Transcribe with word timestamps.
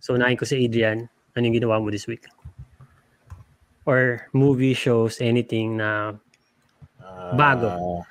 So, 0.00 0.16
nahin 0.16 0.36
ko 0.36 0.44
si 0.44 0.64
Adrian. 0.64 1.08
Ano 1.36 1.42
yung 1.48 1.56
ginawa 1.60 1.80
mo 1.82 1.92
this 1.92 2.08
week? 2.08 2.24
Or 3.86 4.26
movie, 4.32 4.74
shows, 4.74 5.20
anything 5.22 5.78
na 5.78 6.16
bago? 7.36 7.70
Uh, 7.70 8.02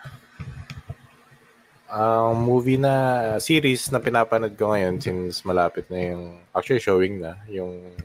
ang 1.95 2.43
movie 2.43 2.75
na 2.75 3.37
series 3.39 3.87
na 3.87 4.03
pinapanood 4.03 4.57
ko 4.59 4.75
ngayon 4.75 4.99
since 4.99 5.47
malapit 5.47 5.87
na 5.87 6.11
yung 6.11 6.23
actually 6.51 6.83
showing 6.83 7.23
na 7.23 7.39
yung 7.47 7.95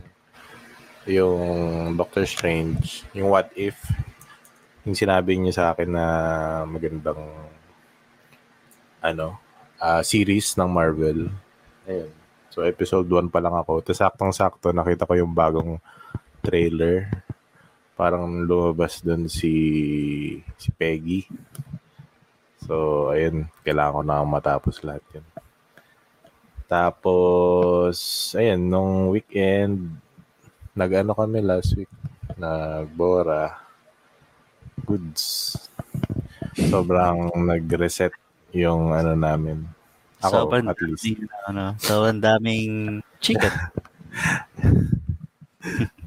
yung 1.09 1.43
Doctor 1.97 2.23
Strange, 2.29 3.03
yung 3.17 3.33
What 3.33 3.51
If 3.59 3.75
yung 4.85 4.97
sinabi 4.97 5.37
niya 5.37 5.55
sa 5.57 5.65
akin 5.75 5.91
na 5.91 6.07
magandang 6.65 7.19
ano, 9.01 9.41
uh, 9.81 10.05
series 10.05 10.55
ng 10.57 10.71
Marvel. 10.71 11.33
Ayun. 11.89 12.20
So 12.51 12.67
episode 12.67 13.07
1 13.07 13.31
pa 13.31 13.39
lang 13.39 13.55
ako. 13.55 13.81
Tapos 13.81 13.99
saktong-sakto 14.03 14.75
nakita 14.75 15.07
ko 15.07 15.15
yung 15.15 15.33
bagong 15.33 15.79
trailer. 16.43 17.07
Parang 17.95 18.27
lumabas 18.43 18.99
doon 19.01 19.31
si 19.31 19.55
si 20.59 20.69
Peggy. 20.75 21.25
So, 22.71 23.09
ayun, 23.11 23.51
kailangan 23.67 23.95
ko 23.99 24.03
na 24.07 24.23
matapos 24.23 24.79
lahat 24.87 25.03
yun. 25.11 25.27
Tapos, 26.71 27.97
ayun, 28.39 28.63
nung 28.71 28.93
weekend, 29.11 29.91
nag-ano 30.71 31.11
kami 31.17 31.43
last 31.43 31.75
week, 31.75 31.91
nagbora, 32.39 33.59
goods. 34.87 35.57
Sobrang 36.55 37.35
nag-reset 37.35 38.15
yung 38.55 38.95
ano 38.95 39.19
namin. 39.19 39.67
Ako, 40.21 40.49
sobrang 40.49 40.69
at 40.69 40.81
least. 40.85 41.05
Daming, 41.05 41.29
ano, 41.49 41.65
sobrang 41.81 42.21
daming 42.21 42.73
chicken. 43.25 43.49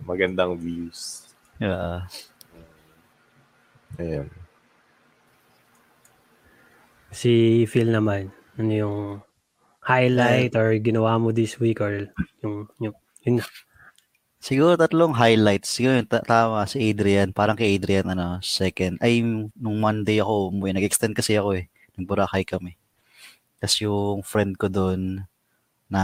Magandang 0.10 0.62
views. 0.62 1.26
Yeah. 1.58 2.06
Ayun. 3.98 4.30
Si 7.14 7.64
Phil 7.70 7.94
naman, 7.94 8.34
ano 8.58 8.72
yung 8.74 8.98
highlight 9.82 10.54
or 10.58 10.74
ginawa 10.80 11.18
mo 11.18 11.34
this 11.34 11.58
week 11.62 11.82
or 11.82 12.10
yung, 12.42 12.70
yung 12.82 12.96
yun. 13.24 13.40
Siguro 14.44 14.76
tatlong 14.76 15.16
highlights. 15.16 15.72
Siguro 15.72 16.04
yung 16.04 16.10
ta- 16.10 16.26
tama 16.26 16.68
si 16.68 16.92
Adrian. 16.92 17.32
Parang 17.32 17.56
kay 17.56 17.80
Adrian, 17.80 18.12
ano, 18.12 18.44
second. 18.44 19.00
Ay, 19.00 19.24
nung 19.56 19.80
Monday 19.80 20.20
ako 20.20 20.52
umuwi. 20.52 20.76
Nag-extend 20.76 21.16
kasi 21.16 21.40
ako 21.40 21.64
eh. 21.64 21.72
Nag-Boracay 21.96 22.44
kami. 22.44 22.76
Tapos 23.64 23.80
yung 23.80 24.20
friend 24.28 24.60
ko 24.60 24.68
doon, 24.68 25.24
na 25.94 26.04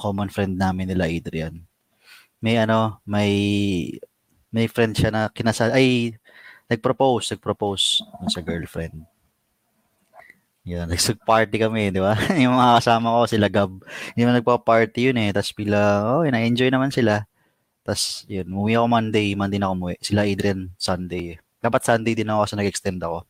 common 0.00 0.32
friend 0.32 0.56
namin 0.56 0.88
nila 0.88 1.04
Adrian. 1.04 1.60
May 2.40 2.56
ano, 2.56 3.04
may 3.04 3.30
may 4.48 4.64
friend 4.64 4.96
siya 4.96 5.12
na 5.12 5.28
kinasal 5.28 5.76
ay 5.76 6.16
nag-propose, 6.72 7.36
nag-propose 7.36 8.00
sa 8.32 8.40
girlfriend. 8.40 9.04
Yan, 10.64 10.88
nagsug-party 10.92 11.60
kami, 11.60 11.92
di 11.92 12.00
ba? 12.00 12.16
yung 12.42 12.56
mga 12.56 12.80
kasama 12.80 13.12
ko, 13.12 13.20
sila 13.28 13.46
Gab. 13.52 13.84
Hindi 14.12 14.20
naman 14.24 14.40
nagpa-party 14.40 15.12
yun 15.12 15.20
eh. 15.20 15.30
Tapos 15.32 15.52
bila, 15.52 15.78
oh, 16.08 16.24
na-enjoy 16.24 16.72
naman 16.72 16.92
sila. 16.92 17.24
Tapos, 17.84 18.28
yun, 18.28 18.48
umuwi 18.52 18.76
ako 18.76 18.86
Monday, 18.88 19.32
Monday 19.32 19.56
na 19.60 19.72
ako 19.72 19.74
umuwi. 19.80 19.96
Sila 20.04 20.28
Adrian, 20.28 20.68
Sunday. 20.76 21.40
Dapat 21.60 21.80
Sunday 21.84 22.12
din 22.12 22.28
ako 22.28 22.40
kasi 22.44 22.54
nag-extend 22.56 23.00
ako. 23.00 23.24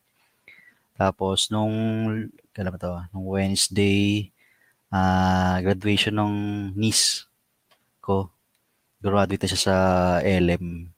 Tapos, 0.98 1.46
nung, 1.55 1.74
kailan 2.59 2.75
ba 2.75 2.83
to? 2.83 2.91
Nung 3.14 3.31
Wednesday, 3.31 4.34
uh, 4.91 5.62
graduation 5.62 6.19
ng 6.19 6.34
niece 6.75 7.31
ko. 8.03 8.34
Graduate 8.98 9.47
siya 9.47 9.61
sa 9.70 9.77
LM. 10.27 10.91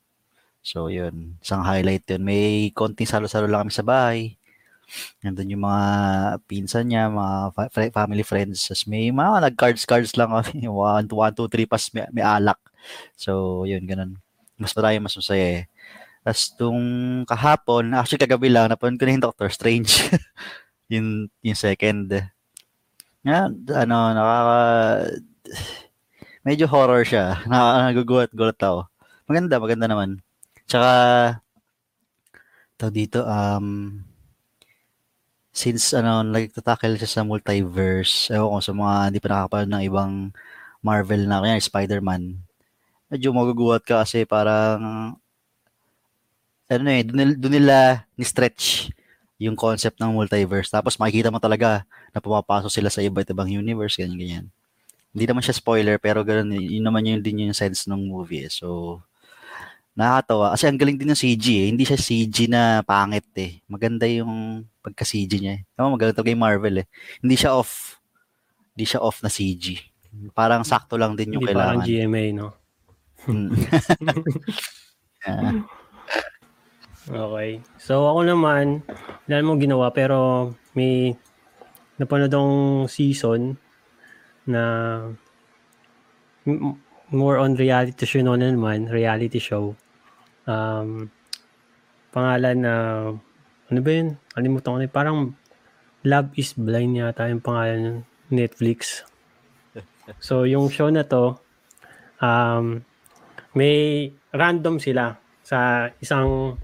So, 0.65 0.89
yun. 0.89 1.37
Isang 1.45 1.61
highlight 1.61 2.09
yun. 2.09 2.25
May 2.25 2.73
konting 2.73 3.05
salo-salo 3.05 3.45
lang 3.45 3.69
kami 3.69 3.73
sa 3.77 3.85
bahay. 3.85 4.41
Nandun 5.21 5.53
yung 5.53 5.65
mga 5.69 5.85
pinsan 6.49 6.89
niya, 6.89 7.13
mga 7.13 7.37
fa- 7.53 7.93
family 7.93 8.25
friends. 8.25 8.65
Tapos 8.65 8.89
may 8.89 9.13
mga 9.13 9.53
nag-cards-cards 9.53 10.17
lang 10.17 10.33
kami. 10.33 10.65
1, 10.65 11.13
2, 11.13 11.45
3, 11.45 11.69
pas 11.69 11.85
may, 11.93 12.09
may 12.09 12.25
alak. 12.25 12.57
So, 13.21 13.63
yun, 13.69 13.85
ganun. 13.85 14.17
Mas 14.57 14.73
marami 14.73 15.05
mas 15.05 15.17
masaya 15.17 15.61
eh. 15.61 15.63
Tapos, 16.25 16.53
tung 16.57 16.81
kahapon, 17.29 17.93
actually 17.97 18.21
kagabi 18.21 18.49
lang, 18.53 18.69
napanood 18.73 18.97
ko 18.97 19.05
na 19.05 19.13
yung 19.17 19.25
Doctor 19.29 19.49
Strange. 19.53 19.93
yung, 20.91 21.31
yung 21.41 21.59
second. 21.59 22.11
Nga, 23.23 23.39
ano, 23.87 23.97
nakaka... 24.13 24.59
Medyo 26.41 26.67
horror 26.67 27.05
siya. 27.07 27.41
Nakagugulat-gulat 27.51 28.59
ako. 28.59 28.89
Maganda, 29.31 29.63
maganda 29.63 29.87
naman. 29.87 30.11
Tsaka, 30.67 30.91
tawag 32.81 32.97
dito, 32.97 33.23
um, 33.23 34.01
since 35.53 35.93
ano, 35.93 36.25
nagtatakil 36.25 36.97
siya 36.97 37.21
sa 37.21 37.23
multiverse, 37.23 38.33
ewan 38.33 38.57
ko 38.57 38.61
sa 38.65 38.73
mga 38.73 38.95
hindi 39.13 39.21
pa 39.21 39.29
nakakapanood 39.29 39.71
ng 39.71 39.85
ibang 39.87 40.13
Marvel 40.81 41.29
na, 41.29 41.45
kaya 41.45 41.61
Spider-Man, 41.61 42.41
medyo 43.13 43.37
magugulat 43.37 43.85
ka 43.85 44.01
kasi 44.07 44.25
parang 44.25 44.81
ano 46.71 46.89
eh, 46.95 47.03
doon 47.05 47.53
nila 47.53 48.07
ni-stretch 48.15 48.95
yung 49.41 49.57
concept 49.57 49.97
ng 49.97 50.13
multiverse. 50.13 50.69
Tapos 50.69 51.01
makikita 51.01 51.33
mo 51.33 51.41
talaga 51.41 51.89
na 52.13 52.21
pumapasok 52.21 52.69
sila 52.69 52.93
sa 52.93 53.01
iba't 53.01 53.33
ibang 53.33 53.49
universe, 53.49 53.97
ganyan-ganyan. 53.97 54.53
Hindi 55.11 55.25
naman 55.25 55.43
siya 55.43 55.57
spoiler, 55.57 55.97
pero 55.97 56.21
ganoon, 56.21 56.61
yun 56.61 56.85
naman 56.85 57.09
yun 57.09 57.25
din 57.25 57.49
yung 57.49 57.57
sense 57.57 57.89
ng 57.89 57.99
movie. 57.99 58.47
Eh. 58.47 58.53
So, 58.53 59.01
nakakatawa. 59.97 60.53
Kasi 60.55 60.69
ang 60.69 60.79
galing 60.79 61.01
din 61.01 61.09
ng 61.11 61.19
CG 61.19 61.47
eh. 61.57 61.67
Hindi 61.73 61.89
siya 61.89 61.99
CG 61.99 62.37
na 62.53 62.85
pangit 62.85 63.27
eh. 63.35 63.65
Maganda 63.65 64.05
yung 64.05 64.63
pagka-CG 64.85 65.33
niya 65.41 65.53
eh. 65.59 65.61
Tama, 65.73 65.97
maganda 65.97 66.15
talaga 66.15 66.31
yung 66.31 66.45
Marvel 66.45 66.85
eh. 66.85 66.87
Hindi 67.25 67.35
siya 67.41 67.57
off. 67.57 67.97
Hindi 68.77 68.85
siya 68.87 69.01
off 69.01 69.25
na 69.25 69.33
CG. 69.33 69.81
Parang 70.37 70.63
sakto 70.69 71.01
lang 71.01 71.17
din 71.17 71.35
yung 71.35 71.43
Hindi 71.43 71.57
kailangan. 71.57 71.81
parang 71.81 71.89
GMA, 71.89 72.25
no? 72.37 72.49
Mm. 73.25 73.51
yeah. 75.25 75.65
Okay. 77.09 77.65
So, 77.81 78.05
ako 78.13 78.29
naman, 78.29 78.85
wala 79.25 79.41
mo 79.41 79.57
ginawa, 79.57 79.89
pero 79.89 80.53
may 80.77 81.17
napanood 81.97 82.33
akong 82.33 82.89
season 82.93 83.57
na 84.45 84.63
more 87.09 87.41
on 87.41 87.57
reality 87.57 88.05
show 88.05 88.21
na 88.21 88.37
naman, 88.37 88.93
reality 88.93 89.41
show. 89.41 89.73
Um, 90.45 91.09
pangalan 92.13 92.57
na, 92.61 92.75
ano 93.71 93.79
ba 93.81 93.91
yun? 93.91 94.21
Kalimutan 94.37 94.73
ko 94.75 94.79
na, 94.81 94.91
parang 94.91 95.19
Love 96.01 96.33
is 96.41 96.57
Blind 96.57 96.97
yata 96.97 97.29
yung 97.29 97.45
pangalan 97.45 97.81
ng 97.81 97.99
Netflix. 98.29 99.05
So, 100.19 100.43
yung 100.43 100.67
show 100.75 100.91
na 100.91 101.07
to, 101.07 101.39
um, 102.19 102.83
may 103.55 104.11
random 104.35 104.83
sila 104.83 105.15
sa 105.47 105.87
isang 106.03 106.59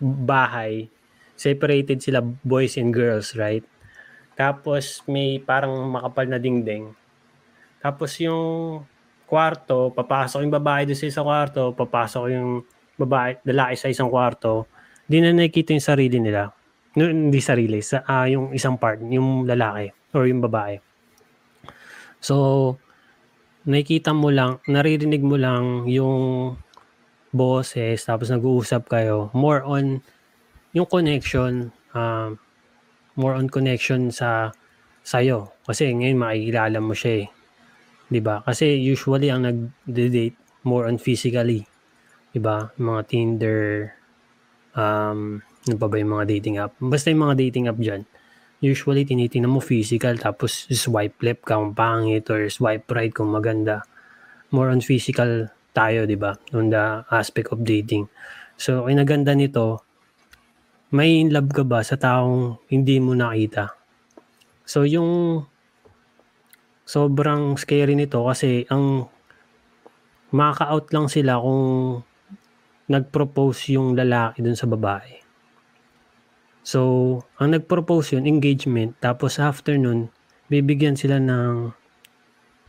bahay. 0.00 0.88
Separated 1.36 2.00
sila 2.00 2.24
boys 2.24 2.80
and 2.80 2.92
girls, 2.92 3.36
right? 3.36 3.64
Tapos 4.36 5.00
may 5.08 5.40
parang 5.40 5.72
makapal 5.88 6.28
na 6.28 6.36
dingding. 6.36 6.92
Tapos 7.80 8.16
yung 8.20 8.84
kwarto, 9.26 9.90
papasok 9.92 10.44
yung 10.44 10.54
babae 10.54 10.86
doon 10.86 10.98
sa 10.98 11.08
isang 11.08 11.26
kwarto, 11.26 11.72
papasok 11.72 12.24
yung 12.32 12.50
babae, 12.96 13.40
lalaki 13.44 13.74
sa 13.76 13.88
isang 13.90 14.08
kwarto, 14.08 14.68
di 15.04 15.20
na 15.20 15.34
nakikita 15.34 15.76
yung 15.76 15.84
sarili 15.84 16.18
nila. 16.20 16.52
No, 16.96 17.04
hindi 17.12 17.40
sarili, 17.44 17.84
sa, 17.84 18.00
uh, 18.08 18.24
yung 18.24 18.56
isang 18.56 18.80
part, 18.80 19.04
yung 19.04 19.44
lalaki 19.44 19.92
or 20.16 20.24
yung 20.24 20.40
babae. 20.40 20.80
So, 22.24 22.76
nakikita 23.68 24.16
mo 24.16 24.32
lang, 24.32 24.64
naririnig 24.64 25.20
mo 25.20 25.36
lang 25.36 25.84
yung 25.90 26.56
boses, 27.36 28.00
tapos 28.02 28.32
nag-uusap 28.32 28.88
kayo. 28.88 29.28
More 29.36 29.60
on 29.62 30.00
yung 30.72 30.88
connection, 30.88 31.70
uh, 31.92 32.32
more 33.16 33.36
on 33.36 33.48
connection 33.52 34.08
sa 34.12 34.52
sa'yo. 35.06 35.54
Kasi 35.62 35.94
ngayon 35.94 36.18
makikilala 36.18 36.78
mo 36.82 36.92
siya 36.92 37.24
eh. 37.24 37.26
ba? 38.18 38.42
Kasi 38.42 38.80
usually 38.82 39.30
ang 39.30 39.46
nag-date 39.46 40.34
more 40.66 40.90
on 40.90 40.98
physically. 40.98 41.64
ba? 42.36 42.74
Mga 42.76 43.00
Tinder 43.06 43.60
um 44.76 45.40
ano 45.66 45.76
pa 45.80 45.86
ba 45.90 45.96
yung 45.98 46.12
mga 46.14 46.26
dating 46.30 46.56
app? 46.62 46.74
Basta 46.78 47.10
yung 47.10 47.26
mga 47.26 47.38
dating 47.38 47.66
app 47.66 47.78
diyan. 47.78 48.02
Usually 48.62 49.02
tinitingnan 49.02 49.50
mo 49.50 49.62
physical 49.62 50.14
tapos 50.18 50.66
swipe 50.70 51.18
left 51.22 51.42
kung 51.46 51.74
pangit 51.74 52.28
or 52.30 52.46
swipe 52.50 52.86
right 52.92 53.10
kung 53.10 53.30
maganda. 53.32 53.82
More 54.54 54.70
on 54.70 54.82
physical 54.84 55.50
tayo, 55.76 56.08
'di 56.08 56.16
ba? 56.16 56.32
On 56.56 56.72
the 56.72 57.04
aspect 57.12 57.52
of 57.52 57.60
dating. 57.60 58.08
So, 58.56 58.88
ang 58.88 58.96
naganda 58.96 59.36
nito, 59.36 59.84
may 60.96 61.20
in 61.20 61.28
love 61.28 61.52
ka 61.52 61.60
ba 61.60 61.84
sa 61.84 62.00
taong 62.00 62.56
hindi 62.72 62.96
mo 62.96 63.12
nakita? 63.12 63.76
So, 64.64 64.88
yung 64.88 65.44
sobrang 66.88 67.60
scary 67.60 67.92
nito 67.92 68.24
kasi 68.24 68.64
ang 68.72 69.04
makaka-out 70.32 70.86
lang 70.96 71.06
sila 71.12 71.36
kung 71.36 72.00
nag-propose 72.88 73.76
yung 73.76 73.92
lalaki 73.98 74.40
dun 74.40 74.56
sa 74.56 74.70
babae. 74.70 75.20
So, 76.66 77.22
ang 77.38 77.54
nag-propose 77.54 78.18
yun, 78.18 78.26
engagement, 78.26 78.98
tapos 78.98 79.38
after 79.38 79.76
nun, 79.78 80.10
bibigyan 80.50 80.98
sila 80.98 81.20
ng 81.22 81.70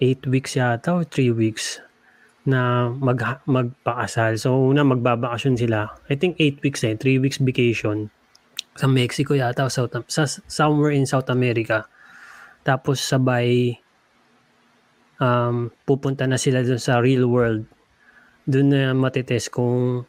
8 0.01 0.30
weeks 0.30 0.57
yata 0.57 0.94
o 0.94 1.01
3 1.01 1.33
weeks 1.33 1.81
na 2.47 2.88
mag 2.88 3.44
magpakasal. 3.44 4.39
So, 4.39 4.55
una 4.55 4.88
magbabakasyon 4.88 5.59
sila. 5.59 5.91
I 6.07 6.15
think 6.15 6.39
8 6.39 6.63
weeks 6.63 6.81
eh, 6.88 6.95
3 6.95 7.19
weeks 7.19 7.44
vacation 7.44 8.07
sa 8.77 8.88
Mexico 8.88 9.33
yata 9.33 9.67
South, 9.67 9.91
sa, 10.07 10.23
somewhere 10.47 10.95
in 10.95 11.03
South 11.03 11.27
America. 11.27 11.89
Tapos 12.63 13.03
sabay 13.03 13.75
um, 15.19 15.73
pupunta 15.83 16.29
na 16.29 16.39
sila 16.39 16.63
dun 16.63 16.79
sa 16.79 17.03
real 17.03 17.27
world. 17.27 17.65
Doon 18.47 18.67
na 18.71 18.95
matitest 18.95 19.51
kung 19.51 20.07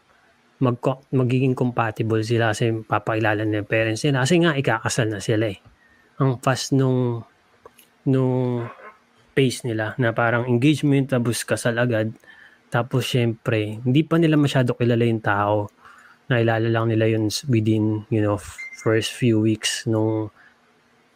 mag 0.59 0.77
magiging 1.15 1.55
compatible 1.55 2.23
sila 2.23 2.55
kasi 2.55 2.71
papakilala 2.87 3.43
ng 3.43 3.67
parents 3.67 4.05
nila. 4.07 4.23
Kasi 4.23 4.35
nga, 4.43 4.55
ikakasal 4.55 5.09
na 5.11 5.21
sila 5.23 5.55
eh. 5.55 5.59
Ang 6.19 6.39
fast 6.43 6.75
nung, 6.75 7.23
nung 8.07 8.67
pace 9.39 9.63
nila 9.63 9.95
na 10.03 10.11
parang 10.11 10.51
engagement 10.51 11.07
tapos 11.07 11.47
kasal 11.47 11.79
agad. 11.79 12.11
Tapos 12.69 13.09
syempre, 13.09 13.81
hindi 13.81 14.05
pa 14.05 14.21
nila 14.21 14.37
masyado 14.37 14.77
kilala 14.77 15.05
yung 15.09 15.25
tao. 15.25 15.73
Nailala 16.29 16.69
lang 16.69 16.93
nila 16.93 17.09
yun 17.09 17.33
within, 17.49 18.05
you 18.13 18.21
know, 18.21 18.37
first 18.79 19.17
few 19.17 19.41
weeks 19.41 19.89
nung 19.89 20.29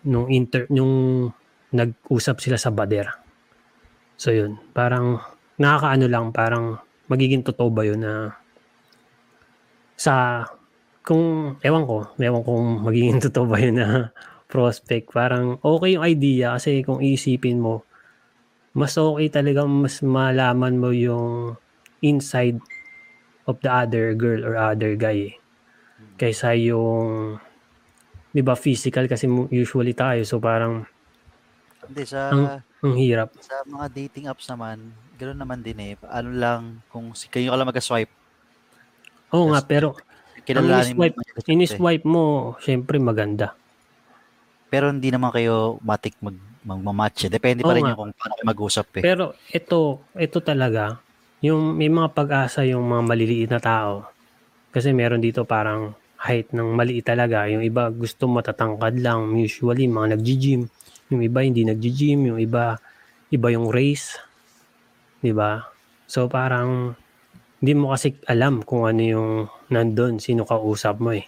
nung 0.03 0.27
inter 0.33 0.67
nung 0.73 1.29
nag-usap 1.73 2.41
sila 2.41 2.57
sa 2.57 2.73
bader. 2.73 3.09
So 4.17 4.33
yun, 4.33 4.61
parang 4.73 5.21
nakakaano 5.61 6.07
lang, 6.09 6.27
parang 6.33 6.81
magiging 7.07 7.45
totoo 7.45 7.69
ba 7.69 7.83
yun 7.85 8.01
na 8.01 8.33
sa 9.97 10.47
kung 11.05 11.57
ewan 11.61 11.85
ko, 11.85 11.97
ewan 12.17 12.43
kung 12.43 12.65
magiging 12.87 13.21
totoo 13.29 13.45
ba 13.47 13.61
yun 13.61 13.77
na 13.77 13.89
prospect. 14.49 15.13
Parang 15.13 15.61
okay 15.61 15.97
yung 15.97 16.05
idea 16.05 16.57
kasi 16.57 16.85
kung 16.85 17.01
isipin 17.01 17.61
mo, 17.61 17.85
mas 18.73 18.97
okay 18.97 19.29
talaga 19.29 19.69
mas 19.69 20.01
malaman 20.01 20.81
mo 20.81 20.91
yung 20.93 21.57
inside 22.01 22.57
of 23.45 23.61
the 23.61 23.71
other 23.71 24.17
girl 24.17 24.43
or 24.43 24.57
other 24.57 24.97
guy 24.97 25.33
eh. 25.33 25.35
kaysa 26.17 26.57
yung 26.57 27.37
'di 28.33 28.41
ba 28.41 28.57
physical 28.57 29.05
kasi 29.05 29.29
usually 29.53 29.93
tayo 29.93 30.25
so 30.25 30.41
parang 30.41 30.89
hindi 31.85 32.05
sa 32.09 32.33
ang, 32.33 32.65
ang 32.81 32.95
hirap 32.97 33.29
sa 33.43 33.61
mga 33.69 33.87
dating 33.93 34.27
apps 34.31 34.49
naman 34.49 34.97
ganoon 35.21 35.41
naman 35.41 35.61
din 35.61 35.79
eh 35.83 35.93
ano 36.09 36.31
lang 36.33 36.63
kung 36.89 37.13
si 37.13 37.29
kayo 37.29 37.53
ka 37.53 37.59
lang 37.61 37.69
mag-swipe 37.69 38.13
Oo 39.33 39.49
nga, 39.49 39.65
pero 39.65 39.97
kilalanin 40.45 40.93
swipe, 40.93 41.17
mo 41.17 41.25
ini-swipe 41.49 42.05
mo, 42.05 42.25
syempre 42.61 43.01
maganda. 43.01 43.57
Pero 44.69 44.93
hindi 44.93 45.09
naman 45.09 45.33
kayo 45.33 45.81
matik 45.81 46.21
mag 46.21 46.37
magmamatch. 46.65 47.27
Eh. 47.27 47.31
Depende 47.33 47.63
pa 47.63 47.73
Oo 47.73 47.77
rin 47.77 47.83
nga. 47.87 47.91
yung 47.95 47.99
kung 47.99 48.13
paano 48.15 48.35
mag-usap 48.43 48.87
eh. 48.99 49.03
Pero 49.03 49.35
ito, 49.51 50.07
ito 50.17 50.39
talaga, 50.43 50.99
yung 51.43 51.75
may 51.75 51.91
mga 51.91 52.15
pag-asa 52.15 52.63
yung 52.63 52.87
mga 52.87 53.03
maliliit 53.03 53.51
na 53.51 53.61
tao. 53.63 54.07
Kasi 54.71 54.95
meron 54.95 55.21
dito 55.21 55.43
parang 55.45 55.93
height 56.23 56.55
ng 56.55 56.79
maliit 56.79 57.03
talaga. 57.03 57.51
Yung 57.51 57.67
iba 57.67 57.91
gusto 57.91 58.31
matatangkad 58.31 59.03
lang. 59.03 59.35
Usually, 59.35 59.91
mga 59.91 60.17
nag-gym. 60.17 60.71
Yung 61.11 61.21
iba 61.21 61.43
hindi 61.43 61.67
nag-gym. 61.67 62.31
Yung 62.31 62.39
iba, 62.39 62.79
iba 63.35 63.49
yung 63.51 63.69
race. 63.69 64.17
'Di 65.23 65.31
ba 65.35 65.73
So 66.13 66.29
parang, 66.29 66.93
hindi 67.65 67.73
mo 67.73 67.97
kasi 67.97 68.13
alam 68.29 68.61
kung 68.61 68.85
ano 68.85 69.01
yung 69.01 69.31
nandun, 69.73 70.21
sino 70.21 70.45
kausap 70.45 71.01
mo 71.01 71.17
eh. 71.17 71.25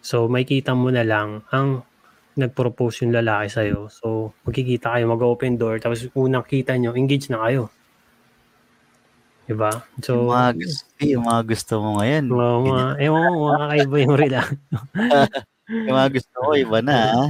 So, 0.00 0.24
may 0.24 0.48
kita 0.48 0.72
mo 0.72 0.88
na 0.88 1.04
lang 1.04 1.44
ang 1.52 1.84
nag-propose 2.40 3.04
yung 3.04 3.12
lalaki 3.12 3.52
sa'yo. 3.52 3.92
So, 3.92 4.32
magkikita 4.48 4.96
kayo, 4.96 5.04
mag-open 5.12 5.60
door, 5.60 5.76
tapos 5.76 6.08
unang 6.16 6.44
kita 6.48 6.74
nyo, 6.80 6.96
engage 6.96 7.28
na 7.28 7.44
kayo. 7.44 7.68
Diba? 9.44 9.82
So, 10.00 10.24
yung 10.24 10.30
mga 10.30 10.50
gusto, 10.62 10.84
yung 11.02 11.24
mga 11.26 11.42
gusto 11.44 11.72
mo 11.82 11.88
ngayon. 12.00 12.24
Oo, 12.30 12.58
mga, 12.70 12.86
ewan 13.04 13.20
ko, 13.20 13.36
mga 13.44 13.58
kakaiba 13.60 13.96
yung 13.98 14.16
rela. 14.16 14.42
yung 15.86 15.96
mga 15.98 16.10
gusto 16.14 16.34
ko, 16.38 16.50
iba 16.56 16.78
na. 16.80 16.96
ah. 17.12 17.28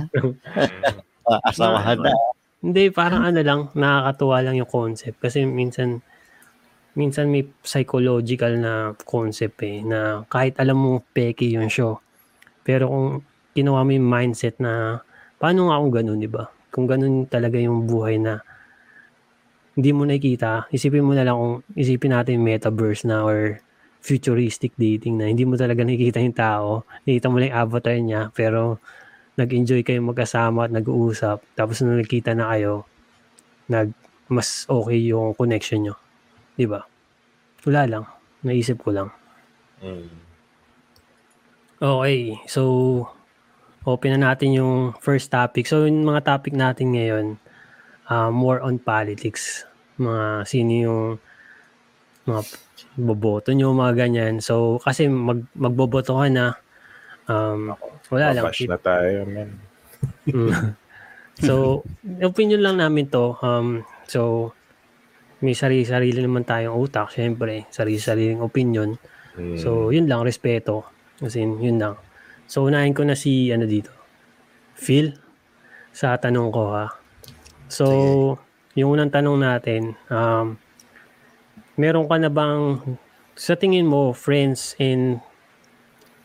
Asamahan 1.48 1.98
na. 2.04 2.12
Hindi, 2.60 2.92
parang 2.92 3.24
ano 3.24 3.40
lang, 3.40 3.60
nakakatuwa 3.72 4.36
lang 4.44 4.54
yung 4.60 4.68
concept. 4.68 5.16
Kasi 5.16 5.48
minsan, 5.48 6.04
minsan 6.92 7.32
may 7.32 7.46
psychological 7.64 8.52
na 8.60 8.92
concept 9.08 9.64
eh, 9.64 9.80
na 9.80 10.26
kahit 10.28 10.60
alam 10.60 10.76
mo 10.76 11.00
peke 11.16 11.48
yung 11.48 11.72
show, 11.72 12.02
pero 12.66 12.90
kung 12.90 13.08
ginawa 13.56 13.82
mo 13.82 13.90
yung 13.94 14.08
mindset 14.08 14.56
na, 14.62 15.02
paano 15.40 15.70
nga 15.70 15.80
kung 15.80 15.92
ganun, 15.92 16.18
di 16.22 16.30
ba? 16.30 16.46
Kung 16.70 16.86
ganun 16.86 17.26
talaga 17.26 17.58
yung 17.58 17.86
buhay 17.86 18.18
na 18.18 18.42
hindi 19.74 19.90
mo 19.94 20.04
nakikita, 20.04 20.70
isipin 20.74 21.06
mo 21.06 21.14
na 21.14 21.24
lang 21.24 21.36
kung 21.38 21.54
isipin 21.74 22.12
natin 22.14 22.42
metaverse 22.42 23.06
na 23.06 23.22
or 23.22 23.62
futuristic 24.00 24.74
dating 24.76 25.20
na 25.20 25.28
hindi 25.28 25.44
mo 25.44 25.54
talaga 25.54 25.84
nakikita 25.84 26.18
yung 26.20 26.36
tao, 26.36 26.88
nakikita 27.04 27.26
mo 27.28 27.36
lang 27.38 27.48
yung 27.52 27.58
avatar 27.58 27.96
niya, 28.00 28.22
pero 28.32 28.80
nag-enjoy 29.38 29.80
kayo 29.86 30.00
magkasama 30.04 30.68
at 30.68 30.72
nag-uusap, 30.74 31.40
tapos 31.56 31.80
nung 31.80 31.96
nagkita 31.96 32.36
na 32.36 32.50
kayo, 32.52 32.84
nag, 33.70 33.94
mas 34.30 34.66
okay 34.66 34.98
yung 35.00 35.32
connection 35.34 35.80
nyo. 35.84 35.94
Di 36.54 36.66
ba? 36.66 36.82
Wala 37.66 37.82
lang. 37.86 38.04
Naisip 38.44 38.80
ko 38.80 38.90
lang. 38.92 39.08
Mm. 39.80 40.10
Okay. 41.80 42.36
So, 42.44 43.08
open 43.84 44.16
na 44.16 44.32
natin 44.32 44.52
yung 44.52 44.92
first 45.00 45.32
topic. 45.32 45.64
So, 45.64 45.88
yung 45.88 46.04
mga 46.04 46.26
topic 46.28 46.52
natin 46.52 46.92
ngayon, 46.92 47.26
uh, 48.10 48.28
more 48.28 48.60
on 48.60 48.76
politics. 48.76 49.64
Mga 49.96 50.44
sino 50.44 50.72
yung 50.72 51.04
mga 52.28 52.42
boboto 53.00 53.50
nyo, 53.56 53.72
mga 53.72 53.94
ganyan. 53.96 54.34
So, 54.44 54.82
kasi 54.82 55.08
mag, 55.08 55.46
magboboto 55.56 56.20
ka 56.20 56.26
na, 56.28 56.46
um, 57.30 57.72
wala 58.12 58.26
lang. 58.36 58.44
Papash 58.44 58.68
na 58.68 58.80
tayo, 58.80 59.24
man. 59.24 59.48
Mm. 60.28 60.76
so, 61.40 61.84
opinion 62.28 62.60
lang 62.60 62.76
namin 62.76 63.08
to. 63.08 63.36
Um, 63.40 63.88
so, 64.04 64.52
may 65.40 65.56
sarili-sarili 65.56 66.20
naman 66.20 66.44
tayong 66.44 66.76
utak, 66.76 67.16
syempre, 67.16 67.64
sarili-sariling 67.72 68.44
opinion. 68.44 69.00
Mm. 69.40 69.56
So, 69.56 69.88
yun 69.88 70.04
lang, 70.04 70.20
respeto. 70.20 70.84
Kasi 71.16 71.40
yun 71.40 71.80
lang. 71.80 71.96
So, 72.50 72.66
unahin 72.66 72.98
ko 72.98 73.06
na 73.06 73.14
si, 73.14 73.54
ano 73.54 73.62
dito, 73.62 73.94
Phil, 74.74 75.14
sa 75.94 76.18
tanong 76.18 76.50
ko 76.50 76.74
ha. 76.74 76.90
So, 77.70 77.86
yung 78.74 78.98
unang 78.98 79.14
tanong 79.14 79.38
natin, 79.38 79.94
um, 80.10 80.58
meron 81.78 82.10
ka 82.10 82.18
na 82.18 82.26
bang, 82.26 82.82
sa 83.38 83.54
tingin 83.54 83.86
mo, 83.86 84.10
friends 84.10 84.74
and, 84.82 85.22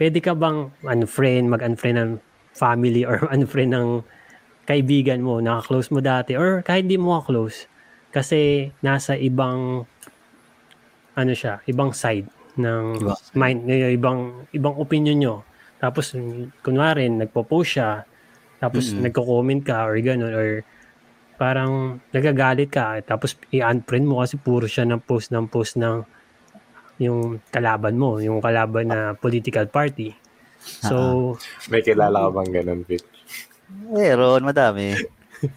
pwede 0.02 0.18
ka 0.18 0.34
bang 0.34 0.74
unfriend, 0.82 1.46
mag-unfriend 1.46 1.98
ng 2.02 2.12
family 2.58 3.06
or 3.06 3.22
unfriend 3.36 3.78
ng 3.78 3.90
kaibigan 4.66 5.22
mo, 5.22 5.38
naka-close 5.38 5.94
mo 5.94 6.02
dati, 6.02 6.34
or 6.34 6.66
kahit 6.66 6.90
di 6.90 6.98
mo 6.98 7.22
ka-close, 7.22 7.70
kasi 8.10 8.74
nasa 8.82 9.14
ibang 9.14 9.86
ano 11.16 11.32
siya, 11.38 11.62
ibang 11.70 11.94
side 11.94 12.28
ng 12.58 12.98
Ibang 12.98 13.20
mind, 13.38 13.60
ibang 13.70 14.20
ibang 14.52 14.76
opinion 14.82 15.18
nyo. 15.22 15.36
Tapos 15.78 16.16
kunwari 16.64 17.08
nagpo-post 17.12 17.70
siya, 17.78 18.04
tapos 18.58 18.96
Mm-mm. 18.96 19.06
nagko-comment 19.06 19.62
ka 19.62 19.86
or 19.86 19.96
gano'n 20.00 20.34
or 20.34 20.50
parang 21.36 22.00
nagagalit 22.16 22.72
ka 22.72 23.04
tapos 23.04 23.36
i-unfriend 23.52 24.08
mo 24.08 24.24
kasi 24.24 24.40
puro 24.40 24.72
siya 24.72 24.88
ng 24.88 25.04
post 25.04 25.36
ng 25.36 25.52
post 25.52 25.76
ng 25.76 26.08
yung 26.96 27.44
kalaban 27.52 28.00
mo, 28.00 28.24
yung 28.24 28.40
kalaban 28.40 28.88
na 28.88 29.00
political 29.20 29.68
party. 29.68 30.16
So, 30.64 31.36
May 31.68 31.84
kilala 31.84 32.24
ka 32.26 32.30
bang 32.32 32.52
ganun, 32.56 32.82
Pete? 32.88 33.04
Meron, 33.68 34.48
madami. 34.48 34.96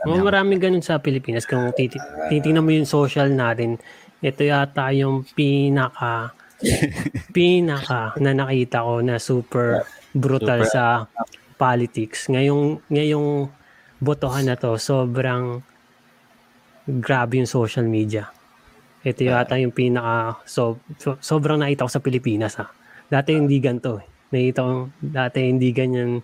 mga 0.03 0.23
maraming 0.27 0.59
ganun 0.59 0.83
sa 0.83 0.99
Pilipinas. 0.99 1.47
Kung 1.47 1.71
titi- 1.73 2.03
titingnan 2.29 2.65
mo 2.67 2.75
yung 2.75 2.91
social 2.91 3.31
natin, 3.31 3.79
ito 4.19 4.43
yata 4.43 4.91
yung 4.91 5.23
pinaka 5.31 6.35
pinaka 7.37 8.19
na 8.19 8.35
nakita 8.35 8.83
ko 8.83 8.99
na 8.99 9.23
super 9.23 9.87
brutal 10.12 10.65
Super. 10.65 10.73
sa 10.73 10.85
politics. 11.59 12.31
Ngayong 12.31 12.81
ngayong 12.88 13.50
botohan 13.99 14.47
na 14.47 14.55
to, 14.55 14.79
sobrang 14.79 15.61
grabe 16.88 17.43
yung 17.43 17.50
social 17.50 17.85
media. 17.85 18.31
Ito 19.05 19.23
yata 19.23 19.55
yung 19.61 19.71
pinaka 19.71 20.43
so, 20.43 20.83
so 20.99 21.15
sobrang 21.23 21.62
nakita 21.62 21.87
ko 21.87 21.91
sa 21.93 22.03
Pilipinas 22.03 22.59
ha. 22.59 22.67
Dati 23.09 23.37
hindi 23.37 23.61
ganito 23.61 24.00
eh. 24.00 24.07
Nakita 24.29 24.61
ko 24.61 24.73
dati 25.00 25.38
hindi 25.49 25.69
ganyan 25.73 26.21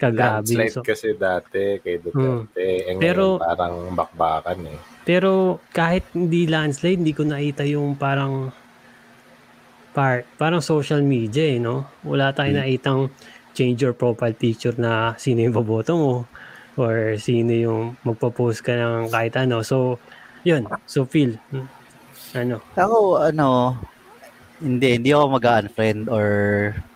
Kagabi. 0.00 0.56
Landslide 0.56 0.72
So, 0.72 0.80
kasi 0.80 1.12
dati 1.12 1.76
kay 1.84 2.00
Duterte. 2.00 2.56
Eh, 2.56 2.96
ngayon 2.96 3.00
Pero- 3.04 3.36
parang 3.36 3.74
bakbakan 3.92 4.58
eh. 4.72 4.78
pero 5.04 5.60
kahit 5.76 6.08
hindi 6.16 6.48
landslide, 6.48 7.04
hindi 7.04 7.12
ko 7.12 7.28
nakita 7.28 7.68
yung 7.68 8.00
parang 8.00 8.48
part, 9.90 10.26
parang 10.38 10.62
social 10.62 11.02
media 11.02 11.56
eh, 11.56 11.58
no? 11.58 11.86
Wala 12.06 12.30
tayong 12.30 12.56
Hmm. 12.56 12.62
nakitang 12.66 13.00
change 13.50 13.82
your 13.82 13.94
profile 13.94 14.34
picture 14.34 14.74
na 14.78 15.18
sino 15.18 15.42
yung 15.42 15.54
boboto 15.54 15.92
mo 15.98 16.14
or 16.78 17.18
sino 17.18 17.50
yung 17.50 17.82
magpo-post 18.06 18.62
ka 18.62 18.72
ng 18.72 19.10
kahit 19.10 19.34
ano. 19.36 19.60
So, 19.66 19.98
yun. 20.46 20.64
So, 20.86 21.04
feel. 21.04 21.36
Ano? 22.32 22.62
Ako, 22.78 23.26
ano, 23.26 23.76
hindi, 24.62 24.96
hindi 24.96 25.10
ako 25.10 25.36
mag-unfriend 25.36 26.06
or 26.06 26.26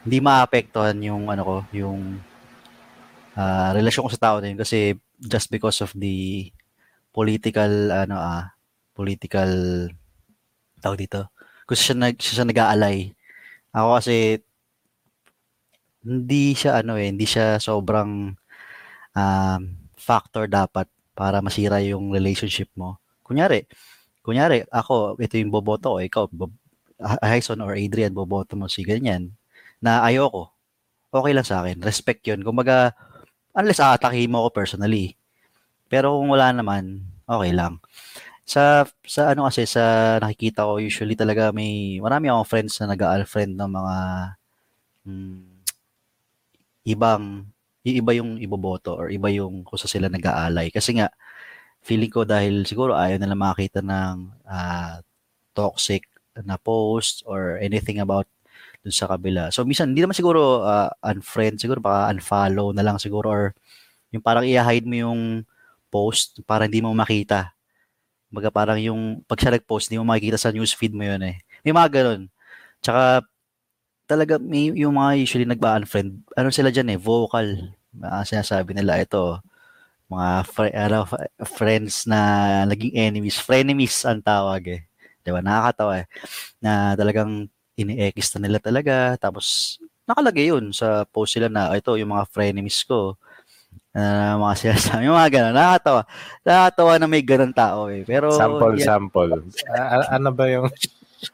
hindi 0.06 0.18
maapektuhan 0.22 0.96
yung, 1.02 1.26
ano 1.26 1.42
ko, 1.42 1.56
yung 1.74 2.22
ah, 3.34 3.74
relasyon 3.74 4.06
ko 4.06 4.10
sa 4.14 4.22
tao 4.30 4.36
na 4.38 4.54
yun 4.54 4.60
kasi 4.62 4.94
just 5.18 5.50
because 5.50 5.82
of 5.82 5.90
the 5.98 6.48
political, 7.10 7.90
ano 7.90 8.14
ah, 8.14 8.54
political, 8.94 9.50
tawag 10.78 11.02
dito, 11.02 11.33
kasi 11.68 11.92
siya, 11.92 11.96
nag, 11.96 12.14
siya, 12.20 12.32
siya 12.40 12.46
nag-aalay. 12.48 13.12
Ako 13.74 13.88
kasi, 14.00 14.14
hindi 16.04 16.52
siya, 16.52 16.84
ano 16.84 17.00
eh, 17.00 17.08
hindi 17.08 17.24
siya 17.24 17.56
sobrang 17.58 18.36
um, 19.16 19.60
factor 19.96 20.44
dapat 20.46 20.86
para 21.16 21.40
masira 21.40 21.80
yung 21.80 22.12
relationship 22.12 22.68
mo. 22.76 23.00
Kunyari, 23.24 23.64
kunyari, 24.20 24.68
ako, 24.68 25.16
ito 25.16 25.40
yung 25.40 25.54
boboto 25.54 25.96
ko, 25.96 25.98
ikaw, 26.02 26.24
Bob, 26.28 26.52
Hyson 27.24 27.64
or 27.64 27.74
Adrian, 27.74 28.14
boboto 28.14 28.54
mo 28.54 28.68
si 28.68 28.84
ganyan, 28.84 29.32
na 29.80 30.04
ayoko, 30.04 30.54
okay 31.14 31.32
lang 31.32 31.46
sa 31.46 31.62
akin. 31.62 31.78
Respect 31.82 32.26
yun. 32.26 32.42
Kumbaga, 32.42 32.92
unless 33.54 33.78
aatakihin 33.78 34.34
mo 34.34 34.44
ako 34.44 34.64
personally. 34.64 35.14
Pero 35.86 36.18
kung 36.18 36.34
wala 36.34 36.50
naman, 36.50 37.06
okay 37.28 37.54
lang. 37.54 37.78
Sa, 38.44 38.84
sa 39.08 39.32
ano 39.32 39.48
kasi, 39.48 39.64
sa 39.64 40.16
nakikita 40.20 40.68
ko, 40.68 40.76
usually 40.76 41.16
talaga 41.16 41.48
may, 41.48 41.96
marami 41.96 42.28
akong 42.28 42.50
friends 42.52 42.76
na 42.76 42.92
nag-friend 42.92 43.56
ng 43.56 43.70
mga 43.72 43.96
mm, 45.08 45.42
ibang, 46.84 47.48
iba 47.84 48.12
yung 48.16 48.36
iboboto 48.40 48.96
or 48.96 49.08
iba 49.12 49.28
yung 49.32 49.64
kung 49.64 49.80
sa 49.80 49.88
sila 49.88 50.08
nag-aalay. 50.12 50.68
Kasi 50.72 51.00
nga, 51.00 51.08
feeling 51.84 52.12
ko 52.12 52.24
dahil 52.28 52.64
siguro 52.68 52.96
ayaw 52.96 53.18
nila 53.20 53.36
makita 53.38 53.80
ng 53.84 54.16
ah, 54.48 55.00
toxic 55.56 56.06
na 56.44 56.56
post 56.60 57.22
or 57.28 57.58
anything 57.62 58.00
about 58.02 58.28
dun 58.84 58.94
sa 58.94 59.08
kabila. 59.10 59.50
So, 59.54 59.64
minsan, 59.68 59.92
hindi 59.94 60.02
naman 60.04 60.16
siguro 60.18 60.64
ah, 60.66 60.90
unfriend, 61.06 61.60
siguro 61.62 61.80
baka 61.84 62.12
unfollow 62.14 62.72
na 62.76 62.84
lang 62.86 62.98
siguro 63.02 63.28
or 63.30 63.44
yung 64.14 64.24
parang 64.24 64.46
i-hide 64.46 64.86
mo 64.88 64.96
yung 64.98 65.22
post 65.92 66.42
para 66.48 66.66
hindi 66.68 66.82
mo 66.84 66.92
makita. 66.96 67.53
Baga 68.34 68.50
parang 68.50 68.78
yung 68.82 69.22
pag 69.30 69.38
siya 69.40 69.54
nag-post, 69.54 69.88
hindi 69.90 70.02
mo 70.02 70.06
makikita 70.10 70.38
sa 70.40 70.50
newsfeed 70.54 70.92
mo 70.96 71.06
yun 71.06 71.22
eh. 71.24 71.36
May 71.64 71.72
mga 71.74 71.90
ganun. 72.02 72.22
Tsaka 72.84 73.24
talaga 74.04 74.36
may 74.40 74.72
yung 74.76 74.94
mga 74.96 75.12
usually 75.24 75.48
nagba-unfriend, 75.48 76.20
ano 76.36 76.48
sila 76.52 76.68
dyan 76.74 76.92
eh, 76.96 77.00
vocal. 77.00 77.46
Mga 77.94 78.18
sinasabi 78.28 78.76
nila 78.76 79.00
ito, 79.00 79.40
mga 80.10 80.30
fri- 80.48 80.76
ano, 80.76 81.06
friends 81.46 82.04
na 82.08 82.20
naging 82.68 82.92
enemies. 82.96 83.38
Frenemies 83.40 83.96
ang 84.06 84.20
tawag 84.24 84.62
eh. 84.68 84.80
Di 85.24 85.30
ba? 85.32 85.40
Nakakatawa 85.42 86.04
eh. 86.04 86.06
Na 86.62 86.94
talagang 86.98 87.48
ini-X 87.78 88.36
na 88.38 88.48
nila 88.48 88.58
talaga. 88.62 89.16
Tapos 89.20 89.78
nakalagay 90.08 90.52
yun 90.52 90.70
sa 90.74 91.04
post 91.08 91.36
sila 91.38 91.48
na 91.52 91.72
"Ah, 91.72 91.78
ito 91.80 91.94
yung 91.96 92.12
mga 92.14 92.28
frenemies 92.30 92.84
ko. 92.86 93.16
Na 93.94 94.34
mga 94.42 94.54
sinasabi, 94.58 95.06
yung 95.06 95.14
mga 95.14 95.32
gano'n. 95.38 95.54
Nakakatawa. 95.54 96.02
Nakakatawa 96.42 96.92
na 96.98 97.06
may 97.06 97.22
ganun 97.22 97.54
tao 97.54 97.86
eh. 97.88 98.02
Pero, 98.02 98.34
Sample, 98.34 98.74
yan- 98.82 98.86
sample. 98.90 99.32
A- 99.70 100.18
ano 100.18 100.28
ba 100.34 100.44
yung... 100.50 100.66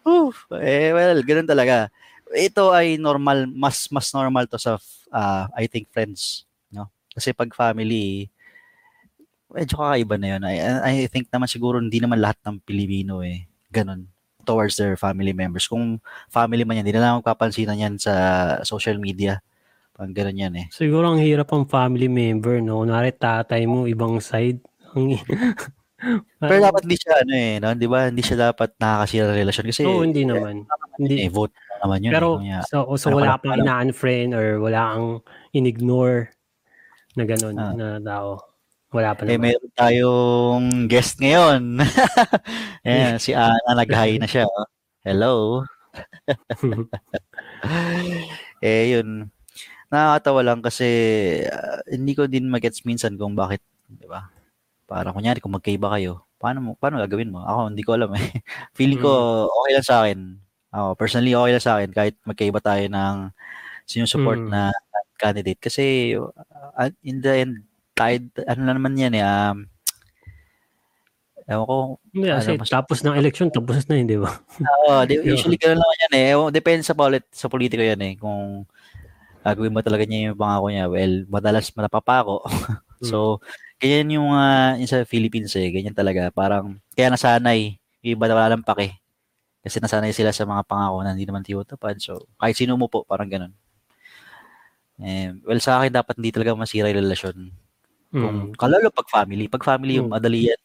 Oof, 0.05 0.47
eh, 0.61 0.93
well, 0.93 1.19
ganun 1.25 1.49
talaga. 1.49 1.89
Ito 2.31 2.71
ay 2.71 2.95
normal, 3.01 3.51
mas 3.51 3.91
mas 3.91 4.07
normal 4.15 4.47
to 4.47 4.55
sa, 4.55 4.79
ah, 5.11 5.51
I 5.59 5.67
think, 5.67 5.91
friends. 5.91 6.47
No? 6.71 6.87
Kasi 7.11 7.35
pag 7.35 7.51
family, 7.57 8.31
medyo 9.51 9.83
kakaiba 9.83 10.15
na 10.15 10.29
yun. 10.37 10.43
I, 10.47 10.55
I 10.85 10.95
think 11.11 11.27
naman 11.33 11.51
siguro 11.51 11.83
hindi 11.83 11.99
naman 11.99 12.23
lahat 12.23 12.39
ng 12.47 12.63
Pilipino 12.63 13.25
eh, 13.27 13.51
ganun 13.73 14.07
towards 14.47 14.79
their 14.79 14.95
family 14.97 15.35
members. 15.35 15.67
Kung 15.69 15.99
family 16.31 16.63
man 16.65 16.81
yan, 16.81 16.87
hindi 16.87 16.95
na 16.97 17.03
lang 17.03 17.19
magpapansinan 17.21 17.83
yan 17.83 17.95
sa 18.01 18.13
social 18.63 18.97
media. 18.97 19.43
Pag 20.01 20.17
ganun 20.17 20.41
yan 20.41 20.55
eh. 20.57 20.67
Siguro 20.73 21.13
ang 21.13 21.21
hirap 21.21 21.53
ang 21.53 21.69
family 21.69 22.09
member, 22.09 22.65
no? 22.65 22.81
Kunwari 22.81 23.13
tatay 23.13 23.69
mo, 23.69 23.85
ibang 23.85 24.17
side. 24.17 24.65
Ang... 24.97 25.21
Pero 26.41 26.57
dapat 26.65 26.89
hindi 26.89 26.97
siya 26.97 27.21
ano 27.21 27.33
eh, 27.37 27.61
no? 27.61 27.77
'di 27.77 27.85
ba? 27.85 28.09
Hindi 28.09 28.25
siya 28.25 28.49
dapat 28.49 28.73
nakakasira 28.81 29.29
ng 29.29 29.41
relasyon 29.45 29.67
kasi 29.69 29.83
Oo, 29.85 30.01
hindi 30.01 30.25
naman. 30.25 30.65
Hindi. 30.97 31.21
eh, 31.21 31.29
vote 31.29 31.53
naman 31.85 32.01
yun. 32.01 32.13
Pero, 32.17 32.29
eh, 32.41 32.65
so, 32.65 32.89
so 32.97 33.13
wala 33.13 33.37
pang 33.37 33.61
ina-unfriend 33.61 34.33
or 34.33 34.57
wala 34.57 34.97
kang 34.97 35.09
in-ignore 35.53 36.33
na 37.13 37.29
gano'n 37.29 37.57
Ah. 37.61 37.73
na 37.77 37.87
tao. 38.01 38.41
Wala 38.91 39.13
pa 39.13 39.29
Eh, 39.29 39.37
naman. 39.37 39.53
meron 39.53 39.73
tayong 39.77 40.67
guest 40.89 41.21
ngayon. 41.21 41.77
Ayan, 42.89 43.21
si 43.21 43.37
Ana, 43.37 43.77
nag-hi 43.77 44.17
na 44.17 44.25
siya. 44.25 44.49
oh. 44.49 44.65
Hello. 45.05 45.61
eh, 48.61 48.97
yun. 48.97 49.29
Nakakatawa 49.91 50.41
lang 50.47 50.61
kasi 50.63 50.87
ah, 51.51 51.83
hindi 51.91 52.15
ko 52.15 52.31
din 52.31 52.47
magets 52.47 52.87
minsan 52.87 53.19
kung 53.19 53.35
bakit, 53.35 53.59
di 53.91 54.07
ba? 54.07 54.31
Para 54.87 55.11
kunyari, 55.11 55.43
kung 55.43 55.55
magkaiba 55.55 55.91
kayo, 55.99 56.23
paano 56.39 56.59
mo, 56.63 56.71
paano 56.79 57.03
gagawin 57.03 57.31
mo? 57.31 57.43
Ako, 57.43 57.75
hindi 57.75 57.83
ko 57.83 57.99
alam 57.99 58.11
eh. 58.15 58.23
Feeling 58.79 59.03
ko, 59.03 59.11
okay 59.51 59.71
lang 59.75 59.87
sa 59.87 59.97
akin. 60.07 60.19
Ako, 60.71 60.87
personally, 60.95 61.35
okay 61.35 61.53
lang 61.55 61.65
sa 61.67 61.75
akin 61.79 61.91
kahit 61.91 62.15
magkaiba 62.23 62.63
tayo 62.63 62.87
ng 62.87 63.15
sinusupport 63.87 64.39
Mm. 64.47 64.51
na 64.51 64.71
candidate. 65.19 65.59
Kasi, 65.59 66.15
uh, 66.17 66.91
in 67.03 67.19
the 67.21 67.33
end, 67.43 67.55
tayo, 67.93 68.17
ano 68.47 68.61
na 68.63 68.73
naman 68.79 68.95
yan 68.95 69.13
eh, 69.13 69.23
um, 69.27 69.67
ewan 71.51 71.67
ko, 71.67 71.77
Hindi, 72.15 72.27
kasi 72.31 72.51
Ano, 72.55 72.61
mas- 72.63 72.71
tapos 72.71 72.99
ng 73.03 73.17
election, 73.19 73.49
tapos 73.51 73.83
na 73.91 73.95
yun, 73.99 74.07
di 74.07 74.19
ba? 74.19 74.33
Oo, 74.87 75.03
di, 75.03 75.19
usually 75.35 75.59
gano'n 75.59 75.79
naman 75.79 75.97
yan 76.07 76.13
eh. 76.15 76.25
Ewan- 76.35 76.55
Depende 76.55 76.83
sa 76.87 76.95
polit 76.95 77.27
sa 77.35 77.51
politiko 77.51 77.83
yan 77.83 78.01
eh. 78.01 78.15
Kung 78.15 78.65
gagawin 79.41 79.73
mo 79.73 79.81
talaga 79.81 80.05
niya 80.05 80.33
yung 80.33 80.39
pangako 80.39 80.67
niya, 80.69 80.87
well, 80.89 81.15
madalas 81.29 81.73
manapapako. 81.73 82.45
so, 83.03 83.41
ganyan 83.81 84.21
yung, 84.21 84.29
yung 84.77 84.91
sa 84.91 85.05
Philippines 85.09 85.53
eh. 85.57 85.69
Ganyan 85.73 85.97
talaga. 85.97 86.29
Parang, 86.31 86.77
kaya 86.93 87.09
nasanay. 87.09 87.81
Yung 88.05 88.13
iba 88.17 88.27
na 88.29 88.37
wala 88.37 88.53
lang 88.57 88.65
pake. 88.65 88.97
Kasi 89.61 89.81
nasanay 89.81 90.13
sila 90.13 90.33
sa 90.33 90.45
mga 90.45 90.65
pangako 90.65 91.05
na 91.05 91.13
hindi 91.13 91.25
naman 91.29 91.45
tinutupad. 91.45 91.97
So, 92.01 92.29
kahit 92.37 92.57
sino 92.57 92.77
mo 92.77 92.89
po, 92.89 93.05
parang 93.05 93.29
ganun. 93.29 93.53
Eh, 95.01 95.33
well, 95.49 95.61
sa 95.61 95.81
akin, 95.81 95.93
dapat 95.97 96.21
hindi 96.21 96.33
talaga 96.33 96.53
masira 96.53 96.93
yung 96.93 97.01
relasyon. 97.01 97.37
Kung, 98.13 98.53
Mm. 98.53 98.59
kalalo 98.59 98.93
pag 98.93 99.09
family. 99.09 99.49
Pag 99.49 99.65
family, 99.65 99.97
yung 99.97 100.13
Mm. 100.13 100.17
madali 100.21 100.41
yan. 100.53 100.61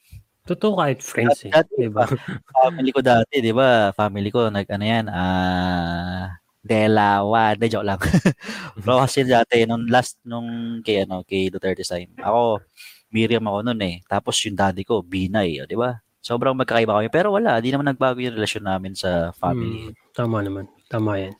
Totoo 0.45 0.77
kahit 0.77 0.99
friends 1.01 1.41
eh. 1.47 1.51
Dati- 1.55 1.73
Di 1.73 1.89
ba? 1.89 2.05
family 2.59 2.89
ko 2.93 2.99
dati, 3.01 3.41
di 3.41 3.49
ba? 3.55 3.95
Family 3.95 4.29
ko, 4.29 4.51
nag, 4.51 4.67
ano 4.69 4.85
yan, 4.85 5.05
ah, 5.09 6.35
Delawa. 6.65 7.53
Hindi, 7.53 7.69
joke 7.69 7.85
lang. 7.85 8.01
Pero 8.81 8.97
kasi 9.05 9.21
dati, 9.21 9.69
nung 9.69 9.85
last, 9.85 10.17
nung 10.25 10.81
kay, 10.81 11.05
ano, 11.05 11.21
kay 11.21 11.53
Duterte 11.53 11.85
time, 11.85 12.09
ako, 12.17 12.65
Miriam 13.13 13.45
ako 13.45 13.69
nun 13.69 13.81
eh. 13.85 14.01
Tapos 14.09 14.33
yung 14.41 14.57
daddy 14.57 14.81
ko, 14.81 15.05
Binay, 15.05 15.61
o, 15.61 15.69
di 15.69 15.77
ba? 15.77 16.01
Sobrang 16.25 16.57
magkakaiba 16.57 16.97
kami. 16.97 17.07
Pero 17.13 17.29
wala, 17.37 17.61
di 17.61 17.69
naman 17.69 17.93
nagbago 17.93 18.17
yung 18.17 18.33
relasyon 18.33 18.65
namin 18.65 18.97
sa 18.97 19.29
family. 19.37 19.93
Mm, 19.93 19.95
tama 20.17 20.41
naman. 20.41 20.65
Tama 20.89 21.21
yan. 21.21 21.37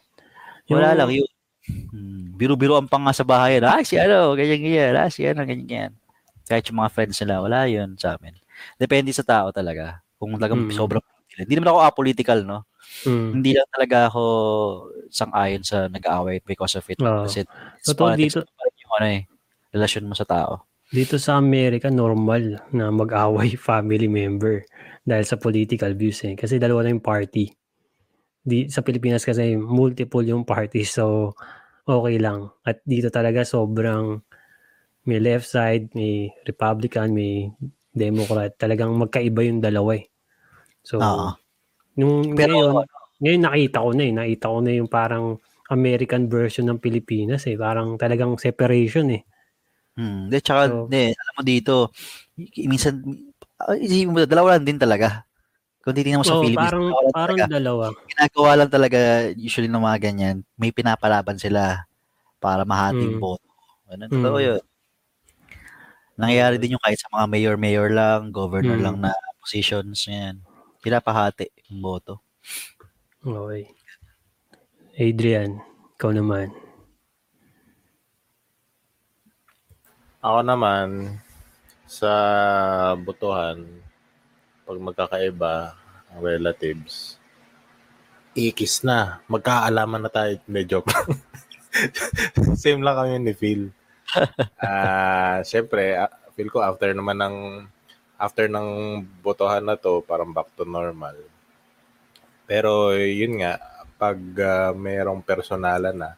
Wala 0.70 0.94
lang 0.94 1.10
yun. 1.10 1.30
Hmm, 1.66 2.38
biro-biro 2.38 2.78
ang 2.78 2.86
pang 2.86 3.02
sa 3.10 3.26
bahay. 3.26 3.58
Ah, 3.66 3.82
si 3.82 3.98
ano, 3.98 4.38
ganyan 4.38 4.62
ganyan. 4.62 4.94
Ah, 4.94 5.10
si 5.10 5.26
ano, 5.26 5.42
ganyan 5.42 5.66
ganyan. 5.66 5.94
Kahit 6.46 6.70
yung 6.70 6.78
mga 6.78 6.94
friends 6.94 7.18
nila, 7.26 7.42
wala 7.42 7.66
yun 7.66 7.98
sa 7.98 8.14
amin. 8.14 8.38
Depende 8.78 9.10
sa 9.10 9.26
tao 9.26 9.50
talaga. 9.50 10.06
Kung 10.22 10.38
talagang 10.38 10.70
Mm. 10.70 10.78
sobrang 10.78 11.02
hindi 11.36 11.54
naman 11.58 11.74
ako 11.74 11.80
apolitical, 11.84 12.40
no? 12.48 12.64
Mm. 13.06 13.30
Hindi 13.38 13.52
lang 13.54 13.70
talaga 13.70 13.98
ako 14.10 14.24
sang-ayon 15.14 15.62
sa 15.62 15.86
nag-aaway 15.86 16.42
because 16.42 16.74
of 16.76 16.86
it. 16.90 16.98
Oo. 17.02 17.30
Kasi 17.30 17.46
it's 17.46 17.94
Totoo 17.94 18.18
dito, 18.18 18.42
yung 18.82 18.94
ano 18.98 19.08
eh, 19.14 19.22
relasyon 19.76 20.10
mo 20.10 20.16
sa 20.18 20.26
tao. 20.26 20.66
dito 20.90 21.20
sa 21.20 21.38
Amerika, 21.38 21.92
normal 21.92 22.62
na 22.72 22.90
mag-away 22.90 23.54
family 23.70 24.08
member 24.08 24.64
dahil 25.06 25.26
sa 25.28 25.38
political 25.38 25.94
views 25.94 26.22
eh. 26.26 26.34
Kasi 26.34 26.58
dalawa 26.58 26.86
lang 26.88 26.98
yung 26.98 27.06
party. 27.06 27.46
Di, 28.46 28.70
sa 28.70 28.86
Pilipinas 28.86 29.26
kasi 29.26 29.58
multiple 29.58 30.22
yung 30.26 30.46
party 30.46 30.86
so 30.86 31.34
okay 31.86 32.18
lang. 32.18 32.50
At 32.66 32.82
dito 32.86 33.10
talaga 33.10 33.42
sobrang 33.46 34.22
may 35.06 35.22
left 35.22 35.46
side, 35.46 35.94
may 35.94 36.34
Republican, 36.46 37.14
may 37.14 37.50
Democrat. 37.94 38.58
Talagang 38.58 38.98
magkaiba 38.98 39.46
yung 39.46 39.62
dalawa 39.62 39.98
eh. 39.98 40.06
So, 40.82 41.02
Oo. 41.02 41.38
Nung 42.00 42.36
Pero, 42.36 42.56
ngayon, 42.56 42.86
ngayon 43.24 43.42
nakita 43.44 43.78
ko 43.84 43.90
na 43.96 44.04
eh. 44.04 44.14
Nakita 44.14 44.46
ko 44.52 44.58
na 44.62 44.72
yung 44.76 44.90
parang 44.92 45.26
American 45.72 46.30
version 46.30 46.66
ng 46.70 46.80
Pilipinas 46.80 47.44
eh. 47.50 47.58
Parang 47.58 47.98
talagang 47.98 48.38
separation 48.38 49.10
eh. 49.12 49.24
Hmm, 49.96 50.28
de 50.28 50.44
tsaka 50.44 50.68
So- 50.68 50.88
de, 50.92 51.16
alam 51.16 51.34
mo 51.40 51.42
dito, 51.48 51.74
minsan 52.68 53.00
ah, 53.64 53.76
isipin 53.80 54.12
mo 54.12 54.20
dalawa 54.28 54.60
lang 54.60 54.68
din 54.68 54.80
talaga. 54.80 55.24
Kung 55.84 55.96
titingnan 55.96 56.22
mo 56.22 56.28
sa 56.28 56.36
Oo, 56.38 56.44
Philippines, 56.44 56.70
parang, 56.72 56.86
dalawa 56.92 57.10
parang 57.16 57.38
talaga. 57.40 57.46
dalawa. 57.56 57.86
ginagawa 58.12 58.52
lang 58.60 58.70
talaga 58.72 59.00
usually 59.38 59.70
ng 59.72 59.84
mga 59.86 60.00
ganyan, 60.04 60.36
may 60.60 60.72
pinapalaban 60.76 61.38
sila 61.40 61.86
para 62.42 62.64
mahati 62.68 63.08
yung 63.08 63.18
Mm. 63.18 63.24
boto. 63.24 63.48
Ganun, 63.90 64.10
totoo 64.12 64.38
Mm. 64.40 64.46
yun. 64.52 64.62
Nangyayari 66.18 66.56
din 66.60 66.80
yung 66.80 66.84
kahit 66.84 67.00
sa 67.00 67.12
mga 67.12 67.28
mayor-mayor 67.28 67.92
lang, 67.92 68.32
governor 68.32 68.80
Mm. 68.80 68.86
lang 68.88 68.96
na 69.04 69.12
positions, 69.44 70.08
yan. 70.08 70.40
Pinapahati 70.86 71.50
yung 71.74 71.82
boto. 71.82 72.22
Okay. 73.26 73.74
Adrian, 75.02 75.58
ikaw 75.98 76.14
naman. 76.14 76.54
Ako 80.22 80.46
naman, 80.46 81.18
sa 81.90 82.12
botohan, 83.02 83.66
pag 84.62 84.78
magkakaiba 84.78 85.74
ang 86.14 86.20
relatives, 86.22 87.18
ikis 88.38 88.86
na. 88.86 89.26
Magkaalaman 89.26 90.06
na 90.06 90.12
tayo. 90.14 90.38
Hindi, 90.46 90.70
joke. 90.70 90.94
Same 92.62 92.86
lang 92.86 92.94
kami 92.94 93.26
ni 93.26 93.34
Phil. 93.34 93.74
Ah, 94.62 95.42
Siyempre, 95.42 95.98
ah, 95.98 96.14
feel 96.38 96.54
ko 96.54 96.62
after 96.62 96.94
naman 96.94 97.18
ng 97.18 97.36
after 98.16 98.48
ng 98.48 99.02
botohan 99.20 99.64
na 99.64 99.76
to, 99.76 100.04
parang 100.04 100.32
back 100.32 100.52
to 100.56 100.64
normal. 100.64 101.16
Pero 102.46 102.94
yun 102.96 103.42
nga, 103.42 103.60
pag 103.96 104.20
ah, 104.40 104.72
mayroong 104.76 105.24
personalan 105.24 105.96
na, 105.96 106.12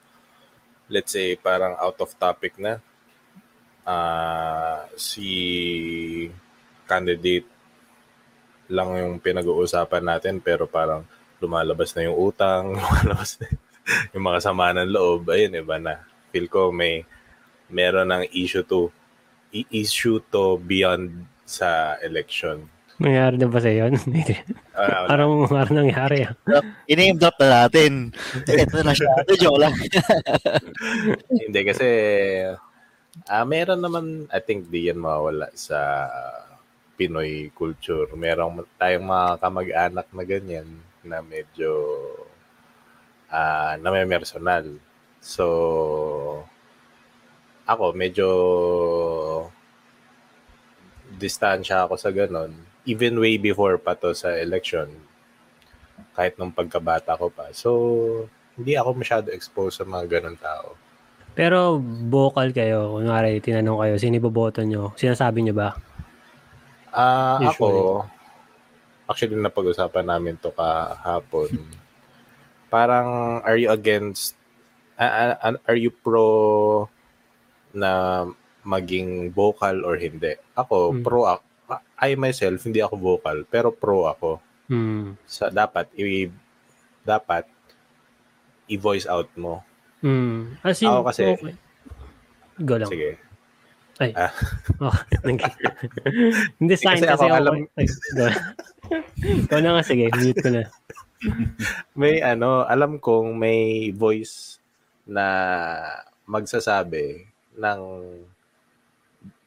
let's 0.89 1.13
say 1.13 1.35
parang 1.35 1.75
out 1.77 1.97
of 1.99 2.13
topic 2.17 2.55
na, 2.59 2.79
ah 3.87 4.83
si 4.99 5.29
candidate 6.83 7.47
lang 8.67 8.91
yung 8.99 9.13
pinag-uusapan 9.23 10.03
natin 10.03 10.43
pero 10.43 10.67
parang 10.67 11.07
lumalabas 11.39 11.95
na 11.95 12.07
yung 12.07 12.17
utang, 12.17 12.73
lumalabas 12.75 13.39
na 13.39 13.47
yung 14.11 14.23
mga 14.23 14.39
sama 14.43 14.75
ng 14.75 14.91
loob, 14.91 15.31
ayun, 15.31 15.63
iba 15.63 15.79
na. 15.79 16.03
Feel 16.35 16.51
ko 16.51 16.75
may 16.75 17.07
meron 17.71 18.11
ng 18.11 18.27
issue 18.35 18.63
to 18.63 18.91
issue 19.71 20.19
to 20.27 20.59
beyond 20.59 21.23
sa 21.47 21.95
election. 22.03 22.67
Nangyari 22.99 23.39
na 23.39 23.47
ba 23.47 23.61
sa 23.63 23.71
yun? 23.71 23.95
Ah, 24.77 25.01
wala. 25.01 25.09
parang, 25.09 25.31
parang 25.49 25.75
nangyari 25.81 26.29
ah. 26.29 26.37
I-name 26.85 27.17
drop 27.17 27.33
na 27.41 27.65
natin. 27.65 28.13
Ito 28.45 28.85
na 28.85 28.93
siya. 28.93 29.09
Ito, 29.25 29.33
joke 29.33 29.57
lang. 29.57 29.73
Hindi 31.49 31.61
kasi 31.65 31.89
ah 33.25 33.41
meron 33.41 33.81
naman 33.81 34.29
I 34.29 34.37
think 34.37 34.69
di 34.69 34.85
yan 34.85 35.01
mawawala 35.01 35.49
sa 35.57 36.05
Pinoy 36.93 37.49
culture. 37.57 38.05
Merong 38.13 38.69
tayong 38.77 39.09
mga 39.09 39.29
kamag-anak 39.41 40.07
na 40.13 40.23
ganyan 40.29 40.69
na 41.01 41.25
medyo 41.25 41.73
ah 43.33 43.81
na 43.81 43.89
may 43.89 44.05
personal. 44.05 44.77
So 45.17 45.45
ako 47.65 47.97
medyo 47.97 48.29
distansya 51.15 51.87
ako 51.87 51.95
sa 51.95 52.11
ganon. 52.11 52.51
Even 52.83 53.19
way 53.19 53.39
before 53.39 53.79
pa 53.79 53.95
to 53.95 54.11
sa 54.11 54.35
election. 54.35 54.91
Kahit 56.11 56.35
nung 56.35 56.51
pagkabata 56.51 57.15
ko 57.15 57.31
pa. 57.31 57.51
So, 57.55 57.71
hindi 58.59 58.75
ako 58.75 58.89
masyado 58.97 59.27
exposed 59.31 59.79
sa 59.79 59.85
mga 59.87 60.19
ganon 60.19 60.35
tao. 60.35 60.75
Pero 61.37 61.77
vocal 62.09 62.49
kayo. 62.49 62.97
Kunwari, 62.97 63.37
tinanong 63.37 63.77
kayo, 63.77 63.93
sino 64.01 64.17
iboboto 64.17 64.65
nyo? 64.65 64.97
Sinasabi 64.97 65.45
nyo 65.45 65.53
ba? 65.53 65.77
Ah, 66.89 67.37
Usually. 67.37 67.53
ako, 67.53 67.69
actually 69.05 69.37
napag-usapan 69.37 70.05
namin 70.09 70.35
to 70.41 70.49
kahapon. 70.49 71.53
Parang, 72.73 73.39
are 73.45 73.55
you 73.55 73.69
against, 73.69 74.33
ah, 74.97 75.37
ah, 75.37 75.61
are 75.69 75.77
you 75.77 75.93
pro 75.93 76.89
na 77.69 78.25
maging 78.67 79.31
vocal 79.31 79.81
or 79.81 79.95
hindi? 79.95 80.35
Ako, 80.53 80.91
Mm. 80.91 81.01
pro 81.01 81.23
ako. 81.25 81.43
I 81.97 82.13
myself, 82.13 82.59
hindi 82.61 82.79
ako 82.79 82.95
vocal, 82.95 83.43
pero 83.43 83.71
pro 83.71 84.05
ako. 84.05 84.39
Hmm. 84.67 85.15
Sa 85.23 85.47
dapat, 85.47 85.87
i, 85.95 86.27
dapat, 87.01 87.47
i-voice 88.67 89.03
out 89.05 89.31
mo. 89.33 89.63
Hmm. 89.99 90.59
As 90.61 90.77
in, 90.77 90.87
Ako 90.87 91.07
kasi- 91.07 91.33
okay. 91.33 91.55
Go 92.59 92.75
lang. 92.75 92.89
Sige. 92.89 93.11
Oh, 94.77 94.93
nag- 95.23 95.41
Hindi 96.61 96.75
sign 96.77 97.01
Kasi 97.01 97.07
kasi, 97.07 97.13
ako, 97.17 97.23
ako. 97.25 97.33
alam- 97.33 97.65
Ay, 97.73 97.85
go. 98.13 98.25
Ikaw 99.43 99.59
na 99.59 99.69
nga, 99.73 99.83
sige. 99.83 100.05
Mute 100.13 100.37
ko 100.37 100.49
na. 100.53 100.63
may 101.93 102.21
ano, 102.21 102.61
alam 102.63 103.01
kong 103.01 103.33
may 103.33 103.89
voice 103.89 104.61
na 105.03 105.25
magsasabi 106.25 107.25
ng 107.57 107.79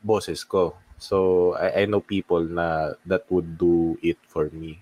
boses 0.00 0.42
ko. 0.44 0.74
So, 1.00 1.52
I, 1.56 1.84
I 1.84 1.88
know 1.88 2.00
people 2.00 2.44
na 2.44 2.92
that 3.04 3.24
would 3.28 3.56
do 3.56 3.96
it 4.00 4.20
for 4.28 4.52
me. 4.52 4.80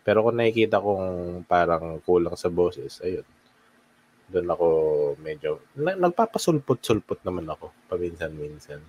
Pero 0.00 0.24
kung 0.24 0.40
nakikita 0.40 0.80
kong 0.80 1.44
parang 1.44 2.00
kulang 2.00 2.32
sa 2.32 2.48
boses, 2.48 3.00
ayun. 3.04 3.24
Doon 4.28 4.48
ako 4.48 4.66
medyo, 5.20 5.60
na, 5.76 5.92
nagpapasulpot-sulpot 5.92 7.20
naman 7.24 7.48
ako, 7.48 7.72
paminsan-minsan. 7.88 8.80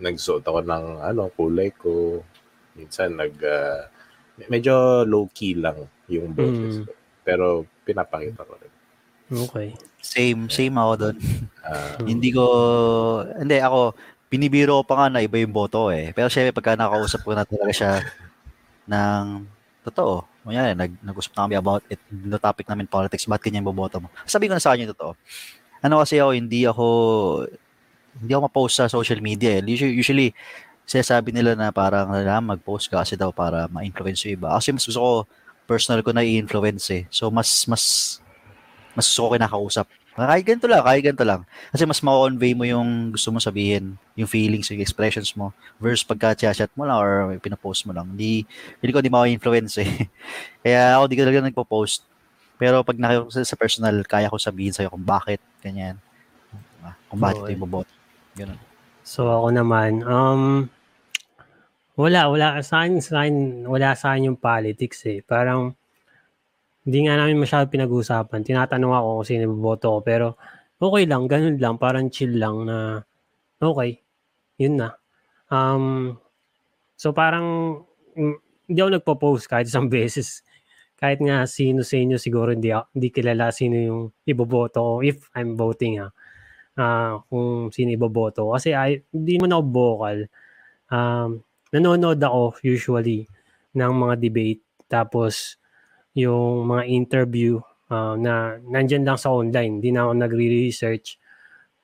Nagsuot 0.00 0.44
ako 0.44 0.60
ng 0.64 0.84
ano, 1.00 1.32
kulay 1.32 1.72
ko. 1.72 2.20
Minsan 2.76 3.16
nag, 3.16 3.36
ah, 3.40 3.88
medyo 4.48 5.04
low-key 5.04 5.56
lang 5.56 5.84
yung 6.08 6.32
boses 6.32 6.80
Mm. 6.80 6.84
ko. 6.84 6.92
Pero 7.24 7.44
pinapakita 7.84 8.44
ko 8.44 8.56
rin. 8.56 8.72
Okay. 9.30 9.68
Same, 10.00 10.48
same 10.48 10.74
ako 10.74 10.92
doon. 10.96 11.16
Ah, 11.60 12.00
Hindi 12.02 12.32
ko, 12.32 12.44
hindi 13.36 13.60
ako, 13.60 13.94
binibiro 14.30 14.80
ko 14.80 14.84
pa 14.86 14.94
nga 14.96 15.06
na 15.18 15.20
iba 15.26 15.36
yung 15.42 15.52
boto 15.52 15.90
eh. 15.90 16.14
Pero 16.14 16.30
syempre 16.30 16.54
pagka 16.54 16.78
nakausap 16.78 17.20
ko 17.26 17.34
na 17.34 17.42
talaga 17.42 17.72
siya 17.74 17.92
ng 18.86 19.44
totoo, 19.84 20.24
kunyari, 20.46 20.72
nag, 20.76 20.92
nag-usap 21.02 21.32
na 21.34 21.42
kami 21.48 21.56
about 21.58 21.82
it, 21.90 22.00
the 22.08 22.38
topic 22.38 22.68
namin 22.70 22.86
politics, 22.86 23.26
ba't 23.26 23.42
ganyan 23.42 23.66
boboto 23.66 23.98
mo? 23.98 24.08
Sabi 24.24 24.46
ko 24.46 24.54
na 24.54 24.62
sa 24.62 24.72
kanya 24.76 24.92
totoo. 24.94 25.18
Ano 25.82 25.98
kasi 26.00 26.20
ako, 26.20 26.30
hindi 26.36 26.68
ako, 26.68 26.86
hindi 28.20 28.30
ako 28.32 28.42
ma-post 28.46 28.74
sa 28.78 28.86
social 28.86 29.18
media 29.24 29.58
eh. 29.58 29.62
Usually, 29.64 29.94
usually 29.96 30.28
sinasabi 30.84 31.30
nila 31.30 31.54
na 31.54 31.70
parang 31.70 32.10
ah, 32.10 32.42
mag-post 32.42 32.90
ka 32.90 33.02
kasi 33.02 33.14
daw 33.14 33.30
para 33.30 33.70
ma-influence 33.70 34.26
yung 34.26 34.42
iba. 34.42 34.54
Kasi 34.58 34.74
mas 34.74 34.84
gusto 34.86 35.00
ko, 35.00 35.12
personal 35.70 36.02
ko 36.02 36.10
na 36.10 36.26
i-influence 36.26 36.86
eh. 36.90 37.02
So 37.14 37.30
mas, 37.30 37.64
mas, 37.70 38.18
mas 38.98 39.06
gusto 39.06 39.30
ko 39.30 39.38
kinakausap. 39.38 39.86
Kahit 40.28 40.44
ganito 40.44 40.68
lang, 40.68 40.82
kahit 40.84 41.00
ganito 41.00 41.24
lang. 41.24 41.40
Kasi 41.72 41.88
mas 41.88 42.00
ma-convey 42.04 42.52
mo 42.52 42.68
yung 42.68 43.14
gusto 43.16 43.32
mo 43.32 43.38
sabihin, 43.40 43.96
yung 44.18 44.28
feelings, 44.28 44.68
yung 44.68 44.82
expressions 44.82 45.32
mo, 45.32 45.54
versus 45.80 46.04
pagka 46.04 46.36
chat 46.36 46.68
mo 46.76 46.84
lang 46.84 46.98
or 47.00 47.38
pinapost 47.40 47.88
mo 47.88 47.96
lang. 47.96 48.12
Hindi, 48.12 48.44
hindi 48.82 48.90
ko 48.92 48.98
hindi 49.00 49.12
maka-influence 49.12 49.74
eh. 49.80 49.90
Kaya 50.64 51.00
ako 51.00 51.02
di 51.08 51.16
ko 51.16 51.22
talaga 51.24 51.46
nagpo-post. 51.48 52.00
Pero 52.60 52.84
pag 52.84 53.00
nakita 53.00 53.24
ko 53.24 53.30
sa, 53.32 53.40
sa 53.40 53.56
personal, 53.56 53.96
kaya 54.04 54.28
ko 54.28 54.36
sabihin 54.36 54.76
sa'yo 54.76 54.92
kung 54.92 55.00
bakit, 55.00 55.40
ganyan. 55.64 55.96
Ah, 56.84 56.92
Kung 57.08 57.16
bakit 57.20 57.40
ito 57.40 57.44
Okay. 57.48 57.52
yung 57.56 57.64
boboto. 57.64 57.92
Ganun. 58.36 58.60
So 59.00 59.32
ako 59.32 59.48
naman, 59.56 60.04
um 60.04 60.68
wala 61.96 62.28
wala 62.32 62.60
sa 62.60 62.84
akin, 62.84 63.00
sa 63.00 63.24
akin 63.24 63.64
wala 63.64 63.92
sa 63.96 64.12
akin 64.12 64.32
yung 64.32 64.38
politics 64.40 65.04
eh. 65.08 65.20
Parang 65.24 65.72
hindi 66.90 67.06
nga 67.06 67.14
namin 67.14 67.38
masyado 67.38 67.70
pinag-uusapan. 67.70 68.42
Tinatanong 68.42 68.90
ako 68.90 69.08
kung 69.22 69.26
sino 69.30 69.44
boto 69.54 69.86
ko 69.94 69.98
pero 70.02 70.26
okay 70.82 71.06
lang, 71.06 71.30
ganun 71.30 71.54
lang, 71.62 71.78
parang 71.78 72.10
chill 72.10 72.34
lang 72.34 72.66
na 72.66 72.98
okay. 73.62 74.02
Yun 74.58 74.74
na. 74.82 74.98
Um 75.54 76.18
so 76.98 77.14
parang 77.14 77.78
mm, 78.18 78.66
hindi 78.66 78.78
ako 78.82 78.90
nagpo-post 78.98 79.46
kahit 79.46 79.70
isang 79.70 79.86
beses. 79.94 80.42
Kahit 80.98 81.22
nga 81.22 81.46
sino 81.46 81.86
sa 81.86 81.94
inyo 81.94 82.18
siguro 82.18 82.50
hindi, 82.50 82.74
hindi 82.74 83.08
kilala 83.14 83.54
sino 83.54 83.78
yung 83.78 84.02
iboboto 84.26 84.82
ko 84.82 84.94
if 85.06 85.30
I'm 85.30 85.54
voting 85.54 86.02
ha 86.02 86.10
ah 86.74 87.22
kung 87.30 87.70
sino 87.70 87.94
iboboto 87.94 88.50
ko. 88.50 88.50
Kasi 88.58 88.74
ay, 88.74 89.06
hindi 89.14 89.38
naman 89.38 89.54
ako 89.54 89.62
vocal. 89.70 90.18
Um, 90.90 91.30
nanonood 91.70 92.18
ako 92.18 92.58
usually 92.66 93.30
ng 93.78 93.92
mga 93.94 94.14
debate. 94.18 94.62
Tapos, 94.90 95.60
yung 96.14 96.66
mga 96.66 96.84
interview 96.90 97.60
ah, 97.90 98.14
na 98.18 98.58
nandyan 98.62 99.06
lang 99.06 99.18
sa 99.18 99.30
online. 99.30 99.78
Hindi 99.78 99.90
na 99.94 100.06
ako 100.06 100.12
nagre-research. 100.16 101.06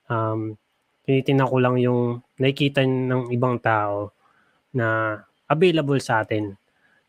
Um, 0.06 0.58
tinitingnan 1.06 1.50
ko 1.50 1.56
lang 1.62 1.76
yung 1.78 2.00
nakikita 2.38 2.82
ng 2.82 3.30
ibang 3.30 3.62
tao 3.62 4.10
na 4.74 5.18
available 5.46 5.98
sa 6.02 6.26
atin. 6.26 6.58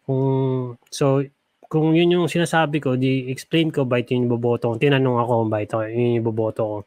Kung, 0.06 0.78
so, 0.88 1.26
kung 1.68 1.92
yun 1.98 2.14
yung 2.16 2.28
sinasabi 2.32 2.80
ko, 2.80 2.96
di 2.96 3.28
explain 3.28 3.74
ko 3.74 3.84
bakit 3.84 4.16
yun 4.16 4.26
yung 4.26 4.40
boboto 4.40 4.72
ko. 4.72 4.76
Tinanong 4.80 5.18
ako 5.20 5.32
kung 5.44 5.52
bakit 5.52 5.70
yun 5.92 6.22
yung 6.22 6.28
boboto 6.28 6.62
ko. 6.64 6.78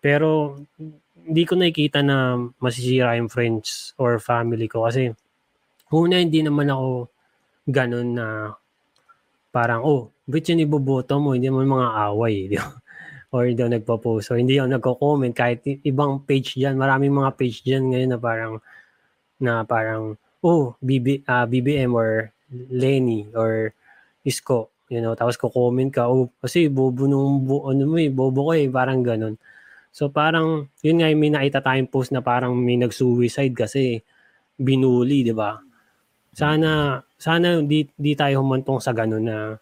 Pero 0.00 0.56
hindi 1.26 1.42
ko 1.42 1.58
nakikita 1.58 2.00
na 2.06 2.38
masisira 2.62 3.18
yung 3.18 3.26
friends 3.26 3.92
or 3.98 4.22
family 4.22 4.70
ko 4.70 4.86
kasi 4.86 5.10
una 5.90 6.22
hindi 6.22 6.46
naman 6.46 6.70
ako 6.70 7.10
ganun 7.66 8.14
na 8.14 8.54
parang 9.56 9.80
oh, 9.80 10.12
ba't 10.28 10.44
yun 10.44 10.68
iboboto 10.68 11.16
mo? 11.16 11.32
Hindi 11.32 11.48
mo 11.48 11.64
mga 11.64 12.12
away, 12.12 12.36
di 12.52 12.60
ba? 12.60 12.76
Or 13.32 13.48
ako 13.48 13.68
nagpo-post. 13.72 14.26
Or 14.32 14.36
hindi 14.36 14.60
ako 14.60 14.68
nagko-comment 14.76 15.32
kahit 15.32 15.64
ibang 15.82 16.20
page 16.28 16.60
diyan, 16.60 16.76
maraming 16.76 17.16
mga 17.16 17.32
page 17.40 17.64
diyan 17.64 17.84
ngayon 17.92 18.10
na 18.12 18.20
parang 18.20 18.54
na 19.40 19.52
parang 19.64 20.20
oh, 20.46 20.76
BB, 20.78 21.26
uh, 21.26 21.46
BBM 21.48 21.90
or 21.90 22.30
Lenny 22.70 23.26
or 23.34 23.74
Isko, 24.22 24.70
you 24.86 25.02
know, 25.02 25.18
tapos 25.18 25.34
ko-comment 25.34 25.90
ka, 25.90 26.06
oh, 26.06 26.30
kasi 26.38 26.70
bobo 26.70 27.10
nung, 27.10 27.42
bu- 27.42 27.66
ano 27.66 27.82
mo 27.86 27.96
eh, 27.98 28.10
bobo 28.10 28.50
ko 28.50 28.52
eh, 28.54 28.70
parang 28.70 29.02
ganun. 29.02 29.34
So 29.90 30.10
parang, 30.12 30.70
yun 30.82 31.02
nga, 31.02 31.10
may 31.14 31.30
nakita 31.32 31.62
tayong 31.62 31.90
post 31.90 32.14
na 32.14 32.22
parang 32.22 32.54
may 32.54 32.78
nag-suicide 32.78 33.54
kasi 33.54 34.02
binuli, 34.54 35.26
di 35.26 35.34
ba? 35.34 35.58
Sana, 36.36 37.00
sana 37.16 37.60
di, 37.64 37.88
di 37.96 38.12
tayo 38.12 38.44
humantong 38.44 38.80
sa 38.80 38.92
ganun 38.92 39.24
na 39.24 39.56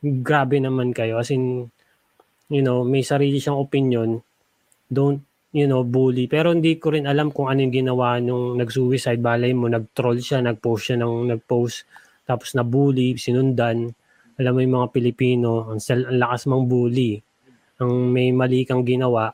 grabe 0.00 0.60
naman 0.60 0.92
kayo. 0.92 1.18
As 1.18 1.32
in, 1.32 1.66
you 2.52 2.62
know, 2.62 2.84
may 2.84 3.02
sarili 3.02 3.40
siyang 3.40 3.58
opinion. 3.58 4.20
Don't, 4.86 5.24
you 5.56 5.66
know, 5.66 5.82
bully. 5.82 6.28
Pero 6.28 6.52
hindi 6.52 6.76
ko 6.76 6.92
rin 6.94 7.08
alam 7.08 7.32
kung 7.32 7.48
ano 7.48 7.64
yung 7.64 7.74
ginawa 7.74 8.20
nung 8.20 8.60
nag-suicide. 8.60 9.18
Balay 9.18 9.56
mo, 9.56 9.66
nag-troll 9.72 10.20
siya, 10.20 10.44
nag-post 10.44 10.92
siya 10.92 10.96
ng 11.00 11.32
nag-post, 11.32 11.88
tapos 12.28 12.54
na-bully, 12.54 13.16
sinundan. 13.16 13.90
Alam 14.36 14.52
mo 14.52 14.60
yung 14.60 14.74
mga 14.84 14.88
Pilipino, 14.92 15.72
ang, 15.72 15.80
ang 15.80 16.18
lakas 16.20 16.44
mang 16.44 16.68
bully. 16.68 17.18
Ang 17.80 18.12
may 18.12 18.30
mali 18.36 18.68
kang 18.68 18.84
ginawa, 18.84 19.32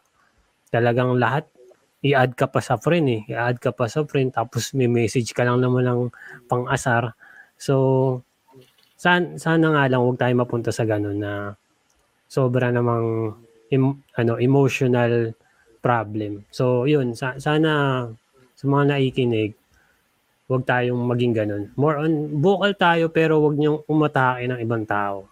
talagang 0.70 1.18
lahat 1.18 1.46
i-add 2.02 2.34
ka 2.34 2.50
pa 2.50 2.58
sa 2.58 2.74
friend 2.76 3.06
eh. 3.06 3.22
I-add 3.30 3.62
ka 3.62 3.70
pa 3.70 3.86
sa 3.86 4.02
friend 4.02 4.34
tapos 4.34 4.74
may 4.74 4.90
message 4.90 5.30
ka 5.30 5.46
lang 5.46 5.62
naman 5.62 5.86
ng 5.86 6.00
pang-asar. 6.50 7.14
So, 7.62 7.74
sana, 8.98 9.38
sana 9.38 9.66
nga 9.70 9.84
lang 9.86 10.02
huwag 10.02 10.18
tayo 10.18 10.34
mapunta 10.34 10.74
sa 10.74 10.82
ganun 10.82 11.22
na 11.22 11.54
sobra 12.26 12.74
namang 12.74 13.38
em, 13.70 14.02
ano, 14.18 14.32
emotional 14.42 15.30
problem. 15.78 16.42
So, 16.50 16.90
yun. 16.90 17.14
Sa, 17.14 17.38
sana 17.38 17.70
sa 18.58 18.64
mga 18.66 18.98
naikinig, 18.98 19.54
huwag 20.50 20.66
tayong 20.66 21.02
maging 21.06 21.34
ganun. 21.38 21.62
More 21.78 22.02
on, 22.02 22.42
vocal 22.42 22.74
tayo 22.74 23.14
pero 23.14 23.38
huwag 23.38 23.54
niyong 23.54 23.86
umatake 23.86 24.50
ng 24.50 24.58
ibang 24.58 24.82
tao. 24.82 25.30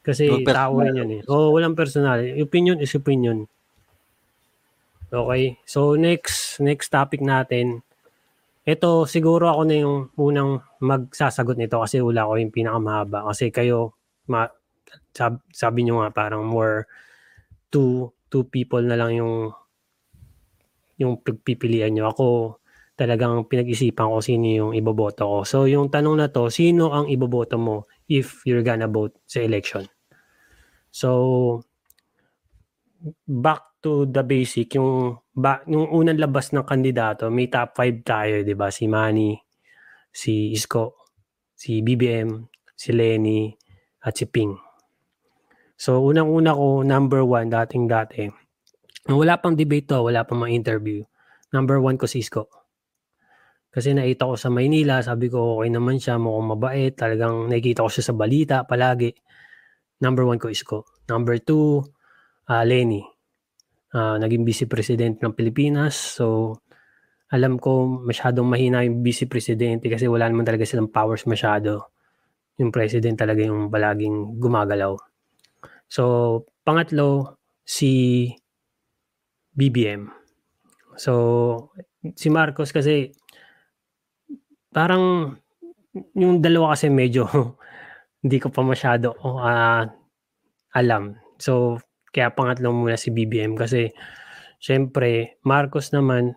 Kasi 0.00 0.44
tao 0.48 0.80
rin 0.80 0.96
yan 0.96 1.10
eh. 1.20 1.22
Oo, 1.28 1.48
oh, 1.48 1.56
walang 1.56 1.76
personal. 1.76 2.20
Opinion 2.40 2.80
is 2.80 2.92
opinion. 2.96 3.44
Okay. 5.10 5.58
So 5.66 5.98
next 5.98 6.62
next 6.62 6.88
topic 6.88 7.20
natin. 7.20 7.82
Ito 8.70 9.02
siguro 9.10 9.50
ako 9.50 9.62
na 9.66 9.76
yung 9.82 10.14
unang 10.14 10.62
magsasagot 10.78 11.58
nito 11.58 11.82
kasi 11.82 11.98
wala 11.98 12.22
ko 12.22 12.38
yung 12.38 12.54
pinakamahaba 12.54 13.26
kasi 13.26 13.50
kayo 13.50 13.98
ma, 14.30 14.46
sab, 15.10 15.42
sabi 15.50 15.82
niyo 15.82 15.98
nga 15.98 16.14
parang 16.14 16.46
more 16.46 16.86
two 17.74 18.14
two 18.30 18.46
people 18.46 18.78
na 18.78 18.94
lang 18.94 19.18
yung 19.18 19.50
yung 21.02 21.18
pagpipilian 21.18 21.90
niyo. 21.90 22.14
Ako 22.14 22.26
talagang 22.94 23.48
pinag-isipan 23.50 24.06
ko 24.06 24.22
sino 24.22 24.46
yung 24.46 24.72
iboboto 24.76 25.24
ko. 25.26 25.38
So 25.42 25.64
yung 25.66 25.90
tanong 25.90 26.20
na 26.20 26.28
to, 26.30 26.46
sino 26.52 26.94
ang 26.94 27.10
iboboto 27.10 27.58
mo 27.58 27.90
if 28.06 28.46
you're 28.46 28.62
gonna 28.62 28.86
vote 28.86 29.18
sa 29.26 29.42
election? 29.42 29.88
So 30.94 31.64
back 33.26 33.80
to 33.80 34.04
the 34.04 34.20
basic, 34.20 34.76
yung, 34.76 35.16
ba, 35.34 35.62
yung 35.70 35.90
unang 35.94 36.18
labas 36.18 36.50
ng 36.50 36.66
kandidato, 36.66 37.30
may 37.30 37.46
top 37.46 37.78
5 37.78 38.02
tayo, 38.02 38.34
di 38.42 38.54
ba? 38.58 38.68
Si 38.68 38.90
Manny, 38.90 39.38
si 40.10 40.50
Isko, 40.50 41.06
si 41.54 41.80
BBM, 41.86 42.50
si 42.74 42.90
Lenny, 42.90 43.54
at 44.02 44.16
si 44.16 44.26
Ping. 44.26 44.56
So, 45.80 46.02
unang-una 46.04 46.52
ko, 46.52 46.82
number 46.82 47.22
one, 47.24 47.48
dating-dati. 47.48 48.28
Wala 49.08 49.40
pang 49.40 49.56
debate 49.56 49.88
to, 49.88 50.04
wala 50.04 50.26
pang 50.28 50.44
mga 50.44 50.52
interview. 50.52 51.00
Number 51.50 51.80
one 51.80 51.96
ko 51.96 52.04
si 52.04 52.20
Isko. 52.20 52.46
Kasi 53.70 53.94
nakita 53.94 54.26
ko 54.26 54.34
sa 54.34 54.50
Maynila, 54.50 54.98
sabi 55.00 55.30
ko 55.30 55.62
okay 55.62 55.70
naman 55.70 56.02
siya, 56.02 56.18
mukhang 56.18 56.58
mabait, 56.58 56.92
talagang 56.92 57.46
nakikita 57.46 57.86
ko 57.86 57.90
siya 57.90 58.04
sa 58.10 58.14
balita 58.18 58.56
palagi. 58.66 59.14
Number 60.02 60.26
one 60.26 60.42
ko 60.42 60.50
Isko. 60.50 60.84
Number 61.06 61.38
two, 61.38 61.86
uh, 62.50 62.64
Lenny 62.66 63.19
uh, 63.94 64.16
naging 64.18 64.46
vice 64.46 64.66
president 64.66 65.18
ng 65.22 65.32
Pilipinas. 65.34 65.94
So, 65.94 66.58
alam 67.30 67.62
ko 67.62 67.86
masyadong 68.02 68.46
mahina 68.46 68.82
yung 68.82 69.06
vice 69.06 69.30
presidente 69.30 69.86
kasi 69.86 70.10
wala 70.10 70.26
naman 70.26 70.42
talaga 70.42 70.66
silang 70.66 70.90
powers 70.90 71.26
masyado. 71.30 71.94
Yung 72.58 72.74
president 72.74 73.16
talaga 73.16 73.46
yung 73.46 73.70
palaging 73.70 74.36
gumagalaw. 74.42 74.98
So, 75.86 76.44
pangatlo, 76.66 77.38
si 77.64 78.26
BBM. 79.54 80.10
So, 80.98 81.72
si 82.14 82.28
Marcos 82.28 82.74
kasi 82.74 83.14
parang 84.70 85.34
yung 86.14 86.38
dalawa 86.38 86.74
kasi 86.74 86.86
medyo 86.90 87.26
hindi 88.22 88.36
ko 88.38 88.50
pa 88.50 88.62
masyado 88.62 89.14
uh, 89.22 89.86
alam. 90.74 91.18
So, 91.40 91.78
kaya 92.10 92.34
pangatlo 92.34 92.74
muna 92.74 92.98
si 92.98 93.14
BBM 93.14 93.54
kasi 93.54 93.94
syempre 94.58 95.40
Marcos 95.46 95.94
naman 95.94 96.34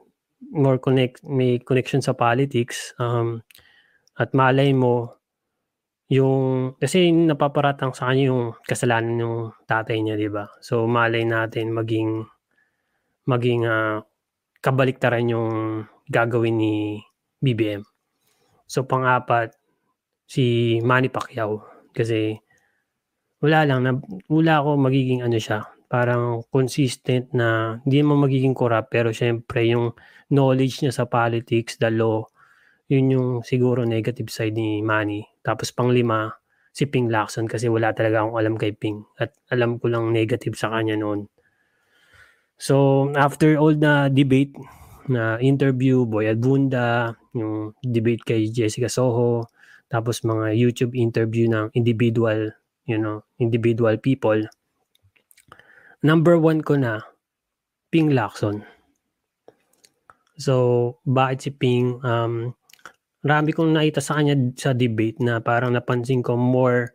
more 0.54 0.78
connect 0.78 1.26
may 1.26 1.58
connection 1.62 2.02
sa 2.02 2.14
politics 2.14 2.94
um, 3.02 3.42
at 4.18 4.32
malay 4.38 4.72
mo 4.72 5.24
yung 6.14 6.76
kasi 6.78 7.10
napaparatang 7.10 7.96
sa 7.98 8.12
kanya 8.12 8.30
yung 8.30 8.54
kasalanan 8.70 9.18
ng 9.18 9.36
tatay 9.66 9.98
niya, 9.98 10.14
'di 10.14 10.30
ba? 10.30 10.46
So 10.62 10.86
malay 10.86 11.26
natin 11.26 11.74
maging 11.74 12.28
maging 13.26 13.66
uh, 13.66 14.06
kabaliktaran 14.62 15.32
yung 15.32 15.50
gagawin 16.12 16.60
ni 16.60 17.02
BBM. 17.42 17.82
So 18.70 18.86
pang-apat 18.86 19.56
si 20.28 20.78
Manny 20.86 21.10
Pacquiao 21.10 21.64
kasi 21.96 22.38
wala 23.44 23.68
lang, 23.68 23.80
na, 23.84 23.92
wala 24.32 24.64
ako 24.64 24.80
magiging 24.80 25.20
ano 25.20 25.36
siya, 25.36 25.68
parang 25.92 26.48
consistent 26.48 27.36
na 27.36 27.78
hindi 27.84 28.00
mo 28.00 28.16
magiging 28.16 28.56
corrupt 28.56 28.88
pero 28.88 29.12
syempre 29.12 29.68
yung 29.68 29.92
knowledge 30.32 30.80
niya 30.80 30.96
sa 30.96 31.06
politics, 31.06 31.76
the 31.76 31.92
law, 31.92 32.24
yun 32.88 33.12
yung 33.12 33.30
siguro 33.44 33.84
negative 33.84 34.32
side 34.32 34.56
ni 34.56 34.80
Manny. 34.80 35.28
Tapos 35.44 35.76
pang 35.76 35.92
lima, 35.92 36.32
si 36.72 36.88
Ping 36.88 37.12
Lacson 37.12 37.46
kasi 37.46 37.68
wala 37.68 37.92
talaga 37.92 38.24
akong 38.24 38.40
alam 38.40 38.56
kay 38.56 38.72
Ping 38.72 39.04
at 39.20 39.36
alam 39.52 39.76
ko 39.76 39.92
lang 39.92 40.16
negative 40.16 40.56
sa 40.56 40.72
kanya 40.72 40.96
noon. 40.96 41.28
So 42.56 43.08
after 43.20 43.60
all 43.60 43.76
na 43.76 44.08
debate, 44.08 44.56
na 45.12 45.36
interview, 45.44 46.08
Boy 46.08 46.32
Albunda, 46.32 47.12
yung 47.36 47.76
debate 47.84 48.24
kay 48.24 48.48
Jessica 48.48 48.88
Soho, 48.88 49.52
tapos 49.92 50.24
mga 50.24 50.56
YouTube 50.56 50.96
interview 50.96 51.52
ng 51.52 51.76
individual 51.76 52.56
you 52.86 53.00
know, 53.00 53.24
individual 53.40 53.96
people. 53.98 54.40
Number 56.04 56.36
one 56.36 56.60
ko 56.60 56.76
na, 56.76 57.08
Ping 57.88 58.12
Lacson. 58.12 58.68
So, 60.36 60.98
bakit 61.06 61.38
si 61.46 61.52
Ping? 61.54 62.02
Um, 62.04 62.58
marami 63.24 63.56
kong 63.56 63.72
nakita 63.72 64.04
sa 64.04 64.20
kanya 64.20 64.36
sa 64.58 64.76
debate 64.76 65.22
na 65.24 65.40
parang 65.40 65.72
napansin 65.72 66.26
ko 66.26 66.36
more 66.36 66.92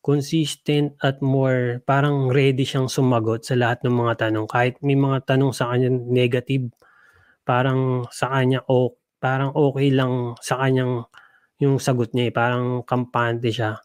consistent 0.00 0.94
at 1.02 1.20
more 1.20 1.82
parang 1.84 2.30
ready 2.30 2.62
siyang 2.62 2.88
sumagot 2.88 3.44
sa 3.44 3.58
lahat 3.58 3.82
ng 3.84 3.92
mga 3.92 4.30
tanong. 4.30 4.46
Kahit 4.48 4.80
may 4.80 4.96
mga 4.96 5.26
tanong 5.26 5.52
sa 5.52 5.74
kanya 5.74 5.90
negative, 5.90 6.70
parang 7.42 8.06
sa 8.14 8.30
kanya 8.32 8.64
o 8.70 8.96
parang 9.18 9.52
okay 9.52 9.90
lang 9.90 10.38
sa 10.40 10.62
kanyang 10.62 11.04
yung 11.58 11.82
sagot 11.82 12.14
niya 12.14 12.30
eh. 12.30 12.32
Parang 12.32 12.86
kampante 12.86 13.50
siya 13.50 13.82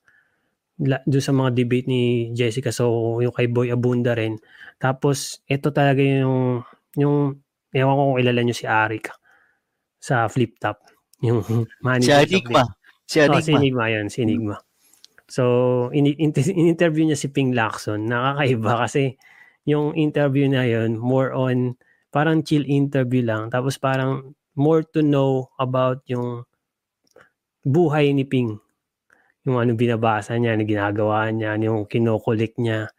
do 0.77 1.19
sa 1.21 1.33
mga 1.33 1.53
debate 1.53 1.87
ni 1.87 2.33
Jessica. 2.33 2.73
So 2.73 3.19
yung 3.21 3.33
kay 3.33 3.47
Boy 3.49 3.69
Abunda 3.69 4.17
rin. 4.17 4.41
Tapos 4.81 5.41
ito 5.45 5.69
talaga 5.69 6.01
yung 6.01 6.65
yung 6.97 7.37
ewan 7.73 7.95
ko 7.97 8.01
kung 8.13 8.19
ilala 8.21 8.41
nyo 8.41 8.55
si 8.55 8.65
Arik 8.69 9.09
sa 9.97 10.29
flip 10.29 10.59
top 10.61 10.77
yung 11.23 11.41
manager 11.85 12.27
si 12.27 12.37
Enigma 12.37 12.63
si 13.07 13.17
Enigma 13.23 13.39
oh, 13.39 13.45
si 13.45 13.51
Enigma 13.55 13.85
yan 13.89 14.07
si 14.09 14.19
Enigma. 14.21 14.55
So 15.29 15.43
in, 15.95 16.05
in, 16.23 16.31
in 16.35 16.67
interview 16.73 17.07
niya 17.07 17.17
si 17.17 17.29
Ping 17.29 17.55
Lacson. 17.55 18.09
Nakakaiba 18.09 18.73
kasi 18.85 19.17
yung 19.63 19.95
interview 19.95 20.51
na 20.51 20.67
yun 20.67 20.99
more 20.99 21.31
on 21.31 21.79
parang 22.13 22.45
chill 22.45 22.65
interview 22.67 23.25
lang. 23.25 23.49
Tapos 23.49 23.77
parang 23.79 24.35
more 24.53 24.85
to 24.85 25.01
know 25.01 25.49
about 25.57 26.05
yung 26.05 26.45
buhay 27.63 28.11
ni 28.13 28.27
Ping 28.27 28.59
yung 29.43 29.57
ano 29.59 29.71
binabasa 29.75 30.35
niya, 30.39 30.55
ano 30.55 30.63
ginagawa 30.63 31.27
niya, 31.31 31.59
yung 31.59 31.87
kinokolik 31.87 32.55
niya. 32.59 32.91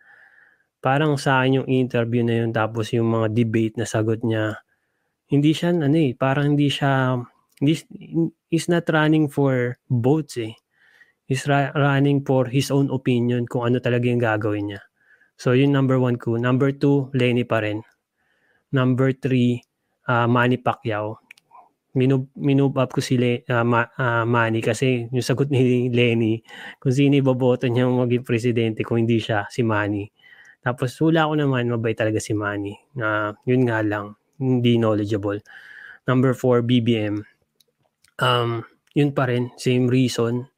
Parang 0.85 1.17
sa 1.17 1.41
akin 1.41 1.65
yung 1.65 1.69
interview 1.69 2.21
na 2.21 2.45
yun, 2.45 2.51
tapos 2.53 2.93
yung 2.93 3.09
mga 3.09 3.33
debate 3.33 3.75
na 3.81 3.89
sagot 3.89 4.21
niya, 4.21 4.61
hindi 5.33 5.57
siya 5.57 5.73
ano 5.73 5.97
eh, 5.97 6.13
parang 6.13 6.55
hindi 6.55 6.69
siya 6.69 7.17
hindi, 7.61 7.75
he's 8.53 8.69
not 8.69 8.85
running 8.93 9.31
for 9.31 9.81
votes 9.89 10.37
eh. 10.37 10.53
He's 11.25 11.49
ra- 11.49 11.73
running 11.73 12.21
for 12.21 12.45
his 12.53 12.69
own 12.69 12.93
opinion 12.93 13.49
kung 13.49 13.65
ano 13.65 13.81
talaga 13.81 14.05
yung 14.05 14.21
gagawin 14.21 14.77
niya. 14.77 14.83
So, 15.41 15.57
yun 15.57 15.73
number 15.73 15.97
one 15.97 16.21
ko. 16.21 16.37
Number 16.37 16.71
two, 16.71 17.09
Lenny 17.17 17.49
pa 17.49 17.65
rin. 17.65 17.81
Number 18.71 19.17
three, 19.17 19.65
uh, 20.05 20.29
Manny 20.29 20.61
Pacquiao. 20.61 21.24
Minove, 21.95 22.27
minove 22.35 22.75
up 22.79 22.91
ko 22.91 22.99
si 22.99 23.15
Le, 23.15 23.47
uh, 23.47 23.63
Ma, 23.63 23.87
uh, 23.87 24.27
Manny 24.27 24.59
kasi 24.59 25.07
yung 25.15 25.23
sagot 25.23 25.47
ni 25.47 25.87
Lenny, 25.95 26.43
kung 26.83 26.91
sino 26.91 27.15
iboboto 27.15 27.71
niya 27.71 27.87
maging 27.87 28.27
presidente 28.27 28.83
kung 28.83 29.07
hindi 29.07 29.23
siya, 29.23 29.47
si 29.47 29.63
Manny. 29.63 30.11
Tapos 30.59 30.97
hula 30.99 31.31
ko 31.31 31.39
naman, 31.39 31.71
mabay 31.71 31.95
talaga 31.95 32.19
si 32.19 32.35
Manny. 32.35 32.75
Na 32.99 33.31
uh, 33.31 33.39
yun 33.47 33.63
nga 33.69 33.79
lang, 33.85 34.19
hindi 34.43 34.75
knowledgeable. 34.75 35.39
Number 36.11 36.35
four, 36.35 36.67
BBM. 36.67 37.23
Um, 38.19 38.67
yun 38.93 39.15
pa 39.15 39.31
rin, 39.31 39.55
same 39.55 39.87
reason. 39.87 40.51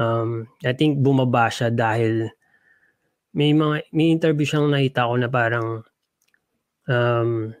Um, 0.00 0.48
I 0.64 0.72
think 0.72 1.04
bumaba 1.04 1.52
siya 1.52 1.68
dahil 1.68 2.32
may 3.36 3.54
mga 3.54 3.90
may 3.94 4.10
interview 4.10 4.46
siyang 4.48 4.72
nakita 4.72 5.06
ko 5.06 5.14
na 5.14 5.28
parang 5.30 5.68
um, 6.90 7.54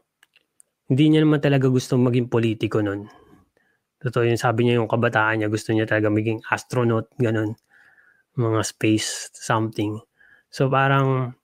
hindi 0.90 1.04
niya 1.06 1.22
naman 1.22 1.38
talaga 1.38 1.70
gusto 1.70 1.94
maging 1.94 2.26
politiko 2.26 2.82
nun. 2.82 3.06
Totoo 4.02 4.26
yun, 4.26 4.40
sabi 4.40 4.66
niya 4.66 4.82
yung 4.82 4.90
kabataan 4.90 5.38
niya, 5.38 5.48
gusto 5.52 5.70
niya 5.70 5.86
talaga 5.86 6.10
maging 6.10 6.42
astronaut, 6.50 7.06
ganun. 7.14 7.54
Mga 8.34 8.60
space 8.66 9.30
something. 9.30 10.02
So 10.50 10.66
parang 10.66 11.38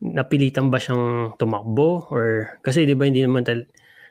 napilitan 0.00 0.72
ba 0.72 0.80
siyang 0.80 1.36
tumakbo 1.40 2.08
or 2.12 2.58
kasi 2.60 2.84
'di 2.84 2.92
ba 2.92 3.08
hindi 3.08 3.24
naman 3.24 3.40
tal 3.40 3.64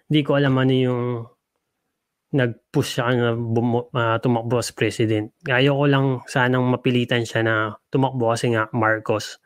hindi 0.09 0.21
ko 0.25 0.41
alam 0.41 0.57
ano 0.57 0.73
yung 0.73 1.01
nag-push 2.33 2.97
siya 2.97 3.13
na 3.13 3.29
bum- 3.37 3.93
uh, 3.93 4.17
tumakbo 4.17 4.57
as 4.57 4.73
president. 4.73 5.29
Ayoko 5.45 5.85
lang 5.85 6.05
sanang 6.25 6.65
mapilitan 6.65 7.29
siya 7.29 7.45
na 7.45 7.55
tumakbo 7.93 8.33
kasi 8.33 8.49
nga 8.57 8.65
Marcos 8.73 9.37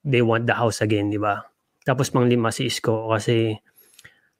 they 0.00 0.24
want 0.24 0.48
the 0.48 0.56
house 0.56 0.80
again, 0.80 1.12
di 1.12 1.20
ba? 1.20 1.44
Tapos 1.84 2.08
pang 2.08 2.24
lima 2.24 2.48
si 2.48 2.72
Isko 2.72 3.12
kasi 3.12 3.52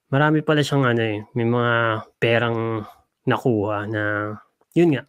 marami 0.09 0.45
pala 0.45 0.61
siyang 0.61 0.85
ano 0.85 1.01
eh, 1.01 1.19
may 1.33 1.47
mga 1.47 1.73
perang 2.21 2.85
nakuha 3.25 3.89
na 3.89 4.03
yun 4.77 4.93
nga 4.93 5.03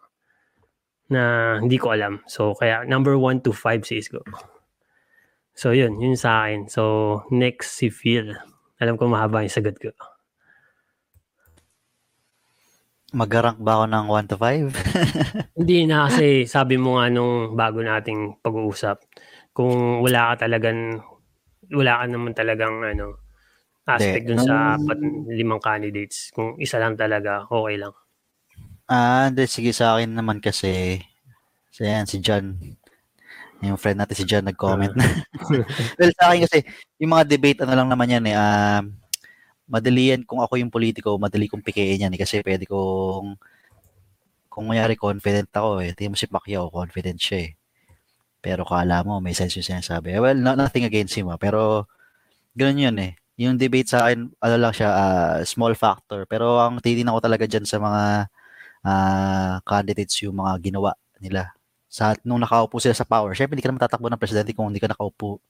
na 1.07 1.23
hindi 1.63 1.79
ko 1.79 1.95
alam. 1.95 2.23
So 2.27 2.55
kaya 2.57 2.83
number 2.83 3.15
1 3.15 3.47
to 3.47 3.55
5 3.55 3.87
si 3.87 4.03
Isko. 4.03 4.23
So 5.57 5.73
yun, 5.73 6.03
yun 6.03 6.19
sa 6.19 6.45
akin. 6.45 6.69
So 6.69 7.23
next 7.31 7.79
si 7.79 7.89
Phil. 7.89 8.35
Alam 8.83 9.01
ko 9.01 9.09
mahaba 9.09 9.41
yung 9.41 9.55
sagot 9.55 9.79
ko. 9.79 9.95
Mag-rank 13.17 13.63
ba 13.63 13.81
ako 13.81 13.85
ng 13.89 14.07
1 14.13 14.31
to 14.35 14.37
5? 14.37 14.77
Hindi 15.63 15.79
na 15.89 16.11
kasi 16.11 16.45
sabi 16.45 16.77
mo 16.77 17.01
nga 17.01 17.09
nung 17.09 17.57
bago 17.57 17.81
nating 17.81 18.43
pag-uusap, 18.45 19.01
kung 19.57 20.05
wala 20.05 20.35
ka 20.35 20.45
talagang, 20.45 21.01
wala 21.73 22.03
ka 22.03 22.05
naman 22.11 22.37
talagang 22.37 22.85
ano, 22.85 23.26
aspect 23.87 24.27
dun 24.27 24.43
sa 24.43 24.75
pat, 24.75 24.99
limang 25.31 25.63
candidates. 25.63 26.35
Kung 26.35 26.59
isa 26.59 26.83
lang 26.83 26.99
talaga, 26.99 27.47
okay 27.47 27.79
lang. 27.79 27.95
Ah, 28.91 29.31
hindi. 29.31 29.47
Sige 29.47 29.71
sa 29.71 29.95
akin 29.95 30.11
naman 30.11 30.43
kasi, 30.43 30.99
so 31.71 31.87
yan, 31.87 32.07
si 32.07 32.19
John. 32.19 32.59
Yung 33.63 33.79
friend 33.81 34.03
natin 34.03 34.19
si 34.19 34.27
John 34.27 34.47
nag-comment 34.47 34.95
uh. 34.95 34.99
na. 34.99 35.07
well, 35.99 36.13
sa 36.19 36.31
akin 36.31 36.45
kasi, 36.47 36.59
yung 36.99 37.15
mga 37.15 37.25
debate, 37.31 37.59
ano 37.63 37.73
lang 37.79 37.89
naman 37.91 38.11
yan 38.11 38.25
eh, 38.27 38.37
uh, 38.37 38.83
madali 39.67 40.15
yan 40.15 40.23
kung 40.23 40.43
ako 40.43 40.59
yung 40.59 40.71
politiko, 40.71 41.19
madali 41.19 41.51
kong 41.51 41.63
pikein 41.63 42.07
yan 42.07 42.15
eh, 42.15 42.21
kasi 42.21 42.43
pwede 42.43 42.67
kong, 42.67 43.39
kung 44.51 44.65
mayari 44.67 44.95
confident 44.95 45.51
ako 45.51 45.83
eh, 45.83 45.95
tingin 45.95 46.15
mo 46.15 46.19
si 46.19 46.31
Pacquiao, 46.31 46.71
confident 46.71 47.19
siya 47.19 47.51
eh. 47.51 47.53
Pero 48.39 48.63
kala 48.63 49.03
mo, 49.03 49.19
may 49.19 49.35
sense 49.35 49.59
yung 49.59 49.67
sinasabi. 49.67 50.15
Well, 50.23 50.39
not, 50.39 50.55
nothing 50.55 50.87
against 50.87 51.19
him, 51.19 51.27
ah. 51.35 51.39
pero 51.39 51.91
ganun 52.55 52.79
yun 52.79 52.99
eh. 53.03 53.19
Yung 53.37 53.61
debate 53.61 53.89
sa 53.93 54.09
akin, 54.09 54.33
ano 54.33 54.57
lang 54.57 54.73
siya, 54.73 54.91
uh, 54.93 55.37
small 55.45 55.77
factor. 55.77 56.25
Pero 56.29 56.57
ang 56.61 56.81
titignan 56.81 57.13
ko 57.13 57.21
talaga 57.21 57.45
dyan 57.45 57.69
sa 57.69 57.77
mga 57.77 58.03
uh, 58.85 59.55
candidates, 59.65 60.25
yung 60.25 60.41
mga 60.41 60.53
ginawa 60.65 60.93
nila. 61.21 61.53
Sa, 61.89 62.17
nung 62.25 62.41
nakaupo 62.41 62.81
sila 62.81 62.97
sa 62.97 63.05
power, 63.09 63.33
syempre 63.37 63.57
hindi 63.57 63.65
ka 63.65 63.71
naman 63.73 63.83
tatakbo 63.85 64.09
ng 64.09 64.21
presidente 64.21 64.53
kung 64.57 64.73
hindi 64.73 64.81
ka 64.83 64.93
nakaupo 64.93 65.41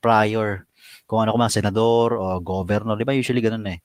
prior. 0.00 0.68
Kung 1.08 1.24
ano 1.24 1.32
ko 1.34 1.38
mga 1.40 1.56
senador 1.60 2.16
o 2.16 2.40
governor, 2.40 2.96
di 2.96 3.04
ba 3.08 3.16
usually 3.16 3.40
ganun 3.44 3.66
eh. 3.68 3.80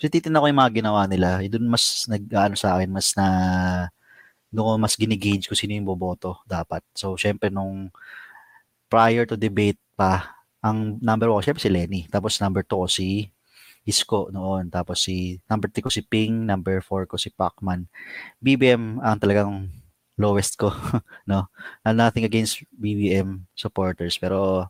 So 0.00 0.08
titignan 0.08 0.40
ko 0.40 0.48
yung 0.48 0.60
mga 0.60 0.72
ginawa 0.84 1.04
nila. 1.08 1.40
Doon 1.44 1.68
mas 1.68 2.08
nag 2.08 2.24
ano 2.32 2.56
sa 2.56 2.76
akin, 2.78 2.88
mas 2.92 3.12
na 3.16 3.26
doon 4.50 4.82
mas 4.82 4.98
ginigage 4.98 5.46
ko 5.46 5.54
sino 5.54 5.78
yung 5.78 5.86
boboto 5.86 6.42
dapat. 6.44 6.82
So, 6.94 7.14
syempre, 7.14 7.48
nung 7.54 7.88
prior 8.90 9.24
to 9.28 9.38
debate 9.38 9.78
pa, 9.94 10.39
ang 10.60 11.00
number 11.00 11.28
1 11.32 11.44
syempre 11.50 11.62
si 11.64 11.72
Lenny. 11.72 12.06
Tapos 12.12 12.36
number 12.40 12.64
2 12.64 12.84
ko 12.84 12.88
si 12.88 13.28
Isko 13.88 14.28
noon. 14.32 14.68
Tapos 14.68 15.00
si 15.04 15.40
number 15.48 15.72
3 15.72 15.84
ko 15.84 15.90
si 15.92 16.04
Ping, 16.04 16.44
number 16.44 16.84
4 16.84 17.08
ko 17.08 17.16
si 17.16 17.32
Pacman. 17.32 17.88
BBM 18.40 19.00
ang 19.00 19.16
talagang 19.16 19.68
lowest 20.20 20.60
ko, 20.60 20.68
no? 21.30 21.48
And 21.80 21.96
nothing 21.96 22.28
against 22.28 22.60
BBM 22.76 23.48
supporters, 23.56 24.20
pero 24.20 24.68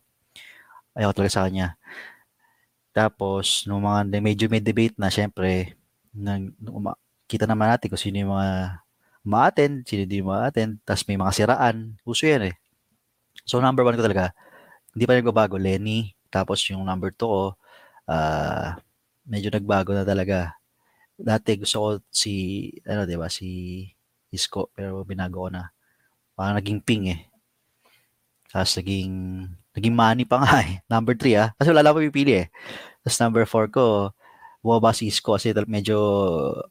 ayaw 0.95 1.11
talaga 1.11 1.35
sa 1.35 1.45
kanya. 1.51 1.75
Tapos, 2.95 3.67
nung 3.67 3.83
mga 3.83 4.07
medyo 4.23 4.47
may 4.47 4.63
debate 4.63 4.95
na, 4.95 5.11
syempre, 5.11 5.75
nang, 6.15 6.55
kita 7.27 7.47
naman 7.47 7.71
natin 7.71 7.91
kung 7.91 7.99
sino 7.99 8.23
yung 8.23 8.35
mga 8.35 8.79
ma-attend, 9.27 9.87
sino 9.87 10.03
di 10.07 10.23
ma-attend, 10.23 10.83
tapos 10.83 11.07
may 11.07 11.19
mga 11.19 11.35
siraan. 11.35 11.99
Uso 12.03 12.27
yan 12.27 12.51
eh. 12.51 12.55
So, 13.47 13.63
number 13.63 13.87
one 13.87 13.95
ko 13.99 14.03
talaga, 14.03 14.35
hindi 14.95 15.05
pa 15.07 15.15
nagbabago, 15.19 15.57
Lenny. 15.61 16.15
Tapos 16.31 16.63
yung 16.71 16.87
number 16.87 17.11
two 17.15 17.27
ko, 17.27 17.45
uh, 18.11 18.75
medyo 19.27 19.51
nagbago 19.51 19.95
na 19.95 20.07
talaga. 20.07 20.55
Dati 21.21 21.59
gusto 21.61 21.77
ko 21.79 21.89
si, 22.09 22.67
ano, 22.87 23.05
di 23.05 23.17
ba, 23.19 23.29
si 23.29 23.49
Isko, 24.31 24.71
pero 24.73 25.03
binago 25.07 25.47
ko 25.47 25.51
na. 25.53 25.71
Parang 26.35 26.57
naging 26.59 26.81
ping 26.83 27.05
eh. 27.13 27.21
Tapos 28.51 28.75
naging, 28.79 29.13
naging 29.77 29.95
money 29.95 30.25
pa 30.27 30.41
nga 30.43 30.63
eh. 30.65 30.83
Number 30.91 31.15
three 31.19 31.37
ah. 31.39 31.53
Kasi 31.59 31.71
wala 31.71 31.85
lang 31.85 31.99
pipili 31.99 32.47
eh. 32.47 32.49
Tapos 33.03 33.19
number 33.23 33.45
four 33.47 33.67
ko, 33.71 34.15
bumaba 34.63 34.93
si 34.93 35.09
Isko 35.09 35.37
kasi 35.37 35.55
medyo 35.67 35.97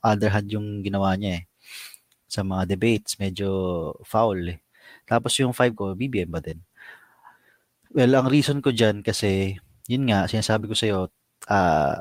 underhand 0.03 0.47
yung 0.49 0.85
ginawa 0.85 1.17
niya 1.17 1.41
eh 1.41 1.49
sa 2.29 2.45
mga 2.45 2.63
debates, 2.69 3.17
medyo 3.17 3.49
foul 4.05 4.53
eh. 4.53 4.59
Tapos 5.09 5.33
yung 5.41 5.51
5 5.51 5.73
ko, 5.73 5.97
BBM 5.97 6.29
ba 6.29 6.37
din? 6.37 6.61
Well, 7.89 8.13
ang 8.13 8.29
reason 8.29 8.61
ko 8.61 8.69
dyan 8.69 9.01
kasi, 9.01 9.57
yun 9.89 10.05
nga, 10.05 10.29
sinasabi 10.29 10.69
ko 10.69 10.77
sa'yo, 10.77 11.09
uh, 11.49 11.97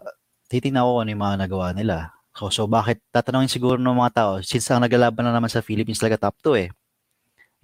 titignan 0.52 0.84
ko 0.84 1.00
ano 1.00 1.08
yung 1.08 1.24
mga 1.24 1.48
nagawa 1.48 1.72
nila. 1.72 2.12
So, 2.36 2.52
so 2.52 2.68
bakit, 2.68 3.00
tatanungin 3.08 3.48
siguro 3.48 3.80
ng 3.80 3.96
mga 3.96 4.12
tao, 4.12 4.32
since 4.44 4.68
ang 4.68 4.84
naglalaban 4.84 5.24
na 5.24 5.32
naman 5.32 5.48
sa 5.48 5.64
Philippines 5.64 5.96
talaga 5.96 6.28
top 6.28 6.36
2 6.44 6.54
eh. 6.60 6.68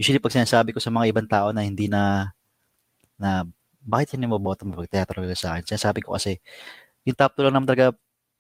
Usually 0.01 0.21
pag 0.23 0.35
sinasabi 0.37 0.73
ko 0.77 0.81
sa 0.81 0.93
mga 0.93 1.13
ibang 1.13 1.29
tao 1.29 1.53
na 1.53 1.65
hindi 1.65 1.89
na, 1.91 2.33
na 3.21 3.45
bakit 3.85 4.17
hindi 4.17 4.29
mo 4.29 4.41
boto 4.43 4.65
mo 4.69 4.79
pag 4.81 4.91
teatro 4.93 5.21
sa 5.37 5.57
akin? 5.59 5.65
Sinasabi 5.77 6.05
ko 6.05 6.17
kasi, 6.17 6.41
yung 7.09 7.17
top 7.19 7.39
2 7.39 7.47
lang 7.49 7.55
naman 7.61 7.69
talaga 7.71 7.97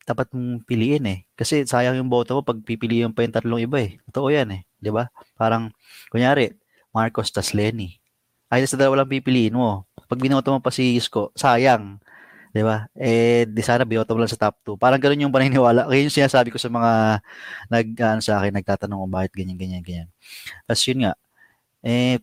dapat 0.09 0.29
mong 0.37 0.65
piliin 0.69 1.07
eh. 1.09 1.19
Kasi 1.37 1.65
sayang 1.69 1.99
yung 2.01 2.13
boto 2.13 2.37
mo 2.39 2.43
pag 2.45 2.61
pipiliin 2.63 3.13
pa 3.17 3.25
yung 3.25 3.35
tatlong 3.37 3.63
iba 3.65 3.79
eh. 3.83 3.99
Totoo 4.13 4.29
yan 4.33 4.51
eh. 4.57 4.63
Ba? 4.93 5.09
Parang, 5.39 5.73
kunyari, 6.13 6.53
Marcos 6.95 7.33
tas 7.35 7.53
Lenny. 7.57 8.01
Ay, 8.55 8.71
sa 8.71 8.79
dalawa 8.79 9.03
lang 9.03 9.11
pipiliin 9.11 9.59
mo. 9.59 9.83
Pag 10.07 10.23
binoto 10.23 10.55
mo 10.55 10.63
pa 10.63 10.71
si 10.71 10.95
Isko, 10.95 11.35
sayang. 11.35 11.99
Di 12.55 12.63
ba? 12.63 12.87
Eh, 12.95 13.51
di 13.51 13.63
sana 13.67 13.83
binoto 13.83 14.15
mo 14.15 14.23
lang 14.23 14.31
sa 14.31 14.39
top 14.39 14.63
2. 14.63 14.79
Parang 14.79 15.03
ganun 15.03 15.27
yung 15.27 15.35
paniniwala. 15.35 15.91
Kaya 15.91 16.07
yung 16.07 16.15
sinasabi 16.15 16.55
ko 16.55 16.59
sa 16.63 16.71
mga 16.71 17.19
nag, 17.67 17.87
ano, 17.99 18.21
sa 18.23 18.39
akin, 18.39 18.55
nagtatanong 18.55 18.99
kung 19.03 19.11
bakit 19.11 19.33
ganyan, 19.35 19.59
ganyan, 19.59 19.83
ganyan. 19.83 20.09
Tapos 20.71 20.87
yun 20.87 21.03
nga, 21.03 21.13
eh, 21.83 22.23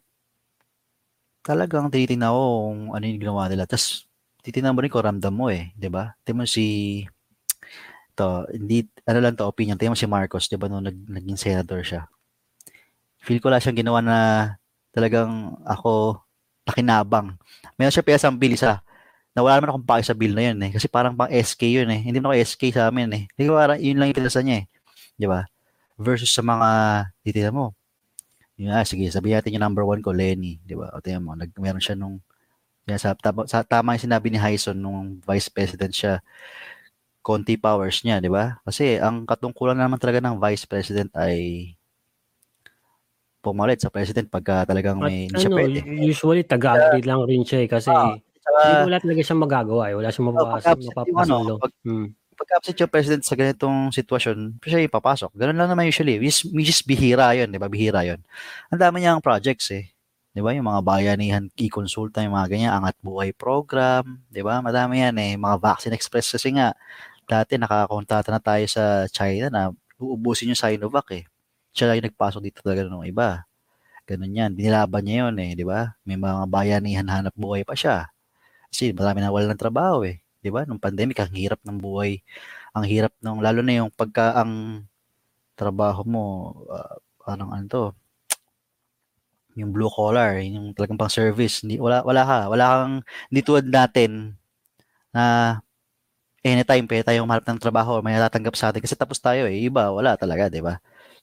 talagang 1.44 1.92
tinitingnan 1.92 2.32
ko 2.32 2.44
kung 2.72 2.80
ano 2.96 3.04
yung 3.04 3.20
ginawa 3.20 3.44
nila. 3.52 3.68
Tapos, 3.68 4.08
titingnan 4.40 4.72
mo 4.72 4.80
rin 4.80 4.92
kung 4.94 5.04
ramdam 5.04 5.36
mo 5.36 5.52
eh. 5.52 5.76
Di 5.76 5.92
ba? 5.92 6.16
Tingnan 6.24 6.48
mo 6.48 6.50
si 6.50 7.04
to, 8.16 8.48
hindi, 8.56 8.88
ano 9.04 9.20
lang 9.20 9.36
to, 9.36 9.44
opinion. 9.52 9.76
Tingnan 9.76 9.98
mo 9.98 10.00
si 10.00 10.08
Marcos, 10.08 10.48
di 10.48 10.56
ba, 10.56 10.72
nung 10.72 10.88
nag, 10.88 10.96
naging 10.96 11.36
senator 11.36 11.84
siya. 11.84 12.08
Feel 13.20 13.44
ko 13.44 13.52
lang 13.52 13.60
siyang 13.60 13.84
ginawa 13.84 14.00
na 14.00 14.18
talagang 14.92 15.58
ako 15.66 16.20
nakinabang. 16.68 17.36
Meron 17.76 17.94
siya 17.94 18.06
piyasang 18.06 18.38
bill 18.38 18.56
isa 18.56 18.84
na 19.32 19.40
wala 19.40 19.58
naman 19.60 19.72
akong 19.72 19.88
pake 19.88 20.04
sa 20.04 20.16
bill 20.16 20.36
na 20.36 20.52
yun 20.52 20.60
eh. 20.60 20.72
Kasi 20.76 20.92
parang 20.92 21.16
pang 21.16 21.32
SK 21.32 21.62
yun 21.82 21.90
eh. 21.90 22.04
Hindi 22.04 22.20
naman 22.20 22.36
ako 22.36 22.44
SK 22.44 22.64
sa 22.76 22.92
amin 22.92 23.10
eh. 23.16 23.24
Hindi 23.36 23.48
parang 23.48 23.80
yun 23.80 23.98
lang 23.98 24.08
yung 24.12 24.20
pinasa 24.20 24.40
niya 24.44 24.64
eh. 24.64 24.66
Di 25.16 25.26
ba? 25.28 25.48
Versus 25.96 26.32
sa 26.32 26.44
mga, 26.44 26.70
titignan 27.24 27.56
mo. 27.56 27.66
Yun, 28.60 28.76
ah, 28.76 28.84
sige, 28.84 29.08
sabihin 29.08 29.40
natin 29.40 29.56
yung 29.56 29.64
number 29.64 29.88
one 29.88 30.04
ko, 30.04 30.12
Lenny. 30.12 30.60
Di 30.62 30.76
ba? 30.76 30.92
O 30.92 31.00
tingnan 31.00 31.24
mo, 31.24 31.32
nag, 31.34 31.50
meron 31.56 31.80
siya 31.80 31.96
nung, 31.96 32.20
yan, 32.86 33.00
sa, 33.00 33.16
tama, 33.16 33.48
sa, 33.48 33.64
tama 33.64 33.96
yung 33.96 34.06
sinabi 34.06 34.28
ni 34.28 34.38
Hyson 34.38 34.76
nung 34.76 35.24
vice 35.24 35.48
president 35.48 35.96
siya 35.96 36.20
konti 37.22 37.56
powers 37.56 38.02
niya, 38.02 38.18
di 38.18 38.28
ba? 38.34 38.58
Kasi 38.66 38.98
ang 38.98 39.30
katungkulan 39.30 39.78
naman 39.78 40.02
talaga 40.02 40.20
ng 40.26 40.42
vice 40.42 40.66
president 40.66 41.10
ay 41.14 41.70
pumalit 43.42 43.78
sa 43.78 43.90
president 43.90 44.26
pagka 44.28 44.64
talagang 44.64 44.98
At 44.98 45.06
may 45.06 45.26
hindi 45.26 45.36
siya 45.36 45.50
ano, 45.50 45.58
pwede. 45.58 45.78
usually 46.00 46.44
taga-agree 46.44 47.04
lang 47.04 47.26
rin 47.26 47.42
siya 47.42 47.66
eh 47.66 47.70
kasi 47.70 47.90
Ah, 47.90 48.14
Tsaka, 48.42 48.58
hindi 48.64 48.86
wala 48.88 48.98
talaga 48.98 49.22
siyang 49.22 49.42
magagawa 49.42 49.84
eh. 49.86 49.96
Wala 49.96 50.10
siyang 50.10 50.28
pag-absent 50.32 50.80
yung 50.80 50.90
mapapasok 50.92 51.38
ano, 51.38 51.54
pag- 51.58 51.80
Hmm. 51.82 52.08
pag-absent 52.34 52.78
yung 52.80 52.90
president 52.90 53.22
sa 53.22 53.36
ganitong 53.36 53.78
sitwasyon, 53.92 54.38
siya 54.60 54.82
yung 54.82 54.90
papasok. 54.92 55.30
Ganun 55.36 55.58
lang 55.58 55.70
naman 55.70 55.86
usually. 55.86 56.18
Which, 56.18 56.50
which 56.50 56.70
is 56.70 56.82
bihira 56.82 57.34
yun, 57.34 57.50
di 57.50 57.58
ba? 57.58 57.70
Bihira 57.70 58.02
yun. 58.02 58.18
Ang 58.68 58.82
dami 58.82 58.98
niyang 59.00 59.22
projects 59.22 59.70
eh. 59.70 59.94
Di 60.28 60.40
ba? 60.40 60.50
Yung 60.52 60.66
mga 60.66 60.82
bayanihan, 60.82 61.54
i-consulta, 61.54 62.26
yung 62.26 62.34
mga 62.34 62.50
ganyan, 62.50 62.72
angat 62.74 62.98
buhay 62.98 63.30
program. 63.32 64.26
Di 64.26 64.42
ba? 64.42 64.58
Madami 64.58 65.02
yan 65.02 65.18
eh. 65.18 65.34
Mga 65.36 65.56
vaccine 65.60 65.94
express 65.94 66.34
kasi 66.34 66.50
nga, 66.52 66.74
dati 67.24 67.56
nakakontata 67.56 68.34
na 68.34 68.42
tayo 68.42 68.66
sa 68.66 69.06
China 69.06 69.48
na 69.48 69.62
uubusin 69.96 70.50
yung 70.50 70.58
Sinovac 70.58 71.14
eh. 71.14 71.30
Siya 71.76 71.96
yung 71.96 72.08
nagpasok 72.08 72.42
dito 72.44 72.60
talaga 72.64 72.88
ng 72.88 73.08
iba. 73.08 73.44
Ganun 74.10 74.34
yan. 74.36 74.52
Binilaban 74.58 75.04
niya 75.06 75.28
yun 75.28 75.38
eh. 75.40 75.52
Di 75.56 75.66
ba? 75.68 75.96
May 76.08 76.18
mga 76.20 76.46
bayanihan 76.52 77.08
hanap 77.08 77.36
buhay 77.38 77.64
pa 77.68 77.76
siya. 77.78 78.10
Kasi 78.72 78.92
marami 78.96 79.20
na 79.24 79.34
wala 79.34 79.52
ng 79.52 79.60
trabaho 79.62 80.04
eh. 80.08 80.20
'di 80.44 80.50
ba? 80.54 80.66
Nung 80.68 80.82
pandemic, 80.82 81.18
ang 81.22 81.34
hirap 81.36 81.62
ng 81.66 81.78
buhay. 81.82 82.22
Ang 82.78 82.86
hirap 82.90 83.14
nung 83.24 83.42
lalo 83.44 83.62
na 83.66 83.84
yung 83.84 83.92
pagka 83.94 84.36
ang 84.42 84.84
trabaho 85.60 86.02
mo 86.08 86.24
uh, 86.72 86.98
anong 87.32 87.52
ano 87.56 87.66
to? 87.70 87.86
Yung 89.60 89.76
blue 89.76 89.92
collar, 89.92 90.40
yung 90.40 90.72
talagang 90.72 90.96
pang 91.00 91.12
service. 91.12 91.64
Hindi 91.64 91.76
wala 91.76 92.00
wala 92.08 92.24
ka, 92.24 92.40
wala 92.48 92.66
kang 92.72 92.96
hindi 93.32 93.42
tulad 93.44 93.66
natin 93.68 94.40
na 95.16 95.58
anytime 96.46 96.86
pwede 96.90 97.04
tayong 97.08 97.28
mahanap 97.30 97.48
ng 97.50 97.62
trabaho 97.64 98.02
may 98.02 98.16
natatanggap 98.18 98.56
sa 98.58 98.70
atin 98.74 98.82
kasi 98.84 98.96
tapos 98.98 99.20
tayo 99.22 99.46
eh. 99.50 99.58
Iba, 99.62 99.92
wala 99.94 100.16
talaga, 100.20 100.48
'di 100.52 100.62
ba? 100.66 100.80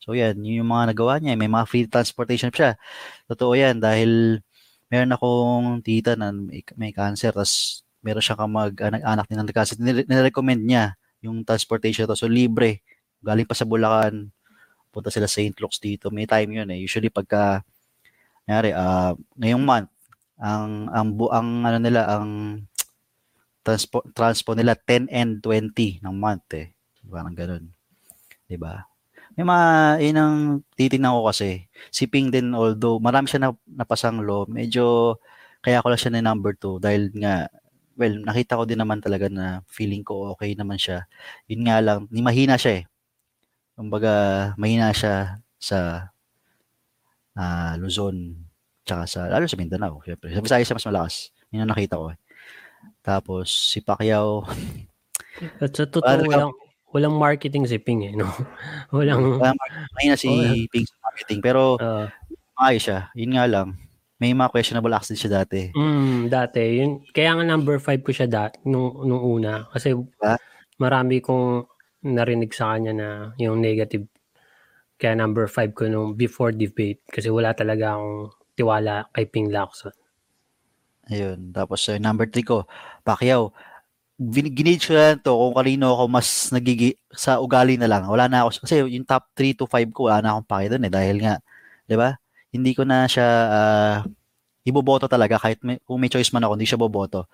So 0.08 0.16
yan, 0.16 0.40
yun 0.40 0.64
yung 0.64 0.72
mga 0.72 0.96
nagawa 0.96 1.20
niya. 1.20 1.36
May 1.36 1.52
mga 1.52 1.68
free 1.68 1.84
transportation 1.84 2.48
siya. 2.48 2.80
Totoo 3.28 3.52
yan 3.52 3.76
dahil 3.76 4.40
meron 4.88 5.12
akong 5.12 5.84
tita 5.84 6.16
na 6.16 6.32
may, 6.32 6.64
may 6.80 6.96
cancer 6.96 7.28
tapos 7.28 7.84
meron 8.00 8.24
siyang 8.24 8.40
kamag-anak 8.40 9.28
din 9.28 9.36
ng 9.36 9.52
cancer. 9.52 9.76
Nire- 9.76 10.08
Nirecommend 10.08 10.64
niya 10.64 10.96
yung 11.20 11.44
transportation 11.44 12.08
to. 12.08 12.16
So 12.16 12.24
libre. 12.24 12.80
Galing 13.20 13.44
pa 13.44 13.52
sa 13.52 13.68
Bulacan. 13.68 14.32
Punta 14.88 15.12
sila 15.12 15.28
sa 15.28 15.44
St. 15.44 15.52
Luke's 15.60 15.76
dito. 15.76 16.08
May 16.08 16.24
time 16.24 16.56
yun 16.56 16.72
eh. 16.72 16.80
Usually 16.80 17.12
pagka 17.12 17.60
nangyari, 18.48 18.72
ah 18.72 19.12
ngayong 19.36 19.60
month, 19.60 19.92
ang 20.40 20.88
ang 20.88 21.12
bu 21.12 21.28
ang 21.28 21.68
ano 21.68 21.76
nila 21.76 22.08
ang 22.08 22.64
transpo 23.60 24.00
transpo 24.16 24.56
nila 24.56 24.72
10 24.72 25.04
and 25.12 25.44
20 25.44 26.00
ng 26.00 26.14
month 26.16 26.48
eh. 26.56 26.72
Parang 27.04 27.36
ganun. 27.36 27.68
'Di 28.48 28.56
ba? 28.56 28.87
May 29.38 29.46
mga 29.46 29.68
yun 30.02 30.18
ang 30.18 30.36
titingnan 30.74 31.14
ko 31.14 31.30
kasi 31.30 31.70
si 31.94 32.10
Ping 32.10 32.26
din 32.34 32.50
although 32.58 32.98
marami 32.98 33.30
siya 33.30 33.38
na, 33.46 33.48
napasang 33.70 34.18
law, 34.18 34.42
medyo 34.50 35.14
kaya 35.62 35.78
ko 35.78 35.94
lang 35.94 36.00
siya 36.02 36.10
na 36.18 36.26
number 36.26 36.58
2 36.58 36.82
dahil 36.82 37.14
nga 37.14 37.46
well, 37.94 38.18
nakita 38.26 38.58
ko 38.58 38.66
din 38.66 38.82
naman 38.82 38.98
talaga 38.98 39.30
na 39.30 39.62
feeling 39.70 40.02
ko 40.02 40.34
okay 40.34 40.58
naman 40.58 40.74
siya. 40.78 41.06
Yun 41.46 41.70
nga 41.70 41.78
lang, 41.78 42.10
ni 42.10 42.18
mahina 42.18 42.58
siya 42.58 42.82
eh. 42.82 42.84
Kumbaga, 43.78 44.10
mahina 44.58 44.90
siya 44.90 45.38
sa 45.58 46.10
ah, 47.38 47.74
Luzon 47.78 48.42
tsaka 48.82 49.06
sa 49.06 49.20
lalo 49.30 49.46
sa 49.46 49.54
Mindanao, 49.58 50.02
syempre. 50.02 50.34
Sa 50.34 50.42
Visayas 50.42 50.66
siya 50.66 50.78
mas 50.78 50.86
malakas. 50.90 51.14
Yun 51.54 51.62
ang 51.62 51.70
nakita 51.74 51.94
ko 51.94 52.10
eh. 52.10 52.18
Tapos 53.06 53.46
si 53.50 53.78
Pacquiao, 53.86 54.46
At 55.62 55.70
sa 55.74 55.86
totoo, 55.86 56.02
talaga- 56.02 56.50
walang, 56.92 57.14
walang 57.14 57.16
marketing 57.20 57.64
si 57.68 57.76
Ping 57.80 58.02
eh, 58.08 58.14
no? 58.16 58.28
walang, 58.96 59.36
wala 59.36 59.52
mahina 59.96 60.16
si 60.16 60.28
Wala. 60.28 60.54
Ping 60.72 60.86
sa 60.88 60.96
marketing 61.04 61.38
pero 61.44 61.76
ah, 61.78 62.08
maayos 62.58 62.82
siya. 62.84 63.12
Yun 63.14 63.32
nga 63.36 63.44
lang, 63.46 63.68
may 64.18 64.34
mga 64.34 64.50
questionable 64.50 64.90
din 64.90 65.18
siya 65.18 65.32
dati. 65.44 65.70
mm, 65.70 66.26
dati, 66.26 66.62
yun, 66.82 67.06
kaya 67.14 67.38
nga 67.38 67.44
number 67.46 67.78
5 67.78 68.02
ko 68.02 68.10
siya 68.10 68.26
dati, 68.26 68.58
nung, 68.66 69.06
nung 69.06 69.22
una. 69.22 69.70
Kasi 69.70 69.94
Diba? 69.94 70.34
marami 70.82 71.22
kong 71.22 71.70
narinig 72.02 72.50
sa 72.50 72.74
kanya 72.74 72.92
na 72.94 73.08
yung 73.38 73.62
negative. 73.62 74.06
Kaya 74.98 75.14
number 75.14 75.46
5 75.46 75.70
ko 75.74 75.86
nung 75.86 76.18
before 76.18 76.50
debate. 76.50 77.02
Kasi 77.06 77.30
wala 77.30 77.54
talaga 77.54 77.94
akong 77.94 78.34
tiwala 78.58 79.06
kay 79.14 79.30
Ping 79.30 79.54
Lacson. 79.54 79.94
Ayun. 81.06 81.54
Tapos 81.54 81.86
uh, 81.86 81.98
number 82.02 82.26
3 82.26 82.42
ko, 82.42 82.66
Pacquiao. 83.06 83.54
Ginage 84.18 84.90
ko 84.90 84.94
to 85.22 85.30
kung 85.30 85.54
kanino 85.54 85.94
ako 85.94 86.10
mas 86.10 86.50
nagigi 86.50 86.98
sa 87.14 87.38
ugali 87.38 87.78
na 87.78 87.86
lang. 87.86 88.02
Wala 88.10 88.26
na 88.26 88.42
ako. 88.42 88.66
Kasi 88.66 88.82
yung 88.82 89.06
top 89.06 89.30
3 89.38 89.54
to 89.54 89.64
5 89.70 89.94
ko, 89.94 90.10
wala 90.10 90.18
na 90.18 90.34
akong 90.34 90.48
pake 90.50 90.66
doon 90.74 90.84
eh. 90.90 90.92
Dahil 90.92 91.16
nga, 91.22 91.34
di 91.86 91.94
ba? 91.94 92.18
Hindi 92.50 92.74
ko 92.74 92.82
na 92.82 93.06
siya 93.06 93.26
uh, 93.46 93.96
iboboto 94.66 95.06
talaga. 95.06 95.38
Kahit 95.38 95.62
may, 95.62 95.78
kung 95.86 96.02
may 96.02 96.10
choice 96.10 96.34
man 96.34 96.42
ako, 96.42 96.58
hindi 96.58 96.66
siya 96.66 96.82
boboto. 96.82 97.30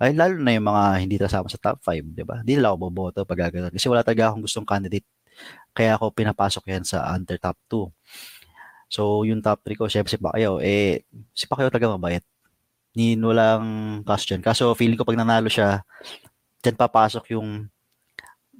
Ay, 0.00 0.16
lalo 0.16 0.40
na 0.40 0.56
yung 0.56 0.66
mga 0.72 0.82
hindi 1.04 1.16
kasama 1.20 1.52
sa 1.52 1.60
top 1.60 1.78
5, 1.84 2.16
di 2.16 2.24
ba? 2.24 2.40
Hindi 2.40 2.56
nila 2.56 2.72
ako 2.72 2.78
boboto 2.88 3.18
pag 3.28 3.38
gagawin. 3.48 3.68
Kasi 3.68 3.86
wala 3.92 4.00
talaga 4.00 4.32
akong 4.32 4.42
gustong 4.48 4.64
candidate. 4.64 5.04
Kaya 5.76 6.00
ako 6.00 6.16
pinapasok 6.16 6.64
yan 6.72 6.84
sa 6.88 7.12
under 7.12 7.36
top 7.36 7.56
2. 7.68 7.92
So, 8.88 9.24
yung 9.28 9.44
top 9.44 9.60
3 9.68 9.76
ko, 9.76 9.84
syempre 9.88 10.08
si 10.12 10.16
Pacquiao. 10.16 10.64
Eh, 10.64 11.04
si 11.36 11.44
Pacquiao 11.44 11.68
talaga 11.68 11.92
mabait 11.92 12.24
ni 12.92 13.16
walang 13.16 14.00
question. 14.04 14.40
Kaso 14.44 14.76
feeling 14.76 15.00
ko 15.00 15.04
pag 15.08 15.16
nanalo 15.16 15.48
siya, 15.48 15.80
dyan 16.62 16.78
papasok 16.78 17.34
yung 17.34 17.66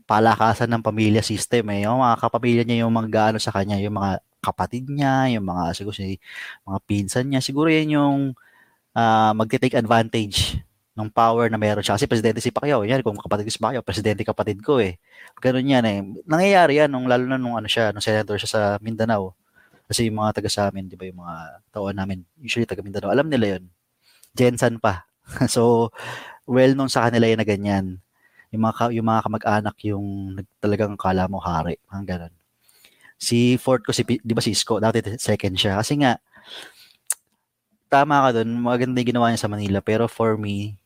palakasan 0.05 0.69
ng 0.69 0.83
pamilya 0.83 1.23
system 1.23 1.71
eh. 1.73 1.87
Yung 1.87 2.03
mga 2.03 2.17
kapamilya 2.21 2.63
niya 2.67 2.85
yung 2.85 2.93
mga 2.93 3.39
sa 3.39 3.55
kanya, 3.55 3.79
yung 3.79 3.97
mga 3.97 4.21
kapatid 4.43 4.91
niya, 4.91 5.31
yung 5.39 5.47
mga 5.47 5.73
siguro 5.73 5.95
si 5.95 6.19
mga 6.67 6.79
pinsan 6.85 7.31
niya. 7.31 7.41
Siguro 7.41 7.71
yan 7.71 7.97
yung 7.97 8.19
uh, 8.93 9.33
magte-take 9.39 9.79
advantage 9.79 10.59
ng 10.93 11.09
power 11.09 11.49
na 11.49 11.57
meron 11.57 11.81
siya. 11.81 11.97
Kasi 11.97 12.11
presidente 12.11 12.43
si 12.45 12.53
Pacquiao. 12.53 12.85
Yan, 12.85 13.01
kung 13.01 13.17
kapatid 13.17 13.49
ko 13.49 13.53
si 13.55 13.63
Pacquiao, 13.63 13.81
presidente 13.81 14.27
kapatid 14.27 14.61
ko 14.61 14.83
eh. 14.83 15.01
Ganun 15.41 15.65
yan 15.65 15.85
eh. 15.89 15.99
Nangyayari 16.29 16.83
yan, 16.85 16.91
nung, 16.93 17.09
lalo 17.09 17.25
na 17.25 17.41
nung 17.41 17.57
ano 17.57 17.71
siya, 17.71 17.95
nung 17.95 18.05
senator 18.05 18.37
siya 18.37 18.51
sa 18.51 18.63
Mindanao. 18.83 19.33
Kasi 19.89 20.09
yung 20.09 20.21
mga 20.21 20.41
taga 20.41 20.51
sa 20.53 20.69
amin, 20.69 20.89
di 20.91 20.97
ba, 20.99 21.09
yung 21.09 21.21
mga 21.25 21.37
tauhan 21.73 21.97
namin, 21.97 22.19
usually 22.37 22.69
taga 22.69 22.85
Mindanao, 22.85 23.09
alam 23.09 23.29
nila 23.33 23.57
yun. 23.57 23.65
Jensen 24.37 24.77
pa. 24.77 25.09
so, 25.49 25.89
well 26.47 26.73
known 26.75 26.91
sa 26.91 27.09
kanila 27.09 27.29
yun 27.29 27.41
na 27.41 27.49
ganyan. 27.49 27.87
Yung 28.53 28.63
mga, 28.69 28.93
yung 28.93 29.09
mga 29.09 29.25
kamag-anak 29.25 29.77
yung 29.89 30.07
talagang 30.61 30.95
kala 31.01 31.25
mo 31.31 31.41
hari. 31.41 31.81
Ang 31.89 32.05
ganun. 32.05 32.35
Si 33.17 33.57
fourth 33.57 33.87
ko, 33.87 33.93
si, 33.95 34.05
di 34.05 34.33
ba 34.35 34.43
Cisco, 34.45 34.83
dati 34.83 35.01
second 35.17 35.57
siya. 35.57 35.79
Kasi 35.81 35.97
nga, 36.03 36.19
tama 37.93 38.25
ka 38.29 38.41
dun, 38.43 38.57
maganda 38.61 39.01
yung 39.01 39.11
ginawa 39.15 39.31
niya 39.31 39.45
sa 39.45 39.53
Manila. 39.53 39.79
Pero 39.85 40.09
for 40.11 40.37
me, 40.37 40.77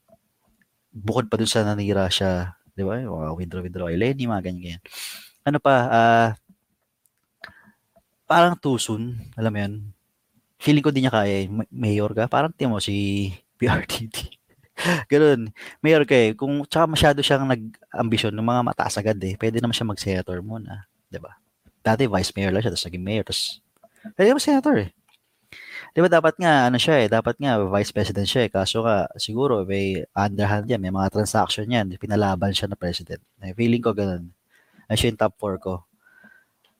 bukod 0.92 1.28
pa 1.28 1.36
dun 1.38 1.48
sa 1.50 1.64
nanira 1.66 2.08
siya, 2.08 2.56
di 2.76 2.82
ba? 2.86 2.98
Mga 3.00 3.30
withdraw, 3.36 3.62
withdraw 3.64 3.88
Lenny, 3.92 4.24
mga 4.26 4.42
ganyan, 4.46 4.62
ganyan. 4.78 4.82
Ano 5.46 5.58
pa, 5.62 5.74
ah, 5.88 6.28
parang 8.26 8.58
too 8.58 8.76
soon, 8.78 9.14
alam 9.38 9.52
mo 9.54 9.58
yun, 9.62 9.74
feeling 10.60 10.84
ko 10.84 10.90
di 10.92 11.04
niya 11.04 11.14
kaya, 11.14 11.46
eh. 11.46 11.48
Ma- 11.50 11.70
mayor 11.72 12.12
ka, 12.16 12.26
parang 12.30 12.52
tiyan 12.54 12.72
mo 12.74 12.80
si 12.82 13.30
PRTT. 13.58 14.35
Ganun. 15.12 15.50
Mayor 15.80 16.04
ka 16.04 16.16
eh. 16.16 16.30
Kung 16.36 16.64
tsaka 16.68 16.84
masyado 16.84 17.18
siyang 17.24 17.48
nag-ambisyon 17.48 18.32
ng 18.36 18.44
mga 18.44 18.62
mataas 18.62 18.94
agad 19.00 19.16
eh, 19.24 19.34
pwede 19.40 19.58
naman 19.60 19.72
siya 19.72 19.88
mag-senator 19.88 20.38
muna. 20.44 20.86
'di 21.08 21.18
ba? 21.22 21.32
Dati 21.80 22.04
vice 22.04 22.32
mayor 22.36 22.52
lang 22.52 22.62
siya, 22.64 22.72
tapos 22.74 22.86
naging 22.90 23.04
mayor, 23.04 23.24
tapos 23.24 23.42
pwede 24.16 24.28
naman 24.32 24.42
senator 24.44 24.74
eh. 24.84 24.90
'Di 25.96 26.00
ba 26.04 26.08
dapat 26.12 26.34
nga 26.36 26.68
ano 26.68 26.76
siya 26.76 26.96
eh, 27.04 27.08
dapat 27.08 27.36
nga 27.40 27.56
vice 27.56 27.92
president 27.94 28.28
siya 28.28 28.42
eh. 28.48 28.50
Kaso 28.52 28.84
nga 28.84 29.08
siguro 29.16 29.64
may 29.64 30.04
underhand 30.12 30.68
yan, 30.68 30.80
may 30.82 30.92
mga 30.92 31.08
transaction 31.14 31.66
yan, 31.68 31.88
pinalaban 31.96 32.52
siya 32.52 32.68
na 32.68 32.76
president. 32.76 33.22
Eh, 33.40 33.56
feeling 33.56 33.80
ko 33.80 33.96
ganun. 33.96 34.28
Ay 34.90 34.96
siya 35.00 35.14
yung 35.14 35.20
top 35.20 35.34
4 35.40 35.56
ko. 35.62 35.74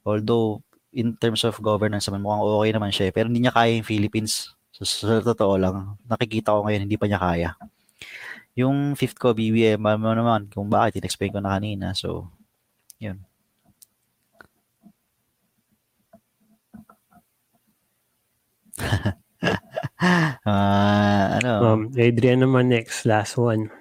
Although 0.07 0.63
in 0.97 1.17
terms 1.19 1.45
of 1.45 1.59
governance 1.61 2.09
naman 2.09 2.25
mukhang 2.25 2.45
okay 2.45 2.71
naman 2.73 2.91
siya 2.95 3.07
eh, 3.11 3.13
pero 3.15 3.27
hindi 3.29 3.45
niya 3.45 3.55
kaya 3.57 3.77
yung 3.77 3.89
Philippines. 3.89 4.53
So, 4.77 4.85
sa 4.85 5.25
totoo 5.25 5.57
lang, 5.57 5.97
nakikita 6.05 6.53
ko 6.53 6.69
ngayon 6.69 6.85
hindi 6.85 7.01
pa 7.01 7.09
niya 7.09 7.21
kaya. 7.21 7.51
Yung 8.57 8.97
fifth 8.97 9.21
ko, 9.21 9.37
BBM, 9.37 9.85
alam 9.85 10.01
mo 10.01 10.13
naman 10.17 10.49
kung 10.49 10.73
bakit, 10.73 10.99
in-explain 11.05 11.33
ko 11.37 11.41
na 11.45 11.61
kanina. 11.61 11.93
So, 11.93 12.33
yun. 12.97 13.21
Ah, 20.47 21.41
ano? 21.41 21.53
Um, 21.65 21.81
Adrian 21.97 22.45
naman 22.45 22.69
next, 22.69 23.09
last 23.09 23.35
one. 23.41 23.73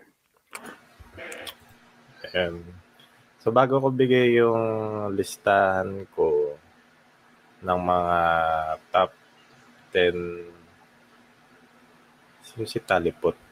Ayan. 2.32 2.64
So 3.46 3.54
bago 3.54 3.78
ko 3.78 3.94
bigay 3.94 4.42
yung 4.42 4.58
listahan 5.14 6.10
ko 6.10 6.58
ng 7.62 7.80
mga 7.86 8.20
top 8.90 9.12
10 9.94 10.50
Sino 12.42 12.66
si 12.66 12.80
Talipot? 12.82 13.45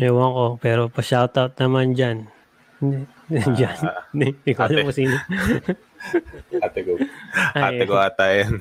Ewan 0.00 0.30
ko, 0.32 0.46
pero 0.56 0.88
pa-shoutout 0.88 1.52
naman 1.56 1.92
dyan. 1.92 2.24
Diyan. 3.30 3.76
Ah, 3.86 4.08
Hindi. 4.10 4.32
Ko 4.50 4.64
alam 4.64 4.82
kung 4.82 4.96
sino. 4.96 5.14
ate 6.64 6.80
ko. 6.80 6.96
Ate 7.52 7.84
ko 7.84 7.94
ata 7.94 8.24
yan. 8.32 8.56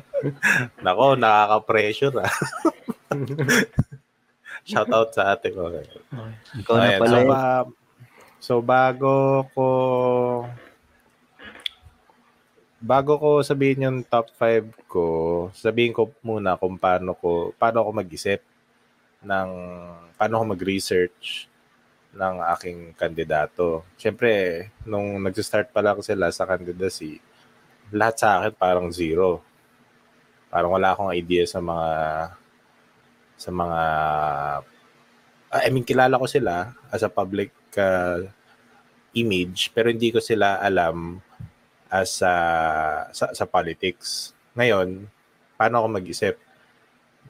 Nako, 0.84 1.14
nakaka-pressure 1.14 2.18
ah. 2.18 2.32
Shout 4.66 4.90
out 4.90 5.14
sa 5.14 5.32
ate 5.32 5.54
ko. 5.54 5.70
Ikaw 6.58 6.74
na 6.74 6.82
Ayan, 6.84 7.00
pala. 7.00 7.08
so, 7.08 7.18
ba- 7.24 7.70
so 8.36 8.52
bago 8.58 9.12
ko 9.54 9.66
bago 12.76 13.12
ko 13.16 13.30
sabihin 13.40 13.86
yung 13.86 13.98
top 14.02 14.28
5 14.34 14.68
ko, 14.84 15.04
sabihin 15.50 15.90
ko 15.90 16.12
muna 16.20 16.54
kung 16.54 16.76
paano 16.76 17.14
ko 17.14 17.54
paano 17.54 17.80
ako 17.80 17.90
mag-isip 17.94 18.42
ng 19.22 19.50
paano 20.16 20.32
ako 20.40 20.44
mag-research 20.56 21.48
ng 22.16 22.34
aking 22.56 22.78
kandidato. 22.96 23.84
Siyempre, 24.00 24.64
nung 24.88 25.20
nag-start 25.20 25.70
pa 25.70 25.84
lang 25.84 26.00
sila 26.00 26.32
sa 26.32 26.48
candidacy, 26.48 27.20
lahat 27.92 28.16
sa 28.16 28.28
akin 28.40 28.52
parang 28.56 28.88
zero. 28.88 29.44
Parang 30.48 30.72
wala 30.72 30.96
akong 30.96 31.12
idea 31.12 31.44
sa 31.44 31.60
mga 31.60 31.90
sa 33.36 33.50
mga 33.52 33.82
I 35.56 35.68
mean, 35.70 35.86
kilala 35.86 36.20
ko 36.20 36.26
sila 36.26 36.74
as 36.90 37.04
a 37.04 37.12
public 37.12 37.52
uh, 37.78 38.24
image, 39.16 39.72
pero 39.72 39.88
hindi 39.88 40.12
ko 40.12 40.20
sila 40.20 40.60
alam 40.60 41.20
as 41.88 42.20
a, 42.20 42.34
sa, 43.14 43.32
sa 43.32 43.44
politics. 43.48 44.36
Ngayon, 44.58 45.08
paano 45.56 45.80
ako 45.80 45.88
mag-isip 45.96 46.36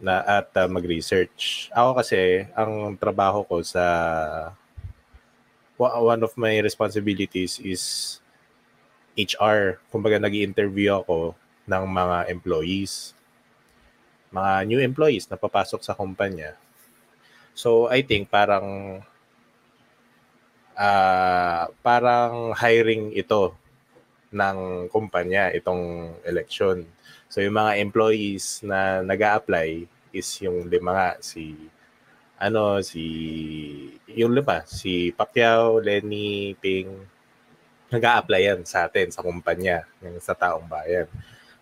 na 0.00 0.22
at 0.22 0.50
uh, 0.56 0.68
mag-research? 0.68 1.68
Ako 1.72 1.96
kasi, 1.98 2.48
ang 2.52 2.96
trabaho 2.96 3.44
ko 3.44 3.60
sa 3.60 3.84
one 5.76 6.22
of 6.24 6.32
my 6.40 6.56
responsibilities 6.64 7.60
is 7.60 7.82
HR. 9.16 9.80
Kumbaga, 9.92 10.20
nag 10.20 10.32
interview 10.32 10.96
ako 10.96 11.36
ng 11.68 11.84
mga 11.84 12.18
employees. 12.32 13.12
Mga 14.32 14.52
new 14.68 14.80
employees 14.80 15.28
na 15.28 15.40
papasok 15.40 15.80
sa 15.84 15.96
kumpanya. 15.96 16.56
So 17.56 17.88
I 17.88 18.04
think 18.04 18.28
parang 18.28 19.00
ah 20.76 21.72
parang 21.80 22.52
hiring 22.52 23.16
ito 23.16 23.56
ng 24.28 24.88
kumpanya 24.92 25.48
itong 25.56 26.12
election. 26.28 26.84
So 27.26 27.42
yung 27.42 27.58
mga 27.58 27.82
employees 27.82 28.62
na 28.62 29.02
nag 29.02 29.20
apply 29.20 29.84
is 30.14 30.28
yung 30.40 30.70
lima 30.70 30.90
nga 30.94 31.10
si 31.20 31.52
ano 32.36 32.78
si 32.84 33.04
yung 34.10 34.32
lima 34.32 34.62
si 34.64 35.10
Pacquiao, 35.12 35.82
Lenny, 35.82 36.54
Ping 36.58 37.16
nag 37.86 38.02
apply 38.02 38.42
yan 38.42 38.60
sa 38.66 38.90
atin 38.90 39.14
sa 39.14 39.22
kumpanya, 39.22 39.86
yung 40.02 40.18
sa 40.18 40.34
taong 40.34 40.66
bayan. 40.66 41.06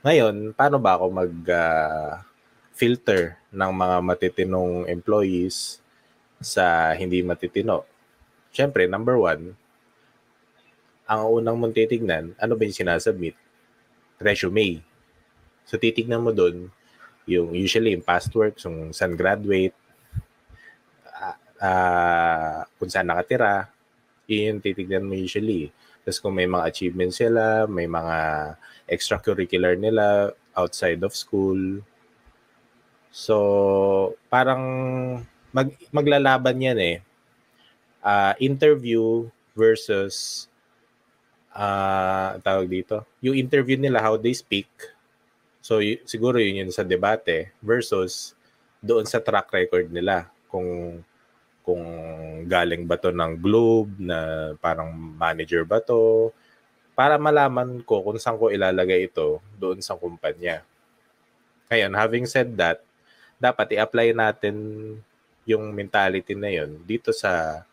Ngayon, 0.01 0.57
paano 0.57 0.81
ba 0.81 0.97
ako 0.97 1.05
mag 1.13 1.35
ah, 1.53 2.25
filter 2.73 3.37
ng 3.53 3.73
mga 3.73 3.97
matitinong 4.01 4.89
employees 4.89 5.85
sa 6.41 6.93
hindi 6.97 7.21
matitino. 7.21 7.85
Siyempre, 8.53 8.89
number 8.89 9.21
one, 9.21 9.53
ang 11.05 11.29
unang 11.29 11.61
mong 11.61 11.77
titignan, 11.77 12.33
ano 12.41 12.53
ba 12.57 12.63
yung 12.65 12.77
sinasubmit? 12.77 13.37
Resume. 14.17 14.81
So, 15.65 15.81
titignan 15.81 16.25
mo 16.25 16.31
doon 16.31 16.69
yung 17.25 17.57
usually 17.57 17.97
yung 17.97 18.05
past 18.05 18.29
work, 18.37 18.61
yung 18.65 18.93
saan 18.93 19.17
graduate, 19.17 19.73
ah, 21.09 21.37
ah, 21.61 22.59
kung 22.77 22.91
saan 22.93 23.09
nakatira, 23.09 23.69
yun 24.29 24.61
titignan 24.61 25.05
mo 25.05 25.17
usually. 25.17 25.73
Tapos 26.05 26.21
kung 26.21 26.37
may 26.37 26.45
mga 26.45 26.69
achievements 26.69 27.17
sila, 27.21 27.65
may 27.65 27.89
mga 27.89 28.17
extracurricular 28.89 29.73
nila 29.77 30.37
outside 30.53 31.01
of 31.01 31.17
school. 31.17 31.81
So, 33.09 33.37
parang 34.29 34.63
mag, 35.55 35.73
maglalaban 35.89 36.61
yan 36.61 36.79
eh. 36.81 36.97
Ah, 38.05 38.37
interview 38.37 39.33
versus 39.57 40.45
ah 41.55 42.37
tawag 42.43 42.69
dito. 42.69 43.07
Yung 43.25 43.39
interview 43.39 43.79
nila, 43.81 44.03
how 44.03 44.19
they 44.21 44.35
speak. 44.35 44.69
So, 45.65 45.81
y- 45.81 46.03
siguro 46.05 46.37
yun 46.37 46.61
yun 46.61 46.73
sa 46.77 46.85
debate 46.85 47.57
versus 47.65 48.37
doon 48.85 49.09
sa 49.09 49.25
track 49.25 49.49
record 49.49 49.89
nila. 49.89 50.29
Kung 50.53 51.01
kung 51.65 51.85
galing 52.45 52.85
ba 52.85 53.01
to 53.01 53.09
ng 53.09 53.41
Globe 53.41 53.89
na 53.97 54.53
parang 54.61 54.93
manager 54.93 55.65
ba 55.65 55.81
to 55.81 56.29
para 56.93 57.17
malaman 57.17 57.81
ko 57.89 58.05
kung 58.05 58.21
saan 58.21 58.37
ko 58.37 58.53
ilalagay 58.53 59.09
ito 59.09 59.41
doon 59.57 59.81
sa 59.81 59.97
kumpanya. 59.97 60.61
Ngayon, 61.73 61.93
having 61.97 62.27
said 62.29 62.53
that, 62.61 62.85
dapat 63.41 63.75
i-apply 63.75 64.13
natin 64.13 64.57
yung 65.49 65.73
mentality 65.73 66.37
na 66.37 66.53
yun 66.53 66.81
dito 66.85 67.11
sa 67.11 67.65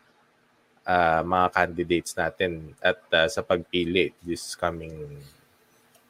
ah, 0.88 1.20
mga 1.22 1.46
candidates 1.52 2.12
natin 2.16 2.72
at 2.80 2.98
ah, 3.12 3.28
sa 3.28 3.44
pagpili 3.44 4.16
this 4.24 4.56
coming 4.56 5.20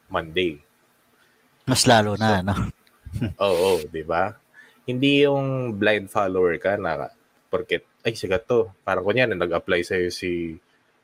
Monday. 0.06 0.62
Mas 1.66 1.86
lalo 1.86 2.18
na, 2.18 2.42
no? 2.42 2.54
Oo, 3.44 3.82
di 3.86 4.02
ba? 4.02 4.34
Hindi 4.82 5.22
yung 5.22 5.74
blind 5.78 6.10
follower 6.10 6.58
ka 6.58 6.74
na 6.80 7.10
porket, 7.52 7.86
ay, 8.02 8.18
sikat 8.18 8.48
to. 8.48 8.72
Parang 8.82 9.06
kunyari, 9.06 9.36
nag-apply 9.36 9.86
sa'yo 9.86 10.10
si 10.10 10.58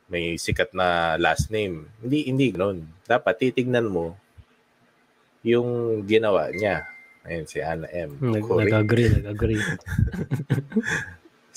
may 0.09 0.40
sikat 0.40 0.72
na 0.74 1.20
last 1.20 1.52
name. 1.52 1.86
Hindi, 2.02 2.26
hindi 2.26 2.50
ganun. 2.50 2.88
Dapat 3.04 3.38
titignan 3.38 3.86
mo 3.86 4.16
yung 5.46 6.02
ginawa 6.09 6.50
niya. 6.50 6.88
Ayun, 7.28 7.46
si 7.46 7.61
Anna 7.61 7.86
M. 7.92 8.16
Nag, 8.18 8.42
nag-agree, 8.42 9.09
nag-agree. 9.20 9.62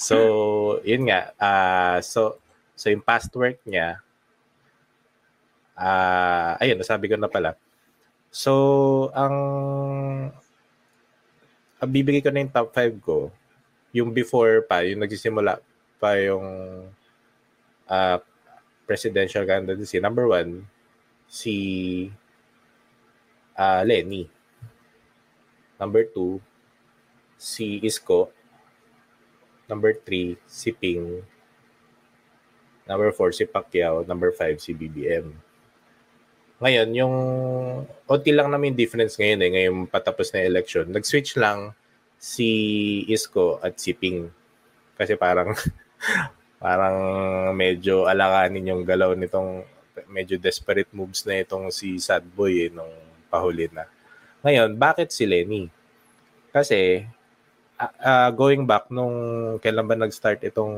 So, 0.01 0.81
yun 0.81 1.05
nga. 1.05 1.29
ah 1.37 2.01
so, 2.01 2.41
so 2.73 2.89
yung 2.89 3.05
past 3.05 3.29
work 3.37 3.61
niya, 3.69 4.01
ah 5.77 6.57
ayun, 6.57 6.81
nasabi 6.81 7.05
ko 7.05 7.21
na 7.21 7.29
pala. 7.29 7.53
So, 8.32 9.11
ang, 9.11 9.36
ang 11.84 11.89
bibigay 11.91 12.23
ko 12.23 12.32
na 12.32 12.41
yung 12.41 12.55
top 12.55 12.71
5 12.71 13.03
ko, 13.03 13.27
yung 13.91 14.15
before 14.15 14.63
pa, 14.63 14.88
yung 14.88 15.03
nagsisimula 15.03 15.59
pa 15.99 16.15
yung 16.17 16.47
ah 17.91 18.23
presidential 18.88 19.43
candidacy. 19.43 19.99
Number 19.99 20.25
one, 20.32 20.63
si 21.27 21.55
ah 23.59 23.84
Lenny. 23.84 24.32
Number 25.75 26.07
two, 26.07 26.39
si 27.36 27.84
Isko. 27.84 28.32
Number 29.71 29.95
3, 29.95 30.36
si 30.45 30.69
Ping. 30.75 31.23
Number 32.84 33.09
4, 33.15 33.32
si 33.32 33.43
Pacquiao. 33.47 34.03
Number 34.03 34.36
5, 34.36 34.59
si 34.59 34.75
BBM. 34.75 35.32
Ngayon, 36.62 36.89
yung 36.93 37.16
konti 38.05 38.30
lang 38.30 38.53
namin 38.53 38.78
difference 38.78 39.18
ngayon 39.18 39.41
eh, 39.41 39.49
ngayong 39.49 39.80
patapos 39.89 40.30
na 40.30 40.45
election. 40.45 40.86
Nag-switch 40.86 41.34
lang 41.41 41.74
si 42.22 42.49
Isko 43.09 43.57
at 43.66 43.82
si 43.82 43.97
Ping. 43.97 44.30
Kasi 44.93 45.18
parang 45.18 45.57
parang 46.64 46.97
medyo 47.57 48.05
alakanin 48.05 48.70
yung 48.70 48.86
galaw 48.86 49.18
nitong 49.18 49.66
medyo 50.05 50.38
desperate 50.38 50.93
moves 50.93 51.26
na 51.26 51.41
itong 51.41 51.74
si 51.74 51.97
Sad 51.97 52.22
Boy 52.30 52.70
eh, 52.70 52.72
nung 52.72 52.93
pahuli 53.34 53.66
na. 53.74 53.89
Ngayon, 54.45 54.78
bakit 54.78 55.09
si 55.09 55.26
Lenny? 55.26 55.66
Kasi 56.53 57.01
ah, 57.82 58.30
going 58.30 58.70
back 58.70 58.93
nung 58.93 59.16
kailan 59.57 59.89
ba 59.89 59.97
nag-start 59.97 60.45
itong 60.45 60.78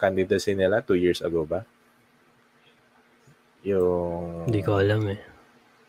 candidacy 0.00 0.56
nila? 0.56 0.80
Two 0.80 0.96
years 0.96 1.20
ago 1.20 1.44
ba? 1.44 1.68
Yung... 3.62 4.46
Hindi 4.50 4.60
ko 4.62 4.82
alam 4.82 5.06
eh. 5.10 5.20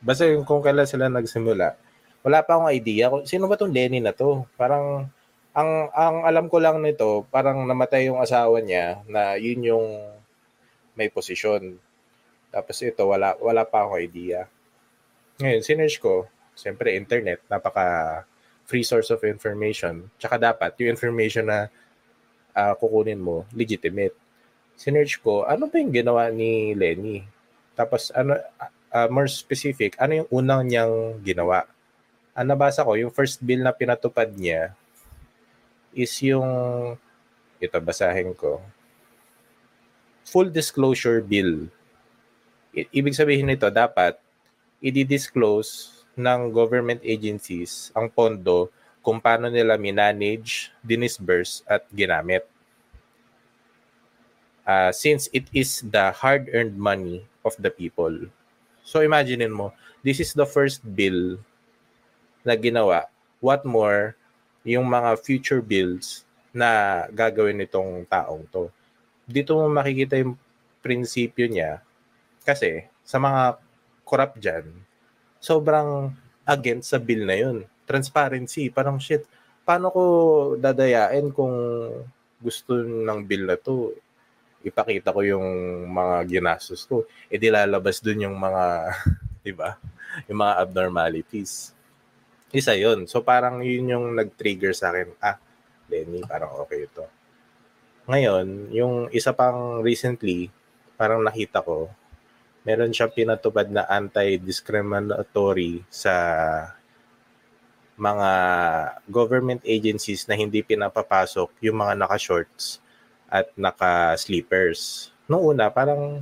Basta 0.03 0.27
yung 0.27 0.43
kung 0.43 0.59
kailan 0.59 0.85
sila 0.85 1.07
nagsimula, 1.07 1.79
wala 2.23 2.39
pa 2.43 2.55
akong 2.55 2.71
idea 2.71 3.11
sino 3.27 3.47
ba 3.51 3.59
tong 3.59 3.71
Lenny 3.71 3.99
na 4.03 4.15
to. 4.15 4.47
Parang 4.59 5.07
ang 5.53 5.71
ang 5.93 6.15
alam 6.27 6.45
ko 6.51 6.57
lang 6.59 6.81
nito, 6.83 7.23
parang 7.29 7.63
namatay 7.63 8.09
yung 8.09 8.19
asawa 8.19 8.59
niya 8.63 9.03
na 9.07 9.39
yun 9.39 9.61
yung 9.63 9.85
may 10.97 11.07
posisyon. 11.07 11.77
Tapos 12.53 12.77
ito 12.83 13.03
wala 13.07 13.35
wala 13.39 13.63
pa 13.63 13.85
akong 13.85 14.01
idea. 14.01 14.47
Ngayon, 15.41 15.61
sinerge 15.65 15.97
ko, 15.97 16.29
siyempre 16.53 16.93
internet, 16.93 17.41
napaka 17.49 18.21
free 18.69 18.85
source 18.85 19.09
of 19.11 19.23
information. 19.25 20.07
Tsaka 20.21 20.37
dapat 20.37 20.77
yung 20.81 20.93
information 20.93 21.49
na 21.49 21.67
ah, 22.53 22.75
kukunin 22.77 23.19
mo 23.19 23.45
legitimate. 23.55 24.15
Sinerge 24.77 25.17
ko, 25.21 25.45
ano 25.45 25.69
ba 25.69 25.75
yung 25.81 25.93
ginawa 25.93 26.29
ni 26.33 26.73
Lenny? 26.73 27.32
Tapos 27.73 28.13
ano 28.13 28.37
ah, 28.93 29.09
more 29.09 29.29
specific, 29.29 29.97
ano 29.97 30.23
yung 30.23 30.29
unang 30.29 30.61
niyang 30.65 30.93
ginawa? 31.25 31.65
Ang 32.37 32.53
nabasa 32.53 32.85
ko, 32.85 32.97
yung 32.97 33.13
first 33.13 33.41
bill 33.41 33.61
na 33.61 33.73
pinatupad 33.73 34.29
niya 34.33 34.73
is 35.93 36.13
yung 36.25 36.45
ito 37.61 37.77
basahin 37.81 38.33
ko. 38.33 38.61
full 40.25 40.49
disclosure 40.49 41.21
bill. 41.21 41.69
I- 42.73 42.89
ibig 42.89 43.13
sabihin 43.13 43.47
nito, 43.47 43.69
dapat 43.69 44.17
i-disclose 44.81 46.03
ng 46.17 46.49
government 46.51 47.01
agencies 47.05 47.93
ang 47.93 48.09
pondo 48.09 48.69
kung 49.05 49.19
paano 49.19 49.51
nila 49.51 49.77
minanage, 49.77 50.71
dinisburse, 50.81 51.61
at 51.67 51.83
ginamit. 51.91 52.47
Uh, 54.63 54.95
since 54.95 55.27
it 55.35 55.51
is 55.51 55.83
the 55.83 56.15
hard-earned 56.23 56.79
money 56.79 57.27
of 57.43 57.55
the 57.59 57.69
people. 57.69 58.15
So 58.83 58.99
imagine 58.99 59.47
mo, 59.51 59.71
this 60.03 60.19
is 60.19 60.35
the 60.35 60.47
first 60.47 60.83
bill 60.83 61.39
na 62.43 62.59
ginawa. 62.59 63.07
What 63.39 63.63
more, 63.63 64.15
yung 64.63 64.87
mga 64.87 65.19
future 65.19 65.63
bills 65.63 66.23
na 66.55 67.03
gagawin 67.11 67.59
nitong 67.59 68.07
taong 68.07 68.47
to. 68.51 68.71
Dito 69.27 69.55
mo 69.55 69.67
makikita 69.71 70.19
yung 70.19 70.35
prinsipyo 70.83 71.47
niya 71.47 71.79
kasi 72.43 72.87
sa 73.07 73.19
mga 73.19 73.59
corrupt 74.03 74.37
dyan, 74.39 74.67
sobrang 75.39 76.11
against 76.43 76.91
sa 76.91 76.99
bill 76.99 77.23
na 77.23 77.35
yun. 77.39 77.57
Transparency, 77.87 78.67
parang 78.67 78.99
shit, 78.99 79.23
paano 79.63 79.91
ko 79.91 80.03
dadayain 80.59 81.31
kung 81.31 81.55
gusto 82.43 82.83
ng 82.83 83.19
bill 83.23 83.47
na 83.47 83.55
to? 83.55 83.95
Ipakita 84.63 85.11
ko 85.11 85.21
yung 85.21 85.47
mga 85.91 86.23
ginastos 86.27 86.87
ko. 86.87 87.03
E 87.27 87.35
di 87.35 87.51
lalabas 87.51 87.99
dun 87.99 88.23
yung 88.23 88.37
mga, 88.39 88.95
di 89.45 89.51
ba? 89.51 89.75
Yung 90.31 90.39
mga 90.39 90.63
abnormalities. 90.63 91.75
Isa 92.55 92.71
yun. 92.77 93.03
So 93.05 93.19
parang 93.19 93.59
yun 93.59 93.91
yung 93.91 94.05
nag-trigger 94.15 94.71
sa 94.71 94.95
akin. 94.95 95.11
Ah, 95.19 95.35
Lenny, 95.91 96.23
parang 96.23 96.55
okay 96.63 96.87
ito. 96.87 97.03
Ngayon, 98.03 98.67
yung 98.75 99.07
isa 99.15 99.31
pang 99.31 99.79
recently, 99.79 100.51
parang 100.99 101.23
nakita 101.23 101.63
ko, 101.63 101.87
meron 102.67 102.91
siyang 102.91 103.15
pinatupad 103.15 103.71
na 103.71 103.87
anti-discriminatory 103.87 105.87
sa 105.87 106.11
mga 107.95 108.29
government 109.07 109.63
agencies 109.63 110.27
na 110.27 110.35
hindi 110.35 110.59
pinapapasok 110.59 111.47
yung 111.63 111.79
mga 111.79 111.95
naka-shorts 111.95 112.82
at 113.33 113.49
naka-sleepers. 113.57 115.09
Noong 115.25 115.57
una, 115.57 115.67
parang, 115.67 116.21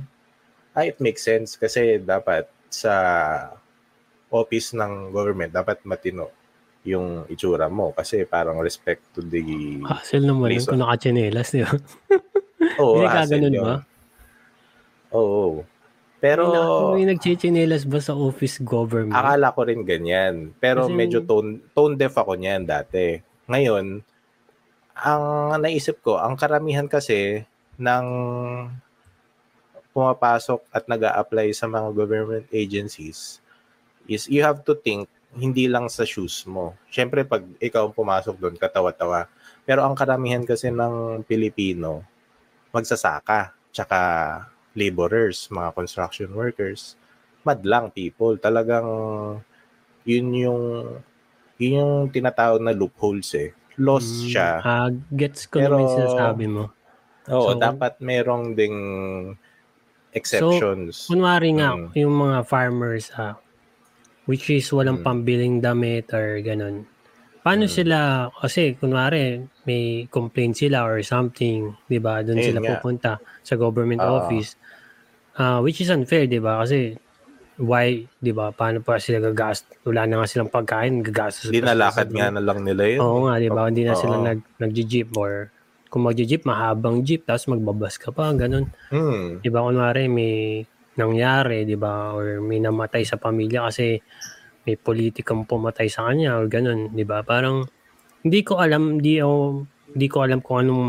ah, 0.72 0.80
it 0.82 0.96
makes 0.96 1.20
sense 1.20 1.54
kasi 1.54 2.00
dapat 2.00 2.48
sa 2.66 2.94
office 4.32 4.72
ng 4.72 5.12
government, 5.12 5.52
dapat 5.52 5.84
matino 5.84 6.32
yung 6.82 7.28
itsura 7.28 7.68
mo 7.68 7.92
kasi 7.92 8.24
parang 8.24 8.58
respect 8.58 9.04
to 9.12 9.20
the 9.20 9.38
Hassle 9.84 10.24
naman 10.24 10.50
yun 10.50 10.64
kung 10.64 10.80
naka-chinelas, 10.80 11.52
di 11.52 11.62
ba? 11.62 11.76
Oo, 12.80 12.98
Hindi 12.98 13.06
hassle 13.06 13.38
yun. 13.44 13.60
ba? 13.60 13.76
Oo. 15.12 15.62
Pero 16.16 16.42
May, 16.46 16.54
na- 16.54 16.94
may 16.94 17.06
nagchichinelas 17.12 17.82
ba 17.84 17.98
sa 17.98 18.14
office 18.14 18.62
government? 18.62 19.12
akala 19.12 19.50
ko 19.50 19.66
rin 19.66 19.82
ganyan. 19.82 20.54
Pero 20.56 20.86
Kasi- 20.86 20.94
medyo 20.94 21.18
tone, 21.20 21.60
tone 21.70 21.94
deaf 21.94 22.14
ako 22.14 22.34
niyan 22.34 22.62
dati. 22.64 23.18
Ngayon, 23.46 24.00
ang 24.96 25.56
naisip 25.60 26.00
ko, 26.04 26.20
ang 26.20 26.36
karamihan 26.36 26.86
kasi 26.86 27.44
ng 27.80 28.06
pumapasok 29.92 30.64
at 30.72 30.88
nag 30.88 31.04
apply 31.04 31.52
sa 31.52 31.68
mga 31.68 31.88
government 31.92 32.46
agencies 32.48 33.44
is 34.08 34.24
you 34.26 34.40
have 34.40 34.64
to 34.64 34.72
think 34.72 35.04
hindi 35.32 35.64
lang 35.68 35.88
sa 35.88 36.04
shoes 36.04 36.44
mo. 36.44 36.76
Siyempre, 36.92 37.24
pag 37.24 37.40
ikaw 37.56 37.88
pumasok 37.88 38.36
doon, 38.36 38.56
katawa-tawa. 38.60 39.32
Pero 39.64 39.80
ang 39.80 39.96
karamihan 39.96 40.44
kasi 40.44 40.68
ng 40.68 41.24
Pilipino, 41.24 42.04
magsasaka, 42.68 43.56
tsaka 43.72 44.00
laborers, 44.76 45.48
mga 45.48 45.72
construction 45.72 46.28
workers, 46.36 47.00
madlang 47.44 47.88
people. 47.88 48.36
Talagang 48.36 48.88
yun 50.04 50.26
yung 50.36 50.62
yun 51.56 51.72
yung 51.80 51.94
tinatawag 52.12 52.60
na 52.60 52.76
loopholes 52.76 53.32
eh. 53.38 53.56
Loss 53.80 54.04
Mm, 54.04 54.28
siya. 54.28 54.50
Ah, 54.60 54.88
gets 55.16 55.48
ko 55.48 55.56
Pero- 55.60 55.76
naman 55.76 55.80
yung 55.84 55.94
sinasabi 55.96 56.44
mo. 56.48 56.64
Oo, 57.30 57.54
so- 57.54 57.60
dapat 57.60 57.96
merong 58.02 58.52
ding 58.52 58.76
exceptions. 60.12 61.08
Kunwari 61.08 61.56
nga, 61.56 61.72
Mm. 61.72 61.88
yung 61.96 62.14
mga 62.14 62.38
farmers, 62.44 63.08
ah, 63.16 63.38
which 64.28 64.52
is 64.52 64.68
walang 64.70 65.00
Mm. 65.00 65.06
pambiling 65.06 65.54
damit 65.58 66.12
or 66.12 66.36
ganun. 66.44 66.84
Paano 67.42 67.66
Mm. 67.66 67.72
sila, 67.72 67.98
kasi 68.38 68.76
kunwari, 68.78 69.42
may 69.66 70.06
complaint 70.06 70.54
sila 70.54 70.86
or 70.86 71.02
something, 71.02 71.74
di 71.88 71.98
ba? 71.98 72.22
Doon 72.22 72.38
sila 72.38 72.60
nga. 72.62 72.70
pupunta 72.78 73.12
sa 73.42 73.54
government 73.56 73.98
Oo. 73.98 74.22
office. 74.22 74.54
Ah, 75.34 75.58
which 75.58 75.80
is 75.80 75.88
unfair, 75.88 76.28
di 76.28 76.38
ba? 76.38 76.60
Kasi, 76.62 76.94
why, 77.60 78.08
di 78.16 78.32
ba? 78.32 78.54
Paano 78.54 78.80
pa 78.80 78.96
sila 78.96 79.20
gagastos? 79.20 79.76
Wala 79.84 80.08
na 80.08 80.22
nga 80.22 80.26
silang 80.28 80.52
pagkain, 80.52 81.04
gagastos. 81.04 81.52
Dinalakad 81.52 82.08
nga 82.12 82.32
na 82.32 82.40
lang 82.40 82.64
nila 82.64 82.82
yun. 82.88 82.98
Oo 83.04 83.18
nga, 83.28 83.36
di 83.36 83.48
ba? 83.52 83.68
Hindi 83.68 83.84
na 83.84 83.96
Oo. 83.96 84.00
sila 84.00 84.16
nag, 84.20 84.40
nag-jeep 84.56 85.12
or 85.18 85.52
kung 85.92 86.08
mag-jeep, 86.08 86.48
mahabang 86.48 87.04
jeep, 87.04 87.28
tapos 87.28 87.52
magbabas 87.52 88.00
ka 88.00 88.08
pa, 88.16 88.32
ganun. 88.32 88.72
Hmm. 88.88 89.44
Di 89.44 89.52
ba, 89.52 89.60
kunwari 89.60 90.08
may 90.08 90.64
nangyari, 90.96 91.68
di 91.68 91.76
ba, 91.76 92.16
or 92.16 92.40
may 92.40 92.64
namatay 92.64 93.04
sa 93.04 93.20
pamilya 93.20 93.68
kasi 93.68 94.00
may 94.64 94.80
politikang 94.80 95.44
pumatay 95.44 95.92
sa 95.92 96.08
kanya 96.08 96.40
or 96.40 96.48
ganun, 96.48 96.88
di 96.96 97.04
ba? 97.04 97.20
Parang 97.20 97.68
hindi 98.24 98.40
ko 98.40 98.62
alam, 98.62 99.02
hindi 99.02 99.20
ako, 99.20 99.36
hindi 99.92 100.06
ko 100.08 100.16
alam 100.24 100.38
kung 100.40 100.58
anong 100.64 100.86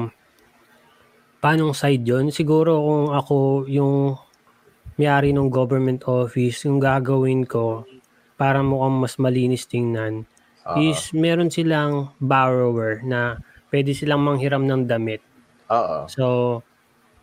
paanong 1.43 1.75
side 1.75 2.05
yon 2.07 2.31
Siguro 2.31 2.79
kung 2.79 3.05
ako 3.11 3.67
yung 3.67 4.15
may-ari 4.99 5.33
ng 5.33 5.49
government 5.49 6.05
office, 6.05 6.65
yung 6.65 6.77
gagawin 6.77 7.47
ko 7.47 7.83
para 8.37 8.61
mukhang 8.61 8.97
mas 9.03 9.15
malinis 9.17 9.65
tingnan 9.69 10.25
Oo. 10.67 10.79
is 10.79 11.11
meron 11.13 11.49
silang 11.53 12.13
borrower 12.19 13.01
na 13.05 13.37
pwede 13.69 13.93
silang 13.93 14.21
manghiram 14.21 14.63
ng 14.65 14.85
damit. 14.89 15.21
Oo. 15.69 16.05
So, 16.09 16.25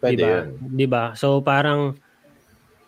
Pwede 0.01 0.17
diba? 0.17 0.29
yun. 0.33 0.47
Diba? 0.73 1.05
So 1.13 1.45
parang 1.45 2.01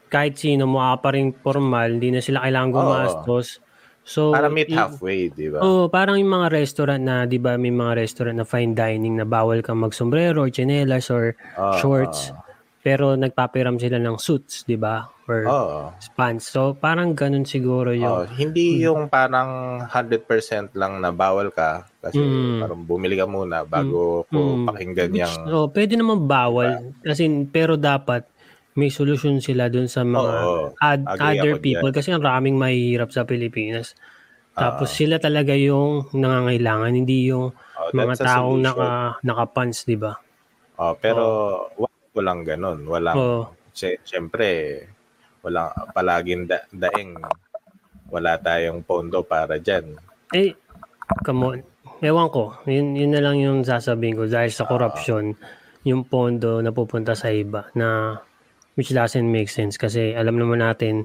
kahit 0.09 0.41
sino 0.41 0.65
mukha 0.65 0.97
pa 1.05 1.13
rin 1.13 1.37
formal, 1.45 2.01
hindi 2.01 2.09
na 2.09 2.25
sila 2.25 2.41
kailangan 2.45 2.73
gumastos. 2.73 3.61
So 4.03 4.33
Para 4.33 4.49
meet 4.49 4.73
halfway, 4.73 5.29
di 5.29 5.53
ba? 5.53 5.61
Oo, 5.63 5.93
parang 5.93 6.17
yung 6.17 6.33
mga 6.33 6.49
restaurant 6.57 7.01
na, 7.05 7.29
'di 7.29 7.39
ba, 7.39 7.55
may 7.61 7.71
mga 7.71 8.01
restaurant 8.01 8.35
na 8.41 8.49
fine 8.49 8.73
dining 8.75 9.21
na 9.21 9.29
bawal 9.29 9.61
kang 9.63 9.79
magsombrero 9.79 10.43
or 10.43 10.51
tsinelas 10.51 11.13
or 11.13 11.37
Oo, 11.61 11.77
shorts. 11.79 12.33
Pero 12.83 13.15
nagpapiram 13.15 13.79
sila 13.79 13.97
ng 13.97 14.19
suits, 14.19 14.67
'di 14.67 14.75
ba? 14.75 15.07
Or 15.25 15.47
Oo. 15.47 15.81
pants. 16.13 16.51
So 16.51 16.75
parang 16.75 17.15
ganun 17.15 17.47
siguro 17.47 17.95
yung 17.95 18.27
Hindi 18.29 18.83
yung 18.83 19.07
parang 19.07 19.79
100% 19.87 20.27
lang 20.75 20.99
na 20.99 21.15
bawal 21.15 21.49
ka 21.49 21.87
kasi 22.03 22.19
Mm. 22.19 22.59
parang 22.59 22.83
bumili 22.83 23.15
ka 23.15 23.25
muna 23.25 23.63
bago 23.63 24.27
ko 24.27 24.39
Mm. 24.59 24.67
pakinggan 24.67 25.11
yung 25.15 25.31
So, 25.47 25.71
pwede 25.71 25.95
naman 25.95 26.27
bawal. 26.27 26.91
Kasi, 27.01 27.23
pero 27.47 27.79
dapat 27.79 28.27
may 28.75 28.91
solusyon 28.91 29.39
sila 29.39 29.69
dun 29.69 29.87
sa 29.87 30.03
mga 30.03 30.33
Oo. 30.43 30.75
ad- 30.75 31.07
other 31.13 31.61
people 31.61 31.93
kasi 31.93 32.11
ang 32.11 32.25
raming 32.25 32.59
mahihirap 32.59 33.13
sa 33.13 33.23
Pilipinas. 33.23 33.95
Tapos 34.53 34.91
Ah. 34.91 34.97
sila 34.97 35.17
talaga 35.17 35.53
yung 35.53 36.11
nangangailangan, 36.11 36.91
hindi 36.91 37.31
yung 37.31 37.53
Oh, 37.53 37.91
mga 37.93 38.15
taong 38.17 38.59
solution. 38.59 38.65
naka 38.65 38.89
naka-pants, 39.23 39.85
'di 39.85 39.97
ba? 39.97 40.13
Oh, 40.77 40.97
pero 40.97 41.23
wa- 41.77 41.92
walang 42.13 42.45
ganun. 42.45 42.85
Walang, 42.85 43.17
Oo. 43.17 43.43
sy- 43.73 44.01
syempre, 44.03 44.81
walang 45.41 45.73
palaging 45.91 46.47
da- 46.47 46.69
daing. 46.71 47.17
Wala 48.13 48.37
tayong 48.37 48.85
pondo 48.85 49.25
para 49.25 49.57
dyan. 49.57 49.97
Eh, 50.31 50.53
come 51.25 51.41
on. 51.43 51.59
Ewan 51.99 52.29
ko. 52.29 52.57
Yun, 52.67 52.93
yun 52.93 53.13
na 53.15 53.23
lang 53.23 53.39
yung 53.39 53.65
sasabihin 53.65 54.19
ko 54.19 54.25
dahil 54.27 54.53
Ah. 54.53 54.57
sa 54.57 54.69
corruption, 54.69 55.33
yung 55.83 56.05
pondo 56.05 56.61
na 56.61 56.71
pupunta 56.71 57.15
sa 57.15 57.31
iba 57.31 57.67
na 57.73 58.19
which 58.75 58.91
doesn't 58.91 59.27
make 59.27 59.49
sense 59.49 59.77
kasi 59.77 60.13
alam 60.13 60.35
naman 60.35 60.59
natin 60.59 61.05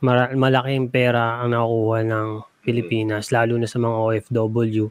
mara- 0.00 0.34
malaking 0.34 0.90
pera 0.90 1.38
ang 1.38 1.52
nakukuha 1.52 2.00
ng 2.02 2.28
Pilipinas 2.60 3.28
lalo 3.28 3.54
na 3.54 3.66
sa 3.66 3.76
mga 3.76 3.92
OFW. 3.94 4.88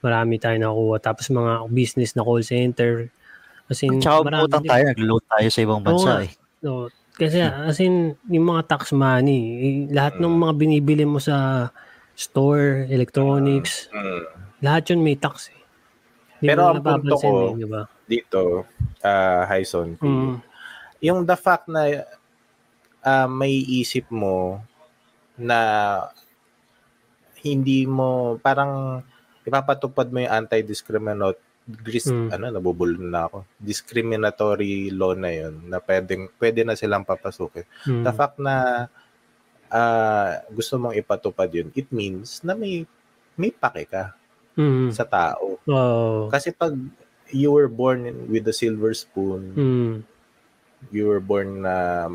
Marami 0.00 0.38
tayo 0.38 0.56
nakukuha. 0.56 0.98
Tapos 1.00 1.26
mga 1.28 1.66
business 1.68 2.14
na 2.14 2.22
call 2.22 2.42
center. 2.42 3.08
As 3.66 3.82
in, 3.82 3.98
Tsaka 3.98 4.22
din. 4.62 4.70
tayo, 4.70 4.82
nag-load 4.94 5.24
tayo 5.26 5.48
sa 5.50 5.60
ibang 5.62 5.82
bansa 5.82 6.06
nga. 6.06 6.22
eh. 6.22 6.32
So, 6.62 6.70
kasi 7.16 7.38
as 7.42 7.78
in, 7.82 8.14
yung 8.30 8.46
mga 8.46 8.62
tax 8.70 8.94
money, 8.94 9.40
eh, 9.58 9.74
lahat 9.90 10.22
ng 10.22 10.34
mga 10.36 10.52
binibili 10.54 11.02
mo 11.02 11.18
sa 11.18 11.68
store, 12.14 12.86
electronics, 12.88 13.90
Mm. 13.90 14.22
lahat 14.62 14.82
yun 14.94 15.02
may 15.02 15.18
tax 15.18 15.50
eh. 15.50 15.60
Di 16.40 16.46
Pero 16.48 16.68
mo 16.68 16.78
ang 16.78 16.84
punto 16.84 17.14
ko, 17.16 17.30
eh, 17.52 17.58
di 17.58 17.66
ba? 17.66 17.82
Dito, 18.06 18.40
uh, 19.02 19.42
Hyson, 19.50 19.98
Mm. 19.98 20.36
yung 21.02 21.26
the 21.26 21.36
fact 21.36 21.66
na 21.66 22.04
ah, 23.06 23.30
may 23.30 23.62
isip 23.62 24.10
mo 24.10 24.58
na 25.38 25.58
hindi 27.38 27.86
mo, 27.86 28.34
parang 28.42 28.98
ipapatupad 29.46 30.10
mo 30.10 30.18
yung 30.18 30.34
anti-discriminatory 30.42 31.38
gris, 31.66 32.06
Mm. 32.06 32.30
ano, 32.30 32.44
nabubulol 32.52 33.02
na 33.02 33.26
ako. 33.26 33.42
Discriminatory 33.58 34.88
law 34.90 35.12
na 35.12 35.28
yun 35.28 35.66
na 35.66 35.78
pwedeng, 35.78 36.30
pwede 36.36 36.62
na 36.62 36.74
silang 36.74 37.02
papasukin. 37.02 37.66
Mm. 37.84 38.02
The 38.02 38.12
fact 38.12 38.38
na 38.38 38.86
ah, 39.66 40.46
gusto 40.48 40.78
mong 40.78 40.94
ipatupad 40.94 41.50
yun, 41.50 41.68
it 41.72 41.90
means 41.90 42.38
na 42.40 42.54
may 42.54 42.86
may 43.34 43.50
pake 43.50 43.86
ka 43.86 44.14
Mm. 44.54 44.88
sa 44.88 45.02
tao. 45.02 45.58
Oo. 45.60 46.30
Kasi 46.30 46.48
pag 46.50 46.72
you 47.28 47.50
were 47.50 47.66
born 47.66 48.06
with 48.26 48.46
a 48.46 48.54
silver 48.54 48.94
spoon, 48.94 49.42
Mm. 49.52 49.92
you 50.88 51.04
were 51.04 51.18
born 51.18 51.60
na 51.60 52.06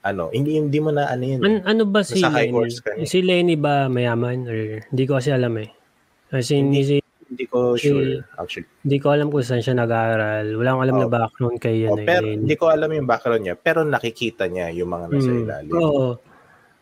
ano, 0.00 0.28
hindi 0.28 0.56
hindi 0.56 0.76
mo 0.76 0.90
na 0.90 1.06
ano 1.06 1.22
yun. 1.22 1.40
An- 1.40 1.64
ano 1.64 1.82
ba 1.84 2.02
si 2.02 2.18
Lenny? 2.18 2.74
eh. 2.96 3.06
Si 3.06 3.22
Lenny 3.22 3.54
ba 3.54 3.86
mayaman? 3.86 4.44
Or 4.44 4.58
hindi 4.82 5.04
ko 5.06 5.16
kasi 5.16 5.30
alam 5.30 5.54
eh. 5.56 5.70
Kasi 6.26 6.58
hindi, 6.58 6.80
si, 6.82 6.96
Hindi 7.30 7.44
ko 7.46 7.78
sure 7.78 8.26
actually. 8.34 8.66
hindi 8.82 8.98
ko 8.98 9.06
alam 9.08 9.30
kung 9.30 9.40
saan 9.40 9.62
siya 9.62 9.78
nag-aaral. 9.78 10.50
Wala 10.52 10.68
akong 10.68 10.84
alam 10.84 10.96
na 10.96 11.06
Oh. 11.06 11.12
background 11.12 11.56
kay 11.56 11.86
Oh, 11.86 11.94
ano, 11.94 12.02
pero 12.02 12.26
hindi 12.26 12.54
ko 12.54 12.64
alam 12.66 12.90
yung 12.90 13.06
background 13.06 13.42
niya, 13.42 13.54
pero 13.54 13.80
nakikita 13.82 14.44
niya 14.44 14.74
yung 14.74 14.90
mga 14.90 15.06
nasa 15.08 15.30
Mm. 15.30 15.40
ilalim. 15.40 15.72
Oo. 15.72 16.06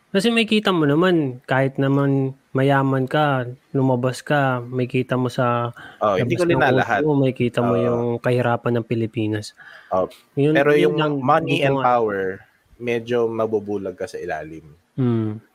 Kasi 0.09 0.33
may 0.33 0.43
kita 0.43 0.73
mo 0.73 0.89
naman, 0.89 1.37
kahit 1.45 1.77
naman 1.77 2.33
mayaman 2.49 3.05
ka, 3.05 3.45
lumabas 3.69 4.25
ka, 4.25 4.57
may 4.59 4.89
kita 4.89 5.13
mo 5.13 5.29
sa 5.29 5.69
Oh, 6.01 6.17
hindi 6.17 6.33
ko 6.33 6.49
linalahat. 6.49 7.05
mo, 7.05 7.13
may 7.13 7.29
kita 7.29 7.61
mo 7.61 7.77
Oo. 7.77 7.85
yung 7.85 8.01
kahirapan 8.17 8.81
ng 8.81 8.89
Pilipinas. 8.89 9.53
Oh, 9.93 10.09
Yun, 10.33 10.57
Pero 10.57 10.73
yun 10.73 10.81
yung 10.81 10.95
lang, 10.97 11.13
money 11.21 11.61
and 11.61 11.77
power, 11.77 12.41
medyo 12.75 13.29
mabubulag 13.29 13.93
ka 13.93 14.09
sa 14.09 14.17
ilalim. 14.17 14.65
Mm. 14.97 15.45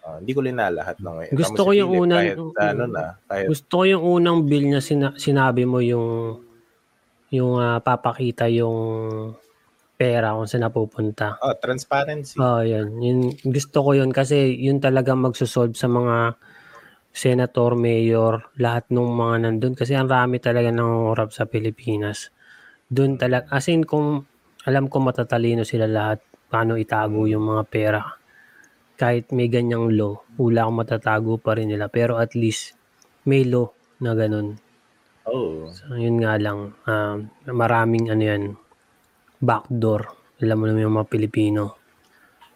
Ah, 0.00 0.16
hindi 0.16 0.32
ko 0.32 0.40
linalahat 0.40 0.96
ng 0.98 1.14
ngayon. 1.20 1.32
Gusto 1.36 1.60
Tama 1.60 1.66
ko 1.68 1.72
si 1.72 1.78
yung 1.78 1.90
Philip, 1.92 2.02
unang- 2.02 2.24
kahit 2.56 2.72
ano 2.72 2.84
na, 2.88 3.04
kahit 3.28 3.46
Gusto 3.52 3.72
ko 3.72 3.84
yung 3.84 4.04
unang 4.04 4.38
bill 4.48 4.66
na 4.72 4.80
sina- 4.80 5.16
sinabi 5.16 5.62
mo 5.68 5.78
yung 5.84 6.08
yung 7.30 7.52
ah, 7.62 7.78
papakita 7.78 8.50
yung 8.50 8.78
pera 9.94 10.32
kung 10.32 10.48
saan 10.48 10.64
napupunta. 10.64 11.36
oh, 11.44 11.54
transparency. 11.60 12.40
Oh, 12.40 12.64
yan. 12.64 12.96
Yun, 13.04 13.36
gusto 13.52 13.84
ko 13.84 13.92
yun 13.92 14.10
kasi 14.10 14.56
yun 14.56 14.80
talaga 14.80 15.12
magsusolve 15.12 15.76
sa 15.76 15.92
mga 15.92 16.40
senator, 17.12 17.76
mayor, 17.76 18.48
lahat 18.56 18.88
ng 18.88 19.02
mga 19.04 19.34
nandun. 19.44 19.74
Kasi 19.76 19.92
ang 19.98 20.08
rami 20.08 20.40
talaga 20.40 20.72
ng 20.72 21.12
urap 21.12 21.36
sa 21.36 21.44
Pilipinas. 21.44 22.32
Doon 22.88 23.20
talaga, 23.20 23.52
as 23.52 23.68
in 23.68 23.84
kung 23.84 24.24
alam 24.64 24.88
ko 24.88 25.04
matatalino 25.04 25.62
sila 25.68 25.84
lahat 25.84 26.24
paano 26.50 26.74
itago 26.80 27.28
yung 27.28 27.46
mga 27.46 27.62
pera. 27.68 28.00
Kahit 29.00 29.32
may 29.32 29.48
ganyang 29.48 29.88
law, 29.96 30.20
wala 30.36 30.68
akong 30.68 30.78
matatago 30.84 31.40
pa 31.40 31.56
rin 31.56 31.72
nila. 31.72 31.88
Pero 31.88 32.20
at 32.20 32.36
least 32.36 32.76
may 33.24 33.48
law 33.48 33.72
na 33.96 34.12
ganun. 34.12 34.60
Oh. 35.24 35.72
So, 35.72 35.96
yun 35.96 36.20
nga 36.20 36.36
lang, 36.36 36.76
um, 36.84 37.16
maraming 37.48 38.12
ano 38.12 38.22
yan, 38.22 38.42
backdoor. 39.40 40.04
Alam 40.40 40.56
mo 40.56 40.64
naman 40.68 40.84
yung 40.84 40.96
mga 40.96 41.08
Pilipino. 41.08 41.80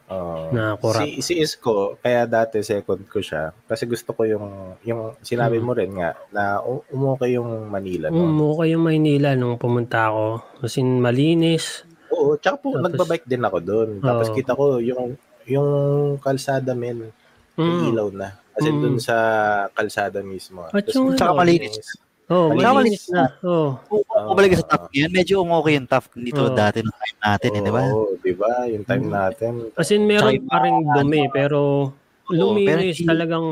Oh. 0.05 0.53
Na 0.53 0.77
corrupt. 0.77 1.01
si, 1.01 1.25
si 1.25 1.41
Isko, 1.41 1.97
kaya 1.97 2.29
dati 2.29 2.61
second 2.61 3.09
ko 3.09 3.25
siya. 3.25 3.57
Kasi 3.65 3.89
gusto 3.89 4.13
ko 4.13 4.29
yung, 4.29 4.77
yung 4.85 5.17
sinabi 5.25 5.57
Mm. 5.57 5.65
mo 5.65 5.73
rin 5.73 5.93
nga, 5.97 6.13
na 6.29 6.61
umukay 6.93 7.41
yung 7.41 7.73
Manila. 7.73 8.13
No? 8.13 8.29
mukha 8.29 8.69
yung 8.69 8.85
Maynila 8.85 9.33
nung 9.33 9.57
pumunta 9.57 10.13
ako. 10.13 10.45
As 10.61 10.77
in, 10.77 11.01
malinis. 11.01 11.89
Oo, 12.13 12.37
tsaka 12.37 12.61
po, 12.61 12.77
Tapos- 12.77 12.85
nagbabike 12.93 13.25
din 13.25 13.49
ako 13.49 13.59
doon. 13.65 13.89
Tapos 14.05 14.29
Oo. 14.29 14.37
kita 14.37 14.53
ko 14.53 14.77
yung, 14.77 15.17
yung 15.47 15.71
kalsada 16.19 16.73
men, 16.73 17.11
Mm. 17.55 17.95
ilaw 17.95 18.09
na. 18.11 18.29
Kasi 18.55 18.69
Mm. 18.71 18.79
doon 18.81 18.97
sa 18.99 19.17
kalsada 19.71 20.23
mismo. 20.23 20.67
At 20.67 20.83
Tapos 20.83 20.95
yung 20.95 21.09
ano, 21.15 21.35
malinis. 21.35 21.79
Oh, 22.25 22.49
Malinis. 22.51 22.73
malinis 22.73 23.05
na. 23.13 23.25
Oh. 23.45 23.77
Kung 23.85 24.01
Oo. 24.01 24.33
bumalik 24.33 24.57
sa 24.57 24.65
top 24.65 24.89
yun, 24.91 25.13
medyo 25.13 25.45
umokay 25.45 25.77
yung 25.77 25.85
top 25.85 26.09
dito 26.17 26.41
Oo. 26.41 26.57
dati 26.57 26.81
ng 26.81 26.89
time 26.91 27.19
natin, 27.21 27.51
eh, 27.53 27.61
di 27.61 27.73
ba? 27.73 27.83
Oo, 27.93 28.17
di 28.17 28.33
ba? 28.33 28.53
Yung 28.65 28.83
time 28.83 29.05
Mm. 29.05 29.13
natin. 29.13 29.53
As 29.77 29.91
in, 29.91 30.03
meron 30.03 30.41
pa 30.49 30.57
rin 30.59 30.77
dumi, 30.83 31.29
pero 31.29 31.93
luminis 32.27 32.99
pero- 32.99 33.11
talagang 33.13 33.47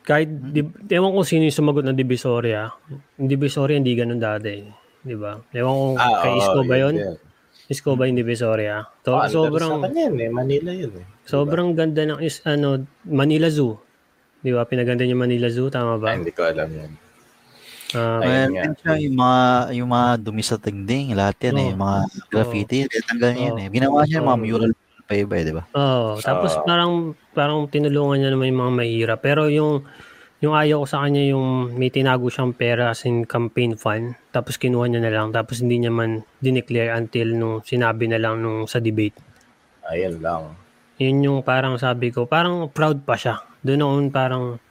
kahit, 0.00 0.30
di, 0.30 0.64
ewan 0.88 1.12
ko 1.12 1.20
sino 1.20 1.44
yung 1.44 1.58
sumagot 1.58 1.84
ng 1.84 1.98
Divisoria. 1.98 2.72
Yung 3.20 3.28
Divisoria, 3.28 3.76
hindi 3.76 3.92
ganun 3.92 4.16
dati. 4.16 4.64
Di 4.98 5.12
ba? 5.12 5.36
Ewan 5.52 5.74
ko 5.74 5.84
Ah, 5.96 6.24
kay 6.24 6.32
Isko 6.38 6.60
ba 6.62 6.76
yun? 6.78 6.94
yun. 6.96 7.16
Isko 7.68 7.94
ba 7.94 8.08
yung 8.08 8.16
Divisoria? 8.16 8.88
To, 9.04 9.12
Oh, 9.14 9.28
sobrang, 9.28 9.72
Sa 9.76 9.84
kanya 9.84 10.08
yun 10.08 10.16
eh. 10.18 10.30
Manila 10.32 10.70
yun 10.72 10.92
eh. 10.96 11.06
Sobrang 11.22 11.76
ganda 11.76 12.00
ng 12.02 12.18
is, 12.18 12.40
ano, 12.42 12.80
Manila 13.04 13.48
Zoo. 13.48 13.76
Di 14.40 14.50
ba? 14.50 14.64
Pinaganda 14.64 15.04
niyo 15.04 15.14
Manila 15.14 15.52
Zoo, 15.52 15.68
tama 15.68 16.00
ba? 16.00 16.16
Ay, 16.16 16.24
hindi 16.24 16.32
ko 16.32 16.48
alam 16.48 16.64
yun. 16.66 16.92
Ah, 17.90 18.20
Ayun 18.20 18.24
Ayun 18.24 18.50
nga. 18.50 18.62
din 18.64 18.74
siya, 18.74 18.92
yung 18.98 19.16
mga, 19.16 19.40
yung 19.76 19.90
mga 19.90 20.08
dumi 20.18 20.42
sa 20.42 20.56
tingding, 20.56 21.12
lahat 21.12 21.36
yan 21.42 21.54
eh, 21.54 21.60
Oo. 21.60 21.70
yung 21.70 21.82
mga 21.82 21.98
graffiti, 22.26 22.78
tanggal 23.06 23.30
niya 23.32 23.44
yan 23.44 23.52
Oo. 23.52 23.60
eh. 23.60 23.68
Ginawa 23.70 23.98
niya 24.02 24.16
yung 24.16 24.28
mga 24.28 24.40
mural 24.42 24.72
pa 25.04 25.14
iba 25.14 25.34
eh, 25.36 25.44
di 25.44 25.52
ba? 25.52 25.64
Oo. 25.72 26.20
Tapos 26.20 26.52
Ah. 26.52 26.64
parang 26.64 26.92
parang 27.32 27.64
tinulungan 27.64 28.16
niya 28.18 28.30
naman 28.30 28.48
yung 28.48 28.60
mga 28.62 28.72
mahirap. 28.74 29.18
Pero 29.20 29.48
yung 29.48 29.88
yung 30.38 30.54
ayaw 30.54 30.82
ko 30.82 30.86
sa 30.86 31.02
kanya 31.02 31.34
yung 31.34 31.74
may 31.74 31.90
tinago 31.90 32.30
siyang 32.30 32.54
pera 32.54 32.94
as 32.94 33.02
in 33.02 33.26
campaign 33.26 33.74
fund. 33.74 34.14
Tapos 34.30 34.54
kinuha 34.54 34.86
niya 34.86 35.02
na 35.02 35.10
lang. 35.10 35.34
Tapos 35.34 35.58
hindi 35.58 35.82
niya 35.82 35.90
man 35.90 36.22
dineclare 36.38 36.94
until 36.94 37.34
nung 37.34 37.56
sinabi 37.66 38.06
na 38.06 38.22
lang 38.22 38.38
nung 38.38 38.70
sa 38.70 38.78
debate. 38.78 39.18
Ayun 39.90 40.22
lang. 40.22 40.54
Yun 41.02 41.26
yung 41.26 41.38
parang 41.42 41.74
sabi 41.74 42.14
ko, 42.14 42.30
parang 42.30 42.70
proud 42.70 43.02
pa 43.02 43.18
siya. 43.18 43.42
Doon 43.66 43.82
noon 43.82 44.04
parang 44.14 44.62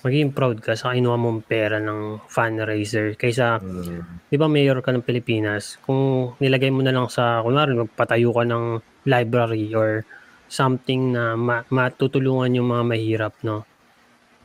maging 0.00 0.32
proud 0.32 0.60
ka 0.60 0.72
sa 0.76 0.96
kinuha 0.96 1.16
mong 1.16 1.44
pera 1.44 1.76
ng 1.76 2.24
fundraiser. 2.28 3.16
Kaysa, 3.20 3.60
Mm. 3.60 4.32
di 4.32 4.36
ba 4.40 4.48
mayor 4.48 4.80
ka 4.80 4.92
ng 4.92 5.04
Pilipinas, 5.04 5.76
kung 5.84 6.32
nilagay 6.40 6.72
mo 6.72 6.80
na 6.80 6.92
lang 6.92 7.08
sa, 7.12 7.44
kunwari, 7.44 7.76
magpatayo 7.76 8.32
ka 8.32 8.44
ng 8.48 8.64
library 9.04 9.68
or 9.76 10.04
something 10.48 11.12
na 11.12 11.36
ma- 11.36 11.68
matutulungan 11.68 12.56
yung 12.56 12.68
mga 12.72 12.84
mahirap, 12.84 13.34
no? 13.44 13.68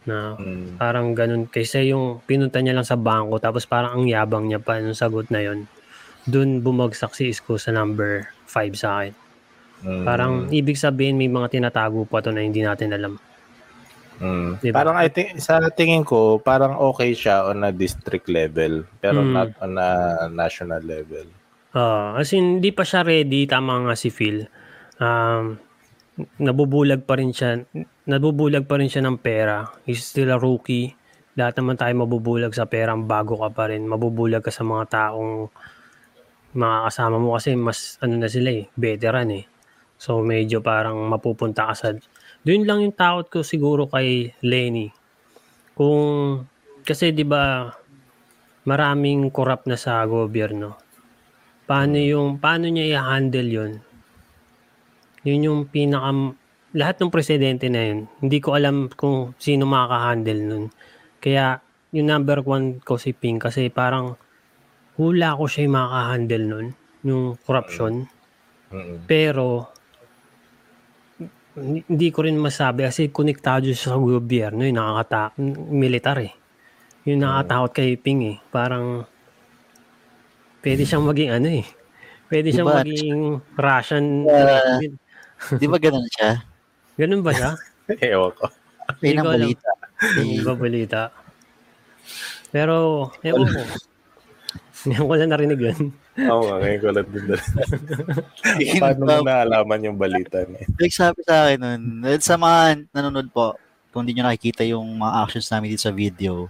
Na 0.06 0.38
Mm. 0.38 0.78
parang 0.78 1.08
ganun. 1.14 1.50
Kaysa 1.50 1.82
yung 1.82 2.22
pinunta 2.24 2.62
niya 2.62 2.78
lang 2.78 2.86
sa 2.86 2.98
bangko, 2.98 3.42
tapos 3.42 3.66
parang 3.66 3.98
ang 4.00 4.06
yabang 4.06 4.46
niya 4.46 4.62
pa 4.62 4.78
nung 4.78 4.98
sagot 4.98 5.30
na 5.30 5.42
yon 5.42 5.66
Doon 6.26 6.62
bumagsak 6.62 7.14
si 7.14 7.30
Isko 7.30 7.62
sa 7.62 7.70
number 7.70 8.26
5 8.50 8.74
sa 8.74 9.02
akin. 9.02 9.14
Mm. 9.86 10.04
Parang 10.06 10.34
ibig 10.50 10.74
sabihin 10.74 11.18
may 11.18 11.30
mga 11.30 11.54
tinatago 11.54 12.06
pa 12.10 12.22
to 12.26 12.34
na 12.34 12.42
hindi 12.42 12.66
natin 12.66 12.94
alam. 12.98 13.22
Mm. 14.18 14.64
Diba? 14.64 14.74
Parang 14.74 14.96
I 14.98 15.12
think, 15.12 15.38
sa 15.38 15.60
tingin 15.70 16.02
ko, 16.02 16.40
parang 16.40 16.80
okay 16.80 17.12
siya 17.12 17.46
on 17.46 17.62
a 17.62 17.70
district 17.70 18.26
level, 18.32 18.88
pero 18.98 19.22
Mm. 19.22 19.32
not 19.36 19.50
on 19.62 19.74
a 19.78 19.92
national 20.32 20.82
level. 20.82 21.28
Ah, 21.76 22.16
as 22.16 22.32
in, 22.32 22.58
hindi 22.58 22.72
pa 22.72 22.88
siya 22.88 23.04
ready. 23.04 23.44
Tama 23.46 23.84
nga 23.84 24.00
si 24.00 24.08
Phil. 24.08 24.48
Um, 24.96 25.60
nabubulag 26.40 27.04
pa 27.04 27.20
rin 27.20 27.32
siya. 27.36 27.64
Nabubulag 28.08 28.66
pa 28.68 28.80
rin 28.80 28.92
siya 28.92 29.04
ng 29.06 29.20
pera. 29.20 29.66
He's 29.84 30.04
still 30.04 30.32
a 30.32 30.40
rookie. 30.40 30.96
Lahat 31.36 31.56
naman 31.60 31.76
tayo 31.76 31.92
mabubulag 31.96 32.56
sa 32.56 32.68
pera. 32.68 32.96
Bago 32.96 33.40
ka 33.40 33.50
pa 33.52 33.72
rin. 33.72 33.84
Mabubulag 33.88 34.44
ka 34.44 34.52
sa 34.52 34.64
mga 34.64 34.86
taong 34.88 35.52
mga 36.56 36.78
kasama 36.88 37.20
mo 37.20 37.36
kasi 37.36 37.52
mas 37.60 38.00
ano 38.00 38.16
na 38.16 38.32
sila 38.32 38.48
eh, 38.48 38.72
veteran 38.80 39.28
eh. 39.36 39.44
So 40.00 40.24
medyo 40.24 40.64
parang 40.64 41.04
mapupunta 41.12 41.68
ka 41.68 41.74
sa... 41.76 41.88
Doon 42.46 42.64
lang 42.64 42.80
yung 42.86 42.96
takot 42.96 43.28
ko 43.28 43.40
siguro 43.44 43.92
kay 43.92 44.32
Lenny. 44.44 44.88
Kung... 45.76 46.44
Kasi 46.86 47.12
di 47.12 47.26
ba 47.26 47.68
maraming 48.66 49.30
corrupt 49.30 49.70
na 49.70 49.78
sa 49.78 50.02
gobyerno 50.10 50.86
paano 51.66 51.98
yung 51.98 52.38
paano 52.42 52.70
niya 52.70 52.98
i-handle 52.98 53.50
yun 53.50 53.72
yun 55.26 55.46
yung 55.46 55.62
pinaka 55.68 56.38
lahat 56.76 56.96
ng 57.02 57.12
presidente 57.12 57.68
na 57.68 57.82
yun 57.82 58.00
hindi 58.22 58.38
ko 58.40 58.54
alam 58.56 58.88
kung 58.94 59.34
sino 59.42 59.66
makaka-handle 59.66 60.42
nun. 60.46 60.66
Kaya 61.20 61.60
yung 61.92 62.08
number 62.08 62.46
one 62.46 62.80
ko 62.84 62.96
si 63.02 63.12
Ping 63.12 63.42
kasi 63.42 63.68
parang 63.74 64.16
hula 64.96 65.36
ko 65.36 65.50
siya 65.50 65.66
yung 65.68 65.76
makaka-handle 65.76 66.46
nun 66.46 66.68
yung 67.06 67.24
corruption. 67.44 68.08
Mm. 68.66 69.06
pero 69.06 69.70
hindi 71.56 72.12
ko 72.12 72.28
rin 72.28 72.36
masabi 72.36 72.84
kasi 72.84 73.08
konektado 73.08 73.72
siya 73.72 73.96
sa 73.96 74.02
gobyerno 74.02 74.68
yung 74.68 74.76
nakakata 74.76 75.32
militar 75.72 76.20
eh. 76.20 76.34
Yung 77.08 77.24
nakakatakot 77.24 77.72
kay 77.72 77.96
Ping 77.96 78.22
eh. 78.28 78.38
Parang 78.52 79.08
pwede 80.60 80.84
siyang 80.84 81.08
maging 81.08 81.32
ano 81.32 81.48
eh. 81.48 81.66
Pwede 82.28 82.52
siyang 82.52 82.68
Diba? 82.68 82.78
maging 82.84 83.20
Russian 83.56 84.06
Uh. 84.28 85.05
Di 85.62 85.68
ba 85.68 85.78
ganun 85.78 86.08
siya? 86.10 86.42
ganun 86.96 87.22
ba 87.22 87.32
siya? 87.36 87.52
Ewan 88.00 88.32
ko. 88.34 88.46
Hindi 89.02 89.12
Yun 89.12 89.20
ang 89.20 89.28
balita. 89.36 89.70
Hindi 90.16 90.38
ba 90.42 90.54
balita? 90.56 91.02
Pero, 92.50 92.76
ewan 93.22 93.48
ko. 93.50 93.62
Ngayon 94.86 95.06
ko 95.10 95.14
lang 95.18 95.32
narinig 95.34 95.62
yun. 95.66 95.82
Oo 96.30 96.42
nga, 96.46 96.56
ngayon 96.62 96.80
ko 96.80 96.90
lang 96.94 97.08
din. 97.10 97.26
Paano 98.86 99.02
mo 99.02 99.18
naalaman 99.26 99.82
yung 99.82 99.98
balita 99.98 100.46
niya? 100.46 100.62
Nagsabi 100.78 101.20
sa 101.26 101.50
akin 101.50 101.58
nun, 101.58 101.82
sa 102.22 102.38
mga 102.38 102.86
nanonood 102.94 103.34
po, 103.34 103.58
kung 103.90 104.06
hindi 104.06 104.14
nyo 104.16 104.30
nakikita 104.30 104.62
yung 104.62 104.86
mga 104.96 105.26
actions 105.26 105.50
namin 105.50 105.74
dito 105.74 105.84
sa 105.84 105.96
video, 105.96 106.48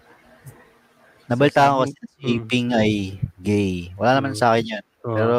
Nabalita 1.26 1.74
ko 1.74 1.90
kasi 1.90 1.98
si. 2.22 2.38
Ping 2.38 2.70
ay 2.70 3.18
gay. 3.42 3.90
Wala 3.98 4.20
naman 4.22 4.36
Mm. 4.36 4.38
sa 4.38 4.54
akin 4.54 4.66
yun. 4.78 4.84
Oo. 5.10 5.16
Pero, 5.18 5.36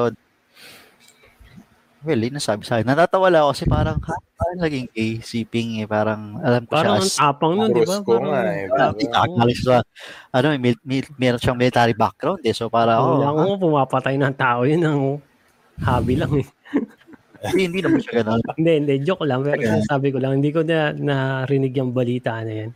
well, 2.06 2.22
yun 2.22 2.38
nasabi 2.38 2.62
sa 2.62 2.78
akin. 2.78 2.86
Natatawa 2.86 3.26
lang 3.26 3.42
ako 3.42 3.50
kasi 3.52 3.64
parang, 3.66 3.98
ha, 3.98 4.14
parang 4.38 4.58
naging 4.62 4.86
gay 4.94 5.18
si 5.20 5.42
Ping 5.42 5.82
eh. 5.82 5.88
Parang, 5.90 6.38
alam 6.38 6.62
ko 6.62 6.72
parang 6.78 7.02
siya 7.02 7.02
ang 7.02 7.10
as, 7.10 7.18
tapang 7.18 7.52
nun, 7.58 7.70
di 7.74 7.82
ba? 7.82 7.96
Ko 8.06 8.22
nga 8.22 8.40
eh. 8.46 8.70
parang, 8.70 8.94
nakakalis 8.94 9.58
sa, 9.66 9.76
ano, 10.30 10.46
may, 10.62 10.72
may, 10.86 11.00
meron 11.18 11.42
siyang 11.42 11.58
military 11.58 11.94
background 11.98 12.40
eh. 12.46 12.54
So, 12.54 12.70
para, 12.70 13.02
oh, 13.02 13.18
Wala 13.18 13.34
ko 13.34 13.58
pumapatay 13.58 14.14
ng 14.14 14.34
tao 14.38 14.62
yun 14.62 14.82
ang 14.86 15.00
hobby 15.82 16.14
lang 16.14 16.32
eh. 16.38 16.46
hindi, 17.50 17.62
hindi 17.68 17.80
naman 17.82 18.00
siya 18.00 18.22
ganun. 18.22 18.40
Hindi, 18.58 18.72
hindi. 18.80 18.94
Joke 19.04 19.26
lang. 19.28 19.44
Pero 19.44 19.60
Okay. 19.60 19.84
sabi 19.84 20.08
ko 20.14 20.18
lang, 20.18 20.40
hindi 20.40 20.50
ko 20.50 20.64
na 20.64 20.90
narinig 20.96 21.76
yung 21.76 21.92
balita 21.92 22.40
na 22.42 22.52
yan 22.64 22.70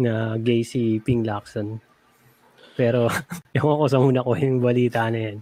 na 0.00 0.12
gay 0.40 0.64
si 0.64 0.98
Ping 1.04 1.22
Lacson. 1.26 1.76
Pero, 2.72 3.06
yung 3.56 3.68
ako 3.68 3.84
sa 3.86 3.98
una 4.00 4.24
ko 4.24 4.32
yung 4.32 4.58
balita 4.58 5.06
na 5.08 5.18
yan. 5.30 5.36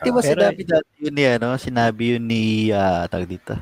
Di 0.00 0.10
ba 0.10 0.20
Pero- 0.20 0.40
sinabi 0.44 0.62
dati 0.62 0.90
yun 1.00 1.14
ni, 1.14 1.24
ano, 1.24 1.48
sinabi 1.56 2.02
yun 2.16 2.24
ni, 2.24 2.42
ah, 2.70 3.08
tawag 3.08 3.26
dito. 3.26 3.56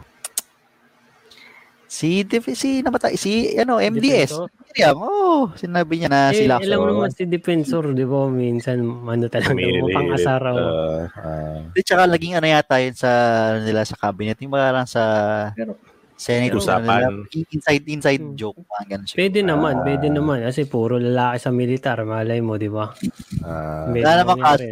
Si, 1.93 2.25
si, 2.57 2.81
namatay, 2.81 3.21
si, 3.21 3.53
ano, 3.55 3.77
MDS. 3.77 4.41
Miriam, 4.73 4.97
oh, 4.97 5.53
sinabi 5.53 6.01
niya 6.01 6.09
na 6.09 6.33
Eh, 6.33 6.41
si 6.41 6.43
alam 6.49 6.65
Lacson. 6.65 6.81
mo 6.81 6.87
naman 6.89 7.13
si 7.13 7.23
Defensor, 7.29 7.85
di 7.93 8.09
ba? 8.09 8.25
Minsan, 8.33 8.81
ano 9.05 9.29
talaga, 9.29 9.53
Umiirit, 9.53 9.85
mukhang 9.85 10.09
asar 10.17 10.41
raw. 10.41 10.57
uh, 10.57 11.05
uh, 11.13 11.59
Di, 11.77 11.85
tsaka 11.85 12.09
naging 12.09 12.41
ano 12.41 12.49
yata 12.49 12.81
yun 12.81 12.97
sa 12.97 13.11
ano 13.53 13.69
nila 13.69 13.85
sa 13.85 14.01
cabinet. 14.01 14.41
Yung 14.41 14.57
parang 14.57 14.89
sa 14.89 15.03
Pero- 15.53 15.77
Senate. 16.23 16.55
Usapan. 16.55 17.01
ano 17.03 17.27
nila, 17.27 17.51
inside, 17.51 17.85
inside 17.89 18.23
Hmm. 18.23 18.35
joke. 18.35 18.63
Parang 18.65 18.89
ganun 18.89 19.07
siya. 19.07 19.17
Pwede 19.19 19.41
naman, 19.41 19.75
Ah. 19.75 19.83
pwede 19.83 20.07
naman. 20.07 20.39
Kasi 20.41 20.61
puro 20.65 20.95
lalaki 20.97 21.37
sa 21.37 21.51
militar, 21.51 21.99
malay 22.03 22.39
mo, 22.39 22.55
di 22.55 22.69
ba? 22.69 22.95
uh, 23.43 23.91
Wala 23.91 24.13
namang 24.19 24.39
kaso. 24.39 24.65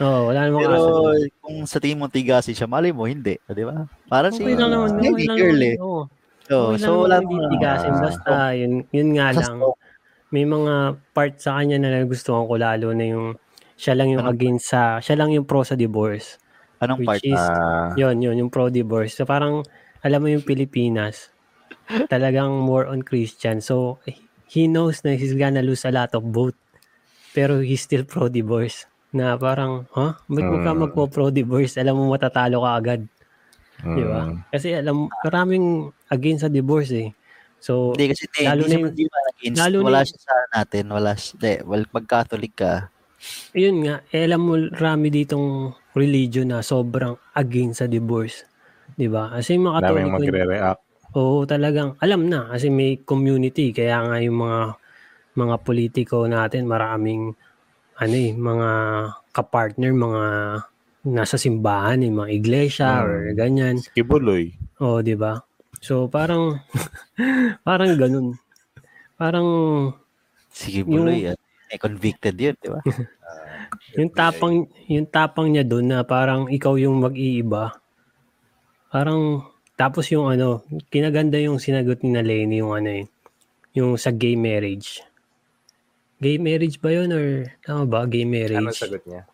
Oo, 0.00 0.20
wala 0.28 0.40
namang 0.42 0.60
Pero 0.60 0.74
kaso. 0.74 0.90
kung 1.38 1.56
sa 1.64 1.78
tingin 1.78 1.96
mo 1.96 2.08
tigasi 2.08 2.50
siya, 2.50 2.66
malay 2.66 2.90
mo, 2.90 3.04
hindi. 3.04 3.38
Di 3.38 3.62
ba? 3.62 3.86
Parang 4.04 4.32
si 4.32 4.40
Okay 4.40 4.56
lang 4.56 4.70
naman. 4.70 4.98
Okay 4.98 5.26
lang 5.26 5.38
girl 5.38 5.60
eh. 5.62 5.76
Oo. 5.78 6.02
So, 6.42 6.54
Okay 6.66 6.72
lang 6.72 6.80
so 6.80 6.90
naman 6.90 7.00
wala 7.00 7.14
hindi 7.16 7.34
namang- 7.36 7.52
tigasin. 7.52 7.92
Ah. 7.92 8.00
Basta, 8.02 8.32
yun, 8.52 8.72
yun 8.90 9.08
nga 9.14 9.26
lang. 9.30 9.54
May 10.30 10.44
mga 10.44 10.74
part 11.10 11.34
sa 11.36 11.50
kanya 11.54 11.76
na 11.76 11.88
nagustuhan 11.92 12.44
ko 12.44 12.54
lalo 12.56 12.90
na 12.90 13.04
yung 13.04 13.26
siya 13.74 13.94
lang 13.94 14.10
yung 14.10 14.26
against 14.26 14.66
sa, 14.68 14.98
siya 14.98 15.14
lang 15.14 15.30
yung 15.30 15.42
pro 15.42 15.62
sa 15.62 15.72
divorce. 15.72 16.36
Anong 16.78 17.00
Which 17.00 17.08
part? 17.08 17.22
is, 17.22 17.36
uh, 17.36 17.92
yun, 17.94 18.20
yun, 18.20 18.36
yung 18.36 18.48
pro 18.48 18.68
divorce. 18.68 19.12
So 19.12 19.24
parang, 19.24 19.64
alam 20.00 20.20
mo 20.20 20.28
yung 20.28 20.44
Pilipinas, 20.44 21.28
talagang 22.06 22.62
more 22.62 22.86
on 22.86 23.02
Christian. 23.02 23.60
So, 23.60 23.98
he 24.46 24.66
knows 24.66 25.02
na 25.02 25.14
he's 25.14 25.34
gonna 25.34 25.62
lose 25.62 25.84
a 25.84 25.92
lot 25.92 26.12
of 26.12 26.24
vote. 26.30 26.56
Pero 27.30 27.62
he's 27.62 27.80
still 27.80 28.02
pro 28.02 28.26
divorce. 28.26 28.86
Na 29.10 29.34
parang, 29.34 29.86
ha? 29.94 30.14
Huh? 30.18 30.26
Ba't 30.26 30.44
mo 30.44 30.56
ka 30.60 30.72
Mm. 30.72 30.78
magpo-pro 30.86 31.26
divorce? 31.30 31.78
Alam 31.78 31.98
mo 31.98 32.14
matatalo 32.14 32.62
ka 32.62 32.70
agad. 32.74 33.00
Di 33.80 34.02
ba? 34.04 34.28
mm, 34.28 34.50
Kasi 34.50 34.68
alam, 34.76 35.08
maraming 35.24 35.66
against 36.08 36.42
sa 36.44 36.50
divorce 36.50 36.90
eh. 36.92 37.10
So, 37.58 37.92
Hindi 37.94 38.12
kasi 38.12 38.24
hindi, 38.28 38.42
lalo 38.46 38.60
hindi 38.64 38.70
na 38.70 38.78
yung- 38.80 39.30
against. 39.30 39.58
lalo 39.58 39.76
na 39.76 39.84
wala 39.84 39.98
yung- 40.00 40.08
siya 40.10 40.20
sa 40.20 40.34
natin. 40.52 40.84
Wala 40.90 41.12
siya. 41.14 41.36
Well, 41.64 41.84
pag 41.86 42.06
Catholic 42.06 42.54
ka, 42.56 42.72
yun 43.52 43.84
nga, 43.84 44.00
eh, 44.10 44.24
alam 44.24 44.40
mo, 44.42 44.54
rami 44.74 45.12
ditong 45.12 45.48
religion 45.92 46.48
na 46.48 46.64
sobrang 46.64 47.14
against 47.34 47.82
sa 47.82 47.86
divorce. 47.86 48.42
Di 49.00 49.08
ba? 49.08 49.32
Kasi 49.32 49.56
yung 49.56 49.72
mga 49.72 49.80
Katoliko, 49.80 50.12
magre-react. 50.12 50.80
oo, 51.16 51.48
talagang, 51.48 51.96
alam 51.98 52.28
na, 52.28 52.52
kasi 52.52 52.68
may 52.68 53.00
community, 53.00 53.72
kaya 53.72 54.04
nga 54.04 54.20
yung 54.20 54.38
mga 54.38 54.60
mga 55.32 55.56
politiko 55.62 56.26
natin, 56.26 56.68
maraming, 56.68 57.32
ano 57.96 58.14
eh, 58.14 58.34
mga 58.34 58.68
kapartner, 59.30 59.94
mga 59.94 60.24
nasa 61.06 61.40
simbahan, 61.40 62.02
eh, 62.02 62.12
mga 62.12 62.30
iglesia, 62.30 62.90
Mm. 63.00 63.04
or 63.06 63.12
ganyan. 63.32 63.76
Kibuloy. 63.96 64.52
Oo, 64.78 65.00
di 65.00 65.16
ba? 65.16 65.40
So, 65.80 66.12
parang, 66.12 66.60
parang 67.66 67.96
ganun. 67.96 68.36
Parang, 69.16 69.48
sige 70.52 70.84
Yung- 70.84 71.08
buloy. 71.08 71.32
Yung... 71.32 71.38
Eh, 71.70 71.78
convicted 71.78 72.34
yun, 72.36 72.56
di 72.58 72.68
ba? 72.68 72.82
Yung 73.94 74.10
tapang 74.10 74.66
yung 74.90 75.06
tapang 75.06 75.46
niya 75.46 75.62
doon 75.62 75.86
na 75.86 76.02
parang 76.02 76.50
ikaw 76.50 76.74
yung 76.74 76.98
mag-iiba. 76.98 77.78
Parang 78.90 79.46
tapos 79.78 80.10
yung 80.12 80.28
ano, 80.28 80.66
kinaganda 80.92 81.40
yung 81.40 81.62
sinagot 81.62 82.04
ni 82.04 82.12
na 82.12 82.26
yung 82.26 82.74
ano 82.74 82.90
eh, 82.90 83.04
yung 83.72 83.96
sa 83.96 84.12
gay 84.12 84.36
marriage. 84.36 85.00
Gay 86.20 86.36
marriage 86.36 86.76
ba 86.82 86.92
yun 86.92 87.08
or 87.14 87.48
tama 87.64 87.88
ba 87.88 88.04
gay 88.04 88.28
marriage? 88.28 88.60
Ano 88.60 88.76
sagot 88.76 89.00
niya? 89.08 89.24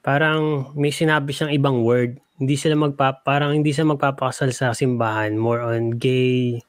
Parang 0.00 0.72
may 0.72 0.94
sinabi 0.94 1.36
siyang 1.36 1.52
ibang 1.52 1.84
word. 1.84 2.16
Hindi 2.40 2.56
sila 2.56 2.78
magpa 2.80 3.20
parang 3.20 3.52
hindi 3.52 3.76
sila 3.76 3.92
magpapakasal 3.92 4.50
sa 4.56 4.72
simbahan, 4.72 5.36
more 5.36 5.60
on 5.60 6.00
gay 6.00 6.64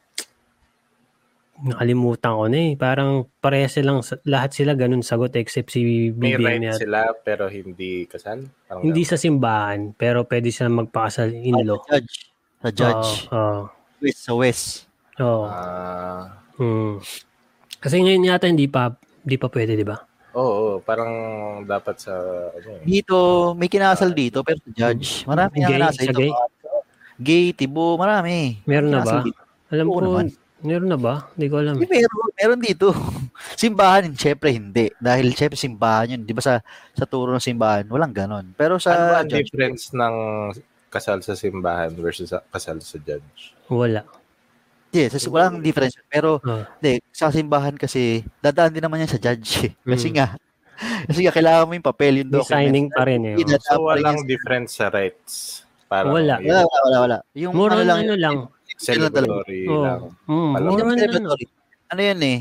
Nakalimutan 1.58 2.36
ko 2.36 2.46
na 2.46 2.58
eh. 2.58 2.72
Parang 2.76 3.10
pareha 3.40 3.66
silang, 3.66 4.04
lahat 4.24 4.52
sila 4.52 4.76
ganun 4.76 5.00
sagot 5.00 5.32
except 5.34 5.72
si 5.72 6.12
May 6.12 6.36
BBM 6.36 6.44
right 6.44 6.60
niya. 6.60 6.74
sila 6.76 7.00
pero 7.18 7.48
hindi 7.48 8.04
kasal? 8.06 8.44
Parang 8.66 8.84
Hindi 8.84 9.02
ganun. 9.02 9.10
sa 9.10 9.18
simbahan, 9.18 9.80
pero 9.92 10.24
pwede 10.24 10.52
silang 10.52 10.84
magpakasal 10.84 11.32
in 11.32 11.56
law. 11.62 11.80
Sa 11.82 11.96
judge. 11.96 12.16
Sa 12.60 12.70
judge. 12.70 13.10
Oo. 13.30 13.60
West, 13.98 14.20
sa 14.20 14.34
West. 14.34 14.66
Oo. 15.18 15.46
Ah, 15.46 16.44
Hmm. 16.56 17.04
Kasi 17.78 18.00
ngayon 18.00 18.26
yata 18.26 18.48
hindi 18.48 18.64
pa 18.66 18.96
hindi 19.22 19.36
pa 19.36 19.48
pwede, 19.48 19.76
di 19.76 19.84
ba? 19.84 20.00
Oo, 20.32 20.44
oo, 20.44 20.74
parang 20.80 21.12
dapat 21.62 21.96
sa 21.98 22.16
ano 22.50 22.68
eh. 22.74 22.84
Dito, 22.84 23.16
may 23.54 23.68
kinasal 23.68 24.12
dito, 24.12 24.40
pero 24.40 24.60
sa 24.60 24.72
judge. 24.74 25.24
Marami 25.24 25.56
Gay? 25.58 25.68
ang 25.70 25.80
nasa 25.82 26.00
Sa 26.00 26.04
ito. 26.06 26.16
gay? 26.18 26.32
Gay, 27.18 27.46
tibo, 27.52 27.96
marami. 27.96 28.60
Meron 28.64 28.88
na 28.90 29.00
Kinasal 29.02 29.16
ba? 29.18 29.26
dito. 29.26 29.42
Alam 29.70 29.88
Oo 29.88 29.94
ko, 29.94 30.00
naman. 30.02 30.26
Meron 30.66 30.90
na 30.90 30.98
ba? 30.98 31.30
Hindi 31.34 31.48
ko 31.48 31.56
alam. 31.58 31.76
Hindi, 31.78 31.88
meron, 31.96 32.30
meron 32.34 32.60
dito. 32.60 32.88
simbahan, 33.56 34.10
syempre 34.12 34.50
hindi. 34.50 34.92
Dahil 34.98 35.32
syempre 35.32 35.56
simbahan 35.56 36.12
yun. 36.12 36.22
Di 36.22 36.34
ba 36.34 36.42
sa, 36.42 36.60
sa 36.92 37.06
turo 37.06 37.30
ng 37.30 37.40
simbahan, 37.40 37.86
walang 37.86 38.12
ganon. 38.12 38.52
Pero 38.54 38.76
Ano 38.76 38.84
sa 38.84 38.92
ba 38.92 39.22
ang 39.22 39.30
judge, 39.30 39.48
difference 39.48 39.90
ng 39.92 40.16
kasal 40.88 41.20
sa 41.20 41.34
simbahan 41.34 41.92
versus 41.94 42.28
sa 42.28 42.42
kasal 42.46 42.80
sa 42.80 42.98
judge? 42.98 43.54
Wala. 43.68 44.04
yes, 44.90 45.12
sa- 45.14 45.28
walang 45.28 45.60
difference. 45.60 46.00
Pero 46.06 46.40
Ah. 46.42 46.66
hindi, 46.80 47.04
sa 47.12 47.28
simbahan 47.28 47.76
kasi, 47.76 48.24
dadaan 48.40 48.72
din 48.72 48.80
naman 48.80 49.04
yan 49.04 49.12
sa 49.12 49.20
judge. 49.20 49.68
eh. 49.68 49.72
Kasi 49.84 50.08
Mm. 50.08 50.16
nga, 50.16 50.28
kasi 51.08 51.20
nga, 51.22 51.32
kailangan 51.32 51.68
mo 51.68 51.74
yung 51.74 51.84
papel, 51.86 52.14
yung 52.24 52.32
document. 52.32 52.48
signing 52.64 52.88
pa 52.88 53.04
rin 53.04 53.22
eh. 53.26 53.36
Hindi, 53.36 53.54
oh. 53.54 53.60
So 53.60 53.84
walang 53.84 54.24
difference 54.24 54.80
sa 54.80 54.88
rights. 54.88 55.62
Parang 55.86 56.16
Wala. 56.16 56.40
Wala, 56.40 56.64
wala, 56.64 56.80
wala, 56.82 56.98
wala. 56.98 57.18
Yung 57.36 57.54
More 57.54 57.76
ano 57.76 57.84
lang, 57.84 58.00
ano 58.02 58.16
lang. 58.16 58.36
Celebratory 58.78 59.68
Oo. 59.70 59.84
lang. 59.84 60.02
Mm, 60.28 60.52
Alam 60.56 60.70
more 60.70 60.72
Hindi 60.72 60.76
on 60.76 60.80
naman 60.84 60.96
ano. 60.96 61.04
celebratory. 61.04 61.46
Ano 61.86 62.02
yan 62.02 62.20
eh, 62.26 62.40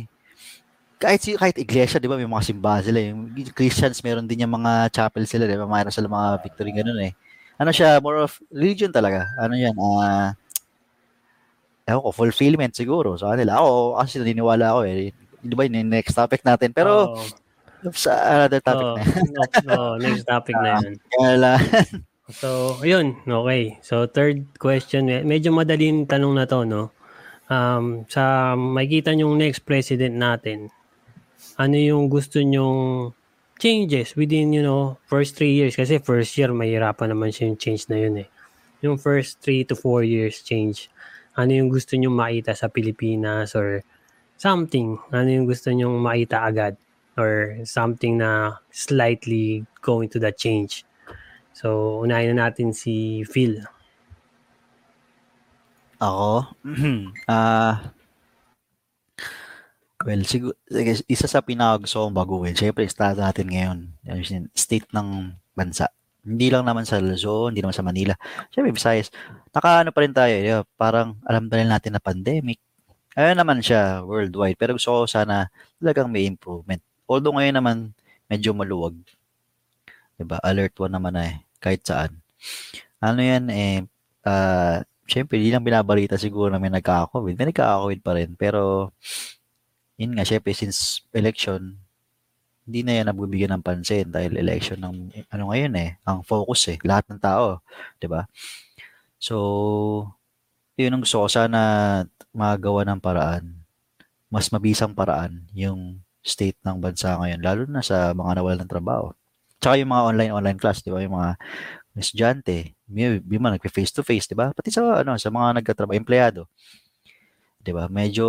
kahit 0.98 1.20
si 1.20 1.30
kahit 1.36 1.56
iglesia, 1.60 2.00
'di 2.00 2.08
ba, 2.08 2.16
may 2.16 2.28
mga 2.28 2.46
simbahan 2.48 2.82
sila. 2.86 2.98
Yung 3.02 3.28
Christians 3.52 4.00
meron 4.00 4.24
din 4.24 4.44
yung 4.46 4.54
mga 4.56 4.88
chapel 4.94 5.24
sila, 5.28 5.44
'di 5.44 5.58
ba? 5.60 5.68
Mayroon 5.68 5.92
sila 5.94 6.08
mga 6.08 6.28
victory 6.44 6.72
ganun 6.72 7.00
eh. 7.04 7.12
Ano 7.60 7.70
siya, 7.70 8.00
more 8.02 8.24
of 8.24 8.40
religion 8.50 8.90
talaga. 8.90 9.28
Ano 9.38 9.54
yan, 9.54 9.76
ah 9.78 10.34
ewan 11.84 12.00
ko, 12.00 12.10
fulfillment 12.16 12.72
siguro 12.72 13.16
sa 13.20 13.36
kanila. 13.36 13.60
Ako, 13.60 14.00
kasi 14.00 14.16
naniniwala 14.20 14.72
ako 14.72 14.80
eh. 14.88 15.12
Di 15.44 15.52
ba 15.52 15.68
yun 15.68 15.84
yung 15.84 15.92
next 15.92 16.16
topic 16.16 16.40
natin? 16.40 16.72
Pero 16.72 17.12
Oo. 17.12 17.92
sa 17.92 18.16
another 18.40 18.64
topic 18.64 18.88
Oo. 18.88 18.96
na 18.96 19.02
yan. 19.04 19.48
Oo, 19.76 19.92
next 20.00 20.24
topic 20.24 20.56
na 20.56 20.68
yan. 20.80 20.84
Kaya 21.12 21.32
lang, 21.36 21.58
So, 22.32 22.80
ayun. 22.80 23.20
Okay. 23.28 23.76
So, 23.84 24.08
third 24.08 24.48
question. 24.56 25.04
me- 25.12 25.26
Medyo 25.28 25.52
madaling 25.52 26.08
tanong 26.08 26.32
na 26.40 26.48
to, 26.48 26.64
no? 26.64 26.82
Um, 27.52 28.08
sa 28.08 28.56
makikita 28.56 29.12
yung 29.12 29.36
next 29.36 29.60
president 29.68 30.16
natin, 30.16 30.72
ano 31.60 31.76
yung 31.76 32.08
gusto 32.08 32.40
nyong 32.40 33.12
changes 33.60 34.16
within, 34.16 34.56
you 34.56 34.64
know, 34.64 34.96
first 35.12 35.36
three 35.36 35.52
years? 35.52 35.76
Kasi 35.76 36.00
first 36.00 36.32
year, 36.40 36.48
mahirapan 36.52 37.12
naman 37.12 37.30
siya 37.34 37.52
yung 37.52 37.60
change 37.60 37.84
na 37.92 37.98
yun 38.00 38.14
eh. 38.24 38.28
Yung 38.84 38.96
first 38.96 39.44
three 39.44 39.64
to 39.68 39.76
four 39.76 40.00
years 40.04 40.40
change. 40.40 40.88
Ano 41.36 41.52
yung 41.52 41.68
gusto 41.68 41.92
nyong 41.96 42.16
makita 42.16 42.56
sa 42.56 42.72
Pilipinas 42.72 43.52
or 43.52 43.84
something? 44.40 44.96
Ano 45.12 45.28
yung 45.28 45.46
gusto 45.48 45.68
nyong 45.72 46.00
makita 46.00 46.44
agad? 46.48 46.74
Or 47.20 47.60
something 47.62 48.18
na 48.18 48.58
slightly 48.72 49.64
going 49.84 50.08
to 50.10 50.18
that 50.24 50.36
change? 50.40 50.84
So, 51.54 52.02
unahin 52.02 52.34
na 52.34 52.50
natin 52.50 52.74
si 52.74 53.22
Phil. 53.30 53.62
ako, 56.04 56.52
ah, 57.32 57.94
well, 60.04 60.22
siguro, 60.26 60.54
isa 61.08 61.26
sa 61.30 61.40
pinakagusto 61.40 62.04
kong 62.04 62.16
baguhin, 62.16 62.56
syempre, 62.58 62.84
start 62.90 63.16
natin 63.22 63.46
ngayon, 63.48 63.78
state 64.52 64.90
ng 64.92 65.32
bansa. 65.56 65.88
Hindi 66.24 66.48
lang 66.48 66.64
naman 66.64 66.88
sa 66.88 66.98
Luzon, 67.00 67.52
hindi 67.52 67.60
naman 67.60 67.76
sa 67.76 67.84
Manila. 67.84 68.14
Syempre, 68.48 68.72
Visayas, 68.72 69.12
nakaano 69.52 69.92
pa 69.92 70.00
rin 70.02 70.12
tayo, 70.16 70.34
yeah, 70.34 70.64
parang 70.76 71.20
alam 71.28 71.48
pa 71.48 71.60
rin 71.60 71.68
natin 71.68 71.94
na 71.96 72.00
pandemic. 72.00 72.58
Ayun 73.14 73.38
naman 73.38 73.60
siya, 73.62 74.02
worldwide. 74.02 74.58
Pero 74.58 74.74
gusto 74.74 74.90
ko 74.90 75.06
sana 75.06 75.52
talagang 75.78 76.10
may 76.10 76.26
improvement. 76.26 76.82
Although 77.06 77.36
ngayon 77.36 77.56
naman, 77.60 77.76
medyo 78.26 78.50
maluwag. 78.56 78.96
'Di 80.16 80.24
ba? 80.26 80.38
Alert 80.42 80.74
1 80.78 80.94
naman 80.94 81.12
na 81.14 81.22
eh, 81.28 81.43
kahit 81.64 81.82
saan. 81.88 82.20
Ano 83.00 83.20
'yan 83.24 83.48
eh 83.48 83.88
ah 84.28 84.84
syempre 85.08 85.36
hindi 85.40 85.52
lang 85.52 85.64
binabalita 85.64 86.16
siguro 86.20 86.52
na 86.52 86.60
may 86.60 86.72
nagka-COVID. 86.72 87.34
May 87.36 87.48
nagka-COVID 87.52 88.00
pa 88.04 88.12
rin. 88.16 88.36
Pero 88.36 88.92
yun 90.00 90.12
nga, 90.18 90.26
syempre 90.26 90.52
since 90.56 91.06
election, 91.14 91.78
hindi 92.64 92.80
na 92.82 92.92
yan 93.00 93.06
nabibigyan 93.12 93.52
ng 93.60 93.64
pansin 93.64 94.08
dahil 94.08 94.40
election 94.40 94.80
ng 94.80 94.96
ano 95.30 95.44
ngayon 95.52 95.72
eh, 95.76 95.90
ang 96.08 96.24
focus 96.24 96.74
eh, 96.74 96.78
lahat 96.82 97.04
ng 97.12 97.20
tao, 97.20 97.60
'di 98.00 98.08
ba? 98.08 98.24
So, 99.20 99.36
yun 100.76 100.94
ang 100.96 101.02
gusto 101.04 101.24
ko 101.24 101.28
sana 101.30 101.60
magawa 102.34 102.82
ng 102.88 103.00
paraan. 103.00 103.44
Mas 104.32 104.50
mabisang 104.50 104.96
paraan 104.96 105.46
yung 105.54 106.02
state 106.24 106.58
ng 106.64 106.80
bansa 106.82 107.14
ngayon, 107.20 107.40
lalo 107.44 107.62
na 107.68 107.84
sa 107.84 108.10
mga 108.16 108.40
nawalan 108.40 108.60
ng 108.66 108.72
trabaho. 108.72 109.12
Tsaka 109.64 109.80
yung 109.80 109.96
mga 109.96 110.06
online-online 110.12 110.60
class, 110.60 110.84
di 110.84 110.92
ba? 110.92 111.00
Yung 111.00 111.16
mga 111.16 111.40
estudyante, 111.96 112.76
may, 112.84 113.16
may 113.24 113.40
mga 113.40 113.56
nagpe-face 113.56 113.96
to 113.96 114.04
face, 114.04 114.28
di 114.28 114.36
ba? 114.36 114.52
Pati 114.52 114.68
sa 114.68 115.00
ano, 115.00 115.16
sa 115.16 115.32
mga 115.32 115.64
nagtatrabaho, 115.64 115.96
empleyado. 115.96 116.52
Di 117.64 117.72
ba? 117.72 117.88
Medyo 117.88 118.28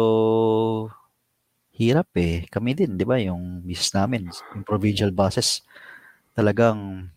hirap 1.75 2.07
eh. 2.15 2.47
Kami 2.47 2.71
din, 2.71 2.95
di 2.95 3.03
ba? 3.03 3.19
Yung 3.19 3.67
business 3.67 3.91
namin, 3.91 4.31
yung 4.31 4.63
provincial 4.63 5.11
buses, 5.11 5.59
talagang 6.31 7.11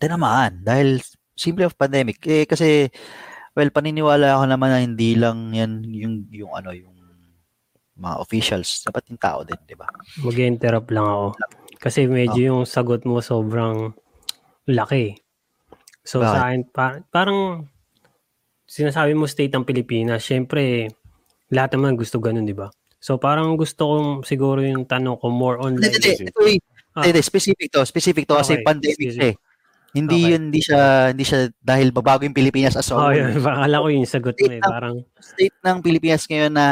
tinamaan 0.00 0.64
dahil 0.64 1.04
simple 1.36 1.68
of 1.68 1.76
pandemic. 1.76 2.24
Eh, 2.24 2.48
kasi, 2.48 2.88
well, 3.52 3.68
paniniwala 3.68 4.40
ako 4.40 4.44
naman 4.48 4.68
na 4.72 4.80
hindi 4.80 5.12
lang 5.12 5.52
yan 5.52 5.84
yung, 5.92 6.14
yung 6.32 6.52
ano, 6.56 6.72
yung 6.72 6.96
mga 8.00 8.16
officials. 8.16 8.80
Dapat 8.80 9.12
yung 9.12 9.20
tao 9.20 9.44
din, 9.44 9.60
di 9.68 9.76
ba? 9.76 9.92
Mag-interrupt 10.24 10.88
lang 10.88 11.04
ako. 11.04 11.26
Kasi 11.84 12.08
medyo 12.08 12.40
yung 12.40 12.62
sagot 12.64 13.04
mo 13.04 13.20
sobrang 13.20 13.92
laki. 14.64 15.20
So 16.00 16.24
Bakit? 16.24 16.32
sa 16.32 16.38
akin, 16.48 16.60
pa- 16.72 17.04
parang 17.12 17.68
sinasabi 18.64 19.12
mo 19.12 19.28
state 19.28 19.52
ng 19.52 19.68
Pilipinas, 19.68 20.24
syempre 20.24 20.88
lahat 21.52 21.76
naman 21.76 22.00
gusto 22.00 22.16
ganun, 22.16 22.48
di 22.48 22.56
ba? 22.56 22.72
So 22.96 23.20
parang 23.20 23.60
gusto 23.60 23.84
kong 23.84 24.08
siguro 24.24 24.64
yung 24.64 24.88
tanong 24.88 25.20
ko 25.20 25.28
more 25.28 25.60
on 25.60 25.76
Hindi, 25.76 25.92
like, 25.92 26.32
hindi, 26.32 26.56
Ah. 26.96 27.04
hindi, 27.04 27.20
specific 27.20 27.68
to, 27.68 27.84
specific 27.84 28.24
to 28.24 28.40
kasi 28.40 28.56
Okay, 28.56 28.64
pandemic 28.64 29.12
eh. 29.20 29.34
Hindi 29.94 30.18
Okay. 30.24 30.30
yun, 30.34 30.42
hindi 30.50 30.60
siya, 30.64 31.12
hindi 31.12 31.22
siya 31.22 31.40
dahil 31.60 31.92
babago 31.92 32.24
yung 32.24 32.34
Pilipinas 32.34 32.74
as 32.74 32.88
a 32.90 32.96
oh, 32.96 33.12
whole. 33.12 33.14
yun, 33.14 33.36
akala 33.38 33.82
ko 33.84 33.86
yung 33.92 34.08
sagot 34.08 34.34
mo 34.40 34.50
eh, 34.50 34.62
parang, 34.64 34.96
State 35.20 35.58
ng 35.60 35.78
Pilipinas 35.84 36.24
ngayon 36.26 36.52
na 36.54 36.66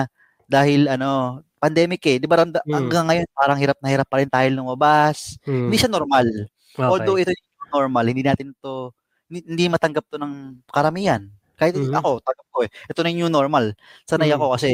dahil 0.49 0.89
ano, 0.89 1.43
pandemic 1.63 2.03
eh. 2.05 2.19
Di 2.19 2.27
ba 2.27 2.43
ramda- 2.43 2.65
Mm. 2.67 2.75
hanggang 2.75 3.05
ngayon 3.07 3.27
parang 3.33 3.59
hirap 3.59 3.79
na 3.79 3.89
hirap 3.89 4.09
pa 4.11 4.19
rin 4.19 4.27
tayo 4.29 4.49
lumabas. 4.51 5.39
hmm, 5.47 5.71
Hindi 5.71 5.79
siya 5.79 5.91
normal. 5.93 6.27
okay. 6.75 6.83
Although 6.83 7.19
ito 7.19 7.31
yung 7.31 7.71
normal, 7.71 8.05
hindi 8.11 8.23
natin 8.27 8.51
to, 8.59 8.91
hindi, 9.31 9.41
hindi 9.47 9.65
matanggap 9.71 10.05
to 10.11 10.19
ng 10.19 10.35
karamihan. 10.69 11.23
Kahit 11.55 11.79
Mhm. 11.79 11.95
ako, 11.95 12.19
tanggap 12.21 12.47
ko 12.51 12.59
eh. 12.67 12.71
Ito 12.91 12.99
na 13.01 13.09
yung 13.15 13.21
new 13.23 13.31
normal. 13.31 13.65
Sanay 14.05 14.29
Mm. 14.29 14.37
ako 14.37 14.47
kasi 14.59 14.71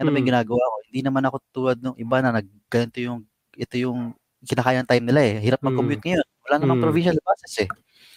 ano 0.00 0.08
ba 0.08 0.16
yung 0.16 0.24
Mm. 0.24 0.32
ginagawa 0.32 0.64
ko? 0.64 0.76
Hindi 0.88 1.00
naman 1.04 1.22
ako 1.28 1.36
tulad 1.52 1.78
ng 1.78 1.94
iba 2.00 2.16
na 2.24 2.30
nag, 2.32 2.46
ganito 2.66 2.98
yung, 2.98 3.18
ito 3.52 3.74
yung 3.76 4.16
kinakaya 4.42 4.80
ng 4.80 4.88
time 4.88 5.04
nila 5.04 5.20
eh. 5.20 5.34
Hirap 5.44 5.60
mag-commute 5.60 6.00
ngayon. 6.00 6.24
Wala 6.48 6.56
namang 6.56 6.80
Mm. 6.80 6.84
provincial 6.88 7.18
buses 7.20 7.54
eh. 7.60 7.68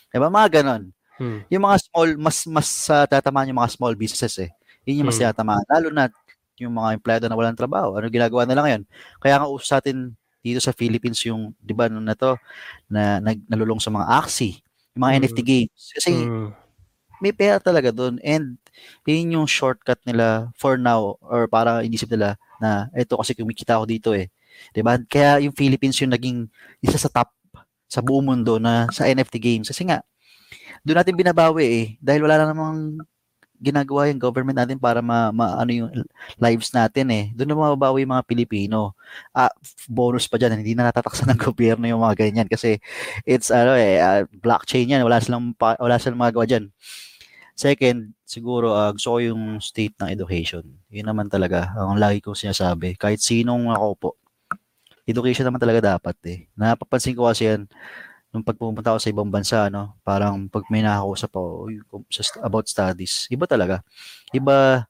Diba? 0.09 0.31
Mga 0.31 0.63
ganon. 0.63 0.83
Hmm, 1.13 1.45
Yung 1.51 1.61
mga 1.61 1.77
small, 1.83 2.09
mas 2.17 2.37
mas 2.49 2.69
uh, 2.89 3.05
tatamaan 3.05 3.45
yung 3.45 3.59
mga 3.61 3.69
small 3.75 3.93
businesses 3.93 4.33
eh. 4.39 4.49
Yun 4.87 5.03
yung 5.03 5.09
mas 5.11 5.19
Mm. 5.19 5.29
tatamaan. 5.29 5.65
Lalo 5.69 5.87
na 5.91 6.07
yung 6.61 6.73
mga 6.77 6.97
empleyado 6.99 7.25
na 7.29 7.37
walang 7.37 7.57
trabaho. 7.57 7.97
Ano 7.97 8.09
ginagawa 8.11 8.45
nila 8.45 8.61
ngayon? 8.65 8.83
Kaya 9.21 9.41
nga 9.41 9.47
uso 9.49 9.65
sa 9.65 9.79
atin 9.81 10.13
dito 10.43 10.59
sa 10.59 10.75
Philippines 10.75 11.19
yung, 11.25 11.55
di 11.61 11.71
ba, 11.71 11.87
na 11.87 12.13
to, 12.17 12.35
na 12.91 13.19
nag, 13.23 13.39
nalulong 13.47 13.79
sa 13.79 13.89
mga 13.93 14.05
AXI, 14.21 14.59
yung 14.95 15.01
mga 15.07 15.13
Mm. 15.15 15.19
NFT 15.23 15.39
games. 15.43 15.81
Kasi 15.95 16.11
hmm, 16.27 16.49
may 17.23 17.31
pera 17.35 17.57
talaga 17.63 17.89
doon 17.95 18.19
and 18.23 18.59
yun 19.07 19.39
yung 19.41 19.47
shortcut 19.47 19.99
nila 20.03 20.51
for 20.59 20.75
now 20.75 21.15
or 21.23 21.47
para 21.47 21.81
inisip 21.85 22.11
nila 22.11 22.35
na 22.59 22.91
ito 22.97 23.15
kasi 23.15 23.31
kumikita 23.37 23.79
ako 23.79 23.85
dito 23.87 24.09
eh. 24.15 24.27
'Di 24.75 24.81
ba? 24.83 24.99
Kaya 25.07 25.39
yung 25.45 25.55
Philippines 25.55 25.97
yung 26.03 26.13
naging 26.13 26.45
isa 26.83 26.99
sa 26.99 27.07
top 27.11 27.31
sa 27.87 28.01
buong 28.03 28.25
mundo 28.25 28.57
na 28.59 28.89
sa 28.91 29.05
NFT 29.07 29.37
games 29.39 29.67
kasi 29.71 29.85
nga 29.87 30.01
doon 30.83 30.99
natin 31.01 31.15
binabawi 31.17 31.63
eh 31.65 31.85
dahil 32.03 32.25
wala 32.25 32.37
na 32.41 32.47
namang 32.51 32.99
ginagawa 33.63 34.11
yung 34.11 34.19
government 34.19 34.59
natin 34.59 34.75
para 34.75 34.99
ma, 34.99 35.31
ma- 35.31 35.55
ano 35.55 35.71
yung 35.71 35.89
lives 36.35 36.75
natin 36.75 37.07
eh. 37.09 37.25
Doon 37.31 37.47
na 37.47 37.55
mababawi 37.55 38.03
yung 38.03 38.13
mga 38.19 38.27
Pilipino. 38.27 38.91
Ah, 39.31 39.49
bonus 39.87 40.27
pa 40.27 40.35
dyan, 40.35 40.59
hindi 40.59 40.75
na 40.75 40.91
natataksan 40.91 41.31
ng 41.31 41.39
gobyerno 41.47 41.87
yung 41.87 42.03
mga 42.03 42.19
ganyan 42.27 42.47
kasi 42.51 42.83
it's 43.23 43.47
ano 43.47 43.73
eh 43.79 44.03
ah, 44.03 44.27
blockchain 44.27 44.91
yan, 44.91 45.07
wala 45.07 45.23
silang 45.23 45.55
wala 45.55 45.95
silang 45.95 46.19
magagawa 46.19 46.43
diyan. 46.43 46.67
Second, 47.53 48.17
siguro 48.25 48.73
uh, 48.73 48.89
gusto 48.91 49.15
ko 49.15 49.19
yung 49.21 49.61
state 49.61 49.93
ng 50.01 50.09
education. 50.09 50.65
Yun 50.89 51.05
naman 51.05 51.29
talaga 51.29 51.69
ang 51.77 52.01
lagi 52.01 52.17
kong 52.17 52.33
sinasabi. 52.35 52.97
Kahit 52.97 53.21
sinong 53.21 53.69
ako 53.69 53.87
po, 53.95 54.09
education 55.05 55.45
naman 55.45 55.61
talaga 55.61 55.95
dapat 55.95 56.17
eh. 56.25 56.39
Napapansin 56.57 57.13
ko 57.13 57.29
kasi 57.29 57.47
yan 57.53 57.69
nung 58.33 58.43
pagpupunta 58.45 58.91
ako 58.93 58.99
sa 59.01 59.11
ibang 59.13 59.29
bansa, 59.29 59.69
no, 59.69 59.93
parang 60.01 60.49
pag 60.49 60.65
may 60.73 60.81
nakakausap 60.81 61.31
ako 61.37 61.49
"Uy, 61.69 61.75
kum- 61.85 62.07
sa 62.09 62.21
st- 62.25 62.41
about 62.41 62.65
studies, 62.67 63.29
iba 63.29 63.45
talaga. 63.45 63.85
Iba 64.33 64.85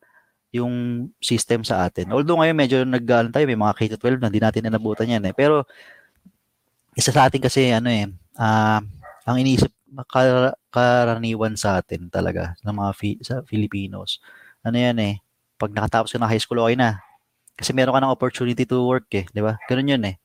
yung 0.53 1.07
system 1.21 1.65
sa 1.65 1.85
atin. 1.87 2.13
Although 2.13 2.39
ngayon 2.41 2.57
medyo 2.57 2.77
nag 2.85 3.03
tayo, 3.33 3.45
may 3.49 3.57
mga 3.59 3.75
K-12 3.77 4.21
na 4.21 4.29
hindi 4.31 4.41
natin 4.41 4.69
inabutan 4.69 5.09
yan 5.09 5.25
eh. 5.29 5.33
Pero 5.35 5.65
isa 6.93 7.09
sa 7.13 7.25
atin 7.27 7.41
kasi 7.41 7.73
ano 7.73 7.89
eh, 7.89 8.05
ah, 8.37 8.81
ang 9.25 9.37
iniisip 9.41 9.71
kar- 10.09 10.57
karaniwan 10.73 11.53
sa 11.57 11.81
atin 11.81 12.09
talaga 12.09 12.53
ng 12.65 12.73
mga 12.73 12.91
Fi- 12.97 13.21
sa 13.25 13.41
Filipinos. 13.45 14.21
Ano 14.65 14.77
yan 14.77 14.97
eh, 15.01 15.13
pag 15.57 15.73
nakatapos 15.73 16.13
ka 16.13 16.17
ng 16.21 16.29
high 16.31 16.41
school, 16.41 16.61
okay 16.63 16.77
na. 16.77 17.01
Kasi 17.57 17.71
meron 17.75 17.95
ka 17.95 18.01
ng 18.03 18.13
opportunity 18.15 18.63
to 18.67 18.83
work 18.85 19.09
eh, 19.15 19.25
di 19.31 19.41
ba? 19.43 19.57
Ganun 19.69 19.91
yun 19.97 20.03
eh. 20.09 20.15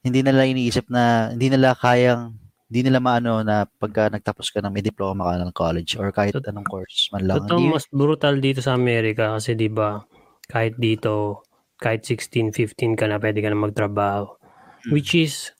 Hindi 0.00 0.24
nila 0.24 0.48
iniisip 0.48 0.88
na, 0.88 1.32
hindi 1.32 1.52
nila 1.52 1.76
kayang, 1.76 2.40
hindi 2.70 2.86
nila 2.86 3.02
maano 3.02 3.42
na 3.42 3.66
pagka 3.66 4.08
nagtapos 4.14 4.54
ka 4.54 4.62
ng 4.62 4.70
may 4.70 4.80
diploma 4.80 5.34
ka 5.34 5.42
ng 5.42 5.52
college 5.52 5.98
or 5.98 6.14
kahit 6.14 6.38
Tot- 6.38 6.46
anong 6.46 6.70
course 6.70 7.10
man 7.10 7.26
lang. 7.26 7.42
Totoo, 7.42 7.66
mas 7.66 7.90
brutal 7.90 8.38
dito 8.38 8.62
sa 8.62 8.78
Amerika 8.78 9.34
kasi 9.34 9.58
'di 9.58 9.66
ba 9.74 9.98
kahit 10.46 10.78
dito 10.78 11.42
kahit 11.82 12.06
16, 12.06 12.54
15 12.54 12.94
ka 12.94 13.10
na 13.10 13.18
pwede 13.18 13.42
ka 13.42 13.50
na 13.50 13.58
magtrabaho. 13.58 14.38
Hmm. 14.86 14.90
Which 14.94 15.18
is 15.18 15.50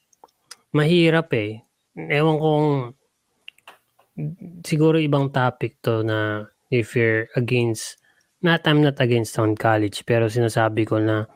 mahirap 0.71 1.35
eh. 1.35 1.67
Ewan 1.99 2.39
kong 2.39 2.69
siguro 4.63 5.03
ibang 5.03 5.35
topic 5.35 5.83
to 5.83 6.07
na 6.07 6.47
if 6.71 6.95
you're 6.95 7.27
against 7.35 7.99
not 8.45 8.63
I'm 8.69 8.85
not 8.85 9.03
against 9.03 9.35
on 9.41 9.57
college 9.59 10.05
pero 10.07 10.31
sinasabi 10.31 10.87
ko 10.87 11.03
na 11.03 11.27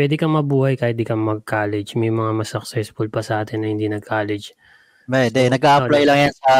pwede 0.00 0.16
kang 0.16 0.32
mabuhay 0.32 0.80
kahit 0.80 0.96
di 0.96 1.04
ka 1.04 1.12
mag-college. 1.12 1.92
May 2.00 2.08
mga 2.08 2.32
mas 2.32 2.48
successful 2.48 3.04
pa 3.12 3.20
sa 3.20 3.44
atin 3.44 3.60
na 3.60 3.68
hindi 3.68 3.84
nag-college. 3.84 4.56
Hindi, 5.04 5.44
So, 5.44 5.52
nag-a-apply 5.52 6.02
sorry. 6.02 6.08
lang 6.08 6.18
yan 6.24 6.34
sa 6.40 6.52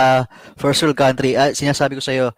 first 0.60 0.84
world 0.84 0.98
country. 1.00 1.40
Ah, 1.40 1.56
sinasabi 1.56 1.96
ko 1.96 2.04
sa 2.04 2.12
iyo, 2.12 2.36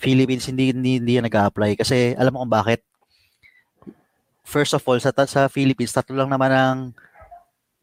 Philippines 0.00 0.48
hindi 0.48 0.72
hindi, 0.72 0.96
hindi 0.96 1.12
yan 1.20 1.28
nag-a-apply 1.28 1.76
kasi 1.76 2.16
alam 2.16 2.32
mo 2.32 2.40
kung 2.40 2.54
bakit. 2.54 2.80
First 4.40 4.72
of 4.72 4.82
all, 4.88 4.96
sa 4.98 5.12
sa 5.28 5.52
Philippines 5.52 5.92
tatlo 5.92 6.16
lang 6.16 6.32
naman 6.32 6.50
ang 6.50 6.78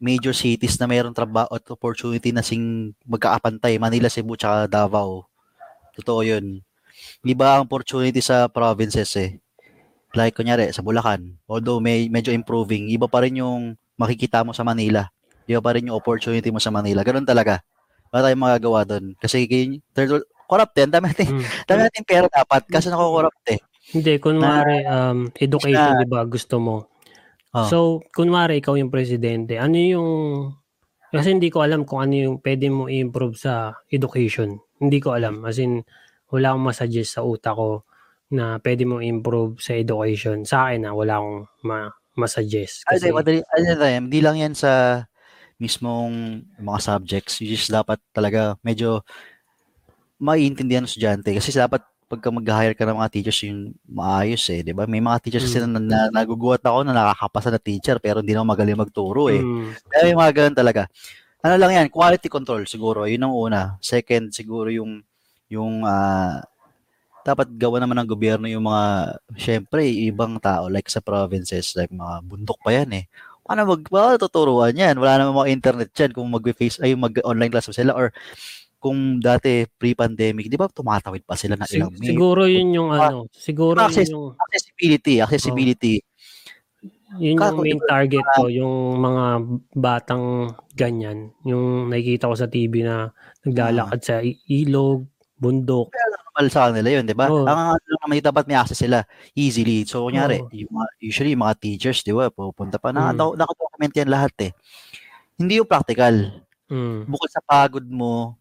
major 0.00 0.34
cities 0.34 0.80
na 0.80 0.88
mayroong 0.90 1.14
trabaho 1.14 1.48
at 1.54 1.62
opportunity 1.70 2.32
na 2.34 2.42
sing 2.42 2.92
magkaapantay, 3.04 3.76
Manila, 3.78 4.10
Cebu, 4.10 4.34
tsaka 4.34 4.66
Davao. 4.66 5.28
Totoo 5.94 6.24
'yun. 6.26 6.64
Iba 7.24 7.60
ang 7.60 7.68
opportunity 7.68 8.20
sa 8.24 8.48
provinces 8.48 9.12
eh. 9.16 9.38
Like 10.10 10.34
kunyari 10.34 10.74
sa 10.74 10.82
Bulacan, 10.82 11.38
although 11.46 11.78
may 11.78 12.10
medyo 12.10 12.34
improving, 12.34 12.90
iba 12.90 13.06
pa 13.06 13.22
rin 13.22 13.38
yung 13.38 13.78
makikita 13.94 14.42
mo 14.42 14.50
sa 14.50 14.66
Manila. 14.66 15.06
Iba 15.46 15.62
pa 15.62 15.74
rin 15.78 15.86
yung 15.86 15.98
opportunity 15.98 16.50
mo 16.50 16.58
sa 16.58 16.74
Manila. 16.74 17.06
Ganun 17.06 17.26
talaga. 17.26 17.62
Wala 18.10 18.26
tayong 18.26 18.42
magagawa 18.42 18.82
doon. 18.82 19.14
Kasi 19.22 19.46
third 19.94 20.10
world, 20.10 20.26
corrupt 20.50 20.74
din. 20.74 20.90
Dami 20.90 21.14
natin, 21.14 21.26
Hmm. 21.30 21.44
dami 21.62 21.80
natin 21.86 22.02
pera 22.02 22.26
dapat. 22.26 22.62
Kasi 22.66 22.90
nako-corrupt 22.90 23.46
eh. 23.54 23.60
Hindi, 23.94 24.18
kunwari, 24.18 24.82
um, 24.86 25.30
education, 25.38 25.94
na- 25.94 26.02
di 26.02 26.10
ba, 26.10 26.26
gusto 26.26 26.58
mo. 26.58 26.76
Oh. 27.54 27.66
So, 27.66 27.78
kunwari, 28.14 28.58
ikaw 28.58 28.78
yung 28.78 28.90
presidente, 28.90 29.58
ano 29.58 29.74
yung, 29.78 30.10
kasi 31.10 31.34
hindi 31.34 31.50
ko 31.50 31.62
alam 31.66 31.82
kung 31.82 32.02
ano 32.02 32.14
yung 32.14 32.36
pwede 32.42 32.70
mo 32.70 32.86
i-improve 32.86 33.34
sa 33.34 33.74
education. 33.90 34.58
Hindi 34.78 35.02
ko 35.02 35.14
alam. 35.14 35.42
As 35.42 35.58
in, 35.58 35.82
wala 36.30 36.54
akong 36.54 36.66
masuggest 36.70 37.18
sa 37.18 37.26
utak 37.26 37.58
ko 37.58 37.82
na 38.30 38.62
pwede 38.62 38.86
mo 38.86 39.02
improve 39.02 39.58
sa 39.58 39.74
education. 39.74 40.46
Sa 40.46 40.70
akin 40.70 40.86
na, 40.86 40.94
wala 40.94 41.18
akong 41.18 41.40
ma 41.66 41.78
masuggest. 42.14 42.86
Ay, 42.86 42.98
Kasi, 42.98 43.06
di, 43.10 43.14
madali, 43.14 43.38
ano 43.42 43.84
yan, 43.86 44.02
hindi 44.06 44.20
lang 44.22 44.36
yan 44.38 44.54
sa 44.54 45.02
mismong 45.60 46.40
mga 46.58 46.78
subjects. 46.80 47.42
You 47.42 47.52
just 47.52 47.70
dapat 47.70 47.98
talaga 48.14 48.56
medyo 48.62 49.02
maiintindihan 50.20 50.84
ng 50.84 50.90
estudyante. 50.90 51.30
Kasi 51.32 51.52
dapat 51.52 51.80
pagka 52.10 52.26
mag-hire 52.34 52.74
ka 52.74 52.82
ng 52.82 52.98
mga 52.98 53.12
teachers 53.14 53.38
yung 53.46 53.70
maayos 53.86 54.42
eh, 54.50 54.66
'di 54.66 54.74
ba? 54.74 54.82
May 54.90 54.98
mga 54.98 55.22
teachers 55.22 55.46
kasi 55.46 55.62
Mm. 55.62 55.78
na, 55.78 55.80
na 55.80 55.98
nagugulat 56.10 56.58
ako 56.58 56.82
na 56.82 56.90
nakakapasa 56.90 57.54
na 57.54 57.62
teacher 57.62 58.02
pero 58.02 58.18
hindi 58.18 58.34
na 58.34 58.42
ako 58.42 58.48
magaling 58.50 58.82
magturo 58.82 59.30
eh. 59.30 59.38
Mm. 59.38 59.70
Kaya 59.86 60.02
yung 60.10 60.18
mga 60.18 60.32
ganun 60.34 60.56
talaga. 60.58 60.82
Ano 61.40 61.54
lang 61.56 61.72
yan, 61.72 61.86
quality 61.88 62.26
control 62.28 62.66
siguro, 62.66 63.06
yun 63.06 63.22
ang 63.24 63.32
una. 63.32 63.60
Second, 63.80 64.28
siguro 64.34 64.68
yung, 64.68 65.00
yung, 65.48 65.86
ah, 65.86 66.42
dapat 67.20 67.48
gawa 67.54 67.76
naman 67.78 68.00
ng 68.00 68.08
gobyerno 68.08 68.46
yung 68.46 68.64
mga, 68.64 68.84
syempre, 69.36 69.84
ibang 69.84 70.40
tao, 70.40 70.66
like 70.66 70.88
sa 70.88 71.00
provinces, 71.00 71.76
like 71.76 71.92
mga 71.92 72.24
bundok 72.24 72.56
pa 72.60 72.72
yan 72.72 72.90
eh. 72.96 73.04
Paano 73.44 73.66
mag, 73.66 73.82
paano 73.84 74.16
tuturuan 74.16 74.72
yan? 74.72 74.96
Wala 74.96 75.20
naman 75.20 75.36
mga 75.44 75.52
internet 75.52 75.90
yan 75.92 76.12
kung 76.12 76.28
mag-face, 76.28 76.80
ay 76.80 76.94
mag-online 76.94 77.50
class 77.50 77.68
sila 77.68 77.92
or 77.92 78.08
kung 78.80 79.20
dati 79.20 79.68
pre-pandemic, 79.76 80.48
di 80.48 80.56
ba 80.56 80.64
tumatawid 80.64 81.20
pa 81.28 81.36
sila 81.36 81.52
na 81.52 81.68
Sig- 81.68 81.84
ilang 81.84 81.92
minutes? 81.92 82.08
siguro 82.08 82.48
yun 82.48 82.72
yung 82.72 82.88
ano, 82.88 83.28
siguro 83.28 83.76
access- 83.76 84.08
yun 84.08 84.16
yung 84.16 84.26
Accessibility, 84.40 85.14
accessibility. 85.20 85.94
yun 87.20 87.36
yung 87.36 87.60
main 87.60 87.80
target 87.84 88.24
ko, 88.32 88.48
yung 88.48 88.74
mga 88.96 89.24
batang 89.76 90.24
ganyan, 90.72 91.28
yung 91.44 91.92
nakikita 91.92 92.32
ko 92.32 92.34
sa 92.34 92.48
TV 92.48 92.80
na 92.80 93.12
naglalakad 93.44 94.00
sa 94.00 94.24
i- 94.24 94.40
ilog, 94.48 95.04
bundok. 95.36 95.92
Normal 96.40 96.46
sa 96.48 96.72
kanila 96.72 96.88
yun, 96.88 97.04
di 97.04 97.12
ba? 97.12 97.26
Oo. 97.28 97.44
Ang 97.44 97.58
ano 97.76 97.84
lang 97.84 98.00
naman, 98.08 98.24
dapat 98.24 98.44
may 98.48 98.56
access 98.56 98.80
sila 98.80 99.04
easily. 99.36 99.84
So, 99.84 100.08
kunyari, 100.08 100.40
Oo. 100.40 100.48
yung 100.50 100.72
mga, 100.72 100.88
usually, 101.04 101.30
yung 101.36 101.44
mga 101.44 101.56
teachers, 101.60 102.00
di 102.00 102.16
ba, 102.16 102.32
pupunta 102.32 102.80
pa, 102.80 102.90
Mm. 102.90 102.96
na, 102.96 103.24
nakadocument 103.36 103.92
yan 103.92 104.08
lahat 104.08 104.32
eh. 104.40 104.52
Hindi 105.36 105.60
yung 105.60 105.68
practical. 105.68 106.40
Mm. 106.72 107.04
Bukod 107.04 107.28
sa 107.28 107.44
pagod 107.44 107.84
mo, 107.84 108.36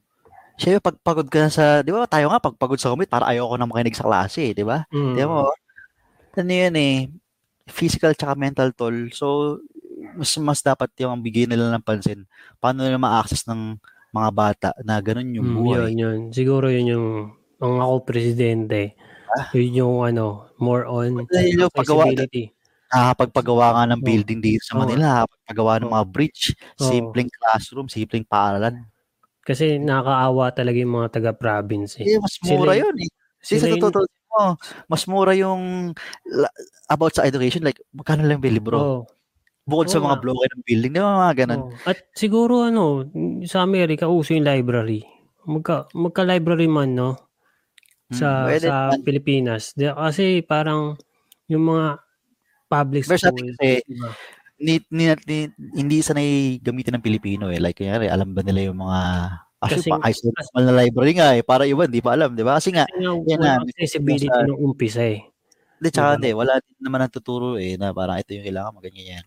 siya 0.60 0.80
pag 0.84 0.95
pagod 1.04 1.28
ka 1.28 1.47
sa, 1.52 1.84
di 1.84 1.91
ba, 1.91 2.08
tayo 2.08 2.32
nga, 2.32 2.39
pag 2.39 2.56
pagod 2.56 2.80
sa 2.80 2.91
commute, 2.91 3.12
para 3.12 3.28
ayoko 3.28 3.56
na 3.60 3.68
makinig 3.68 3.95
sa 3.95 4.08
klase, 4.08 4.52
eh, 4.52 4.54
di 4.56 4.64
ba? 4.64 4.88
Mm. 4.91 5.16
Di 5.16 5.24
mo, 5.28 5.52
ano 6.39 6.52
yun 6.56 6.76
eh, 6.80 6.97
physical 7.68 8.16
tsaka 8.16 8.34
mental 8.39 8.72
toll. 8.72 9.12
So, 9.12 9.60
mas 10.16 10.32
mas 10.39 10.60
dapat 10.64 10.89
yung 11.04 11.20
bigyan 11.20 11.52
nila 11.52 11.76
ng 11.76 11.84
pansin. 11.84 12.24
Paano 12.64 12.84
nila 12.88 12.95
ma-access 12.97 13.43
ng 13.47 13.76
mga 14.10 14.30
bata 14.34 14.70
na 14.82 14.97
ganun 15.04 15.36
yung 15.38 15.47
Mm, 15.54 15.56
buhay. 15.60 15.78
yun, 15.78 15.93
yun. 15.95 16.20
Siguro 16.34 16.66
yun 16.74 16.88
yung 16.89 17.08
ang 17.60 17.76
ako 17.80 17.93
presidente. 18.03 18.95
Yun 19.53 19.72
yung 19.78 19.95
ano, 20.03 20.49
more 20.57 20.84
on 20.89 21.24
Dahil 21.30 21.68
yung 21.68 21.74
paggawa, 21.74 22.10
nakakapagpagawa 22.89 23.66
nga 23.78 23.84
ng 23.93 24.01
Oo. 24.01 24.07
building 24.07 24.39
dito 24.41 24.64
sa 24.66 24.74
Oo. 24.76 24.82
Manila, 24.84 25.05
nakakapaggawa 25.24 25.74
ng 25.80 25.91
mga 25.93 26.05
bridge, 26.10 26.43
Oo. 26.82 26.89
simpleng 26.89 27.30
classroom, 27.30 27.88
simpleng 27.88 28.26
paaralan. 28.26 28.84
Kasi 29.45 29.78
nakakaawa 29.78 30.53
talaga 30.53 30.78
yung 30.82 30.93
mga 30.97 31.10
taga-province 31.14 32.01
eh. 32.01 32.16
Eh, 32.16 32.18
mas 32.18 32.34
Sila 32.41 32.57
mura 32.57 32.74
yung- 32.74 32.93
yun 32.93 32.97
eh. 33.05 33.10
Sa 33.39 33.51
Sila 33.55 33.76
yung- 33.78 33.86
totoo 33.86 34.05
mo, 34.30 34.43
mas 34.89 35.03
mura 35.10 35.34
yung 35.34 35.62
about 36.89 37.14
sa 37.14 37.26
education, 37.26 37.62
like, 37.62 37.78
magkano 37.93 38.26
lang 38.26 38.41
yung 38.41 38.57
libro? 38.57 38.78
Oo. 38.78 38.99
Bukod 39.70 39.86
sa 39.93 40.01
Oo 40.01 40.10
mga 40.10 40.18
bloke 40.26 40.49
ng 40.49 40.64
building, 40.66 40.91
di 40.97 41.01
ba 41.01 41.30
mga 41.30 41.36
ganun? 41.45 41.62
Oo. 41.70 41.74
At 41.86 41.97
siguro 42.18 42.66
ano, 42.66 43.05
sa 43.45 43.62
Amerika 43.62 44.10
uso 44.10 44.34
yung 44.34 44.49
library. 44.49 45.05
Magka 45.45 45.86
magka-library 45.93 46.66
man 46.66 46.93
no 46.97 47.29
sa 48.10 48.43
Hmm, 48.43 48.47
pwede 48.49 48.68
sa 48.68 48.76
naman. 48.89 49.01
Pilipinas. 49.03 49.64
Kasi 49.74 50.41
parang 50.41 50.97
yung 51.45 51.66
mga 51.66 52.01
public 52.68 53.03
schools, 53.05 53.22
kasi, 53.57 53.82
diba? 53.84 54.12
Ni, 54.60 54.74
ni, 54.91 55.03
ni- 55.26 55.51
hindi 55.74 56.03
sanay 56.03 56.60
gamitin 56.60 56.99
ng 56.99 57.05
Pilipino 57.05 57.47
eh. 57.47 57.57
Like, 57.57 57.80
kunyari, 57.80 58.12
alam 58.12 58.36
ba 58.36 58.43
nila 58.43 58.70
yung 58.70 58.80
mga 58.80 58.99
Actually, 59.60 59.84
Kasi- 59.84 59.91
pa, 59.91 59.99
kahit 59.99 60.18
normal 60.24 60.64
na 60.64 60.80
library 60.80 61.14
nga 61.20 61.30
eh. 61.36 61.43
Para 61.43 61.68
iba, 61.68 61.84
hindi 61.84 61.99
pa 61.99 62.16
alam, 62.16 62.32
di 62.32 62.47
ba? 62.47 62.55
Kasi 62.55 62.72
nga, 62.72 62.88
Kasi 62.88 63.03
nga, 63.03 63.12
yan 63.28 63.39
na, 63.43 63.51
accessibility 63.60 64.28
sa- 64.32 64.47
nung 64.47 64.55
umpisa 64.64 65.03
eh. 65.03 65.20
Hindi, 65.76 65.88
tsaka 65.91 66.07
Diba? 66.07 66.16
hindi. 66.16 66.30
Wala 66.32 66.53
din 66.64 66.80
naman 66.80 66.99
ang 67.03 67.12
tuturo 67.12 67.47
eh, 67.60 67.76
na 67.76 67.91
parang 67.91 68.16
ito 68.16 68.32
yung 68.32 68.47
kailangan 68.47 68.72
mo, 68.72 68.80
ganyan 68.80 69.20
yan. 69.20 69.26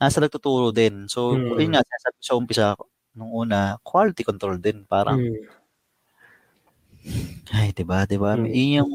Nasa 0.00 0.24
nagtuturo 0.24 0.72
din. 0.72 1.04
So, 1.12 1.36
Mm. 1.36 1.60
yun 1.60 1.70
nga, 1.76 1.84
ko 1.84 2.20
sa 2.24 2.36
umpisa, 2.40 2.66
nung 3.12 3.36
una, 3.36 3.76
quality 3.84 4.24
control 4.24 4.56
din. 4.56 4.88
Parang, 4.88 5.20
Mm. 5.20 5.44
Ay, 7.52 7.70
diba, 7.70 8.04
diba? 8.04 8.34
Mm. 8.34 8.48
Yun 8.48 8.70
yung, 8.80 8.92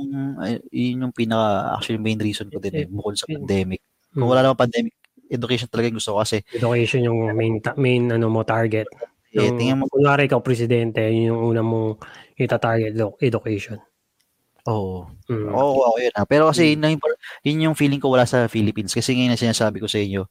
yun 0.70 1.02
yung 1.08 1.14
pinaka, 1.14 1.78
actually, 1.78 2.02
main 2.02 2.18
reason 2.18 2.50
ko 2.50 2.58
din 2.58 2.74
eh, 2.76 2.86
bukod 2.90 3.14
sa 3.16 3.30
Mm. 3.30 3.36
pandemic. 3.42 3.82
Kung 4.12 4.26
Mm. 4.26 4.32
wala 4.34 4.42
namang 4.42 4.62
pandemic, 4.66 4.94
education 5.30 5.70
talaga 5.70 5.88
yung 5.88 6.00
gusto 6.02 6.18
ko 6.18 6.20
kasi, 6.26 6.38
Education 6.50 7.02
yung 7.06 7.20
main 7.32 7.62
ta- 7.62 7.78
main 7.78 8.10
ano 8.10 8.28
mo 8.28 8.42
target. 8.42 8.90
eh, 9.30 9.46
Yung, 9.46 9.62
tingnan 9.62 9.78
mo, 9.78 9.86
kunwari 9.86 10.26
ikaw 10.26 10.42
presidente, 10.42 11.06
yun 11.06 11.30
yung 11.38 11.42
una 11.54 11.62
mong 11.62 12.02
ita-target 12.34 12.98
education. 13.22 13.78
oo, 14.66 15.06
Mm. 15.30 15.50
Oo, 15.50 15.82
ako 15.86 15.98
yun. 15.98 16.14
ah. 16.14 16.26
Pero 16.26 16.50
kasi 16.50 16.62
Mm. 16.62 16.70
yun, 16.74 16.82
yung, 16.94 17.02
yun 17.46 17.64
yung 17.70 17.76
feeling 17.78 18.02
ko 18.02 18.10
wala 18.10 18.26
sa 18.26 18.46
Philippines. 18.46 18.94
Kasi 18.94 19.14
ngayon 19.14 19.34
na 19.34 19.40
sinasabi 19.40 19.78
ko 19.78 19.86
sa 19.86 19.98
inyo, 19.98 20.26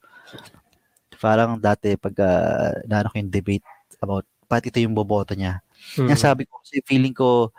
parang 1.19 1.59
dati 1.59 1.99
pag 1.99 2.15
uh, 2.15 2.71
naano 2.87 3.11
ko 3.11 3.19
yung 3.19 3.33
debate 3.33 3.67
about 3.99 4.23
ba't 4.47 4.63
ito 4.63 4.79
yung 4.79 4.95
boboto 4.95 5.35
niya. 5.35 5.59
Mm. 5.99 6.09
Sinasabi 6.11 6.47
ko 6.47 6.61
kasi 6.63 6.83
feeling 6.85 7.15
ko 7.15 7.51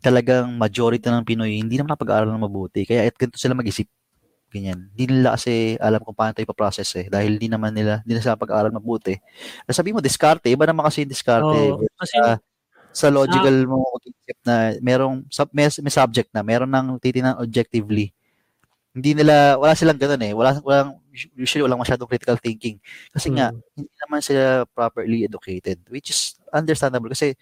talagang 0.00 0.56
majority 0.56 1.04
ng 1.04 1.24
Pinoy 1.28 1.60
hindi 1.60 1.76
naman 1.76 1.92
napag-aaral 1.92 2.32
ng 2.32 2.44
mabuti. 2.44 2.88
Kaya 2.88 3.08
at 3.08 3.16
ganito 3.16 3.36
sila 3.36 3.52
mag-isip. 3.52 3.86
Ganyan. 4.50 4.90
Hindi 4.90 5.04
nila 5.14 5.38
kasi 5.38 5.78
alam 5.78 6.02
kung 6.02 6.16
paano 6.16 6.34
ito 6.34 6.42
ipaprocess 6.42 6.90
eh. 6.98 7.06
Dahil 7.06 7.38
hindi 7.38 7.46
naman 7.46 7.70
nila, 7.70 8.02
hindi 8.02 8.18
na 8.18 8.22
sila 8.24 8.40
pag-aaral 8.40 8.74
mabuti. 8.74 9.14
Sabi 9.70 9.94
mo, 9.94 10.02
diskarte. 10.02 10.50
Iba 10.50 10.66
naman 10.66 10.82
kasi 10.82 11.06
yung 11.06 11.12
diskarte. 11.14 11.46
Oo, 11.46 11.86
kasi 11.94 12.18
sa, 12.18 12.34
sa 12.90 13.06
logical 13.14 13.70
mo 13.70 13.86
mag-isip 13.94 14.38
na 14.42 14.74
merong 14.82 15.22
sub, 15.30 15.46
may, 15.54 15.70
may 15.70 15.94
subject 15.94 16.34
na 16.34 16.42
meron 16.42 16.66
nang 16.66 16.98
titinan 16.98 17.38
objectively. 17.38 18.10
Hindi 18.94 19.22
nila 19.22 19.54
wala 19.54 19.72
silang 19.78 19.98
ganoon 20.02 20.22
eh. 20.26 20.32
Wala 20.34 20.58
walang 20.66 20.98
usually 21.38 21.62
walang 21.62 21.78
masyadong 21.78 22.10
critical 22.10 22.34
thinking. 22.42 22.82
Kasi 23.14 23.30
nga 23.30 23.54
Mm. 23.54 23.62
hindi 23.78 23.94
naman 24.02 24.20
sila 24.22 24.66
properly 24.74 25.22
educated 25.26 25.78
which 25.94 26.10
is 26.10 26.34
understandable 26.50 27.06
kasi 27.10 27.38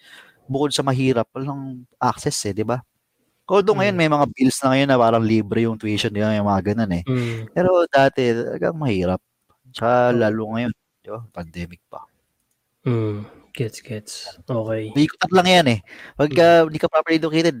bukod 0.49 0.69
sa 0.73 0.85
mahirap 0.85 1.25
walang 1.33 1.85
access 2.01 2.37
eh, 2.49 2.53
'di 2.53 2.65
ba? 2.65 2.81
Although 3.49 3.77
ngayon 3.77 3.95
Mm. 3.97 4.01
may 4.01 4.09
mga 4.13 4.25
bills 4.33 4.57
na 4.63 4.67
ngayon 4.77 4.89
na 4.93 4.97
parang 5.01 5.23
libre 5.25 5.59
yung 5.65 5.77
tuition, 5.79 6.13
di 6.13 6.21
ba? 6.23 6.31
May 6.33 6.41
mga 6.45 6.61
ganun 6.73 6.91
eh. 6.97 7.03
Mm. 7.05 7.39
Pero 7.53 7.69
dati 7.89 8.21
talagang 8.33 8.77
mahirap. 8.77 9.21
Tsaka 9.73 10.13
lalo 10.15 10.43
ngayon, 10.57 10.71
di 11.05 11.09
ba? 11.13 11.21
Pandemic 11.33 11.81
pa. 11.89 12.01
Mm. 12.87 13.25
Gets, 13.53 13.79
gets. 13.83 14.13
Okay. 14.47 14.93
Ikutan 14.95 15.31
lang 15.35 15.47
yan 15.49 15.67
eh. 15.77 15.79
Pagka 16.17 16.65
hindi 16.69 16.79
ka 16.81 16.87
properly 16.91 17.17
educated, 17.21 17.57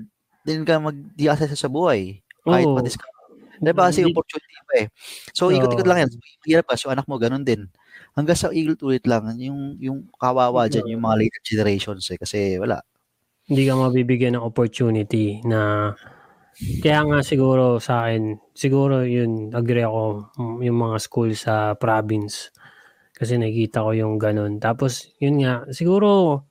din 0.47 0.63
ka 0.65 0.79
mag-di-access 0.81 1.53
sa 1.57 1.67
buhay. 1.71 2.21
Kahit 2.47 2.65
Oo. 2.69 2.77
pa 2.77 2.81
discount. 2.85 3.13
Di 3.59 3.71
ba 3.75 3.91
kasi 3.91 4.01
Hindi- 4.03 4.15
opportunity 4.15 4.55
pa 4.63 4.73
eh. 4.83 4.87
So, 5.35 5.51
ikot-ikot 5.51 5.87
lang 5.87 6.07
yan. 6.07 6.09
So, 6.11 6.19
mahirap 6.47 6.65
ka. 6.71 6.75
So, 6.79 6.89
anak 6.91 7.05
mo, 7.05 7.19
ganun 7.19 7.43
din. 7.43 7.67
Hanggang 8.15 8.39
sa 8.39 8.49
ulit 8.51 9.03
lang, 9.05 9.35
yung, 9.37 9.75
yung 9.79 10.07
kawawa 10.15 10.71
dyan, 10.71 10.87
yung 10.95 11.03
mga 11.03 11.15
later 11.19 11.41
generations 11.43 12.07
eh. 12.11 12.17
Kasi 12.19 12.55
wala. 12.57 12.81
hindi 13.49 13.65
ka 13.65 13.73
mabibigyan 13.75 14.37
ng 14.37 14.45
opportunity 14.45 15.41
na 15.41 15.91
kaya 16.83 17.01
nga 17.07 17.19
siguro 17.23 17.79
sa 17.79 18.05
akin, 18.07 18.35
siguro 18.51 19.07
yun, 19.07 19.55
agree 19.55 19.87
ako, 19.87 20.27
mm, 20.35 20.57
yung 20.67 20.77
mga 20.83 20.97
school 20.99 21.31
sa 21.31 21.73
province. 21.79 22.51
Kasi 23.15 23.39
nakikita 23.39 23.83
ko 23.83 23.91
yung 23.95 24.15
ganun. 24.19 24.59
Tapos, 24.59 25.07
yun 25.23 25.39
nga, 25.39 25.63
siguro, 25.71 26.43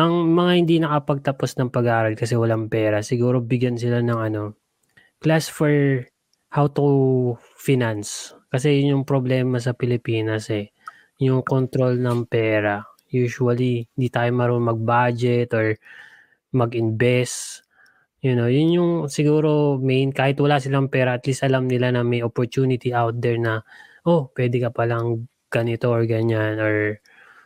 ang 0.00 0.32
mga 0.32 0.52
hindi 0.56 0.76
nakapagtapos 0.80 1.60
ng 1.60 1.68
pag-aaral 1.68 2.14
kasi 2.16 2.38
walang 2.40 2.72
pera, 2.72 3.04
siguro 3.04 3.44
bigyan 3.44 3.76
sila 3.76 4.00
ng 4.00 4.20
ano, 4.32 4.42
class 5.20 5.52
for 5.52 6.04
how 6.50 6.66
to 6.66 7.36
finance. 7.60 8.34
Kasi 8.50 8.82
yun 8.82 8.98
yung 8.98 9.04
problema 9.06 9.62
sa 9.62 9.76
Pilipinas 9.76 10.50
eh. 10.50 10.74
Yung 11.22 11.46
control 11.46 12.00
ng 12.00 12.26
pera. 12.26 12.82
Usually, 13.12 13.86
hindi 13.94 14.08
tayo 14.10 14.30
marunong 14.34 14.74
mag-budget 14.74 15.52
or 15.54 15.76
mag-invest. 16.56 17.62
You 18.24 18.34
know, 18.34 18.50
yun 18.50 18.74
yung 18.74 18.92
siguro 19.06 19.78
main, 19.78 20.10
kahit 20.10 20.40
wala 20.42 20.58
silang 20.58 20.90
pera, 20.90 21.16
at 21.16 21.24
least 21.28 21.46
alam 21.46 21.70
nila 21.70 21.94
na 21.94 22.02
may 22.02 22.24
opportunity 22.24 22.90
out 22.90 23.16
there 23.20 23.38
na, 23.38 23.62
oh, 24.08 24.32
pwede 24.34 24.58
ka 24.58 24.74
palang 24.74 25.28
ganito 25.52 25.92
or 25.92 26.04
ganyan 26.08 26.58
or 26.58 26.98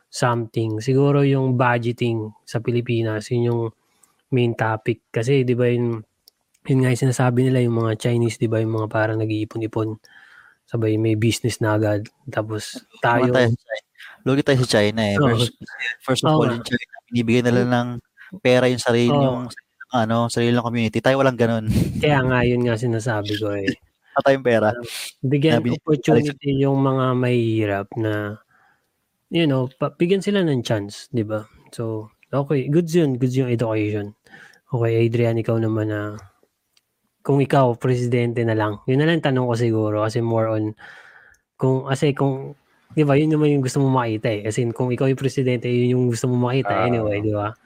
something. 0.08 0.78
Siguro 0.78 1.26
yung 1.26 1.58
budgeting 1.58 2.32
sa 2.46 2.62
Pilipinas, 2.62 3.28
yun 3.34 3.50
yung 3.50 3.62
main 4.32 4.54
topic. 4.54 5.10
Kasi, 5.10 5.42
di 5.42 5.54
ba, 5.58 5.68
yun, 5.68 6.00
yun 6.64 6.80
nga 6.80 6.92
yung 6.92 7.02
sinasabi 7.08 7.44
nila, 7.44 7.60
yung 7.60 7.76
mga 7.76 7.92
Chinese, 8.00 8.40
di 8.40 8.48
ba, 8.48 8.60
yung 8.60 8.72
mga 8.72 8.88
parang 8.88 9.20
nag-iipon-ipon. 9.20 10.00
Sabay, 10.64 10.96
may 10.96 11.12
business 11.12 11.60
na 11.60 11.76
agad. 11.76 12.08
Tapos, 12.32 12.80
tayo, 13.04 13.28
Tayo, 13.28 13.32
tayo 13.32 13.48
sa 13.52 13.60
China. 13.60 13.84
Lugi 14.24 14.40
tayo 14.40 14.58
sa 14.64 14.68
China 14.80 15.00
eh. 15.04 15.16
First, 15.20 15.52
first 16.00 16.22
of 16.24 16.32
Oo 16.32 16.40
all, 16.40 16.50
yung 16.56 16.64
China, 16.64 16.94
binibigyan 17.12 17.44
nila 17.52 17.62
ng 17.68 17.88
pera 18.40 18.64
yung 18.72 18.80
sarili, 18.80 19.12
Oo. 19.12 19.20
yung 19.20 19.40
ano, 19.92 20.32
sarili 20.32 20.56
ng 20.56 20.64
community. 20.64 20.98
Tayo 21.04 21.20
walang 21.20 21.36
ganun. 21.36 21.68
kaya 22.00 22.24
nga, 22.24 22.40
yun 22.42 22.64
nga 22.64 22.80
sinasabi 22.80 23.36
ko 23.36 23.52
eh. 23.52 23.68
Wala 24.14 24.24
tayong 24.30 24.46
pera. 24.46 24.68
Bigyan 25.26 25.58
Sabi 25.58 25.68
ni- 25.74 25.78
opportunity 25.82 26.50
yung 26.62 26.78
mga 26.80 27.04
mahihirap 27.18 27.88
na, 27.98 28.38
you 29.28 29.44
know, 29.44 29.66
pa, 29.66 29.90
bigyan 29.90 30.22
sila 30.22 30.46
ng 30.46 30.62
chance, 30.62 31.10
di 31.10 31.26
ba? 31.26 31.44
So, 31.74 32.14
okay, 32.30 32.70
goods 32.70 32.94
yun, 32.94 33.18
goods 33.18 33.34
yung 33.34 33.50
education. 33.50 34.14
Okay, 34.70 34.92
Adrian, 35.02 35.36
ikaw 35.36 35.58
naman 35.58 35.90
na 35.90 36.14
kung 37.24 37.40
ikaw 37.40 37.74
presidente 37.80 38.44
na 38.44 38.54
lang. 38.54 38.84
Yun 38.84 39.00
na 39.00 39.08
lang 39.08 39.24
tanong 39.24 39.48
ko 39.48 39.54
siguro 39.56 39.96
kasi 40.04 40.20
more 40.20 40.48
on 40.52 40.64
kung 41.56 41.88
kasi 41.88 42.12
kung 42.12 42.54
'di 42.94 43.02
ba 43.08 43.16
yun 43.18 43.32
naman 43.34 43.50
yung 43.58 43.64
gusto 43.64 43.80
mo 43.82 43.88
makita 43.90 44.28
eh. 44.30 44.46
As 44.46 44.58
in 44.60 44.70
kung 44.76 44.92
ikaw 44.92 45.08
yung 45.10 45.18
presidente, 45.20 45.66
yun 45.66 45.96
yung 45.98 46.04
gusto 46.12 46.28
mo 46.30 46.36
makita 46.50 46.74
Ah. 46.74 46.86
anyway, 46.86 47.18
'di 47.24 47.34
ba? 47.34 47.56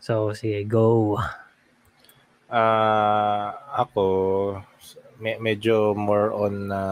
So 0.00 0.32
sige, 0.32 0.64
go. 0.64 1.18
Ah, 2.50 3.54
ako 3.78 4.04
me- 5.22 5.38
medyo 5.38 5.92
more 5.94 6.32
on 6.34 6.54
na 6.72 6.82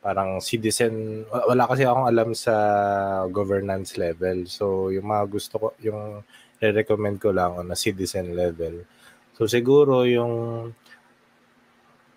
parang 0.00 0.40
citizen 0.40 1.24
wa- 1.28 1.46
wala 1.52 1.68
kasi 1.68 1.84
akong 1.84 2.08
alam 2.08 2.30
sa 2.32 2.54
governance 3.28 4.00
level. 4.00 4.48
So 4.48 4.88
yung 4.94 5.06
mga 5.12 5.24
gusto 5.28 5.54
ko 5.60 5.66
yung 5.84 6.24
re-recommend 6.60 7.20
ko 7.20 7.30
lang 7.36 7.52
on 7.60 7.68
na 7.68 7.76
citizen 7.76 8.32
level. 8.32 8.84
So 9.40 9.48
siguro 9.48 10.04
yung 10.04 10.68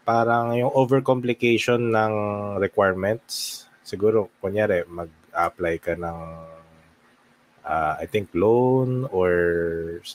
parang 0.03 0.59
yung 0.59 0.75
overcomplication 0.75 1.95
ng 1.95 2.13
requirements. 2.59 3.63
Siguro 3.79 4.27
kunyari 4.43 4.83
mag-apply 4.83 5.75
ka 5.79 5.95
ng 5.95 6.19
uh, 7.63 7.93
I 7.95 8.05
think 8.11 8.27
loan 8.35 9.07
or 9.15 9.31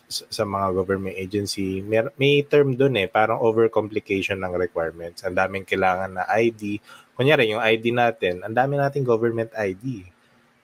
sa 0.09 0.45
mga 0.45 0.77
government 0.77 1.17
agency, 1.17 1.81
may, 1.81 2.05
may 2.21 2.45
term 2.45 2.77
doon 2.77 3.01
eh, 3.01 3.09
parang 3.09 3.41
overcomplication 3.41 4.45
ng 4.45 4.53
requirements. 4.61 5.25
Ang 5.25 5.41
daming 5.41 5.65
kailangan 5.65 6.21
na 6.21 6.29
ID. 6.29 6.77
Kunyari, 7.17 7.49
yung 7.49 7.65
ID 7.65 7.97
natin, 7.97 8.45
ang 8.45 8.53
dami 8.53 8.77
nating 8.77 9.09
government 9.09 9.49
ID. 9.57 10.05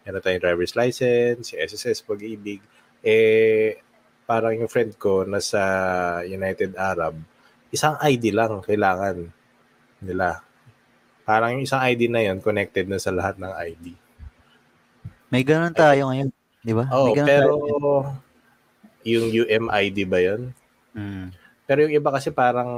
Meron 0.04 0.20
tayong 0.20 0.44
driver's 0.44 0.76
license, 0.76 1.56
SSS, 1.56 2.04
pag-ibig. 2.04 2.60
Eh, 3.00 3.80
parang 4.24 4.56
yung 4.56 4.70
friend 4.72 4.96
ko 4.96 5.24
nasa 5.24 5.60
United 6.24 6.76
Arab, 6.76 7.16
isang 7.68 7.96
ID 8.00 8.32
lang 8.32 8.64
kailangan 8.64 9.28
nila. 10.00 10.40
Parang 11.24 11.56
yung 11.56 11.64
isang 11.64 11.80
ID 11.80 12.12
na 12.12 12.20
yun, 12.20 12.40
connected 12.44 12.84
na 12.88 13.00
sa 13.00 13.12
lahat 13.12 13.40
ng 13.40 13.52
ID. 13.52 13.96
May 15.32 15.42
ganun 15.42 15.72
tayo 15.72 16.12
ngayon. 16.12 16.28
Di 16.60 16.72
ba? 16.76 16.84
Oh, 16.92 17.12
May 17.12 17.24
pero 17.24 17.52
tayo. 17.60 17.80
yung 19.04 19.26
UMID 19.32 19.96
ba 20.08 20.18
yun? 20.20 20.52
Mm. 20.92 21.32
Pero 21.64 21.78
yung 21.88 21.94
iba 21.96 22.12
kasi 22.12 22.28
parang 22.28 22.70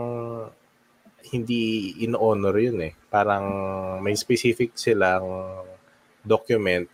hindi 1.34 1.94
in-honor 2.07 2.55
yun 2.55 2.78
eh. 2.86 2.94
Parang 3.11 3.44
may 3.99 4.14
specific 4.14 4.78
silang 4.78 5.26
document. 6.22 6.86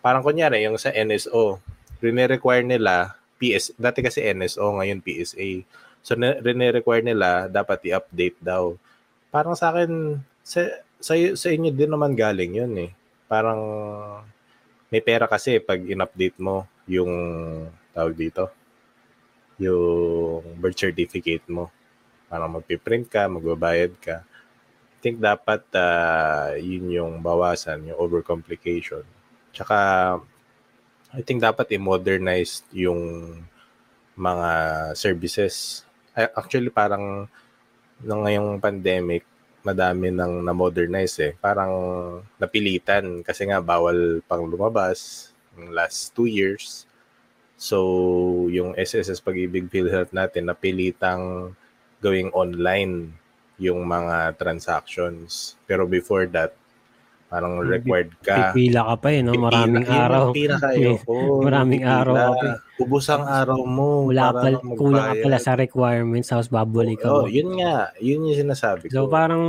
Parang 0.00 0.24
kunyari, 0.24 0.64
yung 0.64 0.80
sa 0.80 0.88
NSO, 0.92 1.60
rene-require 2.00 2.64
nila, 2.64 3.21
PS, 3.42 3.74
dati 3.74 4.06
kasi 4.06 4.22
NSO, 4.22 4.78
ngayon 4.78 5.02
PSA. 5.02 5.66
So, 5.98 6.14
ne- 6.14 6.38
rene-require 6.38 7.02
nila, 7.02 7.50
dapat 7.50 7.82
i-update 7.90 8.38
daw. 8.38 8.78
Parang 9.34 9.58
sa 9.58 9.74
akin, 9.74 10.22
sa, 10.46 10.70
sa, 11.02 11.18
sa 11.18 11.48
inyo 11.50 11.74
din 11.74 11.90
naman 11.90 12.14
galing 12.14 12.54
yun 12.54 12.70
eh. 12.78 12.94
Parang 13.26 13.58
may 14.94 15.02
pera 15.02 15.26
kasi 15.26 15.58
pag 15.58 15.82
in-update 15.82 16.38
mo 16.38 16.70
yung 16.86 17.10
tawag 17.90 18.14
dito, 18.14 18.54
yung 19.58 20.42
birth 20.62 20.78
certificate 20.78 21.42
mo. 21.50 21.74
Parang 22.30 22.54
magpiprint 22.54 23.10
ka, 23.10 23.26
magbabayad 23.26 23.98
ka. 23.98 24.22
I 24.22 24.98
think 25.02 25.18
dapat 25.18 25.66
ah, 25.74 26.54
yun 26.54 26.94
yung 26.94 27.12
bawasan, 27.18 27.90
yung 27.90 27.98
overcomplication. 27.98 29.02
Tsaka, 29.50 29.78
I 31.12 31.20
think 31.20 31.44
dapat 31.44 31.68
i-modernize 31.76 32.64
yung 32.72 33.00
mga 34.16 34.50
services. 34.96 35.84
Actually, 36.16 36.72
parang 36.72 37.28
nung 38.00 38.24
ngayong 38.24 38.56
pandemic, 38.56 39.28
madami 39.60 40.08
nang 40.08 40.40
na-modernize 40.40 41.16
eh. 41.20 41.32
Parang 41.36 41.72
napilitan 42.40 43.20
kasi 43.20 43.44
nga 43.44 43.60
bawal 43.60 44.24
pang 44.24 44.48
lumabas 44.48 45.28
yung 45.52 45.76
last 45.76 46.16
two 46.16 46.24
years. 46.24 46.88
So, 47.60 48.48
yung 48.48 48.72
SSS 48.74 49.20
Pag-ibig 49.20 49.68
PhilHealth 49.68 50.16
natin, 50.16 50.48
napilitang 50.48 51.52
gawing 52.00 52.32
online 52.32 53.12
yung 53.60 53.84
mga 53.84 54.34
transactions. 54.40 55.60
Pero 55.68 55.84
before 55.84 56.26
that, 56.32 56.56
parang 57.32 57.56
required 57.58 58.12
ka. 58.20 58.52
Pipila 58.52 58.84
ka 58.84 58.96
pa 58.98 59.08
eh, 59.08 59.20
no? 59.20 59.32
Maraming 59.48 59.82
Pipila- 59.82 60.04
araw. 60.04 60.22
ang 60.22 60.36
pinaka-ayoko. 60.36 61.14
Maraming 61.40 61.80
Pipila. 61.80 61.96
araw 61.98 62.14
ka 62.14 62.28
pa 62.30 62.44
eh. 62.44 62.56
Ubus 62.78 63.06
ang 63.08 63.24
araw 63.24 63.60
mo. 63.62 63.88
Wala 64.04 64.22
para 64.28 64.36
pa, 64.36 64.48
lang 64.50 64.64
kulang 64.74 65.06
ka 65.08 65.14
pala 65.18 65.38
sa 65.38 65.52
requirements 65.54 66.28
tapos 66.28 66.48
babalik 66.48 66.98
ka 66.98 67.08
Oh, 67.08 67.24
mo. 67.24 67.26
yun 67.26 67.56
nga. 67.56 67.88
Yun 67.96 68.28
yung 68.28 68.38
sinasabi 68.38 68.86
So 68.86 69.06
ko. 69.06 69.08
parang 69.08 69.44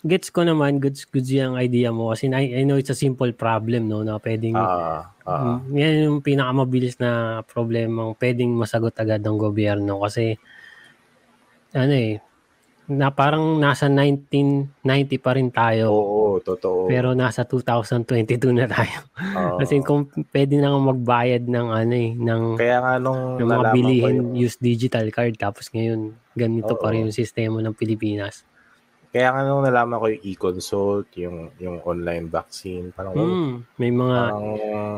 gets 0.00 0.28
ko 0.28 0.42
naman, 0.42 0.78
goods 0.78 1.02
goods 1.04 1.28
yung 1.28 1.54
idea 1.54 1.90
mo 1.90 2.10
kasi 2.10 2.26
I, 2.28 2.54
I 2.54 2.62
know 2.62 2.74
it's 2.74 2.88
a 2.88 2.96
simple 2.96 3.30
problem 3.32 3.86
no 3.86 4.00
na 4.00 4.16
pwedeng 4.16 4.54
Ah, 4.54 5.10
ah. 5.22 5.58
Mm, 5.58 5.74
yan 5.74 5.94
yung 6.04 6.18
pinakamabilis 6.20 6.96
na 6.96 7.10
problemang 7.44 8.14
pwedeng 8.14 8.50
masagot 8.52 8.94
agad 8.94 9.18
ng 9.20 9.34
gobyerno 9.36 9.98
kasi 10.00 10.38
ano 11.72 11.92
eh 11.92 12.22
na 12.88 13.10
parang 13.10 13.58
nasa 13.58 13.84
1990 13.86 14.80
pa 15.18 15.34
rin 15.34 15.50
tayo 15.50 15.92
Oo, 15.92 16.17
totoo. 16.40 16.88
pero 16.88 17.12
nasa 17.12 17.44
2022 17.44 18.54
na 18.54 18.66
tayo. 18.66 19.06
Oo. 19.36 19.58
Kasi 19.62 19.82
kung 19.82 20.08
pwede 20.34 20.58
na 20.58 20.72
nga 20.72 20.80
magbayad 20.80 21.44
ng 21.46 21.68
ano 21.70 21.94
eh 21.94 22.10
ng, 22.14 22.42
Kaya 22.56 22.76
nga 22.82 22.92
nung 22.98 23.38
ng 23.38 23.48
mga 23.48 23.64
bilihin 23.74 24.16
yung, 24.18 24.30
use 24.34 24.56
digital 24.58 25.06
card 25.14 25.34
tapos 25.36 25.70
ngayon 25.70 26.14
ganito 26.38 26.74
pa 26.78 26.88
Oo. 26.88 26.92
rin 26.94 27.10
yung 27.10 27.16
sistema 27.16 27.58
ng 27.62 27.74
Pilipinas. 27.74 28.46
Kaya 29.08 29.28
nga 29.28 29.40
nung 29.40 29.60
nalaman 29.60 29.96
ko 29.96 30.06
yung 30.06 30.22
e-consult, 30.22 31.08
yung 31.14 31.36
yung 31.56 31.80
online 31.82 32.26
vaccine, 32.26 32.90
parang 32.90 33.12
Mm, 33.12 33.50
may 33.74 33.88
mga 33.88 34.18
parang 34.22 34.46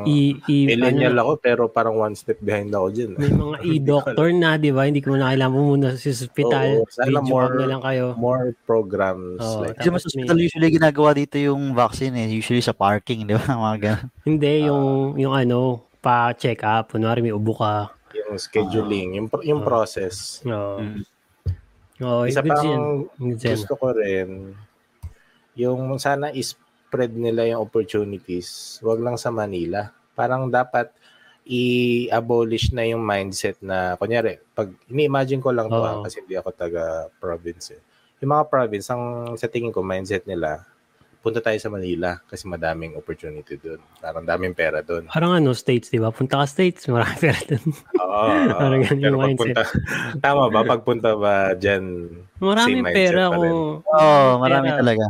i, 0.04 0.18
i 0.44 0.56
millennial 0.66 1.12
ano, 1.12 1.22
ako 1.24 1.32
pero 1.38 1.62
parang 1.66 1.94
one 1.94 2.12
step 2.12 2.38
behind 2.38 2.70
ako 2.70 2.90
dyan. 2.90 3.10
may 3.14 3.30
mga 3.30 3.56
e-doctor 3.72 4.28
na, 4.30 4.54
di 4.54 4.70
ba? 4.70 4.84
Hindi 4.84 4.98
ko 4.98 5.14
na 5.14 5.30
kailangan 5.30 5.52
pumunta 5.52 5.88
sa 5.92 6.08
hospital. 6.08 6.66
Oo, 6.76 6.88
sana 6.88 7.18
more- 7.20 7.54
na 7.56 7.66
lang 7.68 7.82
kayo. 7.82 8.06
More 8.14 8.52
programs 8.60 9.38
Oo, 9.38 9.62
like 9.62 9.76
Kasi 9.76 9.88
mas 9.88 10.02
hospital 10.02 10.34
may- 10.34 10.44
usually 10.44 10.70
ginagawa 10.70 11.10
dito 11.12 11.36
yung 11.36 11.70
vaccine 11.70 12.14
eh. 12.16 12.28
Usually 12.28 12.60
sa 12.60 12.72
parking, 12.72 13.24
di 13.24 13.32
ba? 13.32 13.42
Mga 13.64 13.76
ganun. 13.78 14.06
Hindi, 14.22 14.52
Ah. 14.58 14.66
yung, 14.68 14.84
yung 15.16 15.34
ano, 15.34 15.58
pa-check 15.98 16.60
up. 16.60 16.90
Kunwari 16.90 17.20
may 17.20 17.30
ubo 17.30 17.54
ka. 17.54 17.94
yung 18.10 18.34
scheduling, 18.36 19.14
yung 19.14 19.26
pro- 19.26 19.42
yung 19.42 19.58
Oo. 19.58 19.66
process. 19.66 20.42
Oo. 20.42 20.78
Mm. 20.78 21.02
Oo, 22.00 22.24
Isa 22.24 22.40
yan. 23.44 23.56
gusto 23.60 23.74
ko 23.76 23.92
rin, 23.92 24.56
yung 25.56 26.00
sana 26.00 26.32
spread 26.40 27.12
nila 27.12 27.44
yung 27.46 27.62
opportunities, 27.62 28.80
wag 28.80 29.04
lang 29.04 29.20
sa 29.20 29.28
Manila. 29.28 29.92
Parang 30.16 30.48
dapat 30.48 30.90
i-abolish 31.44 32.70
na 32.70 32.86
yung 32.86 33.02
mindset 33.02 33.58
na, 33.60 33.98
kunyari, 33.98 34.38
pag, 34.54 34.70
ini-imagine 34.88 35.42
ko 35.42 35.50
lang 35.50 35.66
to 35.66 35.80
ah, 35.80 36.00
kasi 36.04 36.22
hindi 36.22 36.38
ako 36.38 36.50
taga-province 36.54 37.66
eh. 37.74 37.82
Yung 38.20 38.32
mga 38.36 38.48
province, 38.52 38.86
ang 38.92 39.34
sa 39.40 39.48
tingin 39.48 39.72
ko, 39.72 39.80
mindset 39.80 40.28
nila, 40.28 40.64
punta 41.20 41.38
tayo 41.38 41.56
sa 41.56 41.68
Manila 41.68 42.16
kasi 42.22 42.44
madaming 42.44 42.94
opportunity 42.94 43.54
doon. 43.54 43.76
Parang 43.96 44.24
daming 44.24 44.52
pera 44.52 44.80
doon. 44.80 45.04
Parang 45.06 45.32
ano, 45.32 45.52
states, 45.52 45.88
di 45.88 45.96
ba? 45.96 46.08
Punta 46.08 46.36
ka 46.36 46.46
states, 46.46 46.84
marami 46.86 47.12
pera 47.22 47.40
dun. 47.42 47.64
Oo. 47.94 48.22
Parang 48.60 48.80
ganun 48.80 48.98
yung 48.98 49.16
mindset. 49.18 49.52
pagpunta, 49.52 49.62
tama 50.18 50.44
ba? 50.48 50.60
Pagpunta 50.64 51.10
ba 51.14 51.34
dyan, 51.52 52.08
Maraming 52.38 52.84
pera 52.86 53.28
pa 53.28 53.36
rin. 53.36 53.38
kung... 53.38 53.60
Oo, 53.80 54.00
oh, 54.00 54.30
marami 54.38 54.68
pera. 54.68 54.80
talaga. 54.80 55.04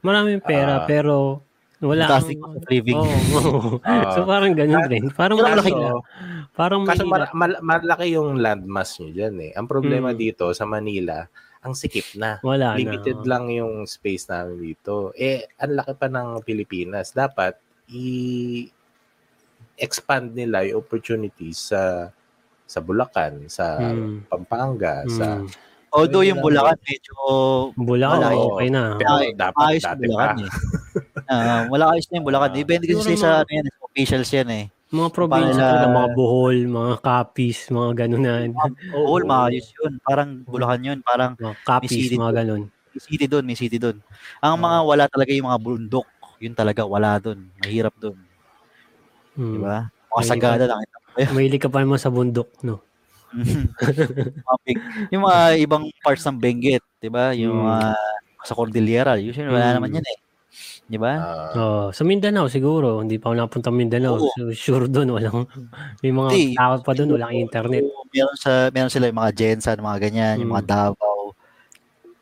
Maraming 0.00 0.40
pera, 0.40 0.74
Ah. 0.76 0.86
pero 0.86 1.42
wala 1.76 2.06
Fantastic 2.06 2.38
kang... 2.38 2.62
living. 2.64 2.96
Oo, 2.96 3.10
oo. 3.36 3.70
Ah. 3.82 4.14
so 4.14 4.22
parang 4.22 4.54
ganun 4.54 4.86
rin. 4.86 5.04
Parang 5.10 5.36
Kaso- 5.36 5.50
malaki 5.50 5.72
kaso, 5.72 5.98
Parang 6.56 6.82
Kaso 6.88 7.04
mahirap. 7.04 7.34
mal- 7.34 7.60
mal- 7.60 7.84
malaki 7.84 8.16
yung 8.16 8.38
landmass 8.38 8.96
nyo 8.96 9.12
dyan 9.12 9.34
eh. 9.42 9.50
Ang 9.52 9.66
problema 9.66 10.08
Mm. 10.08 10.16
dito 10.16 10.46
sa 10.52 10.64
Manila, 10.64 11.26
ang 11.66 11.74
sikip 11.74 12.06
na. 12.14 12.38
Wala 12.40 12.72
Limited 12.74 13.20
na. 13.20 13.28
lang 13.28 13.50
yung 13.50 13.82
space 13.84 14.26
namin 14.26 14.56
dito. 14.56 15.10
Eh, 15.12 15.50
ang 15.56 15.74
laki 15.74 15.92
pa 15.92 16.06
ng 16.06 16.38
Pilipinas. 16.40 17.10
Dapat 17.10 17.58
i-expand 17.90 18.70
nila 20.32 20.62
yung 20.64 20.78
opportunities 20.78 21.70
sa 21.70 22.10
sa 22.62 22.78
Bulacan, 22.80 23.46
sa 23.46 23.78
Mm. 23.78 24.26
Pampanga, 24.26 25.06
sa 25.06 25.38
Mm. 25.38 25.50
Although 25.88 26.22
yung 26.24 26.38
Bulacan 26.40 26.76
medyo 26.82 27.14
Bulacan, 27.74 28.20
Wala, 28.26 28.42
okay 28.44 28.68
na. 28.68 28.84
Pero 28.96 29.10
Ay, 29.16 29.30
dapat 29.32 29.62
ayos 29.72 29.82
dati 29.82 30.02
Bulacan 30.04 30.36
pa. 30.36 30.42
eh. 30.42 30.50
Ah, 31.26 31.62
wala 31.66 31.84
ayos 31.90 32.06
na 32.06 32.18
yung 32.18 32.26
Bulacan. 32.26 32.50
Ah. 32.50 32.56
Depende 32.56 32.84
kasi 32.84 33.00
Siguro 33.00 33.16
sa 33.16 33.28
mga- 33.28 33.38
ano 33.38 33.50
yan, 33.52 33.64
sa 33.66 33.82
officials 33.82 34.30
yan 34.30 34.48
eh. 34.52 34.64
Mga 34.86 35.08
probinsya 35.10 35.50
Paano- 35.50 35.66
talaga, 35.66 35.88
mga 35.90 36.08
Bohol, 36.14 36.56
mga 36.70 36.92
Capiz, 37.02 37.58
mga 37.74 37.90
ganun 38.06 38.22
na. 38.22 38.34
Oo, 38.94 39.18
maayos 39.26 39.66
yun. 39.82 39.98
Parang 39.98 40.46
Bulacan 40.46 40.82
yun. 40.86 40.98
Parang 41.02 41.34
Mga 41.34 41.54
Capiz, 41.66 41.90
May 41.90 42.02
city 42.06 42.14
mga 42.14 42.34
ganun. 42.44 42.62
may 42.70 43.02
city 43.02 43.26
doon, 43.26 43.44
may 43.44 43.58
city 43.58 43.76
doon. 43.76 43.98
Ang 44.40 44.54
mga 44.62 44.78
wala 44.86 45.04
talaga 45.10 45.30
yung 45.34 45.50
mga 45.50 45.60
bundok. 45.60 46.06
Yun 46.38 46.54
talaga, 46.54 46.86
wala 46.86 47.18
doon. 47.18 47.50
Mahirap 47.60 47.92
doon. 47.98 48.16
Mm. 49.36 49.52
Di 49.52 49.58
ba? 49.60 49.76
Mga 50.14 50.22
sagada 50.24 50.64
lang. 50.64 50.80
Mahilig 51.34 51.60
ka 51.60 51.68
pa 51.68 51.82
naman 51.82 51.98
sa 51.98 52.08
bundok, 52.08 52.48
no? 52.62 52.80
Yung 55.12 55.26
mga 55.26 55.60
ibang 55.60 55.84
parts 56.00 56.24
ng 56.24 56.38
Benguet, 56.40 56.80
'di 57.02 57.10
ba? 57.12 57.34
Yung 57.36 57.52
Mm. 57.52 57.66
mga 57.68 57.78
sa 58.46 58.54
Cordillera, 58.56 59.18
usually 59.18 59.50
wala 59.50 59.74
Mm. 59.74 59.76
naman 59.76 59.90
'yan 59.98 60.06
eh. 60.06 60.18
'Di 60.88 60.98
ba? 61.02 61.14
Ah, 61.18 61.56
Oh, 61.56 61.88
sa 61.90 62.04
Mindanao 62.04 62.46
siguro, 62.52 63.00
hindi 63.02 63.16
pa 63.18 63.32
ako 63.32 63.34
napunta 63.40 63.70
Mindanao. 63.72 64.20
Oo. 64.20 64.28
So, 64.36 64.52
sure 64.54 64.86
doon 64.92 65.08
walang 65.16 65.48
may 66.04 66.12
mga 66.12 66.32
Hindi. 66.32 66.54
tao 66.54 66.74
pa 66.84 66.92
doon 66.94 67.16
walang 67.16 67.34
internet. 67.34 67.86
Meron 68.14 68.36
sa 68.38 68.68
meron 68.74 68.92
sila 68.92 69.08
yung 69.10 69.20
mga 69.20 69.32
Jensen, 69.36 69.78
mga 69.82 69.98
ganyan, 70.10 70.36
yung 70.42 70.52
mga 70.54 70.64
Mm. 70.64 70.70
Davao. 70.70 71.34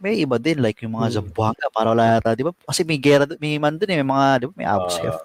May 0.03 0.21
iba 0.25 0.37
din 0.41 0.61
like 0.63 0.81
yung 0.85 0.95
mga 0.99 1.09
Mm. 1.11 1.15
Zamboanga, 1.23 1.67
para 1.75 1.93
wala 1.95 2.19
yata, 2.19 2.35
'di 2.37 2.45
ba? 2.47 2.53
Kasi 2.69 2.83
may 2.87 2.99
gera 3.01 3.25
may 3.41 3.57
man 3.61 3.77
doon 3.81 3.91
eh, 3.95 3.99
may 4.03 4.09
mga 4.11 4.27
'di 4.43 4.47
ba, 4.51 4.55
may 4.59 4.69
abs 4.69 4.95
ah, 5.01 5.19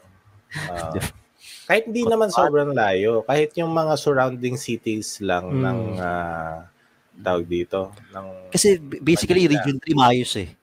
ah. 0.68 1.04
kahit 1.70 1.86
hindi 1.90 2.04
naman 2.10 2.30
sobrang 2.34 2.74
layo, 2.76 3.24
kahit 3.28 3.54
yung 3.60 3.72
mga 3.74 3.94
surrounding 4.00 4.58
cities 4.60 5.22
lang 5.24 5.46
Mm. 5.52 5.64
ng 5.64 5.80
ah, 6.02 6.68
tawag 7.24 7.46
dito, 7.50 7.94
ng 8.14 8.28
Kasi 8.52 8.82
basically 8.82 9.46
Manila. 9.46 9.54
Region 9.54 9.78
3 9.78 9.94
maayos 9.94 10.34
eh. 10.42 10.59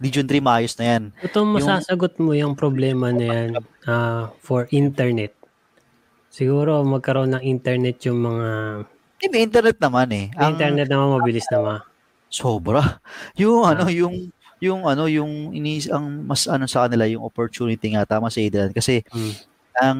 Region 0.00 0.24
3 0.24 0.40
maayos 0.40 0.72
na 0.80 0.84
'yan. 0.88 1.02
Ito 1.20 1.44
masasagot 1.44 2.16
mo 2.16 2.32
yung 2.32 2.56
problema 2.56 3.12
na 3.12 3.24
yan 3.28 3.50
ah, 3.84 4.32
for 4.40 4.64
internet. 4.72 5.36
Siguro 6.32 6.80
magkaroon 6.82 7.36
ng 7.36 7.44
internet 7.44 8.00
yung 8.08 8.24
mga 8.24 8.48
Eh, 9.20 9.28
may 9.28 9.44
internet 9.44 9.76
naman 9.76 10.08
eh. 10.10 10.26
Ang 10.40 10.56
internet 10.56 10.88
naman 10.88 11.20
mabilis 11.20 11.44
naman. 11.52 11.84
sobra. 12.32 13.02
Yung 13.42 13.66
Ah. 13.66 13.74
ano, 13.76 13.90
yung 13.90 14.30
yung 14.62 14.86
ano, 14.86 15.10
yung 15.10 15.50
ini 15.52 15.82
ang 15.90 16.24
mas 16.24 16.46
ano 16.46 16.64
sa 16.70 16.86
kanila 16.86 17.04
yung 17.04 17.26
opportunity 17.26 17.90
nga 17.92 18.06
tama 18.06 18.30
si 18.30 18.46
Adrian 18.46 18.70
kasi 18.72 19.02
Mm. 19.10 19.34
ang 19.76 19.98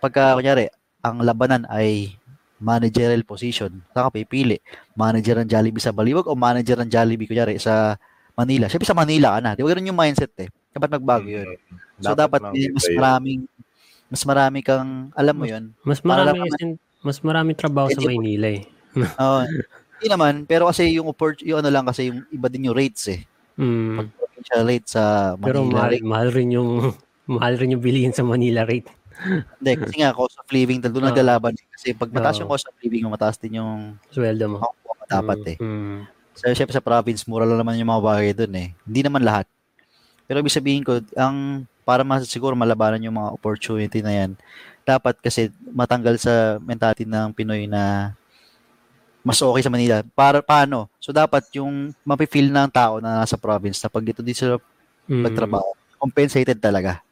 pagka 0.00 0.34
kunyari 0.34 0.66
ang 1.04 1.20
labanan 1.22 1.68
ay 1.68 2.16
managerial 2.58 3.22
position, 3.28 3.84
saan 3.92 4.08
ka 4.08 4.16
pipili? 4.16 4.56
Manager 4.96 5.42
ng 5.44 5.50
Jollibee 5.50 5.84
sa 5.84 5.92
Baliwag 5.92 6.24
o 6.26 6.34
manager 6.34 6.80
ng 6.80 6.88
Jollibee 6.90 7.28
kunyari 7.28 7.60
sa 7.60 8.00
Manila? 8.34 8.66
Siyempre 8.66 8.88
sa 8.88 8.98
Manila 8.98 9.38
ka 9.38 9.40
na. 9.40 9.50
Di 9.54 9.62
ba 9.62 9.70
ganun 9.70 9.90
yung 9.90 9.98
mindset 9.98 10.34
eh. 10.38 10.50
Dapat 10.70 10.90
magbago 10.92 11.26
yun. 11.26 11.46
So 12.02 12.12
dapat, 12.12 12.42
may 12.50 12.66
mas 12.68 12.86
maraming 12.90 13.40
mas 14.10 14.22
marami 14.22 14.58
kang 14.60 15.14
alam 15.14 15.34
mo 15.34 15.46
yun. 15.46 15.70
Mas 15.82 16.02
Para 16.02 16.26
marami 16.26 16.50
lang 16.50 16.70
mas 17.04 17.18
marami 17.20 17.50
trabaho 17.52 17.88
sa 17.92 18.00
Maynila 18.00 18.48
eh. 18.50 18.62
Oo. 19.22 19.42
Hindi 19.94 20.06
naman, 20.10 20.34
pero 20.44 20.66
kasi 20.66 20.90
yung 20.90 21.06
oppor- 21.06 21.40
yung 21.40 21.62
ano 21.62 21.70
lang 21.70 21.86
kasi 21.86 22.10
yung 22.10 22.26
iba 22.28 22.48
din 22.48 22.66
yung 22.68 22.76
rates 22.76 23.06
eh. 23.08 23.20
Mm. 23.54 24.10
Provincial 24.10 24.62
rate 24.66 24.88
sa 24.90 25.34
Pero 25.38 25.62
Manila 25.62 25.78
mahal, 25.78 25.90
rate. 25.94 26.04
mahal 26.04 26.28
rin 26.34 26.48
yung 26.50 26.70
mahal 27.30 27.54
rin 27.54 27.72
yung 27.76 27.82
bilihin 27.84 28.10
sa 28.10 28.26
Manila 28.26 28.66
rate. 28.66 28.90
Hindi, 29.62 29.72
kasi 29.78 29.94
nga 30.02 30.10
cost 30.10 30.34
of 30.42 30.48
living 30.50 30.82
doon 30.82 30.98
Oo. 30.98 31.08
naglalaban. 31.08 31.54
eh. 31.54 31.64
Kasi 31.70 31.94
pag 31.94 32.10
mataas 32.10 32.42
yung 32.42 32.50
cost 32.50 32.66
of 32.66 32.74
living, 32.82 33.06
mataas 33.06 33.38
din 33.38 33.62
yung 33.62 33.94
Sweldo 34.10 34.50
mo. 34.50 34.58
mo 34.58 35.04
dapat 35.06 35.38
eh. 35.54 35.56
Mm. 35.60 36.08
So, 36.34 36.50
syempre 36.50 36.74
sa 36.74 36.82
province, 36.82 37.24
mura 37.30 37.46
lang 37.46 37.62
naman 37.62 37.78
yung 37.78 37.90
mga 37.90 38.02
bagay 38.04 38.30
doon 38.34 38.54
eh. 38.58 38.68
Hindi 38.82 39.00
naman 39.06 39.22
lahat. 39.22 39.46
Pero 40.26 40.40
ibig 40.42 40.54
sabihin 40.54 40.82
ko, 40.82 40.98
ang 41.14 41.66
para 41.84 42.00
mas 42.02 42.24
siguro 42.26 42.56
malabanan 42.56 43.04
yung 43.04 43.16
mga 43.16 43.30
opportunity 43.36 44.00
na 44.00 44.12
yan, 44.24 44.30
dapat 44.88 45.20
kasi 45.20 45.52
matanggal 45.68 46.16
sa 46.16 46.56
mentality 46.60 47.04
ng 47.04 47.32
Pinoy 47.36 47.68
na 47.68 48.12
mas 49.24 49.40
okay 49.40 49.64
sa 49.64 49.72
Manila. 49.72 50.04
Para 50.12 50.44
paano? 50.44 50.88
So 51.00 51.12
dapat 51.12 51.48
yung 51.56 51.96
mapi-feel 52.04 52.52
ng 52.52 52.68
tao 52.72 53.00
na 53.00 53.24
nasa 53.24 53.40
province 53.40 53.80
na 53.80 53.88
pag 53.88 54.04
dito 54.04 54.20
dito 54.20 54.36
sila 54.44 54.56
Mm. 55.04 55.20
magtrabaho, 55.20 55.70
compensated 56.00 56.56
talaga. 56.56 57.04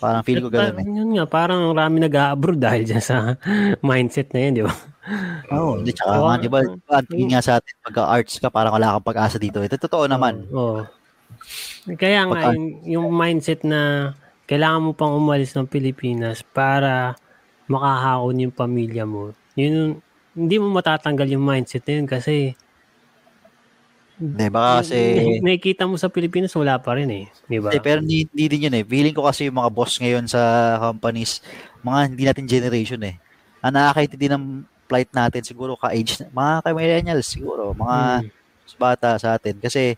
Parang 0.00 0.24
feel 0.24 0.40
ko 0.40 0.48
ganun 0.48 0.80
eh. 0.80 0.86
Yun 0.88 1.20
nga, 1.20 1.28
parang 1.28 1.68
marami 1.68 2.00
nag-abroad 2.00 2.56
dahil 2.58 2.82
dyan 2.88 3.04
sa 3.04 3.36
mindset 3.86 4.32
na 4.32 4.40
yun, 4.40 4.52
di 4.56 4.62
ba? 4.64 4.72
Oo, 5.50 5.82
hindi 5.82 5.90
tsaka 5.90 6.14
Oo. 6.14 6.24
nga, 6.30 6.34
di 6.38 6.48
ba, 6.50 6.60
ang 6.62 7.06
tingin 7.10 7.34
nga 7.34 7.42
sa 7.42 7.58
atin, 7.58 7.74
pagka 7.82 8.02
arts 8.06 8.38
ka, 8.38 8.48
parang 8.54 8.74
wala 8.78 8.94
kang 8.98 9.08
pag-asa 9.10 9.36
dito. 9.36 9.58
Ito 9.58 9.74
totoo 9.74 10.06
naman. 10.06 10.46
Oo. 10.54 10.86
Kaya 11.98 12.22
nga, 12.30 12.54
yung, 12.54 12.66
yung 12.86 13.06
mindset 13.10 13.66
na 13.66 14.12
kailangan 14.46 14.84
mo 14.86 14.92
pang 14.94 15.18
umalis 15.18 15.50
ng 15.58 15.66
Pilipinas 15.66 16.46
para 16.46 17.18
makahakon 17.66 18.46
yung 18.46 18.54
pamilya 18.54 19.02
mo. 19.02 19.34
Yun, 19.58 19.98
hindi 20.32 20.56
mo 20.62 20.70
matatanggal 20.70 21.28
yung 21.34 21.44
mindset 21.44 21.82
na 21.88 21.92
yun 21.98 22.08
kasi 22.08 22.54
Hindi, 24.22 24.54
baka 24.54 24.86
kasi... 24.86 25.18
nakikita 25.42 25.82
mo 25.90 25.98
sa 25.98 26.06
Pilipinas, 26.06 26.54
wala 26.54 26.78
pa 26.78 26.94
rin 26.94 27.10
eh. 27.10 27.24
Di 27.50 27.58
ba? 27.58 27.74
Pero 27.74 27.98
hindi, 27.98 28.22
hindi 28.30 28.44
din 28.46 28.70
yun 28.70 28.76
eh. 28.78 28.84
Feeling 28.86 29.18
ko 29.18 29.26
kasi 29.26 29.50
yung 29.50 29.58
mga 29.58 29.72
boss 29.74 29.98
ngayon 29.98 30.30
sa 30.30 30.40
companies, 30.78 31.42
mga 31.82 32.00
hindi 32.06 32.24
natin 32.30 32.46
generation 32.46 33.02
eh. 33.02 33.18
Ang 33.66 33.74
nakakaintindi 33.74 34.30
ng 34.30 34.44
flight 34.92 35.08
natin 35.08 35.40
siguro 35.40 35.72
ka-age, 35.74 36.20
mga 36.28 36.60
ka-millennials 36.60 37.32
siguro, 37.32 37.72
mga 37.72 38.28
Mm. 38.28 38.76
bata 38.76 39.16
sa 39.16 39.32
atin. 39.32 39.56
Kasi 39.56 39.96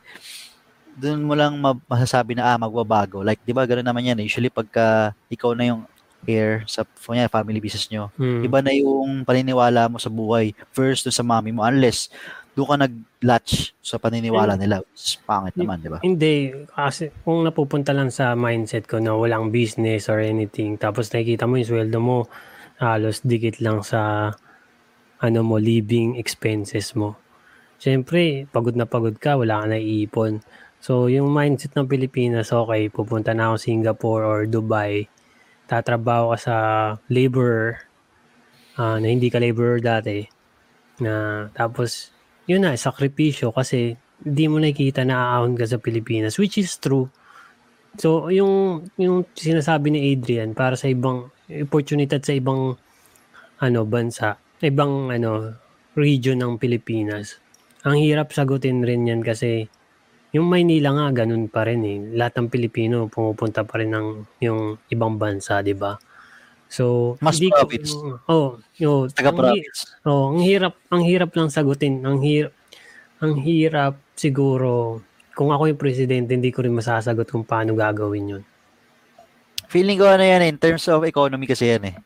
doon 0.95 1.27
mo 1.27 1.35
lang 1.35 1.59
ma- 1.59 1.79
masasabi 1.91 2.39
na 2.39 2.55
ah, 2.55 2.59
magbabago. 2.59 3.27
Like, 3.27 3.43
di 3.43 3.51
ba, 3.51 3.66
gano'n 3.66 3.83
naman 3.83 4.07
yan. 4.07 4.23
Usually, 4.23 4.47
pagka 4.47 5.11
ikaw 5.27 5.51
na 5.51 5.75
yung 5.75 5.83
heir 6.25 6.62
sa 6.65 6.87
kunya, 6.87 7.27
family 7.27 7.59
business 7.59 7.91
nyo, 7.91 8.09
Mm. 8.15 8.43
iba 8.47 8.59
na 8.62 8.73
yung 8.73 9.27
paniniwala 9.27 9.91
mo 9.91 9.99
sa 9.99 10.09
buhay 10.09 10.55
first 10.71 11.05
sa 11.05 11.23
mami 11.23 11.51
mo 11.51 11.66
unless 11.66 12.09
doon 12.55 12.71
ka 12.71 12.77
nag-latch 12.87 13.75
sa 13.83 13.99
paniniwala 13.99 14.55
nila. 14.55 14.79
Which 14.81 15.03
is 15.05 15.19
Pangit 15.19 15.59
naman, 15.59 15.83
di 15.83 15.91
ba? 15.91 15.99
Hindi, 16.01 16.55
kasi 16.71 17.11
kung 17.27 17.43
napupunta 17.43 17.91
lang 17.91 18.15
sa 18.15 18.39
mindset 18.39 18.87
ko 18.87 19.03
na 19.03 19.19
walang 19.19 19.51
business 19.51 20.07
or 20.07 20.23
anything, 20.23 20.79
tapos 20.79 21.11
nakikita 21.11 21.51
mo 21.51 21.59
yung 21.59 21.66
sweldo 21.69 21.99
mo, 21.99 22.19
halos 22.79 23.23
dikit 23.23 23.59
lang 23.59 23.83
sa 23.83 24.31
ano 25.25 25.41
mo, 25.41 25.57
living 25.57 26.21
expenses 26.21 26.93
mo. 26.93 27.17
Siyempre, 27.81 28.45
pagod 28.53 28.77
na 28.77 28.85
pagod 28.85 29.17
ka, 29.17 29.41
wala 29.41 29.65
ka 29.65 29.67
na 29.73 29.81
iipon. 29.81 30.45
So, 30.85 31.09
yung 31.09 31.33
mindset 31.33 31.73
ng 31.73 31.89
Pilipinas, 31.89 32.53
okay, 32.53 32.93
pupunta 32.93 33.33
na 33.33 33.49
ako 33.49 33.57
Singapore 33.57 34.23
or 34.29 34.39
Dubai, 34.45 35.09
tatrabaho 35.65 36.37
ka 36.37 36.39
sa 36.39 36.57
laborer, 37.09 37.89
ah, 38.77 39.01
na 39.01 39.09
hindi 39.09 39.33
ka 39.33 39.41
laborer 39.41 39.81
dati, 39.81 40.29
na 41.01 41.49
tapos, 41.57 42.13
yun 42.45 42.69
na, 42.69 42.77
sakripisyo 42.77 43.49
kasi 43.57 43.97
hindi 44.21 44.45
mo 44.45 44.61
nakikita 44.61 45.09
na 45.09 45.41
aahon 45.41 45.57
ka 45.57 45.65
sa 45.65 45.81
Pilipinas, 45.81 46.37
which 46.37 46.61
is 46.61 46.77
true. 46.77 47.09
So, 47.97 48.29
yung, 48.29 48.85
yung 49.01 49.25
sinasabi 49.33 49.89
ni 49.89 50.13
Adrian, 50.13 50.53
para 50.53 50.77
sa 50.77 50.93
ibang 50.93 51.33
opportunity 51.49 52.17
sa 52.21 52.35
ibang 52.37 52.77
ano 53.61 53.81
bansa, 53.89 54.37
ibang 54.65 55.12
ano 55.12 55.55
region 55.95 56.41
ng 56.41 56.59
Pilipinas. 56.59 57.39
Ang 57.85 58.01
hirap 58.01 58.32
sagutin 58.32 58.81
rin 58.82 59.07
yan 59.07 59.20
kasi 59.20 59.69
yung 60.35 60.51
Maynila 60.51 60.91
nga 60.91 61.23
ganun 61.23 61.47
pa 61.47 61.62
rin 61.62 61.82
eh. 61.86 61.99
Lahat 62.19 62.35
ng 62.35 62.51
Pilipino 62.51 63.07
pumupunta 63.07 63.62
pa 63.62 63.78
rin 63.78 63.95
ng 63.95 64.07
yung 64.43 64.81
ibang 64.91 65.15
bansa, 65.15 65.62
'di 65.62 65.77
ba? 65.78 65.95
So, 66.66 67.15
Mas 67.23 67.39
hindi 67.39 67.55
ko- 67.55 67.62
province. 67.62 67.93
Oh, 68.27 68.59
yo, 68.74 69.07
ang 69.07 69.12
hi- 69.12 69.15
Taga-province. 69.15 69.81
Oh, 70.03 70.35
ang 70.35 70.43
hirap, 70.43 70.74
ang 70.91 71.03
hirap 71.07 71.31
lang 71.39 71.47
sagutin. 71.47 72.03
Ang 72.03 72.19
hirap, 72.24 72.51
ang 73.23 73.35
hirap 73.39 73.95
siguro 74.19 74.99
kung 75.39 75.55
ako 75.55 75.70
yung 75.70 75.78
presidente, 75.78 76.35
hindi 76.35 76.51
ko 76.51 76.66
rin 76.66 76.74
masasagot 76.74 77.31
kung 77.31 77.47
paano 77.47 77.78
gagawin 77.78 78.27
'yun. 78.35 78.45
Feeling 79.70 79.99
ko 79.99 80.07
ano 80.07 80.23
yan 80.23 80.43
eh, 80.43 80.51
in 80.51 80.59
terms 80.59 80.86
of 80.91 81.03
economy 81.07 81.47
kasi 81.47 81.70
yan 81.70 81.85
eh. 81.91 81.97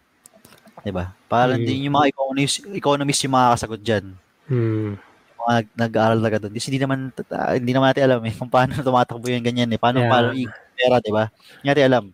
'Di 0.89 0.94
ba? 0.94 1.12
Parang 1.28 1.60
Mm. 1.60 1.66
din 1.69 1.85
yung 1.85 1.94
mga 1.94 2.09
economists, 2.09 2.59
economists 2.66 3.23
yung 3.23 3.36
makakasagot 3.36 3.81
diyan. 3.81 4.05
Hmm. 4.48 4.90
Yung 4.97 5.39
mga 5.39 5.52
nag- 5.55 5.74
nag-aaral 5.77 6.19
na 6.19 6.40
doon. 6.40 6.55
Kasi 6.56 6.73
hindi 6.73 6.81
naman 6.81 7.12
tata- 7.12 7.52
hindi 7.52 7.69
naman 7.70 7.93
natin 7.93 8.05
alam 8.09 8.20
eh 8.24 8.32
kung 8.32 8.48
paano 8.48 8.73
tumatakbo 8.81 9.28
yung 9.28 9.44
ganyan 9.44 9.69
eh. 9.69 9.77
Paano 9.77 10.01
Yeah. 10.01 10.09
paano 10.09 10.28
i 10.32 10.48
pera, 10.73 10.97
'di 10.97 11.12
ba? 11.12 11.28
Hindi 11.60 11.66
natin 11.69 11.86
alam. 11.86 12.05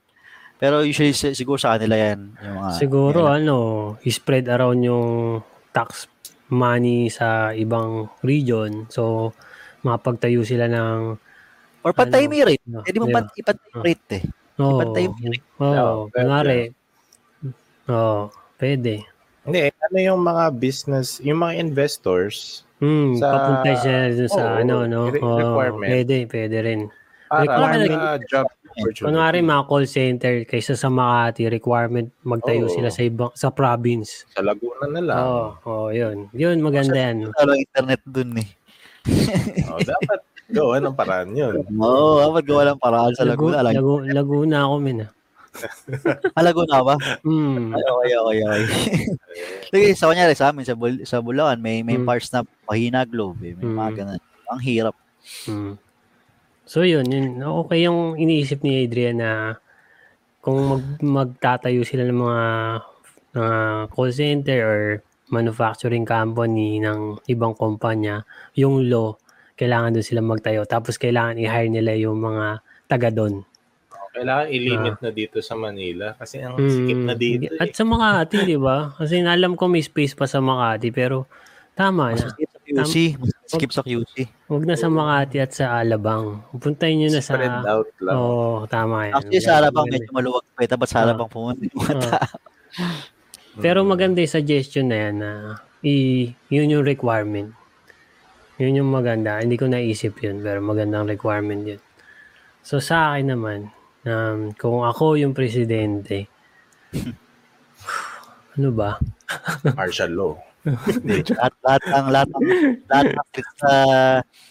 Pero 0.54 0.82
usually 0.82 1.12
si- 1.12 1.34
siguro 1.34 1.54
sa 1.54 1.74
kanila 1.74 1.94
yan 1.94 2.34
yung 2.36 2.54
mga 2.58 2.70
Siguro 2.74 3.20
yan. 3.24 3.34
ano, 3.40 3.56
spread 4.02 4.46
around 4.48 4.80
yung 4.80 5.38
tax 5.70 6.10
money 6.46 7.06
sa 7.08 7.50
ibang 7.52 8.10
region. 8.20 8.86
So, 8.88 9.30
mapagtayo 9.80 10.42
sila 10.42 10.66
ng 10.66 11.14
or 11.82 11.92
patay 11.92 12.24
ano, 12.24 12.30
may 12.30 12.42
rate. 12.44 12.64
no, 12.64 12.80
Pwede 12.80 12.98
mo 12.98 13.06
di 13.06 13.12
pat 13.12 13.26
ba? 13.26 13.34
ipatay 13.36 13.66
yung 13.70 13.82
rate 13.84 14.08
eh. 14.10 14.24
Oo. 14.56 14.70
ipantay 14.72 15.04
mo 15.04 15.16
yun. 15.20 15.34
Oo, 15.58 15.68
Yeah, 15.68 15.92
kunwari. 16.10 16.60
Oo, 17.84 18.20
pwede. 18.56 19.04
Hindi, 19.42 19.60
ano 19.68 19.98
yung 19.98 20.22
mga 20.22 20.44
business, 20.54 21.20
yung 21.20 21.38
mga 21.38 21.54
investors, 21.58 22.60
Hmm, 22.76 23.16
Sa- 23.16 23.30
papunta 23.30 23.70
siya 23.80 23.98
sa 24.26 24.42
Oo, 24.44 24.60
ano, 24.60 24.74
no? 24.84 25.08
requirement. 25.08 25.88
pwede, 25.88 26.26
pwede 26.26 26.56
rin. 26.60 26.80
para 27.24 27.40
Requirement. 27.48 27.88
sa 27.88 28.10
job 28.20 28.46
opportunity. 28.68 29.00
Kunwari 29.00 29.38
mga 29.40 29.64
call 29.64 29.86
center 29.86 30.34
kaysa 30.44 30.74
sa 30.74 30.86
Makati, 30.86 31.48
requirement 31.48 32.12
magtayo 32.20 32.66
Oo. 32.66 32.70
sila 32.70 32.90
sa 32.90 33.00
ibang 33.00 33.32
sa 33.32 33.48
province. 33.48 34.28
Sa 34.28 34.44
Laguna 34.44 34.84
na 34.86 35.00
lang. 35.00 35.18
Oo, 35.18 35.46
oh, 35.64 35.88
yun. 35.88 36.28
Yun, 36.30 36.60
maganda 36.60 36.94
yan. 36.94 37.26
Wala 37.26 37.42
lang 37.48 37.60
internet 37.62 38.02
dun 38.04 38.30
eh. 38.36 38.48
Oh, 39.66 39.80
dapat 39.80 40.20
gawa 40.46 40.74
ng 40.78 40.94
paraan 40.94 41.30
yun. 41.32 41.54
Oo, 41.74 41.80
oh, 41.80 42.16
dapat 42.22 42.44
gawa 42.44 42.62
ng 42.68 42.78
paraan 42.78 43.12
sa 43.14 43.24
Laguna. 43.24 43.62
Like, 43.62 43.76
Lagu- 43.76 44.04
Laguna 44.04 44.56
ako, 44.64 44.74
min. 44.78 44.98
ah. 45.00 45.10
Alago 46.38 46.66
na 46.66 46.82
ba? 46.82 46.94
Mm. 47.22 47.70
Ay, 47.72 47.82
okay, 47.84 48.14
okay, 48.16 48.40
okay. 48.42 48.64
Sige, 49.72 49.86
sa 49.94 50.10
kunyari 50.10 50.34
sa 50.34 50.50
amin, 50.50 50.66
sa, 50.66 50.74
Bul 50.74 51.02
sa 51.02 51.18
Bulacan, 51.22 51.58
may, 51.58 51.82
may 51.82 51.98
Mm. 51.98 52.06
parts 52.06 52.30
na 52.30 52.42
mahina 52.66 53.06
globe. 53.06 53.38
Eh. 53.42 53.54
May 53.54 53.66
mga 53.68 53.90
Mm. 53.90 53.96
ganun. 53.98 54.20
Ang 54.50 54.60
hirap. 54.62 54.94
Mm. 55.46 55.74
So 56.64 56.80
yun, 56.80 57.04
yun, 57.06 57.38
okay 57.40 57.84
yung 57.84 58.16
iniisip 58.16 58.64
ni 58.64 58.84
Adrian 58.84 59.20
na 59.20 59.60
kung 60.40 60.60
mag, 60.64 60.84
magtatayo 61.00 61.84
sila 61.84 62.04
ng 62.04 62.20
mga 62.20 62.44
mga 63.34 63.56
call 63.90 64.10
center 64.14 64.58
or 64.62 64.80
manufacturing 65.28 66.06
company 66.06 66.78
ng 66.78 67.18
ibang 67.26 67.56
kumpanya, 67.58 68.22
yung 68.54 68.86
law, 68.86 69.18
kailangan 69.58 69.98
doon 69.98 70.06
sila 70.06 70.22
magtayo. 70.22 70.62
Tapos 70.64 70.94
kailangan 70.96 71.40
i-hire 71.42 71.66
nila 71.72 71.98
yung 71.98 72.22
mga 72.22 72.62
taga 72.86 73.10
doon. 73.10 73.42
Kailangan 74.14 74.46
i-limit 74.48 74.96
na 75.00 75.10
dito 75.10 75.38
sa 75.40 75.54
Manila 75.54 76.14
kasi 76.14 76.38
ang 76.38 76.54
Mm. 76.54 76.70
sikip 76.70 76.98
na 77.00 77.14
dito. 77.14 77.50
At 77.56 77.68
Eh. 77.68 77.74
sa 77.74 77.82
Makati, 77.82 78.36
di 78.44 78.54
ba? 78.54 78.94
Kasi 78.94 79.18
alam 79.20 79.52
ko 79.52 79.66
may 79.66 79.82
space 79.82 80.14
pa 80.14 80.24
sa 80.24 80.38
Makati, 80.38 80.88
pero 80.88 81.26
tama 81.72 82.14
na. 82.14 82.22
skip 82.24 82.46
sa 82.48 82.60
QC. 82.62 82.94
Mas 83.18 83.30
skip 83.44 83.70
sa 83.70 83.82
QC. 83.82 84.14
Huwag 84.46 84.64
na 84.64 84.74
sa 84.74 84.86
Makati 84.86 85.36
at 85.36 85.50
sa 85.50 85.74
Alabang. 85.76 86.46
Puntayin 86.54 86.96
nyo 86.96 87.10
na 87.10 87.18
sa... 87.18 87.34
Spread 87.34 87.58
out 87.66 87.90
lang. 87.98 88.14
Oo, 88.14 88.64
tama 88.66 88.96
yan. 89.04 89.14
Actually, 89.14 89.42
sa 89.42 89.58
Alabang 89.58 89.86
medyo 89.86 90.10
maluwag 90.10 90.46
pa. 90.48 90.62
eh. 90.62 90.68
Dapat 90.68 90.86
sa 90.86 90.96
Ah. 90.96 91.04
Alabang 91.04 91.28
pumunta 91.28 91.60
yung 91.60 91.74
mga 91.74 91.98
Ah. 92.14 92.30
Pero 93.56 93.82
maganda 93.82 94.18
yung 94.18 94.30
suggestion 94.32 94.88
na 94.88 94.98
yan 95.00 95.14
na 95.16 95.30
i, 95.80 95.94
yun 96.48 96.70
yung 96.70 96.82
requirement. 96.82 97.50
Yun 98.56 98.78
yung 98.78 98.88
maganda. 98.88 99.38
Hindi 99.38 99.54
ko 99.54 99.66
naisip 99.66 100.18
yun, 100.20 100.38
pero 100.38 100.58
magandang 100.58 101.06
requirement 101.08 101.62
yun. 101.64 101.82
So 102.62 102.78
sa 102.78 103.12
akin 103.12 103.30
naman, 103.30 103.70
um, 104.04 104.52
kung 104.56 104.84
ako 104.84 105.16
yung 105.18 105.36
presidente, 105.36 106.28
ano 108.56 108.70
ba? 108.72 109.00
martial 109.74 110.12
law. 110.14 110.34
Lahat, 110.64 111.52
lahat 111.60 111.82
ang 111.92 112.08
lahat 112.08 112.28
ang 112.32 112.44
lahat 112.88 113.06
ng 113.12 113.28
sa 113.60 113.72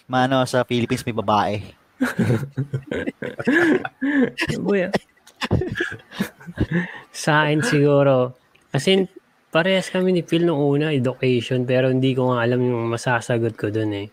mano 0.06 0.46
sa 0.46 0.62
Philippines 0.62 1.02
may 1.10 1.18
babae. 1.18 1.58
Buya. 4.62 4.94
sa 7.10 7.50
akin 7.50 7.66
siguro, 7.66 8.38
kasi 8.70 9.10
parehas 9.50 9.90
kami 9.90 10.14
ni 10.14 10.22
Phil 10.22 10.46
nung 10.46 10.62
una, 10.62 10.94
education, 10.94 11.66
pero 11.66 11.90
hindi 11.90 12.14
ko 12.14 12.34
nga 12.34 12.46
alam 12.46 12.62
yung 12.62 12.94
masasagot 12.94 13.58
ko 13.58 13.74
dun 13.74 13.94
eh. 13.94 14.08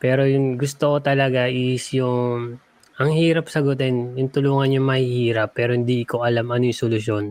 Pero 0.00 0.24
yung 0.28 0.56
gusto 0.56 0.96
ko 0.96 0.98
talaga 1.00 1.48
is 1.48 1.84
yung, 1.96 2.60
ang 3.00 3.10
hirap 3.12 3.48
sagutin, 3.48 4.16
yung 4.18 4.28
tulungan 4.28 4.76
yung 4.76 4.86
mahihirap, 4.88 5.56
pero 5.56 5.72
hindi 5.72 6.04
ko 6.04 6.26
alam 6.26 6.50
ano 6.52 6.68
yung 6.68 6.82
solusyon. 6.82 7.24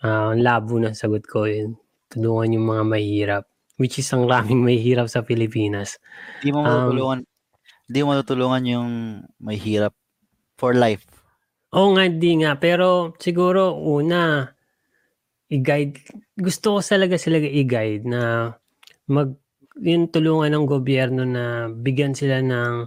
Ah, 0.00 0.32
ang 0.32 0.40
labo 0.40 0.80
ng 0.80 0.96
sagot 0.96 1.28
ko 1.28 1.44
yun. 1.44 1.76
Tulungan 2.10 2.56
yung 2.56 2.66
mga 2.66 2.84
mahihirap, 2.88 3.44
which 3.76 4.00
is 4.00 4.08
ang 4.10 4.26
raming 4.26 4.64
mahihirap 4.64 5.06
sa 5.06 5.22
Pilipinas. 5.22 6.00
Hindi 6.40 6.56
mo 6.56 6.58
Um, 6.64 6.66
matutulungan 6.66 7.20
hindi 7.90 8.06
mo 8.06 8.14
matutulungan 8.14 8.64
yung 8.70 8.90
may 9.42 9.58
hirap 9.58 9.90
for 10.54 10.78
life. 10.78 11.02
Oo 11.74 11.90
nga, 11.98 12.06
di 12.06 12.38
nga. 12.38 12.54
Pero 12.54 13.18
siguro, 13.18 13.74
una, 13.74 14.46
i-guide. 15.50 15.98
Gusto 16.38 16.78
ko 16.78 16.86
talaga 16.86 17.18
sila 17.18 17.42
i-guide 17.42 18.06
na 18.06 18.54
mag, 19.10 19.34
yung 19.82 20.06
tulungan 20.06 20.54
ng 20.54 20.66
gobyerno 20.70 21.26
na 21.26 21.66
bigyan 21.66 22.14
sila 22.14 22.38
ng 22.38 22.86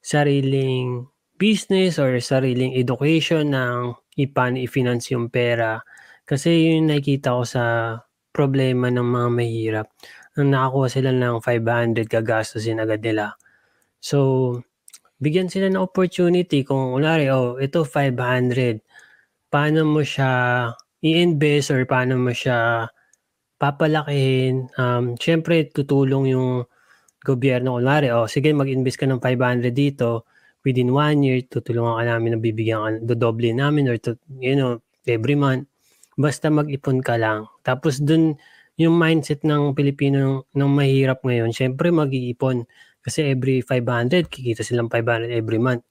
sariling 0.00 1.06
business 1.40 1.96
or 1.96 2.20
sariling 2.20 2.76
education 2.76 3.56
ng 3.56 3.96
ipan 4.20 4.60
i-finance 4.60 5.12
yung 5.16 5.32
pera. 5.32 5.80
Kasi 6.28 6.76
yun 6.76 6.92
nakikita 6.92 7.32
ko 7.32 7.42
sa 7.48 7.64
problema 8.30 8.92
ng 8.92 9.04
mga 9.04 9.28
mahirap. 9.32 9.86
Nang 10.36 10.52
nakakuha 10.52 10.88
sila 10.92 11.10
ng 11.16 11.40
500, 11.42 12.06
gagastusin 12.06 12.80
agad 12.84 13.00
nila. 13.02 13.34
So, 14.00 14.60
bigyan 15.20 15.52
sila 15.52 15.68
ng 15.68 15.80
opportunity 15.80 16.64
kung 16.64 16.96
unari, 16.96 17.28
oh, 17.32 17.60
ito 17.60 17.84
500. 17.84 18.80
Paano 19.50 19.84
mo 19.84 20.00
siya 20.04 20.30
i-invest 21.02 21.72
or 21.74 21.82
paano 21.84 22.16
mo 22.16 22.32
siya 22.32 22.88
papalakihin? 23.60 24.70
Um, 24.78 25.18
Siyempre, 25.18 25.68
tutulong 25.68 26.30
yung 26.32 26.64
gobyerno. 27.24 27.76
Kunwari, 27.76 28.08
oh, 28.12 28.26
sige, 28.26 28.52
mag-invest 28.52 29.00
ka 29.00 29.06
ng 29.06 29.20
500 29.20 29.70
dito. 29.72 30.28
Within 30.60 30.92
one 30.92 31.24
year, 31.24 31.40
tutulungan 31.48 32.00
ka 32.00 32.04
namin 32.04 32.36
na 32.36 32.38
bibigyan 32.40 32.80
ka, 32.80 32.88
dodoble 33.14 33.52
namin 33.52 33.88
or, 33.88 33.96
to, 33.96 34.16
you 34.40 34.56
know, 34.56 34.80
every 35.08 35.36
month. 35.36 35.68
Basta 36.20 36.52
mag-ipon 36.52 37.00
ka 37.00 37.16
lang. 37.16 37.48
Tapos 37.64 38.00
dun, 38.00 38.36
yung 38.80 38.96
mindset 38.96 39.44
ng 39.44 39.76
Pilipino 39.76 40.48
ng 40.52 40.70
mahirap 40.72 41.24
ngayon, 41.24 41.52
syempre 41.52 41.92
mag-iipon. 41.92 42.64
Kasi 43.00 43.32
every 43.32 43.64
500, 43.64 44.28
kikita 44.28 44.60
silang 44.60 44.92
500 44.92 45.32
every 45.32 45.56
month. 45.56 45.84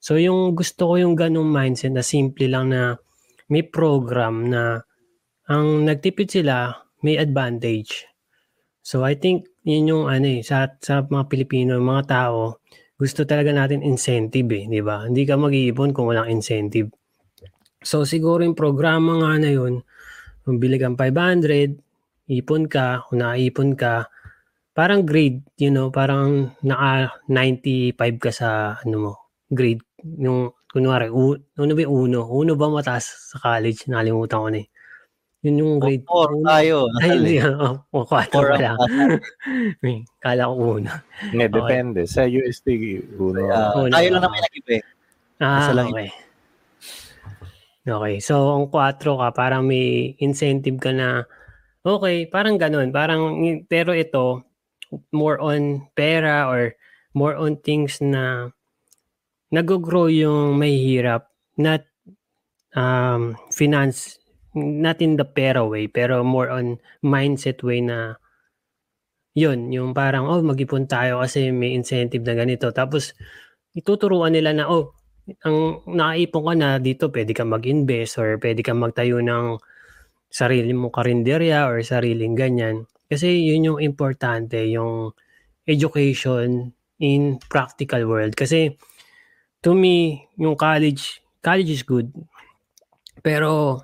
So 0.00 0.16
yung 0.16 0.54
gusto 0.54 0.92
ko 0.92 0.94
yung 0.96 1.18
ganong 1.18 1.50
mindset 1.50 1.92
na 1.92 2.04
simple 2.06 2.48
lang 2.48 2.72
na 2.72 2.96
may 3.50 3.64
program 3.66 4.48
na 4.48 4.80
ang 5.48 5.88
nagtipid 5.88 6.28
sila, 6.28 6.84
may 7.00 7.16
advantage. 7.16 8.04
So 8.84 9.04
I 9.04 9.16
think 9.16 9.48
yun 9.68 9.84
yung 9.84 10.04
ano 10.08 10.24
eh, 10.24 10.40
sa, 10.40 10.64
sa 10.80 11.04
mga 11.04 11.28
Pilipino, 11.28 11.76
mga 11.76 12.04
tao, 12.08 12.64
gusto 12.96 13.28
talaga 13.28 13.52
natin 13.52 13.84
incentive 13.84 14.48
eh, 14.56 14.64
di 14.64 14.80
ba? 14.80 15.04
Hindi 15.04 15.28
ka 15.28 15.36
mag-iipon 15.36 15.92
kung 15.92 16.08
walang 16.08 16.32
incentive. 16.32 16.88
So 17.84 18.08
siguro 18.08 18.40
yung 18.40 18.56
programa 18.56 19.20
nga 19.20 19.36
na 19.36 19.52
yun, 19.52 19.84
kung 20.42 20.56
bili 20.56 20.80
kang 20.80 20.96
500, 20.96 21.76
ipon 22.32 22.64
ka, 22.64 23.04
kung 23.04 23.20
naipon 23.20 23.76
ka, 23.76 24.08
parang 24.72 25.04
grade, 25.04 25.44
you 25.60 25.68
know, 25.68 25.92
parang 25.92 26.56
naka 26.64 27.20
95 27.28 28.24
ka 28.24 28.30
sa 28.32 28.80
ano 28.80 28.96
mo, 28.96 29.12
grade. 29.52 29.84
Yung, 30.00 30.56
kunwari, 30.72 31.12
u, 31.12 31.36
ano 31.36 31.72
ba 31.76 31.84
uno? 31.84 32.24
Uno 32.24 32.56
ba 32.56 32.72
mataas 32.72 33.34
sa 33.34 33.36
college? 33.36 33.84
Nakalimutan 33.90 34.40
ko 34.40 34.48
na 34.48 34.60
eh. 34.64 34.66
Yun 35.38 35.54
yung 35.56 35.74
grade. 35.78 36.02
Or 36.10 36.34
uno. 36.34 36.42
tayo. 36.42 36.76
Ay, 36.98 37.08
hindi. 37.14 37.38
eh. 37.38 37.46
Oh, 37.46 37.78
oh, 37.94 38.04
kwatro 38.04 38.42
Or 38.42 38.48
pala. 38.58 38.74
ang 38.74 39.22
May, 39.82 40.02
Kala 40.18 40.50
ko 40.50 40.82
uno. 40.82 40.90
Hindi, 41.30 41.46
depende. 41.46 42.00
Sa 42.04 42.26
USD, 42.26 42.66
uno. 43.14 43.46
uh, 43.46 43.70
Oo, 43.78 43.86
tayo 43.86 44.06
na- 44.10 44.14
lang 44.18 44.22
naman 44.26 44.40
nag-iba 44.42 44.72
eh. 44.78 44.84
Ah, 45.38 45.70
lang 45.70 45.86
yun. 45.88 45.94
okay. 45.94 46.10
Okay, 47.88 48.14
so 48.20 48.34
ang 48.52 48.66
4 48.68 49.00
ka, 49.00 49.28
parang 49.32 49.64
may 49.64 50.12
incentive 50.18 50.76
ka 50.76 50.92
na, 50.92 51.24
okay, 51.80 52.26
parang 52.28 52.58
ganun. 52.60 52.90
Parang, 52.92 53.32
pero 53.64 53.94
ito, 53.94 54.42
more 55.08 55.38
on 55.40 55.86
pera 55.94 56.50
or 56.50 56.74
more 57.16 57.32
on 57.38 57.56
things 57.56 58.02
na 58.02 58.50
nag-grow 59.48 60.12
yung 60.12 60.58
mahihirap, 60.60 61.30
not 61.56 61.80
um, 62.76 63.32
finance, 63.54 64.20
not 64.54 65.00
in 65.04 65.16
the 65.16 65.26
pera 65.26 65.64
way, 65.64 65.88
pero 65.88 66.24
more 66.24 66.48
on 66.48 66.80
mindset 67.04 67.60
way 67.64 67.80
na 67.84 68.16
yun, 69.38 69.70
yung 69.70 69.94
parang, 69.94 70.26
oh, 70.26 70.42
mag-ipon 70.42 70.90
tayo 70.90 71.22
kasi 71.22 71.54
may 71.54 71.76
incentive 71.76 72.26
na 72.26 72.34
ganito. 72.34 72.74
Tapos, 72.74 73.14
ituturuan 73.76 74.34
nila 74.34 74.50
na, 74.50 74.66
oh, 74.66 74.98
ang 75.46 75.84
nakaipon 75.86 76.42
ka 76.42 76.54
na 76.58 76.68
dito, 76.82 77.12
pwede 77.12 77.32
ka 77.36 77.44
mag-invest 77.46 78.18
or 78.18 78.40
pwede 78.42 78.64
ka 78.64 78.74
magtayo 78.74 79.22
ng 79.22 79.60
sarili 80.28 80.72
mong 80.72 80.92
karinderya 80.92 81.68
or 81.68 81.80
sariling 81.84 82.34
ganyan. 82.34 82.88
Kasi 83.08 83.46
yun 83.46 83.64
yung 83.64 83.80
importante, 83.80 84.60
yung 84.68 85.12
education 85.68 86.72
in 87.00 87.40
practical 87.48 88.04
world. 88.08 88.36
Kasi 88.36 88.76
to 89.64 89.72
me, 89.72 90.26
yung 90.36 90.56
college, 90.56 91.20
college 91.40 91.70
is 91.72 91.84
good. 91.84 92.12
Pero 93.24 93.80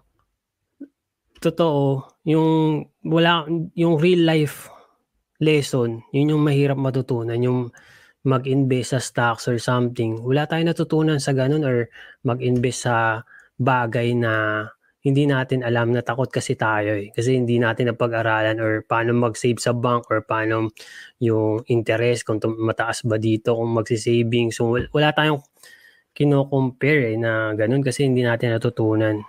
totoo, 1.44 2.08
yung 2.24 2.80
wala 3.04 3.44
yung 3.76 4.00
real 4.00 4.24
life 4.24 4.72
lesson, 5.44 6.00
yun 6.14 6.32
yung 6.32 6.42
mahirap 6.42 6.80
matutunan, 6.80 7.36
yung 7.36 7.68
mag-invest 8.24 8.96
sa 8.96 9.00
stocks 9.04 9.44
or 9.44 9.60
something. 9.60 10.16
Wala 10.24 10.48
tayong 10.48 10.72
natutunan 10.72 11.20
sa 11.20 11.36
ganun 11.36 11.60
or 11.60 11.92
mag-invest 12.24 12.88
sa 12.88 13.20
bagay 13.60 14.16
na 14.16 14.64
hindi 15.04 15.28
natin 15.28 15.60
alam 15.60 15.92
na 15.92 16.00
takot 16.00 16.32
kasi 16.32 16.56
tayo 16.56 16.96
eh. 16.96 17.12
Kasi 17.12 17.36
hindi 17.36 17.60
natin 17.60 17.92
napag-aralan 17.92 18.56
or 18.56 18.88
paano 18.88 19.12
mag-save 19.12 19.60
sa 19.60 19.76
bank 19.76 20.08
or 20.08 20.24
paano 20.24 20.72
yung 21.20 21.60
interest, 21.68 22.24
kung 22.24 22.40
mataas 22.40 23.04
ba 23.04 23.20
dito, 23.20 23.52
kung 23.52 23.76
magsisaving. 23.76 24.48
So 24.48 24.72
wal- 24.72 24.88
wala 24.96 25.12
tayong 25.12 25.44
kino-compare 26.16 27.12
eh, 27.12 27.16
na 27.20 27.52
ganun 27.52 27.84
kasi 27.84 28.08
hindi 28.08 28.24
natin 28.24 28.56
natutunan. 28.56 29.20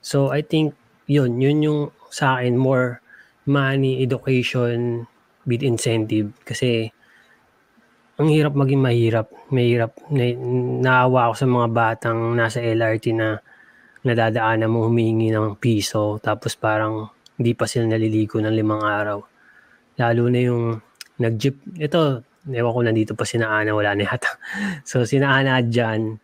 So 0.00 0.32
I 0.32 0.40
think 0.40 0.72
yun, 1.06 1.38
yun 1.38 1.58
yung 1.62 1.80
sa 2.12 2.38
akin 2.38 2.54
more 2.58 3.02
money 3.48 4.02
education 4.02 5.06
with 5.46 5.66
incentive 5.66 6.30
kasi 6.46 6.94
ang 8.20 8.28
hirap 8.30 8.54
maging 8.54 8.78
mahirap. 8.78 9.26
Mahirap. 9.50 9.96
Na, 10.12 10.24
naawa 10.84 11.32
ako 11.32 11.34
sa 11.34 11.46
mga 11.48 11.68
batang 11.72 12.20
nasa 12.36 12.62
LRT 12.62 13.16
na 13.16 13.40
nadadaanan 14.06 14.70
mo 14.70 14.86
humingi 14.86 15.30
ng 15.30 15.58
piso 15.58 16.18
tapos 16.22 16.58
parang 16.58 17.10
hindi 17.38 17.54
pa 17.54 17.64
sila 17.66 17.90
naliligo 17.90 18.38
ng 18.38 18.54
limang 18.54 18.82
araw. 18.84 19.18
Lalo 19.98 20.22
na 20.28 20.40
yung 20.42 20.78
nag-jeep. 21.18 21.56
Ito, 21.78 22.22
ewan 22.50 22.72
ko 22.74 22.80
nandito 22.82 23.12
pa 23.16 23.24
sina 23.26 23.50
Ana, 23.50 23.74
wala 23.74 23.96
na 23.96 24.06
yata. 24.06 24.38
So 24.88 25.02
sina 25.08 25.32
Ana 25.32 25.58
Jan, 25.64 26.20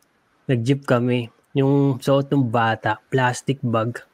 nag-jeep 0.46 0.84
kami. 0.86 1.32
Yung 1.56 1.98
suot 1.98 2.30
ng 2.30 2.52
bata, 2.52 3.00
plastic 3.10 3.58
bag. 3.64 4.04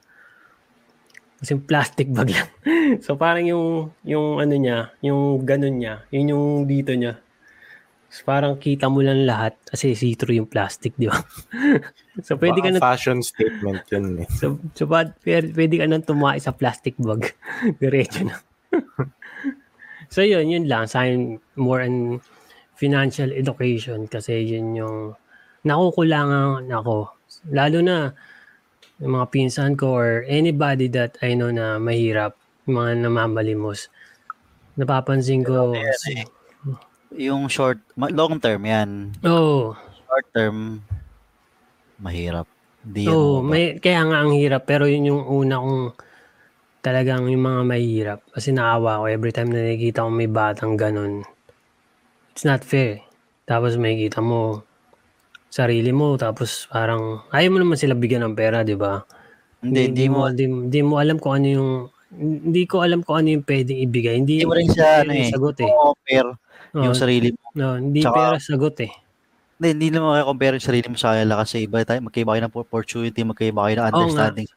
Kasi 1.45 1.61
plastic 1.61 2.09
bag 2.09 2.33
lang. 2.33 2.49
so 3.05 3.21
parang 3.21 3.45
yung, 3.45 3.93
yung 4.01 4.41
ano 4.41 4.57
niya, 4.57 4.97
yung 5.05 5.45
ganun 5.45 5.77
niya, 5.77 6.01
yun 6.09 6.33
yung 6.33 6.47
dito 6.65 6.97
niya. 6.97 7.21
So, 8.15 8.23
parang 8.25 8.57
kita 8.63 8.87
mo 8.87 9.03
lang 9.03 9.27
lahat 9.27 9.59
kasi 9.67 9.93
see-through 9.93 10.39
yung 10.39 10.47
plastic, 10.47 10.95
di 10.95 11.11
ba? 11.11 11.19
so 12.27 12.39
pwede 12.39 12.63
ka 12.63 12.71
Baka 12.71 12.79
na 12.79 12.81
fashion 12.81 13.19
statement 13.27 13.83
yun 13.91 14.23
eh. 14.23 14.29
So, 14.39 14.57
so 14.73 14.87
bad, 14.87 15.19
pwede, 15.27 15.75
ka 15.77 15.85
nang 15.85 16.07
tumakay 16.07 16.39
sa 16.39 16.55
plastic 16.55 16.95
bag. 16.97 17.35
Diretso 17.83 18.23
na. 18.23 18.39
so, 20.15 20.23
yun, 20.23 20.47
yun 20.47 20.71
lang. 20.71 20.87
Sa 20.87 21.03
akin, 21.03 21.43
more 21.59 21.83
on 21.83 22.23
financial 22.79 23.35
education 23.35 24.07
kasi 24.07 24.47
yun 24.47 24.79
yung 24.79 25.19
nakukulangan 25.67 26.71
ako. 26.71 27.19
Lalo 27.51 27.79
na 27.83 28.15
yung 28.99 29.13
mga 29.15 29.27
pinsan 29.31 29.75
ko 29.75 29.91
or 29.93 30.09
anybody 30.27 30.87
that 30.89 31.19
I 31.21 31.35
know 31.35 31.51
na 31.51 31.79
mahirap, 31.79 32.39
yung 32.67 32.79
mga 32.79 32.93
namamalimos. 33.05 33.91
Napapansin 34.75 35.43
ko, 35.43 35.75
Yung 37.15 37.47
short, 37.47 37.79
long 37.95 38.43
term 38.43 38.67
yan. 38.67 39.15
oh, 39.23 39.79
Short 40.05 40.27
term, 40.35 40.83
mahirap. 41.99 42.47
Yan 42.85 43.09
Oo, 43.09 43.41
mababa. 43.41 43.51
may, 43.51 43.65
kaya 43.79 44.03
nga 44.05 44.19
ang 44.21 44.35
hirap. 44.35 44.63
Pero 44.67 44.85
yun 44.85 45.09
yung 45.09 45.23
una 45.25 45.57
kong 45.57 45.95
talagang 46.85 47.31
yung 47.31 47.41
mga 47.41 47.63
mahirap. 47.65 48.21
Kasi 48.29 48.53
naawa 48.53 49.01
ko 49.01 49.05
every 49.09 49.33
time 49.33 49.49
na 49.49 49.63
nakikita 49.65 50.05
ko 50.05 50.11
may 50.13 50.29
batang 50.29 50.77
ganun. 50.77 51.25
It's 52.35 52.45
not 52.45 52.61
fair. 52.61 53.01
Tapos 53.47 53.79
makikita 53.79 54.21
mo 54.21 54.67
sarili 55.55 55.95
mo 55.95 56.19
tapos 56.19 56.67
parang 56.67 57.23
ayaw 57.31 57.55
mo 57.55 57.59
naman 57.63 57.79
sila 57.79 57.95
bigyan 57.95 58.27
ng 58.27 58.35
pera, 58.35 58.67
di 58.67 58.75
ba? 58.75 59.07
Hindi, 59.63 59.95
hindi 59.95 60.07
mo, 60.11 60.27
hindi, 60.27 60.51
hindi 60.51 60.81
mo 60.83 60.99
alam 60.99 61.23
kung 61.23 61.39
ano 61.39 61.47
yung 61.47 61.71
hindi 62.15 62.63
ko 62.67 62.83
alam 62.83 63.07
kung 63.07 63.23
ano 63.23 63.39
yung 63.39 63.47
pwedeng 63.47 63.79
ibigay. 63.87 64.19
Hindi, 64.19 64.43
hindi 64.43 64.51
mo 64.51 64.59
rin 64.59 64.67
siya, 64.67 65.07
ano 65.07 65.13
eh, 65.15 65.31
sagot 65.31 65.57
eh. 65.63 65.71
compare 65.71 66.31
Oo, 66.75 66.85
yung 66.91 66.97
sarili 66.99 67.31
mo. 67.31 67.43
no, 67.55 67.79
hindi 67.79 68.03
Tsaka- 68.03 68.19
pera 68.19 68.37
sagot 68.43 68.77
eh. 68.83 68.93
Hindi, 69.55 69.69
hindi 69.71 69.89
naman 69.95 70.19
kayo 70.19 70.25
compare 70.35 70.55
yung 70.59 70.67
sarili 70.67 70.87
mo 70.91 70.99
sa 70.99 71.15
kanila 71.15 71.35
kasi 71.47 71.57
iba 71.63 71.79
tayo, 71.87 72.03
magkaiba 72.03 72.35
kayo 72.35 72.43
ng 72.43 72.55
opportunity, 72.59 73.21
magkaiba 73.23 73.61
kayo 73.63 73.75
ng 73.79 73.87
understanding. 73.87 74.49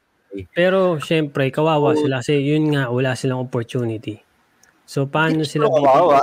Pero 0.50 0.98
syempre, 0.98 1.48
kawawa 1.54 1.94
Oo. 1.94 2.02
sila 2.02 2.18
kasi 2.20 2.42
yun 2.42 2.74
nga, 2.74 2.90
wala 2.90 3.14
silang 3.14 3.38
opportunity. 3.38 4.18
So, 4.82 5.06
paano 5.06 5.46
sila 5.46 5.70
Pero 5.70 5.78
kawawa. 5.78 6.18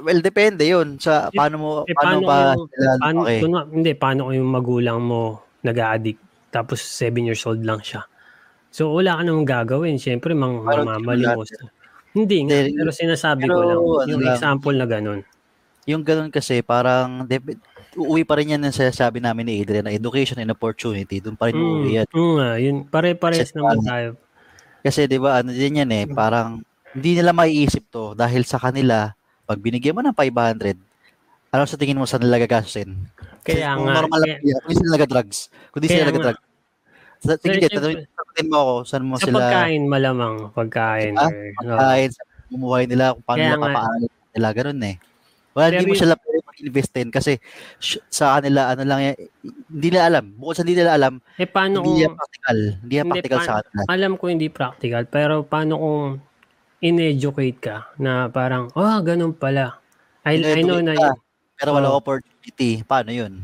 Well, 0.00 0.20
depende 0.24 0.64
yun 0.64 0.96
sa 0.96 1.28
Eh, 1.28 1.36
paano 1.36 1.56
mo, 1.60 1.70
eh, 1.84 1.92
paano, 1.92 2.24
paano 2.24 2.26
ba 2.26 2.38
kung- 2.56 2.70
sila 2.72 2.90
Paano, 2.96 3.18
lumaki. 3.20 3.38
kunwa- 3.40 3.68
hindi, 3.68 3.90
paano 3.92 4.20
kung 4.24 4.36
yung 4.38 4.50
magulang 4.50 4.98
mo 4.98 5.20
nag-addict 5.60 6.20
tapos 6.48 6.80
7 6.80 7.28
years 7.28 7.44
old 7.44 7.60
lang 7.60 7.80
siya. 7.80 8.04
So, 8.72 8.92
wala 8.92 9.20
ka 9.20 9.22
namang 9.22 9.44
gagawin. 9.44 10.00
Siyempre, 10.00 10.32
mang, 10.32 10.64
mamamalimos. 10.64 11.52
Hindi 12.12 12.44
nga, 12.44 12.56
pero 12.68 12.90
sinasabi 12.90 13.44
pero 13.44 13.52
ko 13.52 13.60
lang, 13.60 13.80
ano 13.80 14.08
yung 14.08 14.22
lang. 14.24 14.32
example 14.32 14.74
na 14.76 14.86
ganun. 14.86 15.20
Yung 15.84 16.02
ganun 16.04 16.32
kasi, 16.32 16.60
parang, 16.60 17.24
dep- 17.24 17.56
uuwi 17.92 18.24
pa 18.24 18.40
rin 18.40 18.56
yan 18.56 18.62
ng 18.62 18.72
sinasabi 18.72 19.20
namin 19.20 19.44
ni 19.44 19.60
Adrian 19.60 19.84
na 19.84 19.92
education 19.92 20.40
and 20.40 20.48
opportunity, 20.48 21.20
doon 21.20 21.36
pa 21.36 21.48
rin 21.48 21.56
uuwi 21.56 22.00
yan. 22.00 22.06
Mm, 22.08 22.16
mm, 22.16 22.32
nga, 22.34 22.50
yun, 22.56 22.76
pare-pares 22.86 23.48
Kasi 23.48 23.56
naman 23.56 23.78
tayo. 23.82 24.08
Kasi 24.82 25.06
'di 25.06 25.18
ba 25.22 25.38
ano 25.38 25.54
din 25.54 25.78
yan 25.78 25.90
eh, 25.94 26.04
parang 26.10 26.58
hindi 26.90 27.14
nila 27.14 27.30
maiisip 27.30 27.86
to 27.86 28.12
dahil 28.12 28.42
sa 28.42 28.58
kanila 28.58 29.14
pag 29.52 29.60
binigyan 29.60 29.92
mo 29.92 30.00
ng 30.00 30.16
500, 30.16 30.80
ano 31.52 31.62
sa 31.62 31.76
tingin 31.76 31.94
mo 31.94 32.08
saan 32.08 32.24
nila 32.24 32.40
gagastusin? 32.40 32.96
Kaya 33.44 33.76
Kung 33.76 33.84
nga, 33.84 34.00
normal 34.00 34.20
kaya- 34.22 34.40
lang, 34.40 34.60
kung 34.62 34.72
sila 34.74 34.90
nag-drugs. 34.96 35.38
Kung 35.68 35.80
di 35.80 35.88
sila 35.90 36.08
nag-drugs. 36.08 36.40
Sa 37.20 37.36
tingin 37.36 37.60
Sir, 37.60 37.68
kita, 37.68 37.86
sagutin 38.08 38.46
mo 38.48 38.56
ako, 38.56 38.74
saan 38.82 39.04
mo 39.04 39.14
sa 39.14 39.28
sila 39.28 39.38
pagkain 39.38 39.82
malamang, 39.84 40.34
pagkain. 40.50 41.12
Ah, 41.14 41.28
or, 41.28 41.36
no. 41.60 41.76
pagkain, 41.76 42.10
sa 42.10 42.22
bumuhay 42.48 42.84
nila, 42.88 43.12
kung 43.12 43.22
paano 43.22 43.40
nila 43.44 43.60
papaaral 43.60 44.02
nila, 44.32 44.48
ganun 44.50 44.80
eh. 44.82 44.96
Well, 45.52 45.68
hindi 45.68 45.84
mo 45.84 45.94
sila 45.94 46.16
pwede 46.16 46.38
mag-investin 46.42 47.08
kasi 47.12 47.36
sh- 47.76 48.00
sa 48.08 48.40
kanila, 48.40 48.72
ano 48.72 48.82
lang 48.82 49.00
yan, 49.04 49.16
hindi 49.68 49.88
nila 49.92 50.04
alam. 50.08 50.24
Bukod 50.32 50.54
sa 50.56 50.64
hindi 50.64 50.74
nila 50.74 50.96
alam, 50.96 51.20
Eh, 51.36 51.44
paano 51.44 51.74
hindi 51.78 51.92
kung, 51.92 52.00
yan 52.00 52.12
practical. 52.16 52.58
Hindi 52.80 52.94
yan 52.96 53.04
Hindi, 53.04 53.12
practical 53.14 53.36
pa- 53.36 53.44
sa 53.44 53.54
kanila. 53.60 53.82
alam 53.86 54.12
ko 54.16 54.24
hindi 54.26 54.48
practical, 54.48 55.02
pero 55.06 55.34
paano 55.44 55.72
kung 55.76 56.02
in-educate 56.82 57.62
ka 57.62 57.94
na 57.96 58.26
parang, 58.26 58.68
oh, 58.74 58.98
ganun 59.00 59.32
pala. 59.32 59.78
I, 60.26 60.42
I 60.42 60.60
know 60.66 60.82
na 60.82 60.98
yun. 60.98 61.16
Pero 61.54 61.78
wala 61.78 61.94
Oo. 61.94 62.02
opportunity. 62.02 62.82
Paano 62.82 63.14
yun? 63.14 63.38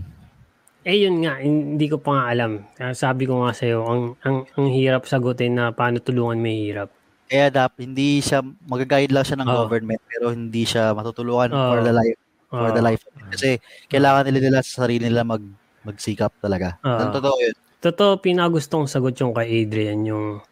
Eh 0.83 1.07
yun 1.07 1.23
nga, 1.23 1.39
hindi 1.39 1.87
ko 1.87 2.03
pa 2.03 2.11
nga 2.19 2.25
alam. 2.35 2.53
Kaya 2.75 2.93
Sabi 2.99 3.31
ko 3.31 3.47
nga 3.47 3.55
sa'yo, 3.55 3.87
ang, 3.87 4.03
ang, 4.27 4.37
ang 4.59 4.67
hirap 4.75 5.07
sagutin 5.07 5.55
na 5.55 5.71
paano 5.71 6.03
tulungan 6.03 6.43
may 6.43 6.67
hirap. 6.67 6.91
Kaya 7.29 7.53
dapat 7.53 7.87
hindi 7.87 8.25
siya 8.25 8.43
mag-guide 8.43 9.13
lang 9.13 9.23
siya 9.23 9.39
ng 9.39 9.49
Oo. 9.53 9.57
government 9.65 10.01
pero 10.09 10.33
hindi 10.33 10.65
siya 10.65 10.97
matutulungan 10.97 11.53
Oo. 11.53 11.71
for 11.71 11.81
the 11.85 11.95
life 11.95 12.19
for 12.49 12.71
the 12.73 12.81
life. 12.81 13.05
Kasi 13.29 13.61
kailangan 13.93 14.25
nila 14.29 14.41
nila 14.41 14.59
sa 14.65 14.85
sarili 14.85 15.05
nila 15.05 15.25
mag 15.25 15.45
magsikap 15.85 16.33
talaga. 16.41 16.81
Ang 16.81 17.13
totoo 17.13 17.37
yun. 17.37 17.57
Totoo, 17.79 18.19
pinagustong 18.19 18.91
sagot 18.91 19.15
yung 19.23 19.31
kay 19.31 19.63
Adrian, 19.63 20.03
yung 20.03 20.43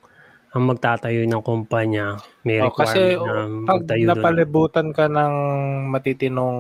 ang 0.56 0.64
magtatayo 0.66 1.28
ng 1.28 1.44
kumpanya, 1.44 2.16
may 2.40 2.64
Oh, 2.64 2.72
kasi 2.72 3.12
requirement 3.12 3.28
na 3.28 3.34
pag 3.68 3.76
magtayo 3.76 4.00
doon. 4.00 4.10
napalibutan 4.16 4.88
ka 4.88 5.04
ng 5.04 5.34
matitinong 5.92 6.58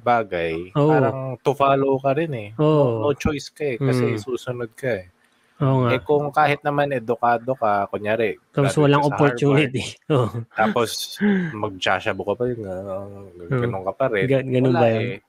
bagay, 0.00 0.72
Oo. 0.72 0.88
parang 0.88 1.18
to 1.44 1.52
follow 1.52 2.00
ka 2.00 2.16
rin 2.16 2.32
eh. 2.32 2.48
Oo. 2.56 3.04
No, 3.04 3.12
no 3.12 3.14
choice 3.14 3.52
ka 3.52 3.64
eh, 3.66 3.76
kasi 3.76 4.16
Mm. 4.16 4.18
susunod 4.18 4.72
ka 4.72 4.96
eh. 4.96 5.12
Oo 5.60 5.84
nga. 5.84 5.92
Eh 5.92 6.00
kung 6.00 6.32
kahit 6.32 6.64
naman 6.64 6.90
edukado 6.90 7.52
ka, 7.54 7.84
kunyari, 7.86 8.40
Tapos 8.50 8.74
walang 8.74 9.04
opportunity. 9.04 9.84
Harvard, 10.08 10.48
tapos 10.50 11.20
magtsasyabu 11.52 12.24
ka 12.24 12.32
pa 12.32 12.42
rin, 12.48 12.58
uh, 12.64 13.28
ganun 13.52 13.84
ka 13.84 13.92
pa 13.92 14.06
rin. 14.08 14.24
Ga- 14.24 14.42
ganun 14.42 14.72
Wala 14.72 14.80
ba 14.80 14.88
yun? 14.88 15.04
eh. 15.04 15.20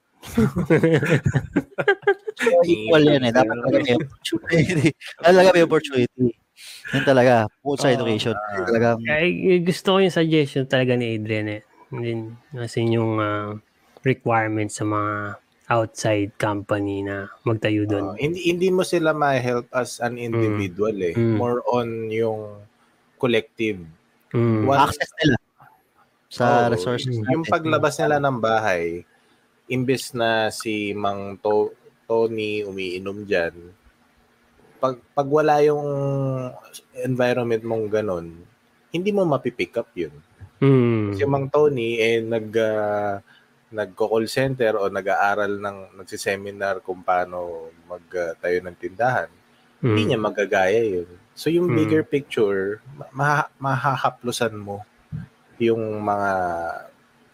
So, 2.35 2.49
equal 2.63 3.03
yan 3.05 3.27
eh. 3.27 3.31
Dapat 3.31 3.55
talaga 3.59 3.77
may 3.83 3.95
opportunity. 3.95 4.89
talaga 5.19 5.47
may 5.51 5.63
opportunity. 5.63 6.25
Yun 6.93 7.03
talaga. 7.03 7.33
Bukod 7.61 7.79
sa 7.81 7.91
education. 7.91 8.35
Talagang 8.65 8.99
Ay, 9.05 9.59
gusto 9.61 9.95
ko 9.95 9.97
yung 9.99 10.13
suggestion 10.13 10.65
talaga 10.65 10.95
ni 10.95 11.15
Adrian 11.15 11.47
eh. 11.49 11.61
Din, 11.91 12.35
kasi 12.51 12.83
yung 12.85 13.19
ah, 13.19 13.55
requirement 14.03 14.69
sa 14.69 14.83
mga 14.83 15.39
outside 15.65 16.29
company 16.37 17.01
na 17.01 17.25
magtayo 17.41 17.89
doon. 17.89 18.13
Uh, 18.13 18.17
hindi 18.21 18.45
hindi 18.45 18.69
mo 18.69 18.85
sila 18.85 19.17
ma-help 19.17 19.65
as 19.73 19.97
an 19.97 20.21
individual 20.21 20.93
eh. 21.01 21.17
Mm. 21.17 21.41
More 21.41 21.65
on 21.65 22.09
yung 22.13 22.61
collective. 23.17 23.81
Mm. 24.29 24.69
One- 24.69 24.77
access 24.77 25.09
nila 25.23 25.37
sa 26.29 26.45
Oo, 26.67 26.73
resources 26.73 27.17
Mm. 27.17 27.21
natin. 27.23 27.33
Yung 27.33 27.45
paglabas 27.49 27.95
nila 27.97 28.17
ng 28.21 28.37
bahay, 28.37 29.01
imbes 29.65 30.13
na 30.13 30.53
si 30.53 30.93
Mang 30.93 31.41
to- 31.41 31.73
Tony 32.05 32.61
umiinom 32.61 33.25
dyan, 33.25 33.53
pag, 34.79 34.95
pag 35.13 35.27
wala 35.27 35.61
yung 35.63 35.85
environment 37.01 37.63
mong 37.63 37.85
ganun, 37.89 38.27
hindi 38.91 39.09
mo 39.11 39.27
mapipick 39.27 39.75
up 39.75 39.89
yun. 39.95 40.13
Mm. 40.61 41.15
Si 41.19 41.23
Mang 41.27 41.51
Tony, 41.51 41.99
eh, 41.99 42.23
nag, 42.23 42.47
ah, 42.57 43.19
nagko-call 43.75 44.23
center 44.31 44.79
o 44.79 44.87
nag-aaral 44.87 45.59
ng, 45.59 45.99
nagsiseminar 45.99 46.79
kung 46.79 47.03
paano 47.03 47.69
magtayo 47.89 48.63
ng 48.63 48.77
tindahan. 48.79 49.27
Hindi 49.83 50.01
Mm. 50.01 50.07
niya 50.07 50.19
magagaya 50.21 50.81
yun. 50.81 51.09
So 51.35 51.51
yung 51.51 51.67
Mm. 51.67 51.75
bigger 51.75 52.03
picture, 52.07 52.79
ma- 53.11 53.51
mahahaplusan 53.59 54.55
mo 54.55 54.87
yung 55.59 55.99
mga 55.99 56.31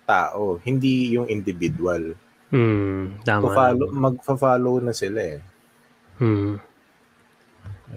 tao, 0.10 0.58
hindi 0.66 1.14
yung 1.14 1.30
individual. 1.30 2.18
Mm. 2.50 3.22
Tama. 3.22 3.54
Follow, 3.54 3.88
magfa-follow 3.94 4.76
na 4.82 4.94
sila 4.98 5.38
eh. 5.38 5.40
Mm. 6.18 6.71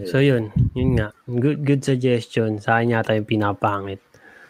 So 0.02 0.18
yun, 0.18 0.50
yun 0.74 0.98
nga. 0.98 1.14
Good 1.30 1.62
good 1.62 1.82
suggestion. 1.86 2.58
Sa 2.58 2.78
akin 2.78 2.98
yata 2.98 3.14
yung 3.14 3.30
pinapangit. 3.30 4.02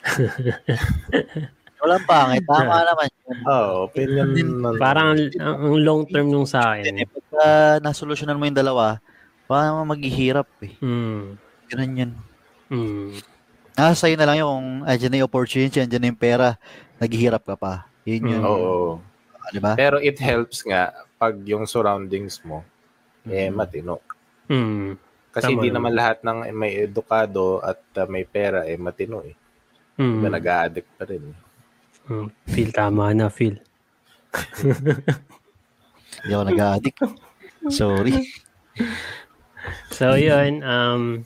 Walang 1.84 2.04
pangit. 2.08 2.42
Tama 2.48 2.80
naman 2.88 3.08
yun. 3.12 3.38
Oo, 3.44 3.68
opinion 3.92 4.28
nun. 4.32 4.76
Parang 4.80 5.12
ang, 5.12 5.20
ang 5.36 5.76
long 5.76 6.02
term 6.08 6.32
nung 6.32 6.48
sa 6.48 6.72
akin. 6.72 7.04
pagka 7.04 7.44
nasolusyonan 7.84 8.40
mo 8.40 8.48
yung 8.48 8.56
dalawa, 8.56 9.04
parang 9.44 9.84
maghihirap 9.84 10.48
eh. 10.64 10.80
Mm. 10.80 11.36
Ganun 11.68 12.00
yun. 12.00 12.12
Mm. 12.72 13.20
Ah, 13.76 13.92
sa'yo 13.92 14.16
na 14.16 14.24
lang 14.24 14.40
yung 14.40 14.48
kung 14.48 14.68
andyan 14.88 15.10
na 15.12 15.18
yung 15.20 15.28
opportunity, 15.28 15.76
andyan 15.82 16.00
na 16.00 16.08
yung 16.08 16.20
pera, 16.20 16.56
naghihirap 16.96 17.44
ka 17.44 17.56
pa. 17.60 17.84
Yun 18.08 18.32
yun. 18.32 18.40
Mm. 18.40 18.48
Oo. 18.48 19.04
Di 19.52 19.60
ba? 19.60 19.76
Pero 19.76 20.00
it 20.00 20.16
helps 20.16 20.64
nga 20.64 20.88
pag 21.20 21.36
yung 21.44 21.68
surroundings 21.68 22.40
mo, 22.48 22.64
eh, 23.28 23.52
matino. 23.52 24.00
Mm. 24.48 24.96
Kasi 25.34 25.50
Tama 25.50 25.58
hindi 25.58 25.68
naman. 25.74 25.90
naman 25.90 25.92
lahat 25.98 26.18
ng 26.22 26.38
may 26.54 26.72
edukado 26.86 27.58
at 27.58 27.82
uh, 27.98 28.06
may 28.06 28.22
pera 28.22 28.62
eh 28.62 28.78
matino 28.78 29.18
eh. 29.26 29.34
Mm. 29.98 30.22
Iba 30.22 30.28
nag-a-addict 30.30 30.90
pa 30.94 31.04
rin. 31.10 31.22
eh. 31.26 31.38
Mm, 32.06 32.28
feel 32.46 32.70
tama 32.70 33.10
na, 33.10 33.26
feel. 33.26 33.58
Hindi 36.22 36.30
ako 36.30 36.44
nag-addict. 36.46 36.98
Sorry. 37.70 38.14
So, 39.90 40.14
yun. 40.14 40.60
Um, 40.62 41.24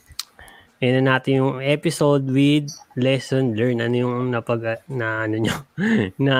yun 0.79 1.03
na 1.03 1.17
natin 1.17 1.43
yung 1.43 1.53
episode 1.59 2.23
with 2.29 2.71
lesson 2.95 3.53
learned. 3.53 3.83
Ano 3.83 3.95
yung 3.95 4.15
napag, 4.31 4.81
na 4.87 5.27
ano 5.27 5.35
nyo? 5.37 5.55
na, 6.25 6.35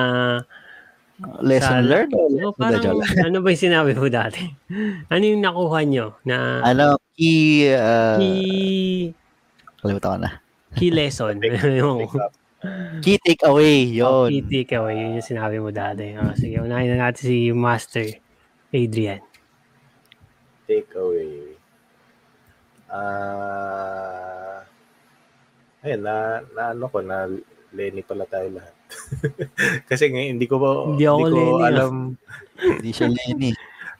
Lesson 1.43 1.83
Sa- 1.83 1.83
learned? 1.83 2.13
o 2.15 2.19
oh, 2.19 2.29
lesson 2.31 2.55
na 2.55 2.79
parang, 2.79 3.03
ano 3.27 3.37
ba 3.43 3.47
yung 3.51 3.63
sinabi 3.67 3.91
mo 3.91 4.07
dati? 4.07 4.43
ano 5.11 5.23
yung 5.23 5.43
nakuha 5.43 5.79
nyo? 5.83 6.07
Na 6.23 6.63
Ano, 6.63 6.95
key, 7.11 7.67
uh, 7.69 8.15
key, 8.15 9.11
kalimutan 9.83 10.11
ko 10.15 10.19
na. 10.23 10.31
key 10.79 10.91
lesson. 10.91 11.35
yung 11.79 12.07
Key 12.99 13.15
takeaway, 13.23 13.87
yun. 13.87 14.27
key 14.27 14.43
takeaway. 14.43 14.95
Yun 14.95 15.15
yung 15.15 15.23
sinabi 15.23 15.63
mo 15.63 15.71
dati. 15.71 16.11
Oh, 16.19 16.35
sige, 16.35 16.59
unahin 16.59 16.91
na 16.91 17.07
natin 17.07 17.23
si 17.23 17.55
Master 17.55 18.03
Adrian. 18.75 19.23
Take 20.67 20.91
away. 20.95 21.55
Ah, 22.91 24.59
ayun, 25.81 26.01
na, 26.03 26.15
na 26.51 26.75
ano 26.75 26.85
ko, 26.91 26.99
na 26.99 27.31
Lenny 27.71 28.03
pala 28.03 28.27
tayo 28.27 28.51
lahat. 28.51 28.75
Kasi 29.89 30.03
ngayon, 30.09 30.29
hindi 30.37 30.47
ko 30.49 30.55
ba, 30.57 30.69
Hindi 30.89 31.05
ako 31.05 31.17
ko 31.17 31.27
Lenny, 31.29 31.61
alam. 31.65 31.93
Hindi 32.57 32.89
siya 32.91 33.07
Lenny. 33.09 33.51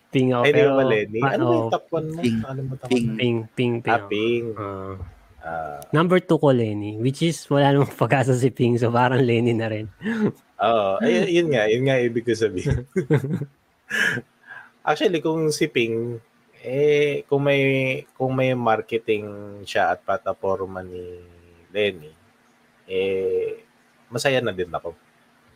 Ping 0.10 0.30
ako. 0.34 0.44
Ay, 0.44 0.52
di 0.52 0.58
pero, 0.58 0.70
ba 0.74 0.84
Lenny? 0.86 1.20
pa- 1.22 1.34
Ano 1.38 1.44
ba 1.44 1.50
oh, 1.50 1.56
yung 1.56 1.70
top 1.70 1.86
1 1.94 2.10
mo? 2.10 2.20
Ping. 2.22 2.40
Ano 2.42 2.62
ba 2.66 2.74
top 2.76 2.90
Ping. 2.90 3.08
ping, 3.14 3.38
ping, 3.54 3.76
ping. 3.86 3.94
Ah, 3.94 4.02
Ping. 4.10 4.46
Ah. 4.58 4.94
Ah, 5.40 5.80
number 5.96 6.20
2 6.20 6.36
ko 6.36 6.52
Lenny, 6.52 7.00
which 7.00 7.24
is 7.24 7.48
wala 7.48 7.72
namang 7.72 7.96
pag-asa 7.96 8.36
si 8.36 8.52
Ping, 8.52 8.76
so 8.76 8.92
parang 8.92 9.24
Lenny 9.24 9.56
na 9.56 9.72
rin. 9.72 9.88
Oo, 10.60 11.00
ay, 11.00 11.32
yun 11.32 11.48
nga, 11.48 11.64
yun 11.72 11.88
nga 11.88 11.96
ibig 11.96 12.28
ko 12.28 12.36
sabihin. 12.36 12.84
Actually, 14.90 15.24
kung 15.24 15.48
si 15.56 15.72
Ping, 15.72 16.20
eh, 16.60 17.24
kung 17.32 17.48
may, 17.48 17.62
kung 18.20 18.36
may 18.36 18.52
marketing 18.52 19.24
siya 19.64 19.96
at 19.96 20.04
plataforma 20.04 20.84
ni 20.84 21.24
Lenny, 21.72 22.12
eh, 22.84 23.64
masaya 24.10 24.42
na 24.42 24.54
din 24.54 24.70
ako. 24.70 24.94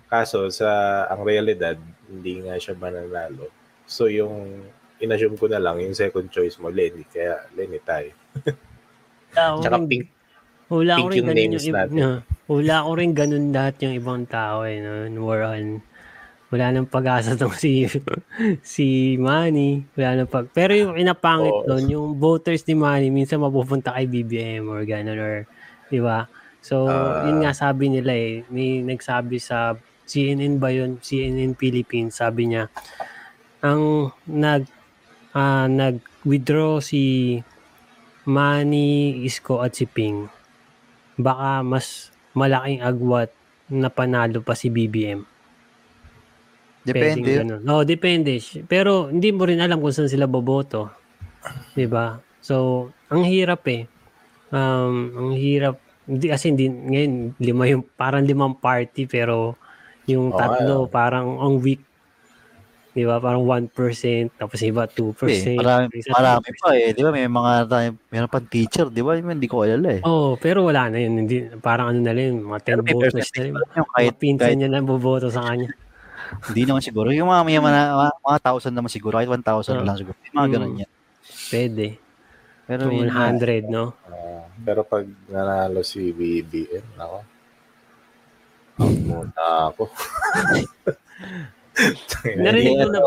Kaso, 0.07 0.49
sa, 0.53 0.69
ang 1.09 1.25
realidad, 1.25 1.77
hindi 2.05 2.45
nga 2.45 2.57
siya 2.57 2.77
mananalo. 2.77 3.49
So, 3.89 4.07
yung, 4.07 4.65
inassume 5.01 5.35
ko 5.35 5.49
na 5.49 5.59
lang, 5.59 5.81
yung 5.81 5.97
second 5.97 6.29
choice 6.29 6.55
mo, 6.61 6.69
Lenny, 6.69 7.03
kaya 7.09 7.49
Lenny 7.57 7.81
tayo. 7.81 8.13
Tsaka 9.33 9.81
Ping, 9.89 10.05
Hula 10.73 10.97
ko 10.97 11.05
pink 11.05 11.11
rin 11.11 11.17
yung 11.19 11.29
ganun 11.29 11.37
names 11.37 11.65
yung, 11.67 11.75
natin. 11.77 11.95
no, 12.01 12.11
hula 12.49 12.75
ko 12.81 12.91
rin 12.95 13.11
ganun 13.13 13.45
lahat 13.53 13.75
yung 13.83 13.93
ibang 13.93 14.23
tao 14.25 14.65
eh. 14.65 14.81
No? 14.81 15.05
More 15.21 15.43
on, 15.45 15.85
wala 16.49 16.65
nang 16.73 16.89
pag-asa 16.89 17.35
tong 17.39 17.53
si 17.53 17.85
si 18.65 19.17
Manny. 19.21 19.85
Wala 19.93 20.23
nang 20.23 20.29
pag 20.29 20.49
Pero 20.49 20.73
yung 20.73 20.95
inapangit 20.97 21.53
Oo. 21.53 21.67
doon, 21.69 21.85
yung 21.89 22.07
voters 22.17 22.65
ni 22.65 22.73
Manny, 22.73 23.07
minsan 23.13 23.37
mapupunta 23.37 23.93
kay 23.93 24.09
BBM 24.09 24.65
or 24.65 24.81
gano'n 24.81 25.19
or, 25.19 25.35
di 25.93 26.01
ba? 26.01 26.25
So, 26.63 26.87
Ah. 26.87 27.27
yun 27.27 27.43
nga 27.43 27.51
sabi 27.51 27.91
nila 27.91 28.15
eh. 28.15 28.47
May 28.47 28.79
nagsabi 28.79 29.35
sa 29.37 29.75
CNN 30.07 30.63
ba 30.63 30.71
yun? 30.71 30.95
CNN 31.03 31.59
Philippines, 31.59 32.15
sabi 32.15 32.55
niya, 32.55 32.71
ang 33.59 34.15
nag 34.23 34.63
ah, 35.35 35.67
nag-withdraw 35.67 36.79
si 36.79 37.35
Manny, 38.23 39.19
Isko 39.27 39.59
at 39.59 39.75
si 39.75 39.83
Ping, 39.83 40.31
baka 41.19 41.59
mas 41.65 42.13
malaking 42.31 42.79
agwat 42.79 43.33
na 43.67 43.91
panalo 43.91 44.39
pa 44.39 44.55
si 44.55 44.71
BBM. 44.71 45.25
Depende. 46.83 47.43
ganun. 47.43 47.63
Oo, 47.63 47.83
depende. 47.87 48.39
Pero 48.67 49.07
hindi 49.07 49.31
mo 49.31 49.47
rin 49.47 49.63
alam 49.63 49.79
kung 49.79 49.95
saan 49.95 50.11
sila 50.11 50.27
boboto. 50.27 50.91
'Di 51.75 51.87
ba? 51.87 52.19
So, 52.43 52.87
ang 53.07 53.23
hirap 53.23 53.63
eh. 53.71 53.87
Um, 54.51 54.95
ang 55.15 55.31
hirap. 55.35 55.79
Hindi, 56.03 56.25
kasi 56.27 56.51
hindi, 56.51 56.67
ngayon, 56.67 57.13
lima 57.39 57.63
yung, 57.71 57.83
parang 57.95 58.23
limang 58.27 58.59
party, 58.59 59.07
pero 59.07 59.55
yung 60.03 60.35
tatlo, 60.35 60.87
ayun. 60.87 60.91
parang 60.91 61.27
ang 61.39 61.55
weak. 61.63 61.79
Di 62.93 63.09
ba? 63.09 63.17
Parang 63.17 63.41
1%, 63.41 63.73
tapos 64.37 64.61
iba 64.61 64.85
2%. 64.85 65.17
Eh, 65.25 65.57
marami, 65.57 65.89
marami 66.13 66.47
2%. 66.53 66.61
pa 66.61 66.69
eh. 66.77 66.93
Di 66.93 67.01
ba? 67.01 67.09
May 67.09 67.25
mga 67.25 67.51
meron 68.13 68.29
pang 68.29 68.45
teacher. 68.45 68.85
Di 68.93 69.01
ba? 69.01 69.17
Hindi 69.17 69.49
ko 69.49 69.65
alala 69.65 69.97
eh. 69.97 70.01
Oo, 70.05 70.13
oh, 70.13 70.31
pero 70.37 70.61
wala 70.69 70.93
na 70.93 71.01
yun. 71.01 71.25
Hindi, 71.25 71.49
parang 71.57 71.89
ano 71.89 71.99
na 72.05 72.13
lang, 72.13 72.45
mga 72.45 72.61
10 72.61 72.69
Pero 72.69 72.81
may 72.85 72.93
voters 72.93 73.15
na 73.33 73.43
yung 73.49 73.57
Kahit, 73.57 73.89
kahit, 73.97 74.13
pinsan 74.21 74.45
kahit 74.45 74.57
niya 74.61 74.69
lang 74.69 74.85
boboto 74.85 75.33
sa 75.33 75.41
kanya. 75.41 75.73
hindi 76.53 76.61
naman 76.69 76.85
siguro. 76.85 77.09
Yung 77.09 77.33
mga 77.33 77.41
mga, 77.47 77.61
mga, 77.65 78.09
mga, 78.21 78.39
thousand 78.45 78.73
naman 78.77 78.91
siguro. 78.93 79.17
Kahit 79.17 79.31
1,000 79.31 79.81
Ah. 79.81 79.85
lang 79.87 79.97
siguro. 79.97 80.17
Yung 80.29 80.37
mga 80.37 80.47
Mm. 80.51 80.53
ganun 80.53 80.81
yan. 80.85 80.91
Pwede. 81.49 82.02
Pero 82.63 82.87
yun 82.87 83.11
nga, 83.11 83.27
100, 83.27 83.67
no? 83.67 83.91
Ah, 84.07 84.47
pero 84.63 84.87
pag 84.87 85.03
nanalo 85.27 85.83
si 85.83 86.15
BBM, 86.15 86.95
ako, 86.95 87.17
out 88.79 88.97
muna 89.03 89.45
ako. 89.69 89.83
Narinig 92.39 92.77
ko 92.79 92.87
na, 92.87 92.99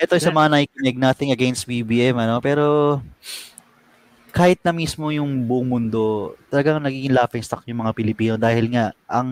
ito 0.00 0.14
sa 0.16 0.32
mga 0.32 0.48
nakikinig 0.48 0.96
nothing 0.96 1.30
against 1.32 1.68
BBM 1.68 2.16
ano? 2.16 2.40
Pero 2.40 2.98
kahit 4.30 4.62
na 4.62 4.72
mismo 4.72 5.10
yung 5.10 5.44
buong 5.44 5.66
mundo 5.66 6.32
talagang 6.48 6.78
nagiging 6.80 7.12
laughing 7.12 7.42
stock 7.42 7.66
yung 7.66 7.82
mga 7.82 7.92
Pilipino 7.92 8.34
dahil 8.38 8.70
nga 8.70 8.94
ang 9.10 9.28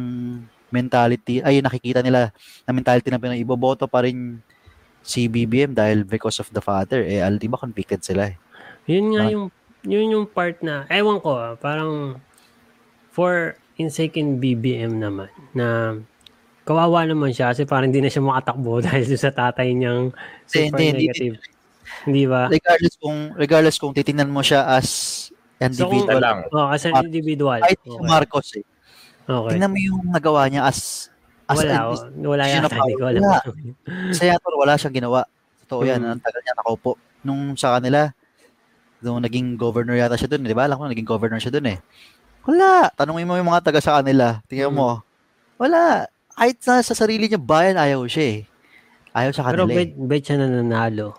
mentality 0.69 1.41
ay 1.41 1.65
nakikita 1.65 2.05
nila 2.05 2.35
na 2.69 2.73
mentality 2.75 3.09
ng 3.09 3.23
Pinoy 3.23 3.41
iboboto 3.41 3.89
pa 3.89 4.05
rin 4.05 4.43
si 5.01 5.25
BBM 5.25 5.73
dahil 5.73 6.05
because 6.05 6.37
of 6.43 6.51
the 6.53 6.61
father. 6.61 7.01
Eh 7.01 7.25
al 7.25 7.41
di 7.41 7.49
ba 7.49 7.57
convicted 7.57 8.05
sila 8.05 8.29
eh 8.29 8.37
yun 8.89 9.13
nga 9.13 9.23
Ah. 9.23 9.31
yung, 9.31 9.45
yun 9.85 10.07
yung 10.11 10.27
part 10.27 10.59
na, 10.61 10.89
ewan 10.89 11.21
ko, 11.21 11.31
ah, 11.33 11.55
parang 11.55 12.17
for 13.11 13.55
in 13.77 13.89
second 13.89 14.39
BBM 14.39 14.97
naman, 14.97 15.29
na 15.53 15.99
kawawa 16.65 17.05
naman 17.05 17.31
siya 17.31 17.53
kasi 17.53 17.65
parang 17.65 17.89
hindi 17.89 18.01
na 18.01 18.11
siya 18.11 18.21
makatakbo 18.23 18.81
dahil 18.85 19.05
sa 19.15 19.31
tatay 19.31 19.73
niyang 19.73 20.11
super 20.45 20.75
Hindi, 20.75 20.85
hindi, 20.85 21.05
negative. 21.07 21.35
Hindi 22.05 22.25
ba? 22.25 22.43
regardless 22.47 22.95
kung 22.97 23.19
regardless 23.35 23.77
kung 23.77 23.93
titingnan 23.93 24.29
mo 24.29 24.41
siya 24.41 24.65
as 24.71 24.89
So, 25.59 25.89
kung- 25.89 26.05
individual 26.07 26.21
lang. 26.21 26.39
Oh, 26.51 26.69
as 26.69 26.85
an 26.85 26.95
individual. 27.03 27.59
kahit 27.59 27.81
si 27.81 27.91
Okay. 27.91 28.05
Marcos 28.05 28.49
eh 28.55 28.65
okay. 29.27 29.51
tingnan 29.57 29.73
mo 29.73 29.79
yung 29.81 30.03
nagawa 30.07 30.47
niya 30.47 30.63
as 30.65 31.09
as 31.49 31.59
Wala, 31.59 31.73
an 31.73 31.83
oh, 32.23 32.29
wala 32.29 32.45
yata, 32.45 32.69
hindi 32.69 32.95
ko 32.95 33.05
alam. 33.07 33.23
Wala. 33.25 33.41
senator 34.13 34.53
wala 34.55 34.77
siyang 34.77 34.95
ginawa. 34.95 35.21
Totoo 35.65 35.81
yan. 35.83 35.99
Mm. 35.99 36.13
Ang 36.13 36.21
tagal 36.21 36.41
niya 36.45 36.55
nakaupo. 36.55 36.93
Nung 37.25 37.57
sa 37.57 37.75
kanila, 37.75 38.13
nung 39.01 39.23
naging 39.23 39.55
governor 39.55 39.95
yata 39.95 40.19
siya 40.19 40.31
dun, 40.31 40.43
di 40.43 40.57
ba? 40.57 40.67
Alam 40.67 40.79
ko 40.79 40.85
naging 40.87 41.07
governor 41.09 41.39
siya 41.39 41.55
dun 41.55 41.67
eh. 41.71 41.79
Wala. 42.45 42.89
Tanungin 42.95 43.29
mo 43.29 43.37
yung 43.37 43.51
mga 43.51 43.65
taga 43.65 43.81
sa 43.83 44.01
kanila. 44.01 44.41
Tingnan 44.49 44.73
mo. 44.73 45.03
Wala. 45.61 46.09
Kahit 46.33 46.63
sa, 46.63 46.79
sa 46.81 46.95
sarili 46.95 47.27
niya 47.27 47.39
bayan, 47.39 47.77
ayaw 47.77 48.07
siya 48.07 48.25
eh. 48.25 48.39
Ayaw 49.13 49.31
sa 49.35 49.43
Pero 49.51 49.67
kanila 49.67 49.75
bet, 49.77 49.91
eh. 49.93 50.07
bet 50.07 50.23
siya 50.25 50.37
na 50.39 50.47
nanalo. 50.49 51.15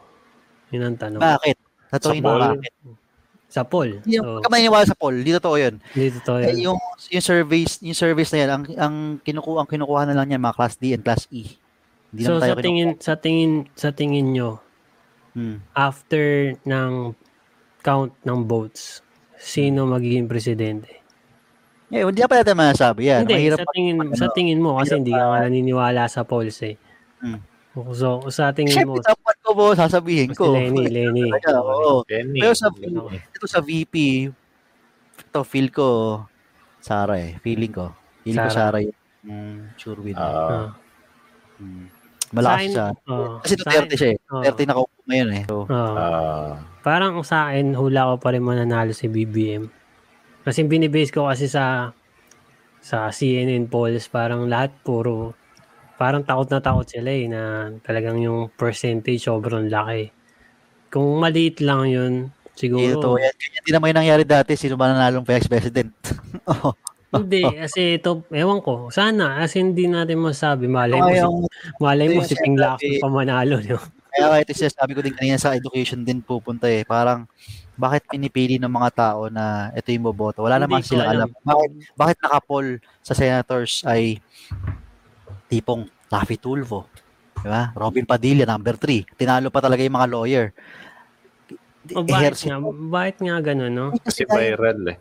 Yun 0.72 0.84
ang 0.86 0.98
tanong. 0.98 1.22
Bakit? 1.22 1.58
Yun 1.92 2.22
poll? 2.22 2.42
bakit? 2.42 2.74
Sa 3.50 3.62
poll. 3.66 3.92
Hindi 4.06 4.22
So, 4.22 4.40
ka 4.40 4.48
maniniwala 4.54 4.86
sa 4.86 4.94
poll. 4.94 5.16
Hindi 5.26 5.34
totoo 5.34 5.58
yun. 5.58 5.76
hindi 5.98 6.08
totoo 6.22 6.38
Eh, 6.40 6.54
yun. 6.54 6.70
yung, 6.70 6.80
yung 7.10 7.26
surveys, 7.26 7.82
yung 7.82 7.98
surveys 7.98 8.30
na 8.30 8.40
yan, 8.46 8.50
ang, 8.54 8.64
ang, 8.78 8.96
kinukuha, 9.26 9.66
ang 9.66 9.70
kinukuha 9.70 10.02
na 10.06 10.14
lang 10.14 10.30
niya, 10.30 10.38
mga 10.38 10.54
class 10.56 10.78
D 10.78 10.94
and 10.94 11.02
class 11.02 11.26
E. 11.34 11.58
Hindi 12.10 12.22
So 12.26 12.38
tayo 12.42 12.58
sa 12.58 12.62
tingin 12.62 12.90
sa 12.98 13.14
tingin 13.18 13.52
sa 13.78 13.90
tingin 13.94 14.34
nyo 14.34 14.58
kinukuha. 14.58 14.68
Hmm. 15.38 15.58
after 15.78 16.26
ng 16.66 17.14
count 17.80 18.12
ng 18.24 18.40
votes 18.46 19.02
sino 19.40 19.88
magiging 19.88 20.28
presidente? 20.28 21.00
Eh, 21.90 22.06
hindi 22.06 22.22
pa 22.22 22.44
natin 22.44 22.54
masasabi 22.54 23.10
yan. 23.10 23.26
hindi 23.26 23.34
Mahirap 23.34 23.66
sa 23.66 23.68
tingin 23.74 23.96
ano, 23.98 24.14
sa 24.14 24.28
tingin 24.30 24.60
mo 24.62 24.78
kasi 24.78 24.94
hindi 25.02 25.10
ka 25.10 25.26
nga 25.26 25.40
naniniwala 25.50 26.06
sa 26.06 26.22
polls 26.22 26.60
eh. 26.62 26.78
Hmm. 27.18 27.42
So 27.96 28.30
sa 28.30 28.54
tingin 28.54 28.86
Siyempre, 28.86 29.02
mo 29.02 29.02
dapat 29.02 29.36
ko 29.42 29.50
po, 29.58 29.66
sasabihin 29.74 30.30
si 30.30 30.38
ko. 30.38 30.54
Lenny, 30.54 30.86
Lenny. 30.86 31.26
Kaya, 31.34 31.64
oo. 31.66 32.06
Lenny. 32.06 32.46
Pero 32.46 32.54
sa, 32.54 32.70
Lenny. 32.70 33.18
ito 33.18 33.46
sa 33.50 33.60
VP, 33.64 33.96
ito 35.18 35.40
feel 35.48 35.74
ko, 35.74 35.88
Sara 36.78 37.18
eh. 37.18 37.42
Feeling 37.42 37.74
ko. 37.74 37.90
Feeling 38.22 38.46
ko 38.46 38.52
Sara. 38.54 38.78
Yung 38.84 38.94
mm, 39.26 39.60
sure 39.80 40.00
win. 40.04 40.14
Ah, 40.14 40.30
Ah. 40.30 40.70
Mm. 41.60 41.99
Malakas 42.30 42.62
Sa 42.62 42.70
siya. 42.70 42.88
oh, 43.10 43.42
Kasi 43.42 43.54
Duterte 43.58 43.96
siya 43.98 44.10
eh. 44.14 44.18
oh, 44.30 44.42
Duterte 44.42 44.64
nakaupo 44.70 45.00
ngayon 45.10 45.30
eh. 45.34 45.44
So, 45.50 45.66
oh. 45.66 45.96
ah, 45.98 46.54
Parang 46.80 47.18
sa 47.26 47.50
akin, 47.50 47.74
hula 47.74 48.14
ko 48.14 48.16
pa 48.22 48.30
rin 48.32 48.46
mananalo 48.46 48.94
si 48.94 49.10
BBM. 49.10 49.68
Kasi 50.46 50.64
binibase 50.66 51.12
ko 51.12 51.28
kasi 51.28 51.50
sa 51.50 51.92
sa 52.80 53.12
CNN 53.12 53.68
polls, 53.68 54.08
parang 54.08 54.48
lahat 54.48 54.72
puro, 54.88 55.36
parang 56.00 56.24
takot 56.24 56.48
na 56.48 56.64
takot 56.64 56.88
sila 56.88 57.12
eh, 57.12 57.28
na 57.28 57.74
talagang 57.84 58.24
yung 58.24 58.48
percentage 58.56 59.20
sobrang 59.28 59.68
laki. 59.68 60.16
Kung 60.88 61.20
maliit 61.20 61.60
lang 61.60 61.92
yun, 61.92 62.14
Siguro. 62.56 63.00
totoo 63.00 63.16
yan. 63.20 63.32
Ganyan 63.36 63.64
din 63.64 63.74
naman 63.76 63.88
yung 63.92 64.00
nangyari 64.04 64.24
dati. 64.28 64.52
Sino 64.60 64.76
ba 64.76 64.92
nanalong 64.92 65.24
vice 65.24 65.48
president? 65.48 65.92
Hindi, 67.10 67.42
kasi 67.66 67.98
ito, 67.98 68.22
ewan 68.30 68.62
ko. 68.62 68.94
Sana, 68.94 69.42
as 69.42 69.58
in, 69.58 69.74
hindi 69.74 69.90
natin 69.90 70.22
masabi. 70.22 70.70
Malay 70.70 71.00
mo, 71.02 71.10
Kaya 71.10 71.26
si, 71.26 71.48
malay 71.82 72.08
mo, 72.14 72.20
si 72.22 72.36
Ping 72.38 72.58
Lacson 72.58 72.86
sinasabi- 72.86 73.02
pa 73.02 73.10
manalo. 73.10 73.58
No? 73.66 73.80
kaya 74.10 74.26
kahit 74.42 74.52
sabi 74.74 74.98
ko 74.98 75.02
din 75.06 75.14
kanina 75.16 75.38
sa 75.38 75.54
education 75.54 76.02
din 76.02 76.20
pupunta 76.20 76.66
eh. 76.66 76.82
Parang, 76.84 77.30
bakit 77.80 78.04
pinipili 78.12 78.60
ng 78.60 78.68
mga 78.68 78.90
tao 78.92 79.32
na 79.32 79.72
ito 79.72 79.88
yung 79.96 80.12
boboto? 80.12 80.44
Wala 80.44 80.60
naman 80.60 80.84
sila 80.84 81.08
alam. 81.08 81.32
Bakit, 81.32 81.70
bakit 81.96 82.18
nakapol 82.20 82.66
sa 83.00 83.16
senators 83.16 83.88
ay 83.88 84.20
tipong 85.48 85.88
Rafi 86.12 86.36
Tulfo? 86.36 86.92
Diba? 87.40 87.72
Robin 87.72 88.04
Padilla, 88.04 88.44
number 88.44 88.76
3. 88.76 89.16
Tinalo 89.16 89.48
pa 89.48 89.64
talaga 89.64 89.80
yung 89.80 89.96
mga 89.96 90.12
lawyer. 90.12 90.46
Ejercito. 91.88 92.52
nga, 92.52 92.60
bakit 92.92 93.18
nga 93.24 93.40
ganun, 93.40 93.72
no? 93.72 93.88
Kasi 94.04 94.28
viral 94.28 94.84
eh. 94.92 94.98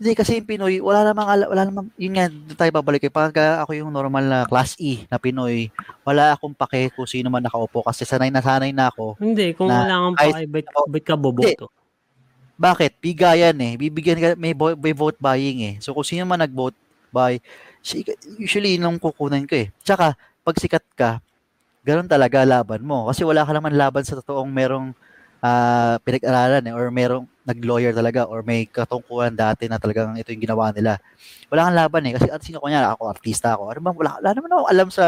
Hindi 0.00 0.16
kasi 0.16 0.40
yung 0.40 0.48
Pinoy, 0.48 0.80
wala 0.80 1.12
namang 1.12 1.28
ala- 1.28 1.50
wala 1.52 1.62
namang 1.68 1.92
yun 2.00 2.16
nga 2.16 2.32
doon 2.32 2.56
tayo 2.56 2.72
babalik 2.72 3.04
eh. 3.04 3.12
Pag 3.12 3.36
ako 3.36 3.76
yung 3.76 3.92
normal 3.92 4.24
na 4.24 4.38
class 4.48 4.72
E 4.80 5.04
na 5.12 5.20
Pinoy, 5.20 5.68
wala 6.08 6.32
akong 6.32 6.56
pake 6.56 6.88
kung 6.96 7.04
sino 7.04 7.28
man 7.28 7.44
nakaupo 7.44 7.84
kasi 7.84 8.08
sanay 8.08 8.32
na 8.32 8.40
sanay 8.40 8.72
na 8.72 8.88
ako. 8.88 9.20
Hindi, 9.20 9.52
kung 9.52 9.68
Na 9.68 9.84
wala 9.84 9.96
kang 10.08 10.16
paki, 10.16 10.44
ba't, 10.48 10.66
ba't 10.88 11.04
ka 11.04 11.14
boboto? 11.20 11.68
Bakit? 12.56 12.96
Bigayan 12.96 13.60
eh. 13.60 13.76
Bibigyan 13.76 14.16
ka 14.16 14.28
may, 14.40 14.56
may 14.56 14.96
vote 14.96 15.20
buying 15.20 15.60
eh. 15.68 15.74
So 15.84 15.92
kung 15.92 16.08
sino 16.08 16.24
man 16.24 16.40
nag-vote 16.40 16.76
buy, 17.12 17.36
usually 18.40 18.80
yun 18.80 18.88
ang 18.88 18.96
kukunan 18.96 19.44
ko 19.44 19.52
eh. 19.52 19.68
Tsaka 19.84 20.16
pag 20.40 20.56
sikat 20.56 20.84
ka, 20.96 21.20
ganun 21.84 22.08
talaga 22.08 22.48
laban 22.48 22.80
mo. 22.80 23.12
Kasi 23.12 23.20
wala 23.20 23.44
ka 23.44 23.52
naman 23.52 23.76
laban 23.76 24.08
sa 24.08 24.16
totoong 24.16 24.48
merong 24.48 24.96
ah, 25.44 26.00
pinag-aralan 26.00 26.64
eh, 26.64 26.72
or 26.72 26.88
merong 26.88 27.28
nag-lawyer 27.50 27.90
talaga 27.90 28.24
or 28.24 28.40
may 28.40 28.64
katungkulan 28.64 29.34
dati 29.34 29.66
na 29.66 29.76
talagang 29.76 30.14
ito 30.14 30.30
yung 30.30 30.44
ginawa 30.46 30.70
nila. 30.70 30.96
Wala 31.50 31.66
kang 31.66 31.78
laban 31.78 32.06
eh. 32.06 32.12
Kasi 32.14 32.26
at 32.30 32.40
sino 32.40 32.62
ko 32.62 32.70
niya, 32.70 32.94
ako 32.94 33.02
artista 33.10 33.58
ako. 33.58 33.74
Ano 33.74 33.80
ba, 33.82 33.90
wala, 33.90 34.10
wala 34.22 34.30
naman 34.30 34.50
ako 34.54 34.64
alam 34.66 34.88
sa 34.88 35.06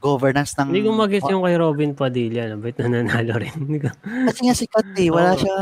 governance 0.00 0.56
ng... 0.56 0.72
Hindi 0.72 0.88
ko 0.88 0.96
mag-guess 0.96 1.28
yung 1.28 1.44
kay 1.44 1.56
Robin 1.60 1.92
Padilla, 1.92 2.48
no? 2.48 2.58
Ba't 2.58 2.80
nananalo 2.80 3.36
rin? 3.36 3.52
Kasi 4.32 4.40
nga 4.48 4.56
sikat 4.56 4.96
eh. 4.96 5.12
Wala 5.12 5.36
Oo. 5.36 5.40
siya, 5.40 5.56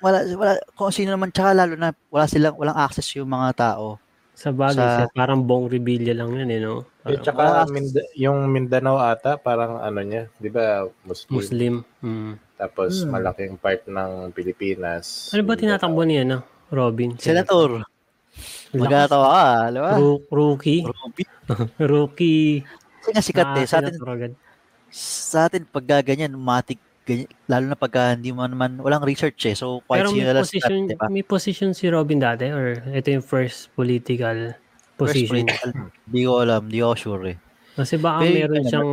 wala, 0.00 0.18
wala, 0.34 0.52
kung 0.74 0.90
sino 0.90 1.12
naman, 1.12 1.30
tsaka 1.30 1.52
lalo 1.52 1.76
na 1.76 1.92
wala 2.08 2.24
silang, 2.24 2.56
walang 2.56 2.74
access 2.74 3.12
yung 3.14 3.28
mga 3.28 3.52
tao. 3.54 4.00
Sa 4.32 4.48
bagay, 4.50 4.80
Sa- 4.80 4.96
siya, 5.04 5.06
parang 5.12 5.44
bong 5.44 5.68
rebilla 5.68 6.16
lang 6.16 6.32
yun, 6.34 6.48
eh, 6.48 6.58
no? 6.58 6.88
Eh, 7.04 7.14
Parang 7.14 7.22
tsaka 7.22 7.44
Minda- 7.68 8.10
yung 8.16 8.38
Mindanao 8.48 8.96
ata, 8.98 9.36
parang 9.36 9.76
ano 9.78 10.00
niya, 10.00 10.26
di 10.40 10.48
ba, 10.48 10.88
Muslim. 11.04 11.30
Muslim. 11.36 11.74
Mm. 12.00 12.32
Tapos 12.62 13.02
Hmm. 13.02 13.10
malaking 13.10 13.58
part 13.58 13.82
ng 13.84 14.30
Pilipinas. 14.30 15.34
Ano 15.34 15.42
ba 15.42 15.58
tinatakbo 15.58 16.06
niya, 16.06 16.22
no? 16.22 16.38
Robin? 16.70 17.18
Senator, 17.18 17.82
magkatawa 18.70 19.26
ka, 19.28 19.44
di 19.68 19.78
ba? 19.78 19.90
Rookie. 20.30 20.80
Ruby. 20.86 21.22
Rookie. 21.92 22.62
Kasi 23.02 23.10
nga 23.10 23.22
sikat 23.22 23.48
eh. 23.58 23.66
Sa 23.66 23.76
atin, 23.78 23.94
agad. 23.98 24.32
sa 24.88 25.38
atin 25.44 25.62
pag 25.66 25.84
gaganyan, 25.84 26.32
matik, 26.32 26.78
ganyan, 27.02 27.26
lalo 27.44 27.64
na 27.66 27.76
pagka 27.76 28.14
hindi 28.14 28.30
mo 28.30 28.46
naman, 28.46 28.78
walang 28.78 29.02
research 29.02 29.42
eh. 29.44 29.56
So, 29.58 29.82
quite 29.82 30.00
Pero 30.00 30.14
may 30.14 30.22
position, 30.30 30.78
di 30.86 30.94
ba? 30.94 31.10
may 31.10 31.24
position 31.26 31.70
si 31.72 31.90
Robin 31.90 32.16
dati 32.16 32.46
or 32.46 32.78
ito 32.86 33.08
yung 33.10 33.26
first 33.26 33.74
political 33.74 34.54
First 34.94 35.18
position? 35.18 35.44
political, 35.44 35.70
Hindi 36.06 36.20
ko 36.22 36.32
alam, 36.38 36.60
hindi 36.64 36.78
ako 36.78 36.94
sure 36.94 37.24
eh. 37.26 37.36
Kasi 37.74 37.98
baka 37.98 38.22
Pero 38.22 38.32
meron 38.38 38.64
siyang 38.64 38.92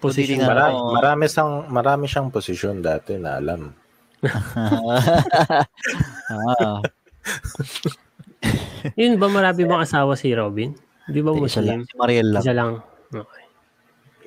position. 0.00 0.40
Marami, 0.42 0.74
Oo. 0.74 0.92
marami, 0.96 1.24
siyang, 1.28 1.52
marami 1.68 2.04
siyang 2.08 2.28
posisyon 2.32 2.80
dati 2.80 3.20
na 3.20 3.36
alam. 3.36 3.70
ah, 6.30 6.80
Yun 8.96 9.20
ba 9.20 9.28
marami 9.28 9.62
bang 9.64 9.82
asawa 9.84 10.16
si 10.16 10.32
Robin? 10.32 10.72
Di 11.04 11.20
ba 11.20 11.32
isa 11.36 11.60
lang, 11.60 11.84
Muslim? 11.84 11.84
si 11.84 11.94
Mariel 11.96 12.28
lang. 12.32 12.42
Isa 12.42 12.52
lang. 12.52 12.70
Okay. 13.10 13.44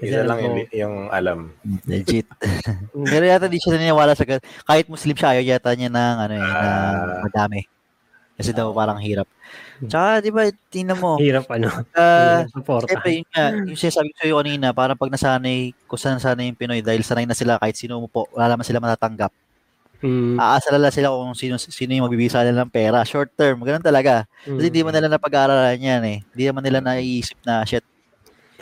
Isa 0.03 0.19
lang 0.27 0.37
po. 0.37 0.43
yung, 0.43 0.57
yung 0.75 0.95
alam. 1.09 1.39
Legit. 1.87 2.27
Pero 3.11 3.23
yata 3.23 3.47
di 3.47 3.57
siya 3.57 3.79
naniniwala 3.79 4.13
sa 4.13 4.27
kahit 4.67 4.85
Muslim 4.91 5.15
siya, 5.15 5.37
ayaw 5.37 5.43
yata 5.47 5.71
niya 5.73 5.89
ng 5.89 6.15
ano 6.19 6.33
eh, 6.33 6.43
ng 6.43 6.51
Ah. 6.53 7.21
madami. 7.23 7.61
Kasi 8.43 8.51
daw 8.51 8.75
parang 8.75 8.99
hirap. 8.99 9.23
Tsaka, 9.83 10.19
di 10.19 10.31
ba, 10.31 10.47
tingnan 10.67 10.99
mo, 10.99 11.15
Hirap 11.15 11.47
ano. 11.47 11.71
uh, 11.71 12.43
Hirap 12.43 12.51
suporta. 12.51 12.87
Siyempre, 12.91 13.11
yun 13.15 13.27
nga, 13.31 13.45
yung 13.67 13.79
sinasabi 13.79 14.11
ko 14.11 14.17
sa'yo 14.19 14.35
kanina, 14.43 14.67
parang 14.75 14.99
pag 14.99 15.11
nasanay, 15.11 15.71
kung 15.87 15.99
saan 15.99 16.19
sanay 16.19 16.51
yung 16.51 16.59
Pinoy, 16.59 16.83
dahil 16.83 17.03
sanay 17.03 17.23
na 17.23 17.35
sila 17.35 17.55
kahit 17.59 17.79
sino 17.79 17.99
mo 18.03 18.07
po, 18.11 18.27
wala 18.35 18.51
naman 18.51 18.67
sila 18.67 18.83
matatanggap. 18.83 19.31
Mm, 20.03 20.35
Aasala 20.35 20.75
lang 20.83 20.91
sila 20.91 21.15
kung 21.15 21.31
sino, 21.31 21.55
sino 21.55 21.95
yung 21.95 22.05
magbibisa 22.11 22.43
nila 22.43 22.67
ng 22.67 22.71
pera. 22.71 23.07
Short 23.07 23.31
term, 23.39 23.63
ganun 23.63 23.83
talaga. 23.83 24.27
Kasi 24.43 24.51
mm. 24.51 24.67
hindi 24.67 24.81
man 24.83 24.93
nila 24.95 25.07
napag-aaralan 25.15 25.79
yan 25.79 26.03
eh. 26.03 26.17
Hindi 26.35 26.43
naman 26.43 26.63
nila 26.63 26.79
naiisip 26.83 27.39
na, 27.47 27.63
shit, 27.63 27.83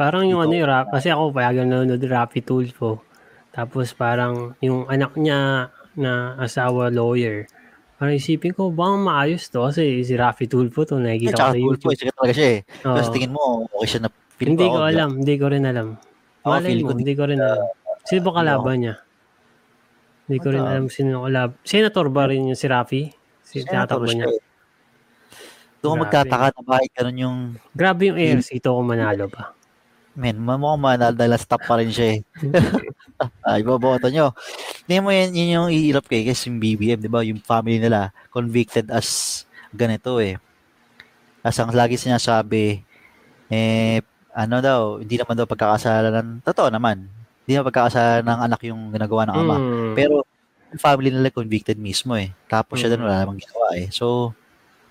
Parang 0.02 0.26
yung 0.26 0.41
ano 0.41 0.53
yung 0.56 0.66
rap, 0.66 0.90
kasi 0.90 1.12
ako 1.14 1.30
payagan 1.30 1.68
nanonood 1.70 2.02
Rapi 2.02 2.41
Tulfo. 2.41 3.03
Tapos 3.52 3.91
parang 3.94 4.56
yung 4.64 4.88
anak 4.88 5.14
niya 5.14 5.70
na 5.94 6.40
asawa 6.40 6.88
lawyer. 6.88 7.45
Parang 8.02 8.18
isipin 8.18 8.57
ko, 8.57 8.73
baka 8.73 8.98
maayos 8.98 9.45
to 9.45 9.61
kasi 9.61 10.02
si 10.02 10.18
Rafi 10.18 10.49
Tulfo 10.49 10.90
to, 10.90 10.98
eh, 10.98 11.06
nakikita 11.06 11.30
ko 11.30 11.38
tsaka 11.38 11.53
sa 11.53 11.60
YouTube. 11.61 11.94
sikat 11.94 12.15
talaga 12.18 12.34
siya 12.34 12.48
eh. 12.49 12.60
Oo. 12.65 12.95
Tapos 12.98 13.10
tingin 13.14 13.30
mo, 13.30 13.41
okay 13.69 13.88
siya 13.94 13.99
na 14.02 14.10
feeling 14.41 14.57
hindi 14.57 14.65
ko 14.65 14.80
alam, 14.82 15.10
hindi 15.22 15.36
ko 15.38 15.45
rin 15.53 15.64
alam. 15.69 15.88
Malay 16.41 16.65
feeling 16.65 16.82
mo, 16.82 16.90
ko 16.90 16.98
hindi 16.98 17.14
ko 17.14 17.23
rin 17.30 17.38
alam. 17.38 17.65
Sino 18.02 18.19
ba 18.26 18.32
kalaban 18.34 18.78
niya? 18.82 18.95
Hindi 20.26 20.38
ko 20.41 20.48
rin 20.49 20.64
Ano? 20.65 20.69
alam 20.73 20.86
sino 20.90 21.30
kalab. 21.30 21.49
Senator 21.61 22.06
ba 22.10 22.23
rin 22.26 22.49
yung 22.49 22.57
si 22.57 22.65
Rafi? 22.65 23.02
Si 23.45 23.61
siya 23.61 23.86
niya. 23.86 24.26
eh. 24.34 24.41
Doon 25.86 25.94
ko 25.94 26.02
magtataka 26.02 26.57
na 26.57 26.61
bakit 26.65 26.90
ganun 26.98 27.18
yung 27.22 27.38
Grabe 27.78 28.10
yung 28.10 28.18
ARC 28.18 28.49
ito 28.49 28.69
kung 28.73 28.90
manalo 28.90 29.30
pa. 29.30 29.53
Men, 30.18 30.41
mukhang 30.41 30.82
manal 30.82 31.14
dahil 31.14 31.38
stop 31.38 31.69
pa 31.69 31.78
rin 31.78 31.94
siya 31.94 32.18
eh. 32.18 32.19
Ay, 33.45 33.61
boboto 33.61 34.10
nyo. 34.10 34.34
Hindi 34.92 35.08
mo 35.08 35.16
yan, 35.16 35.32
yun 35.32 35.56
yung 35.56 35.70
iilap 35.72 36.04
kay 36.04 36.28
kasi 36.28 36.52
yung 36.52 36.60
BBM, 36.60 37.00
di 37.00 37.08
ba? 37.08 37.24
Yung 37.24 37.40
family 37.40 37.80
nila, 37.80 38.12
convicted 38.28 38.92
as 38.92 39.48
ganito 39.72 40.20
eh. 40.20 40.36
As 41.40 41.56
ang 41.64 41.72
lagi 41.72 41.96
sinasabi, 41.96 42.84
eh, 43.48 44.04
ano 44.36 44.60
daw, 44.60 45.00
hindi 45.00 45.16
naman 45.16 45.40
daw 45.40 45.48
pagkakasala 45.48 46.12
ng, 46.12 46.44
totoo 46.44 46.68
naman, 46.68 47.08
hindi 47.08 47.52
naman 47.56 47.72
pagkakasala 47.72 48.20
ng 48.20 48.40
anak 48.52 48.60
yung 48.68 48.92
ginagawa 48.92 49.32
ng 49.32 49.36
ama. 49.40 49.56
Mm. 49.64 49.92
Pero, 49.96 50.28
yung 50.76 50.82
family 50.84 51.08
nila 51.08 51.32
convicted 51.32 51.80
mismo 51.80 52.20
eh. 52.20 52.36
Tapos 52.52 52.84
siya 52.84 52.92
Mm. 52.92 53.00
doon 53.00 53.04
wala 53.08 53.20
namang 53.24 53.40
ginawa 53.40 53.68
eh. 53.80 53.88
So, 53.96 54.36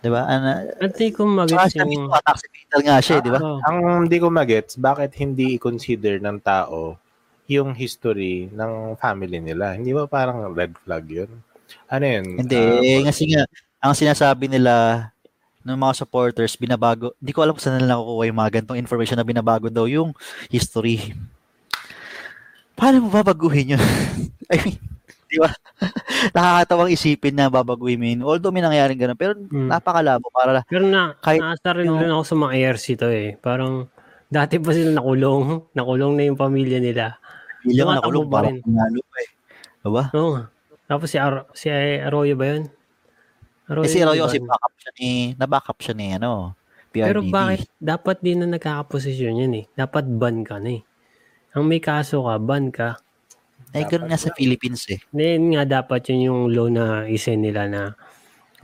di 0.01 0.09
ba? 0.09 0.25
Ano, 0.25 0.65
At 0.81 0.97
di 0.97 1.13
ko 1.13 1.29
siya 1.45 1.85
mismo, 1.85 1.93
yung... 1.93 2.09
attack 2.09 2.41
fatal 2.41 2.81
nga 2.89 2.97
siya, 3.05 3.21
eh, 3.21 3.25
di 3.29 3.31
ba? 3.37 3.41
Oo. 3.45 3.61
Ang 3.69 4.09
hindi 4.09 4.17
ko 4.17 4.33
magets, 4.33 4.81
bakit 4.81 5.13
hindi 5.21 5.61
i-consider 5.61 6.25
ng 6.25 6.41
tao 6.41 6.97
yung 7.51 7.75
history 7.75 8.47
ng 8.51 8.95
family 8.97 9.43
nila? 9.43 9.75
Hindi 9.75 9.91
ba 9.91 10.07
parang 10.07 10.55
red 10.55 10.71
flag 10.81 11.05
yun? 11.11 11.31
Ano 11.91 12.05
yun? 12.07 12.47
Hindi, 12.47 12.57
eh, 12.87 13.03
kasi 13.03 13.27
nga, 13.31 13.43
ang 13.83 13.95
sinasabi 13.95 14.47
nila 14.47 15.07
ng 15.61 15.77
mga 15.77 15.93
supporters, 15.99 16.57
binabago, 16.57 17.13
hindi 17.21 17.35
ko 17.35 17.43
alam 17.45 17.53
kung 17.53 17.61
saan 17.63 17.77
nila 17.77 17.99
nakukuha 17.99 18.25
yung 18.31 18.41
mga 18.41 18.53
ganitong 18.59 18.81
information 18.81 19.19
na 19.19 19.27
binabago 19.27 19.69
daw 19.69 19.85
yung 19.85 20.15
history. 20.49 21.13
Paano 22.73 23.05
mo 23.05 23.09
babaguhin 23.13 23.77
yun? 23.77 23.83
I 24.53 24.57
mean, 24.65 24.81
di 25.29 25.37
ba? 25.37 25.53
Nakakatawang 26.37 26.91
isipin 26.97 27.37
na 27.37 27.53
babaguhin 27.53 28.01
mo 28.01 28.07
yun. 28.09 28.21
Although 28.25 28.51
may 28.51 28.65
nangyaring 28.65 28.97
ganun, 28.97 29.21
pero 29.21 29.37
Mm. 29.37 29.69
napakalabo 29.69 30.33
para 30.33 30.65
Pero 30.65 30.89
na, 30.89 31.13
Kahit 31.21 31.45
naasa 31.45 31.77
rin, 31.77 31.87
yung- 31.93 32.01
rin 32.01 32.09
ako 32.11 32.25
sa 32.25 32.37
mga 32.41 32.53
ARC 32.57 32.87
to 32.97 33.09
eh. 33.13 33.37
Parang, 33.37 33.85
dati 34.33 34.57
pa 34.57 34.73
sila 34.73 34.97
nakulong. 34.97 35.69
Nakulong 35.77 36.13
na 36.17 36.25
yung 36.25 36.41
pamilya 36.41 36.81
nila. 36.81 37.20
Bilang 37.63 37.97
nakulong 37.97 38.27
pa 38.27 38.39
rin. 38.45 38.57
panalo 38.61 39.01
pa 39.05 39.17
eh. 39.21 39.31
Diba? 39.81 40.05
Oo 40.13 40.31
nga. 40.37 40.45
Tapos 40.85 41.09
si, 41.09 41.17
Ar- 41.17 41.49
si 41.53 41.67
Arroyo 41.71 42.35
ba 42.35 42.47
yun? 42.51 42.65
Arroyo, 43.71 43.87
Kasi 43.87 43.99
Royo 44.03 44.25
kasi 44.27 44.39
yun. 44.39 44.47
backup 44.49 44.75
siya 44.77 44.93
ni, 44.99 45.11
na-backup 45.39 45.79
siya 45.79 45.95
ni, 45.95 46.07
ano, 46.13 46.59
PRDD. 46.91 47.07
Pero 47.07 47.21
bakit 47.25 47.71
dapat 47.79 48.19
din 48.19 48.43
na 48.43 48.51
nagkakaposisyon 48.51 49.47
yan 49.47 49.55
eh? 49.55 49.65
Dapat 49.73 50.11
ban 50.11 50.43
ka 50.43 50.59
na 50.59 50.75
eh. 50.75 50.83
Ang 51.55 51.71
may 51.71 51.79
kaso 51.79 52.27
ka, 52.27 52.35
ban 52.37 52.75
ka. 52.75 52.99
Ay, 53.71 53.87
ganun 53.87 54.11
nga 54.11 54.19
sa 54.19 54.35
Philippines 54.35 54.83
eh. 54.91 54.99
Then 55.15 55.55
nga 55.55 55.63
dapat 55.63 56.11
yun 56.11 56.27
yung 56.27 56.43
law 56.51 56.67
na 56.67 57.07
isin 57.07 57.47
nila 57.47 57.71
na 57.71 57.95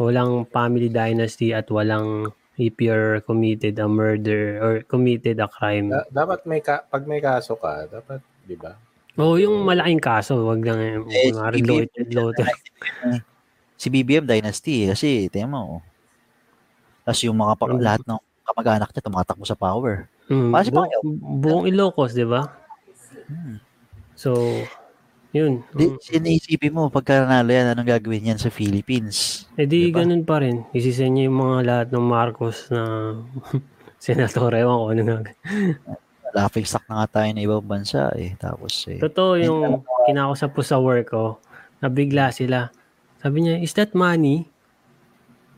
walang 0.02 0.42
family 0.50 0.90
dynasty 0.90 1.54
at 1.54 1.70
walang 1.70 2.34
if 2.58 2.74
you're 2.82 3.22
committed 3.22 3.78
a 3.78 3.86
murder 3.86 4.58
or 4.58 4.72
committed 4.82 5.38
a 5.38 5.46
crime. 5.46 5.94
da- 5.94 6.10
dapat 6.10 6.42
may 6.44 6.58
ka- 6.58 6.82
pag 6.84 7.06
may 7.06 7.22
kaso 7.22 7.54
ka, 7.54 7.86
dapat, 7.86 8.18
di 8.42 8.58
ba? 8.58 8.74
Oo, 9.16 9.34
yung 9.36 9.64
malaking 9.64 9.98
kaso, 9.98 10.36
wag 10.44 10.60
lang 10.60 10.78
eh, 10.78 10.94
Eh, 11.00 11.32
kunwari 11.32 11.56
si 11.56 11.64
low- 11.64 11.80
BBM, 11.80 12.08
low- 12.12 12.32
si 13.76 13.86
BBM 13.88 14.24
Dynasty 14.24 14.84
eh, 14.84 14.88
kasi 14.92 15.08
tingnan 15.28 15.52
mo. 15.52 15.80
Tapos 17.02 17.20
yung 17.22 17.34
mga 17.34 17.54
pa- 17.54 17.68
Mm. 17.68 17.80
lahat 17.80 18.02
ng 18.04 18.18
kamag-anak 18.44 18.88
niya 18.90 19.02
tumatakbo 19.02 19.44
sa 19.44 19.54
power. 19.54 20.08
Mm, 20.26 20.50
Para 20.50 20.62
si 20.62 20.70
buong, 20.70 20.84
Pacquiao. 20.84 21.02
buong 21.38 21.64
Ilocos, 21.66 22.12
di 22.12 22.24
ba? 22.24 22.42
Hmm. 23.26 23.56
So, 24.12 24.32
Yun. 25.34 25.60
Di, 25.68 25.84
Mm. 25.84 26.00
sinaisipin 26.00 26.72
mo, 26.72 26.88
pagka 26.88 27.20
nanalo 27.20 27.52
yan, 27.52 27.68
anong 27.68 27.92
gagawin 27.92 28.32
yan 28.32 28.40
sa 28.40 28.48
Philippines? 28.48 29.44
Eh 29.52 29.68
di 29.68 29.92
Diba? 29.92 30.00
ganun 30.00 30.24
pa 30.24 30.40
rin. 30.40 30.64
Isisen 30.72 31.12
niya 31.12 31.28
yung 31.28 31.36
mga 31.36 31.58
lahat 31.60 31.88
ng 31.92 32.00
Marcos 32.00 32.72
na 32.72 33.12
senator. 34.00 34.48
Ewan 34.56 34.80
ko 34.80 34.86
ano 34.88 35.02
nga. 35.04 35.20
Laughing 36.36 36.68
stock 36.68 36.84
na 36.92 37.00
nga 37.00 37.20
tayo 37.20 37.28
na 37.32 37.40
ibang 37.40 37.64
bansa 37.64 38.12
eh. 38.12 38.36
Tapos 38.36 38.84
eh. 38.92 39.00
Totoo 39.00 39.40
yung 39.40 39.80
kinakusap 40.04 40.52
ko 40.52 40.60
sa 40.60 40.76
work 40.76 41.08
ko. 41.08 41.40
Nabigla 41.80 42.28
sila. 42.28 42.68
Sabi 43.24 43.48
niya, 43.48 43.56
is 43.64 43.72
that 43.72 43.96
money? 43.96 44.44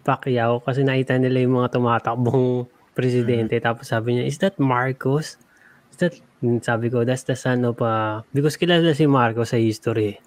Pacquiao. 0.07 0.63
Kasi 0.63 0.87
nakita 0.87 1.19
nila 1.19 1.43
yung 1.43 1.59
mga 1.59 1.75
tumatakbong 1.75 2.71
presidente. 2.99 3.59
Tapos 3.59 3.91
sabi 3.91 4.17
niya, 4.17 4.25
is 4.31 4.39
that 4.39 4.55
Marcos? 4.63 5.35
Is 5.91 5.99
that, 5.99 6.15
sabi 6.63 6.95
ko, 6.95 7.03
that's 7.03 7.27
the 7.27 7.35
son 7.35 7.67
of, 7.67 7.83
uh, 7.83 8.23
because 8.31 8.55
kilala 8.55 8.95
si 8.95 9.11
Marcos 9.11 9.51
sa 9.51 9.59
history. 9.59 10.23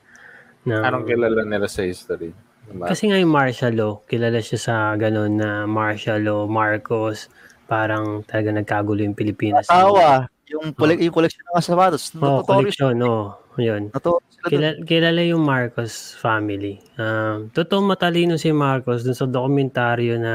Na, 0.67 0.83
Anong 0.83 1.07
kilala 1.07 1.47
nila 1.47 1.71
sa 1.71 1.87
history? 1.87 2.35
Kasi 2.71 3.11
nga 3.11 3.19
yung 3.19 3.33
martial 3.33 3.73
law, 3.75 3.93
kilala 4.07 4.39
siya 4.39 4.59
sa 4.59 4.75
ganun 4.95 5.35
na 5.35 5.67
martial 5.67 6.23
law, 6.23 6.47
Marcos, 6.47 7.27
parang 7.67 8.23
talaga 8.23 8.55
nagkagulo 8.55 9.03
yung 9.03 9.17
Pilipinas. 9.17 9.67
Tawa. 9.67 10.27
Yung, 10.51 10.75
pole- 10.75 10.99
yung 10.99 11.15
collection 11.15 11.41
ng 11.47 11.63
sapatos. 11.63 12.11
Oh, 12.13 12.43
Notorious. 12.43 12.75
collection, 12.75 12.93
no. 12.93 13.39
Yun. 13.55 13.91
Sila 13.91 13.99
dun. 13.99 14.19
Kilala, 14.41 14.77
kilala 14.83 15.21
yung 15.21 15.43
Marcos 15.43 16.15
family. 16.15 16.81
Um, 16.95 17.47
totoo 17.49 17.79
matalino 17.81 18.35
si 18.35 18.49
Marcos 18.49 19.01
dun 19.01 19.13
sa 19.13 19.23
dokumentaryo 19.25 20.15
na 20.17 20.33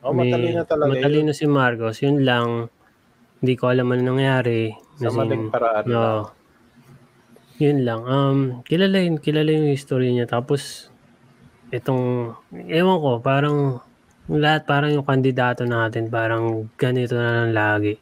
Oh, 0.00 0.12
may- 0.12 0.28
matalino 0.28 0.64
talaga 0.64 0.90
matalino 0.90 1.30
yun. 1.30 1.36
si 1.36 1.44
Marcos. 1.44 1.96
Yun 2.00 2.24
lang, 2.24 2.72
hindi 3.38 3.54
ko 3.54 3.68
alam 3.68 3.88
ano 3.88 4.02
nangyari. 4.06 4.72
Sa 4.96 5.08
Kasi- 5.08 5.16
maling 5.16 5.44
paraan 5.48 5.84
No. 5.84 5.92
lang. 5.92 6.22
Yun 7.58 7.78
lang. 7.84 8.00
Um, 8.04 8.38
kilala 8.64 8.96
yun, 8.98 9.20
kilala 9.20 9.50
yung 9.50 9.68
history 9.68 10.08
niya. 10.10 10.24
Tapos, 10.24 10.88
itong, 11.68 12.32
ewan 12.66 12.98
ko, 12.98 13.10
parang, 13.20 13.56
lahat 14.26 14.64
parang 14.64 14.90
yung 14.90 15.04
kandidato 15.04 15.64
natin, 15.64 16.08
parang 16.08 16.68
ganito 16.74 17.12
na 17.12 17.44
lang 17.44 17.52
lagi. 17.52 18.00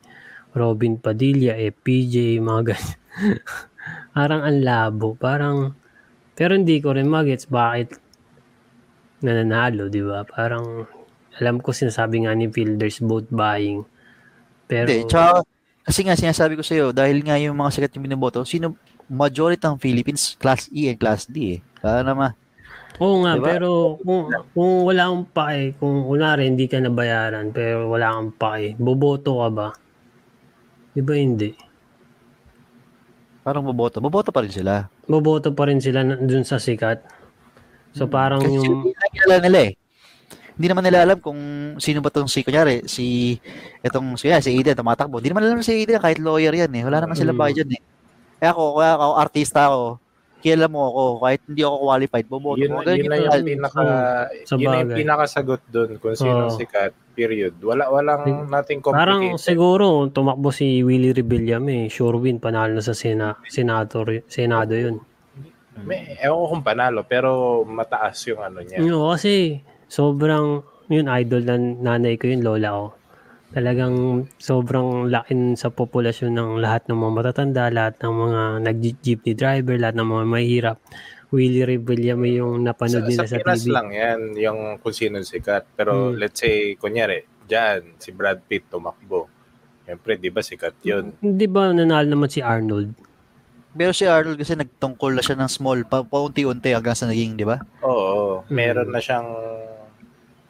Robin 0.58 0.98
Padilla, 0.98 1.54
eh, 1.54 1.70
PJ, 1.70 2.42
mga 2.42 2.62
ganyan. 2.74 2.98
parang 4.16 4.40
ang 4.42 4.58
labo. 4.60 5.14
Parang, 5.14 5.72
pero 6.34 6.58
hindi 6.58 6.82
ko 6.82 6.92
rin 6.98 7.06
magets 7.06 7.46
bakit 7.46 7.96
nananalo, 9.22 9.86
di 9.86 10.02
ba? 10.02 10.26
Parang, 10.26 10.86
alam 11.38 11.62
ko 11.62 11.70
sinasabi 11.70 12.26
nga 12.26 12.34
ni 12.34 12.50
Fielders 12.50 12.98
vote 13.02 13.30
buying. 13.30 13.86
Pero, 14.66 14.90
Hindi, 14.90 15.06
tsaka, 15.06 15.46
kasi 15.86 16.00
nga 16.04 16.18
sinasabi 16.18 16.58
ko 16.58 16.62
sa'yo, 16.66 16.90
dahil 16.90 17.22
nga 17.22 17.38
yung 17.38 17.56
mga 17.56 17.72
sikat 17.78 17.94
yung 17.96 18.06
binoboto, 18.10 18.42
sino, 18.42 18.74
majority 19.08 19.64
ng 19.64 19.80
Philippines, 19.80 20.36
Class 20.36 20.68
E 20.68 20.92
and 20.92 21.00
Class 21.00 21.24
D 21.24 21.56
eh. 21.56 21.60
Kaya 21.80 22.04
naman, 22.04 22.36
Oo 22.98 23.22
nga, 23.22 23.38
Diba? 23.38 23.46
pero 23.46 23.68
kung, 24.02 24.26
kung 24.50 24.72
wala 24.82 25.06
kang 25.06 25.26
pake, 25.30 25.78
kung 25.78 26.02
kunwari 26.02 26.50
hindi 26.50 26.66
ka 26.66 26.82
nabayaran, 26.82 27.54
pero 27.54 27.86
wala 27.86 28.10
kang 28.18 28.34
pake, 28.34 28.74
boboto 28.74 29.38
ka 29.38 29.48
ba? 29.54 29.68
Di 30.98 31.02
ba 31.06 31.14
hindi? 31.14 31.54
parang 33.46 33.64
boboto. 33.64 33.96
Boboto 34.02 34.28
pa 34.28 34.44
rin 34.44 34.52
sila. 34.52 34.92
Boboto 35.08 35.56
pa 35.56 35.64
rin 35.70 35.80
sila 35.80 36.04
dun 36.04 36.44
sa 36.44 36.60
sikat. 36.60 37.00
So 37.96 38.04
parang 38.04 38.44
Kasi 38.44 38.60
yung, 38.60 38.92
na 38.92 39.06
kilala 39.08 39.36
nila 39.40 39.58
eh. 39.70 39.72
Hindi 40.58 40.66
naman 40.68 40.84
nila 40.84 41.06
alam 41.06 41.16
kung 41.22 41.40
sino 41.80 42.04
ba 42.04 42.12
tong 42.12 42.28
si, 42.28 42.44
kunyari, 42.44 42.84
si, 42.84 43.38
itong, 43.80 44.20
si, 44.20 44.28
yeah, 44.28 44.42
si 44.42 44.52
Aiden, 44.52 44.76
tumatakbo. 44.76 45.22
Hindi 45.22 45.32
naman 45.32 45.48
alam 45.48 45.64
si 45.64 45.70
Aiden, 45.72 45.96
kahit 45.96 46.20
lawyer 46.20 46.52
yan 46.52 46.68
eh. 46.76 46.82
Wala 46.84 47.00
naman 47.00 47.16
sila 47.16 47.32
Mm. 47.32 47.38
bayad 47.40 47.56
dyan 47.62 47.70
eh. 47.78 47.82
Eh 48.44 48.48
ako, 48.52 48.62
kaya 48.82 48.92
ako, 48.98 49.14
artista 49.16 49.60
ako, 49.70 49.82
kilala 50.38 50.66
mo 50.70 50.80
ako, 50.86 51.02
kahit 51.18 51.40
hindi 51.50 51.62
ako 51.66 51.76
qualified, 51.82 52.26
boboto 52.30 52.62
Yun, 52.62 52.70
mo. 52.70 52.78
yun 52.86 53.10
na 53.10 53.16
yung 53.18 53.34
yun. 53.34 53.46
pinaka 53.58 53.82
Sa 54.46 54.54
yun 54.54 54.70
yung 54.70 54.94
pinakasagot 54.94 55.62
doon 55.66 55.90
kung 55.98 56.14
sino 56.14 56.46
Oo. 56.46 56.54
sikat 56.54 56.94
period 57.18 57.58
wala 57.58 57.90
walang 57.90 58.46
nating 58.46 58.78
parang 58.78 59.34
complicated 59.34 59.42
siguro 59.42 60.06
tumakbo 60.06 60.54
si 60.54 60.86
Willie 60.86 61.10
Rebelliam 61.10 61.66
eh, 61.66 61.90
sure 61.90 62.14
win, 62.14 62.38
panalo 62.38 62.78
na 62.78 62.82
sa 62.86 62.94
sena, 62.94 63.34
senator, 63.50 64.22
senado 64.30 64.78
yun. 64.78 65.02
may 65.82 66.14
ewan 66.22 66.38
ko 66.38 66.46
kung 66.54 66.62
panalo 66.62 67.02
pero 67.02 67.62
mataas 67.66 68.22
yung 68.30 68.38
ano 68.38 68.62
niya 68.62 68.78
Oo, 68.82 69.10
kasi 69.14 69.58
sobrang, 69.90 70.62
yun, 70.86 71.10
idol 71.10 71.42
ng 71.42 71.82
nanay 71.82 72.14
ko 72.14 72.30
yun, 72.30 72.42
lola 72.46 72.70
ko. 72.70 72.86
Talagang 73.48 74.28
sobrang 74.36 75.08
lakin 75.08 75.56
sa 75.56 75.72
populasyon 75.72 76.36
ng 76.36 76.50
lahat 76.60 76.84
ng 76.84 77.00
mga 77.00 77.12
matatanda, 77.16 77.72
lahat 77.72 77.96
ng 78.04 78.12
mga 78.12 78.40
nag-jeepney 78.60 79.32
driver, 79.32 79.72
lahat 79.80 79.96
ng 79.96 80.08
mga 80.08 80.24
mahirap. 80.28 80.76
Willie 81.28 81.64
Rebellion 81.64 82.16
may 82.16 82.36
yung 82.36 82.60
napanood 82.60 83.04
sa, 83.04 83.08
nila 83.08 83.24
sa 83.24 83.28
sa, 83.28 83.36
Pinas 83.36 83.60
TV. 83.60 83.68
lang 83.68 83.88
yan 83.92 84.20
yung 84.34 84.60
kung 84.80 84.96
sino 84.96 85.20
sikat 85.20 85.68
pero 85.76 86.08
Hmm. 86.08 86.16
let's 86.16 86.40
say 86.40 86.72
kunyari 86.74 87.20
dyan 87.44 88.00
si 88.00 88.16
Brad 88.16 88.40
Pitt 88.42 88.64
tumakbo 88.66 89.28
Siyempre, 89.84 90.16
di 90.16 90.28
ba 90.28 90.40
sikat 90.40 90.76
yun? 90.84 91.16
Hindi 91.18 91.44
ba 91.44 91.68
nanalo 91.68 92.04
naman 92.04 92.28
si 92.28 92.40
Arnold? 92.40 92.92
Pero 93.72 93.92
si 93.92 94.04
Arnold 94.04 94.36
kasi 94.36 94.52
nagtungkol 94.52 95.16
na 95.16 95.24
siya 95.24 95.36
ng 95.36 95.48
small, 95.48 95.84
pa, 95.84 96.00
paunti-unti 96.00 96.72
hanggang 96.72 96.92
sa 96.92 97.08
naging, 97.08 97.36
di 97.36 97.44
ba? 97.44 97.56
Oo, 97.80 98.44
Hmm. 98.44 98.52
meron 98.52 98.92
na 98.92 99.00
siyang 99.00 99.24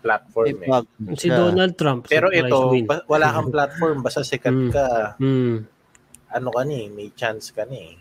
platform 0.09 0.56
eh. 0.59 0.68
Si 1.14 1.28
Donald 1.28 1.74
Trump. 1.74 2.09
Pero 2.09 2.32
ito, 2.32 2.56
ba- 2.82 3.05
wala 3.05 3.28
kang 3.30 3.52
platform, 3.52 4.01
basta 4.01 4.24
sikat 4.24 4.48
Hmm. 4.51 4.70
ka, 4.70 4.86
Hmm. 5.16 5.68
ano 6.30 6.48
ka 6.48 6.62
ni, 6.64 6.89
may 6.89 7.12
chance 7.12 7.52
ka 7.52 7.64
ni. 7.64 8.01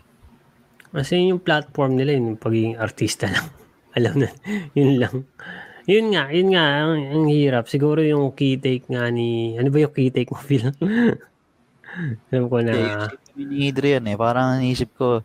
Kasi 0.88 1.28
yung 1.28 1.38
platform 1.38 1.94
nila, 1.94 2.16
yung 2.16 2.34
pagiging 2.34 2.76
artista 2.76 3.28
lang. 3.28 3.52
Alam 3.96 4.24
na, 4.24 4.28
yun 4.72 4.96
lang. 4.96 5.28
Yun 5.84 6.06
nga, 6.10 6.28
yun 6.28 6.48
nga, 6.50 6.64
ang, 6.82 6.96
ang 7.10 7.26
hirap. 7.26 7.64
Siguro 7.64 8.00
yung 8.00 8.32
key 8.32 8.56
take 8.56 8.84
nga 8.86 9.08
ni, 9.08 9.52
ano 9.54 9.68
ba 9.68 9.78
yung 9.78 9.92
key 9.92 10.08
take 10.08 10.28
mo, 10.28 10.40
Phil? 10.46 10.68
Alam 12.30 12.44
ko 12.46 12.56
na, 12.60 12.72
Eh, 12.72 12.88
yung 13.36 13.48
ni 13.48 13.68
Adrian 13.68 14.04
eh, 14.04 14.14
parang 14.14 14.60
naisip 14.60 14.92
ko, 14.94 15.24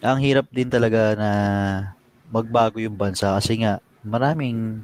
ang 0.00 0.18
hirap 0.18 0.46
din 0.48 0.68
talaga 0.68 1.14
na 1.14 1.30
magbago 2.28 2.78
yung 2.78 2.94
bansa 2.94 3.34
kasi 3.34 3.58
nga 3.58 3.78
maraming 4.02 4.82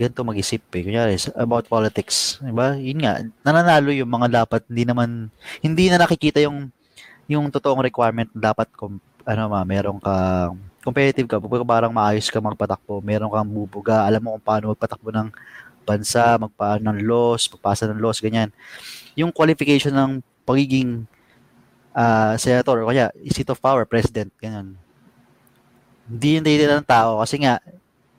ganito 0.00 0.24
mag-isip 0.24 0.64
eh. 0.72 0.82
Kunyari, 0.88 1.20
about 1.36 1.68
politics. 1.68 2.40
Diba? 2.40 2.80
Yun 2.80 3.04
nga, 3.04 3.20
nananalo 3.44 3.92
yung 3.92 4.08
mga 4.08 4.44
dapat 4.44 4.64
hindi 4.72 4.88
naman, 4.88 5.28
hindi 5.60 5.92
na 5.92 6.00
nakikita 6.00 6.40
yung 6.40 6.72
yung 7.30 7.46
totoong 7.52 7.84
requirement 7.84 8.32
dapat 8.34 8.66
kung 8.74 8.98
ano 9.22 9.42
ma, 9.52 9.62
meron 9.62 10.00
ka 10.00 10.48
competitive 10.80 11.28
ka, 11.28 11.36
parang 11.62 11.92
maayos 11.92 12.32
ka 12.32 12.40
magpatakbo, 12.40 13.04
meron 13.04 13.28
kang 13.28 13.46
bubuga, 13.46 14.08
alam 14.08 14.24
mo 14.24 14.28
kung 14.34 14.44
paano 14.44 14.64
magpatakbo 14.72 15.12
ng 15.12 15.28
bansa, 15.84 16.40
magpaano 16.40 16.80
ng 16.88 16.98
laws, 17.04 17.52
magpasa 17.52 17.84
ng 17.92 18.00
laws, 18.00 18.18
ganyan. 18.24 18.48
Yung 19.12 19.28
qualification 19.28 19.92
ng 19.92 20.10
pagiging 20.48 21.04
ah, 21.92 22.34
senator, 22.40 22.80
kaya 22.88 23.12
seat 23.28 23.52
of 23.52 23.60
power, 23.60 23.84
president, 23.84 24.32
ganyan. 24.40 24.72
Hindi 26.08 26.40
yung 26.40 26.44
titira 26.48 26.74
ng 26.80 26.88
tao 26.88 27.20
kasi 27.20 27.38
nga, 27.44 27.60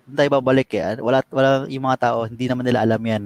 tayo 0.07 0.29
babalik 0.31 0.69
eh. 0.73 0.97
Wala, 0.97 1.21
wala 1.27 1.49
yung 1.65 1.83
mga 1.83 1.99
tao, 2.01 2.25
hindi 2.25 2.45
naman 2.45 2.63
nila 2.63 2.81
alam 2.81 2.99
yan. 2.99 3.23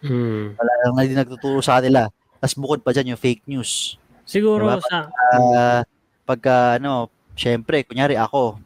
hmm. 0.00 0.54
Wala 0.54 0.72
lang 0.80 0.92
hindi 0.98 1.14
nagtuturo 1.14 1.58
sa 1.58 1.78
kanila. 1.78 2.08
Tapos 2.36 2.54
bukod 2.54 2.80
pa 2.80 2.92
dyan 2.92 3.12
yung 3.12 3.20
fake 3.20 3.44
news. 3.46 3.96
siguro 4.24 4.64
Diba? 4.66 4.80
sa, 4.82 5.08
Ah, 5.30 5.80
pagka 6.24 6.76
ano, 6.76 7.08
syempre, 7.32 7.84
kunyari 7.84 8.14
ako, 8.14 8.56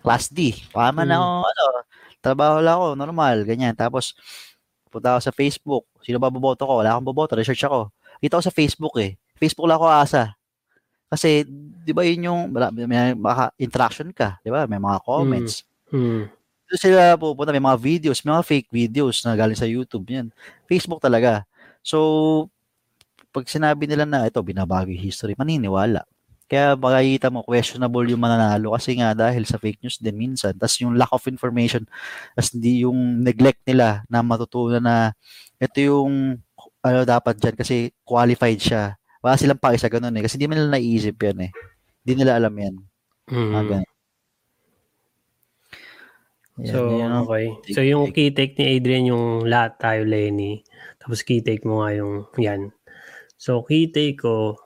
class 0.00 0.28
D, 0.28 0.52
paman 0.70 1.06
Mm. 1.06 1.14
ako, 1.14 1.26
ano, 1.42 1.64
trabaho 2.18 2.56
lang 2.60 2.74
ako, 2.74 2.86
normal, 2.94 3.36
ganyan. 3.42 3.72
Tapos, 3.72 4.12
punta 4.86 5.16
ako 5.16 5.20
sa 5.22 5.32
Facebook, 5.32 5.84
sino 6.00 6.16
ba 6.16 6.28
boboto 6.28 6.62
ko? 6.62 6.80
Wala 6.80 6.92
akong 6.92 7.06
boboto, 7.06 7.32
research 7.32 7.64
ako. 7.64 7.88
Kita 8.18 8.36
ko 8.36 8.44
sa 8.44 8.52
Facebook 8.52 8.94
eh. 8.98 9.16
Facebook 9.34 9.64
lang 9.64 9.76
ako 9.76 9.86
asa. 9.88 10.36
Kasi, 11.06 11.44
di 11.80 11.92
ba 11.92 12.02
yun 12.02 12.26
yung, 12.26 12.40
wala- 12.50 12.70
may 12.70 13.14
maka 13.14 13.54
interaction 13.56 14.10
ka, 14.10 14.36
di 14.40 14.50
ba? 14.50 14.66
May 14.66 14.76
mga 14.76 15.00
comments. 15.00 15.64
hmm. 15.88 16.28
Doon 16.66 16.80
sila 16.82 17.14
pupunta, 17.14 17.54
may 17.54 17.62
mga 17.62 17.78
videos, 17.78 18.18
may 18.26 18.34
mga 18.34 18.46
fake 18.46 18.68
videos 18.74 19.22
na 19.22 19.38
galing 19.38 19.58
sa 19.58 19.68
YouTube, 19.70 20.06
yan. 20.10 20.34
Facebook 20.66 20.98
talaga. 20.98 21.46
So, 21.86 22.50
pag 23.30 23.46
sinabi 23.46 23.86
nila 23.86 24.02
na 24.08 24.26
ito, 24.26 24.40
binabago 24.42 24.90
yung 24.90 25.04
history, 25.06 25.38
maniniwala. 25.38 26.02
Kaya 26.46 26.78
makikita 26.78 27.26
mo, 27.30 27.42
questionable 27.42 28.06
yung 28.06 28.22
mananalo 28.22 28.74
kasi 28.78 28.94
nga 28.98 29.14
dahil 29.14 29.42
sa 29.46 29.58
fake 29.58 29.82
news 29.82 29.98
din 29.98 30.14
minsan. 30.14 30.54
Tapos 30.54 30.78
yung 30.78 30.94
lack 30.94 31.10
of 31.10 31.26
information, 31.26 31.82
tapos 32.38 32.54
di 32.54 32.86
yung 32.86 33.22
neglect 33.22 33.66
nila 33.66 34.06
na 34.06 34.22
matutunan 34.22 34.82
na 34.82 35.10
ito 35.58 35.78
yung 35.82 36.38
ano 36.86 36.98
dapat 37.02 37.34
dyan 37.42 37.56
kasi 37.58 37.90
qualified 38.06 38.62
siya. 38.62 38.94
Wala 39.22 39.34
silang 39.34 39.58
paki 39.58 39.78
sa 39.82 39.90
ganun 39.90 40.14
eh. 40.14 40.22
Kasi 40.22 40.38
di 40.38 40.46
man 40.46 40.62
nila 40.62 40.78
naiisip 40.78 41.18
yan 41.18 41.50
eh. 41.50 41.52
Di 42.06 42.14
nila 42.14 42.38
alam 42.38 42.54
yan. 42.54 42.74
Hmm. 43.26 43.52
Mga 43.58 43.85
Yan, 46.60 46.72
So, 46.72 46.78
yan 46.96 47.12
okay. 47.24 47.46
So, 47.76 47.80
yung 47.84 48.12
key 48.16 48.32
take 48.32 48.56
ni 48.56 48.80
Adrian, 48.80 49.08
yung 49.08 49.44
lahat 49.44 49.76
tayo, 49.76 50.08
Lenny. 50.08 50.64
Tapos 50.96 51.20
key 51.20 51.44
take 51.44 51.64
mo 51.68 51.84
nga 51.84 51.92
yung 51.96 52.24
yan. 52.40 52.72
So, 53.36 53.60
key 53.64 53.92
take 53.92 54.24
ko, 54.24 54.56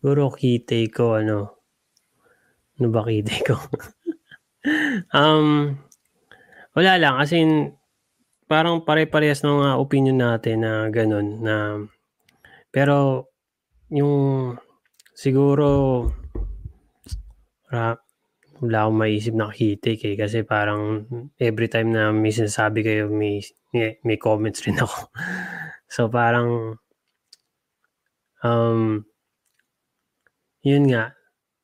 Siguro 0.00 0.32
key 0.32 0.64
take 0.64 0.96
ko 0.96 1.20
ano, 1.20 1.60
ano 2.80 2.88
ba 2.88 3.04
key 3.04 3.20
take 3.20 3.52
ko? 3.52 3.60
um, 5.20 5.76
wala 6.72 6.92
lang 6.96 7.20
as 7.20 7.36
in 7.36 7.76
parang 8.48 8.80
pare-parehas 8.80 9.44
ng 9.44 9.60
uh, 9.60 9.76
opinion 9.76 10.16
natin 10.16 10.64
na 10.64 10.88
ganun 10.88 11.44
na 11.44 11.84
pero 12.72 13.28
yung 13.92 14.56
siguro 15.12 16.08
ra, 17.68 18.00
wala 18.60 18.86
akong 18.86 18.98
maisip 19.00 19.32
na 19.32 19.48
take 19.52 20.04
eh. 20.04 20.16
Kasi 20.20 20.44
parang 20.44 21.08
every 21.40 21.68
time 21.72 21.96
na 21.96 22.12
may 22.12 22.32
sinasabi 22.32 22.84
kayo 22.84 23.08
may, 23.08 23.40
may 24.04 24.18
comments 24.20 24.60
rin 24.68 24.76
ako. 24.76 25.08
so 25.94 26.12
parang 26.12 26.76
um 28.44 29.04
yun 30.60 30.84
nga. 30.92 31.16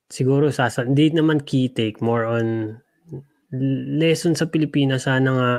Siguro 0.09 0.49
sasa 0.49 0.89
hindi 0.89 1.13
naman 1.13 1.45
key 1.45 1.69
take 1.69 2.01
more 2.01 2.25
on 2.25 2.81
lesson 4.01 4.33
sa 4.33 4.49
Pilipinas. 4.49 5.05
Sana 5.05 5.31
nga 5.37 5.53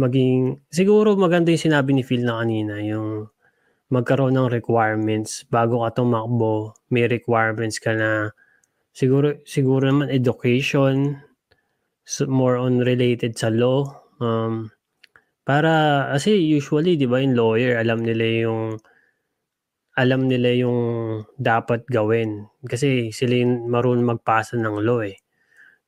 maging 0.00 0.64
siguro 0.72 1.18
maganda 1.18 1.52
yung 1.52 1.66
sinabi 1.68 1.92
ni 1.92 2.06
Phil 2.06 2.24
na 2.24 2.40
kanina 2.40 2.80
yung 2.80 3.28
magkaroon 3.92 4.36
ng 4.38 4.48
requirements. 4.48 5.44
Bago 5.52 5.84
ka 5.84 6.00
tumakbo 6.00 6.72
may 6.88 7.04
requirements 7.04 7.76
ka 7.76 7.92
na 7.92 8.32
siguro 8.98 9.38
siguro 9.46 9.86
naman 9.86 10.10
education 10.10 11.22
so 12.02 12.26
more 12.26 12.58
on 12.58 12.82
related 12.82 13.38
sa 13.38 13.46
law 13.46 13.86
um 14.18 14.74
para 15.46 16.10
kasi 16.18 16.34
usually 16.34 16.98
'di 16.98 17.06
ba 17.06 17.22
yung 17.22 17.38
lawyer 17.38 17.78
alam 17.78 18.02
nila 18.02 18.26
yung 18.42 18.82
alam 19.98 20.30
nila 20.30 20.50
yung 20.54 20.80
dapat 21.38 21.86
gawin 21.90 22.46
kasi 22.66 23.10
sila 23.14 23.38
yung 23.38 23.66
marunong 23.66 24.18
magpasa 24.18 24.54
ng 24.58 24.78
law 24.82 25.02
eh. 25.02 25.18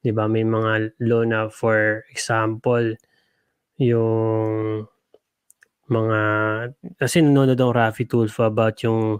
'Di 0.02 0.10
ba 0.14 0.26
may 0.30 0.42
mga 0.46 0.98
law 1.06 1.22
na 1.26 1.46
for 1.50 2.06
example 2.10 2.94
yung 3.78 4.86
mga 5.90 6.20
kasi 6.98 7.22
nanonood 7.22 7.58
ang 7.58 7.74
Rafi 7.74 8.06
Tulfo 8.06 8.46
about 8.46 8.82
yung 8.86 9.18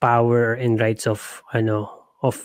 power 0.00 0.56
and 0.56 0.76
rights 0.80 1.08
of 1.08 1.40
ano 1.56 1.88
of 2.20 2.40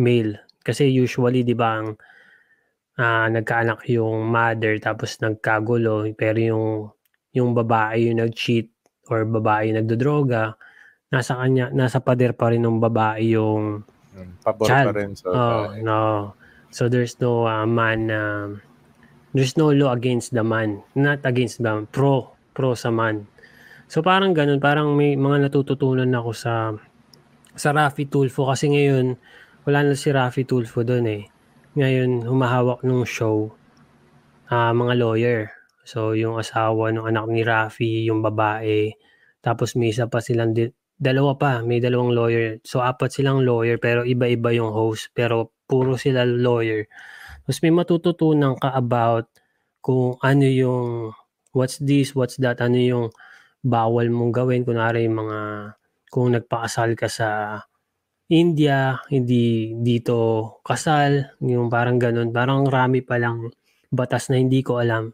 male. 0.00 0.40
Kasi 0.64 0.88
usually 0.88 1.44
'di 1.44 1.52
ba 1.52 1.84
ang 1.84 2.00
uh, 2.96 3.26
nagkaanak 3.28 3.84
yung 3.92 4.28
mother 4.32 4.80
tapos 4.80 5.20
nagkagulo 5.20 6.08
pero 6.16 6.38
yung 6.40 6.66
yung 7.36 7.52
babae 7.52 8.10
yung 8.10 8.24
nag-cheat 8.24 8.72
or 9.12 9.28
babae 9.28 9.70
yung 9.70 9.84
nagdodroga 9.84 10.58
nasa 11.10 11.34
kanya 11.36 11.68
nasa 11.74 11.98
pader 11.98 12.32
pa 12.32 12.54
rin 12.54 12.62
ng 12.62 12.78
babae 12.78 13.34
yung 13.34 13.82
hmm, 14.14 14.46
pabor 14.46 14.66
child. 14.66 14.86
pa 14.90 14.94
rin 14.94 15.12
so 15.18 15.26
oh, 15.30 15.74
no. 15.82 16.34
So 16.70 16.86
there's 16.86 17.18
no 17.18 17.50
uh, 17.50 17.66
man 17.66 18.06
uh, 18.14 18.54
there's 19.34 19.58
no 19.58 19.74
law 19.74 19.90
against 19.90 20.30
the 20.30 20.46
man. 20.46 20.86
Not 20.94 21.26
against 21.26 21.66
the 21.66 21.82
pro 21.90 22.30
pro 22.54 22.78
sa 22.78 22.94
man. 22.94 23.26
So 23.90 24.06
parang 24.06 24.38
ganun. 24.38 24.62
Parang 24.62 24.94
may 24.94 25.18
mga 25.18 25.50
natututunan 25.50 26.06
ako 26.14 26.30
sa 26.30 26.78
sa 27.58 27.74
Rafi 27.74 28.06
Tulfo. 28.06 28.46
Kasi 28.46 28.70
ngayon 28.70 29.18
wala 29.70 29.86
na 29.86 29.94
si 29.94 30.10
Rafi 30.10 30.42
Tulfo 30.42 30.82
doon 30.82 31.06
eh 31.06 31.22
ngayon 31.78 32.26
humahawak 32.26 32.82
ng 32.82 33.06
show 33.06 33.54
uh, 34.50 34.74
mga 34.74 34.94
lawyer 34.98 35.40
so 35.86 36.18
yung 36.18 36.42
asawa 36.42 36.90
ng 36.90 37.06
anak 37.06 37.30
ni 37.30 37.46
Rafi 37.46 38.10
yung 38.10 38.18
babae 38.18 38.90
tapos 39.40 39.78
may 39.78 39.94
isa 39.94 40.10
pa 40.10 40.18
silang 40.20 40.52
di- 40.52 40.74
dalawa 41.00 41.32
pa, 41.40 41.52
may 41.64 41.80
dalawang 41.80 42.12
lawyer. 42.12 42.60
So, 42.60 42.84
apat 42.84 43.16
silang 43.16 43.40
lawyer 43.40 43.80
pero 43.80 44.04
iba-iba 44.04 44.52
yung 44.52 44.68
host 44.68 45.08
pero 45.16 45.56
puro 45.64 45.96
sila 45.96 46.28
lawyer. 46.28 46.84
Tapos 47.42 47.58
may 47.64 47.72
matututunan 47.72 48.60
ka 48.60 48.76
about 48.76 49.32
kung 49.80 50.20
ano 50.20 50.44
yung 50.44 51.16
what's 51.56 51.80
this, 51.80 52.12
what's 52.12 52.36
that, 52.36 52.60
ano 52.60 52.76
yung 52.76 53.06
bawal 53.64 54.12
mong 54.12 54.36
gawin. 54.36 54.62
Kunwari 54.68 55.08
yung 55.08 55.24
mga 55.24 55.38
kung 56.12 56.36
nagpakasal 56.36 56.92
ka 57.00 57.08
sa 57.08 57.28
India, 58.30 59.02
hindi 59.10 59.74
dito 59.74 60.62
kasal, 60.62 61.34
yung 61.42 61.66
parang 61.66 61.98
ganun. 61.98 62.30
Parang 62.30 62.62
rami 62.62 63.02
pa 63.02 63.18
lang 63.18 63.50
batas 63.90 64.30
na 64.30 64.38
hindi 64.38 64.62
ko 64.62 64.78
alam. 64.78 65.10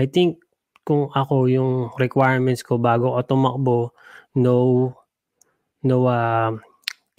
I 0.00 0.08
think 0.08 0.40
kung 0.80 1.12
ako 1.12 1.52
yung 1.52 1.92
requirements 2.00 2.64
ko 2.64 2.80
bago 2.80 3.12
ako 3.12 3.20
tumakbo, 3.28 3.78
no 4.40 4.56
no 5.84 5.96
uh, 6.08 6.56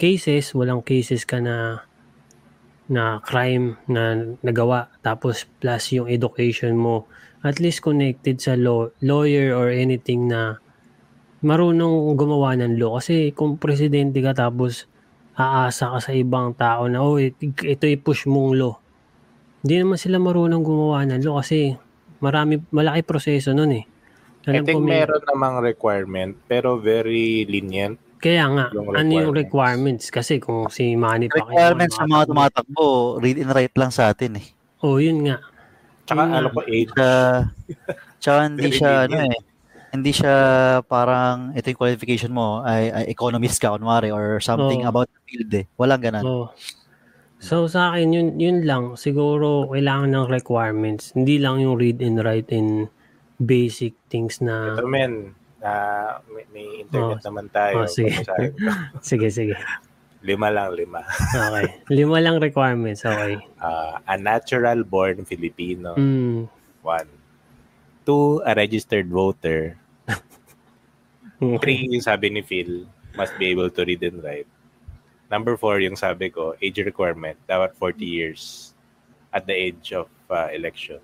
cases, 0.02 0.50
walang 0.50 0.82
cases 0.82 1.22
ka 1.22 1.38
na 1.38 1.86
na 2.90 3.22
crime 3.22 3.78
na 3.86 4.34
nagawa 4.42 4.90
tapos 4.98 5.46
plus 5.62 5.94
yung 5.94 6.10
education 6.10 6.74
mo 6.74 7.06
at 7.46 7.62
least 7.62 7.86
connected 7.86 8.42
sa 8.42 8.58
law, 8.58 8.90
lawyer 8.98 9.54
or 9.54 9.70
anything 9.70 10.26
na 10.26 10.58
marunong 11.46 12.18
gumawa 12.18 12.58
ng 12.58 12.82
law 12.82 12.98
kasi 12.98 13.30
kung 13.30 13.62
presidente 13.62 14.18
ka 14.18 14.34
tapos 14.34 14.90
aasa 15.38 15.96
ka 15.96 15.98
sa 15.98 16.12
ibang 16.14 16.52
tao 16.54 16.86
na 16.90 17.02
oh 17.02 17.18
ito 17.20 17.84
i-push 17.86 18.26
mong 18.26 18.52
law 18.56 18.74
hindi 19.60 19.74
naman 19.80 19.98
sila 20.00 20.16
marunong 20.18 20.62
gumawa 20.64 21.04
ng 21.06 21.22
law 21.22 21.44
kasi 21.44 21.76
marami 22.20 22.60
malaki 22.72 23.04
proseso 23.04 23.52
nun 23.52 23.72
eh 23.76 23.84
Alam 24.48 24.64
I 24.64 24.66
think 24.66 24.80
may, 24.82 25.04
meron 25.04 25.22
namang 25.28 25.60
requirement 25.60 26.32
pero 26.48 26.80
very 26.80 27.44
lenient 27.44 28.00
kaya 28.20 28.44
nga, 28.52 28.68
yung 28.76 28.92
ano 28.92 29.10
yung 29.16 29.32
requirements? 29.32 30.12
Kasi 30.12 30.36
kung 30.36 30.68
si 30.68 30.92
Manny 30.92 31.32
Pacquiao... 31.32 31.72
Requirements 31.72 31.96
sa 31.96 32.04
mga 32.04 32.28
tumatakbo, 32.28 33.16
read 33.16 33.40
and 33.40 33.48
write 33.48 33.72
lang 33.80 33.88
sa 33.88 34.12
atin 34.12 34.36
eh. 34.36 34.46
Oh, 34.84 35.00
yun 35.00 35.24
nga. 35.24 35.40
Tsaka 36.04 36.28
yun 36.28 36.36
alam 36.36 36.52
ko, 36.52 36.60
age. 36.68 36.92
Uh, 37.00 37.48
tsaka 38.20 38.38
hindi 38.52 38.68
siya, 38.76 39.08
ano 39.08 39.24
eh, 39.24 39.40
hindi 39.90 40.14
siya 40.14 40.34
parang 40.86 41.50
ito 41.58 41.66
yung 41.70 41.80
qualification 41.82 42.30
mo 42.30 42.62
ay, 42.62 42.90
ay 42.94 43.04
economist 43.10 43.58
ka 43.58 43.74
kunwari 43.74 44.14
or 44.14 44.38
something 44.38 44.86
oh. 44.86 44.90
about 44.90 45.10
the 45.10 45.20
field 45.26 45.50
eh. 45.54 45.66
Walang 45.74 46.02
ganun. 46.02 46.24
Oh. 46.24 46.46
So 47.40 47.66
sa 47.66 47.90
akin 47.90 48.12
yun 48.12 48.28
yun 48.38 48.58
lang 48.68 48.94
siguro 48.94 49.66
kailangan 49.66 50.14
ng 50.14 50.26
requirements. 50.30 51.10
Hindi 51.16 51.42
lang 51.42 51.58
yung 51.58 51.74
read 51.80 51.98
and 52.04 52.22
write 52.22 52.52
in 52.54 52.86
basic 53.40 53.96
things 54.12 54.38
na 54.44 54.76
Ito 54.76 54.84
men, 54.84 55.32
uh, 55.64 56.20
may, 56.28 56.44
may 56.52 56.66
internet 56.84 57.24
oh. 57.24 57.26
naman 57.26 57.48
tayo. 57.48 57.84
Oh, 57.84 57.88
sige. 57.88 58.12
sige, 59.00 59.28
sige. 59.32 59.56
Lima 60.20 60.52
lang, 60.52 60.76
lima. 60.76 61.00
okay. 61.32 61.80
Lima 61.88 62.20
lang 62.20 62.36
requirements, 62.44 63.08
okay. 63.08 63.40
Uh, 63.56 63.96
a 64.04 64.20
natural 64.20 64.84
born 64.84 65.24
Filipino. 65.24 65.96
Mm. 65.96 66.44
One. 66.84 67.08
Two, 68.04 68.44
a 68.44 68.52
registered 68.52 69.08
voter. 69.08 69.79
Three, 71.40 71.88
yung 71.88 72.04
sabi 72.04 72.28
ni 72.28 72.44
Phil, 72.44 72.84
must 73.16 73.32
be 73.40 73.48
able 73.48 73.72
to 73.72 73.80
read 73.84 74.04
and 74.04 74.20
write. 74.20 74.48
Number 75.32 75.56
four, 75.56 75.80
yung 75.80 75.96
sabi 75.96 76.28
ko, 76.28 76.52
age 76.60 76.84
requirement, 76.84 77.38
dapat 77.48 77.72
40 77.78 78.04
years 78.04 78.74
at 79.32 79.46
the 79.46 79.54
age 79.54 79.94
of 79.96 80.10
uh, 80.28 80.52
election. 80.52 81.00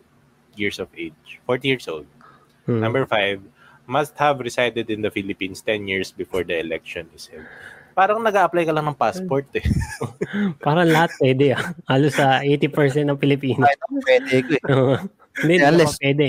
Years 0.59 0.77
of 0.83 0.93
age. 0.99 1.41
40 1.47 1.69
years 1.69 1.87
old. 1.89 2.07
Mm. 2.69 2.81
Number 2.83 3.07
five, 3.07 3.41
must 3.87 4.19
have 4.19 4.43
resided 4.43 4.91
in 4.91 5.01
the 5.01 5.11
Philippines 5.11 5.63
10 5.63 5.87
years 5.87 6.11
before 6.11 6.43
the 6.43 6.59
election 6.59 7.07
is 7.15 7.31
held. 7.31 7.47
Parang 7.97 8.21
nag 8.21 8.37
apply 8.37 8.69
ka 8.69 8.77
lang 8.77 8.93
ng 8.93 8.99
passport 8.99 9.49
eh. 9.57 9.65
Parang 10.67 10.85
lahat 10.85 11.17
pwede 11.17 11.57
ah. 11.57 11.73
Halos 11.89 12.13
sa 12.13 12.45
80% 12.45 13.09
ng 13.09 13.17
Pilipino. 13.17 13.65
Ako 13.65 14.05
pwede 14.05 14.37
ko 14.45 14.53
eh. 14.53 14.63
Hindi, 15.37 15.61
hindi 15.61 15.69
Unless, 15.69 16.01
ka 16.01 16.01
pwede. 16.01 16.27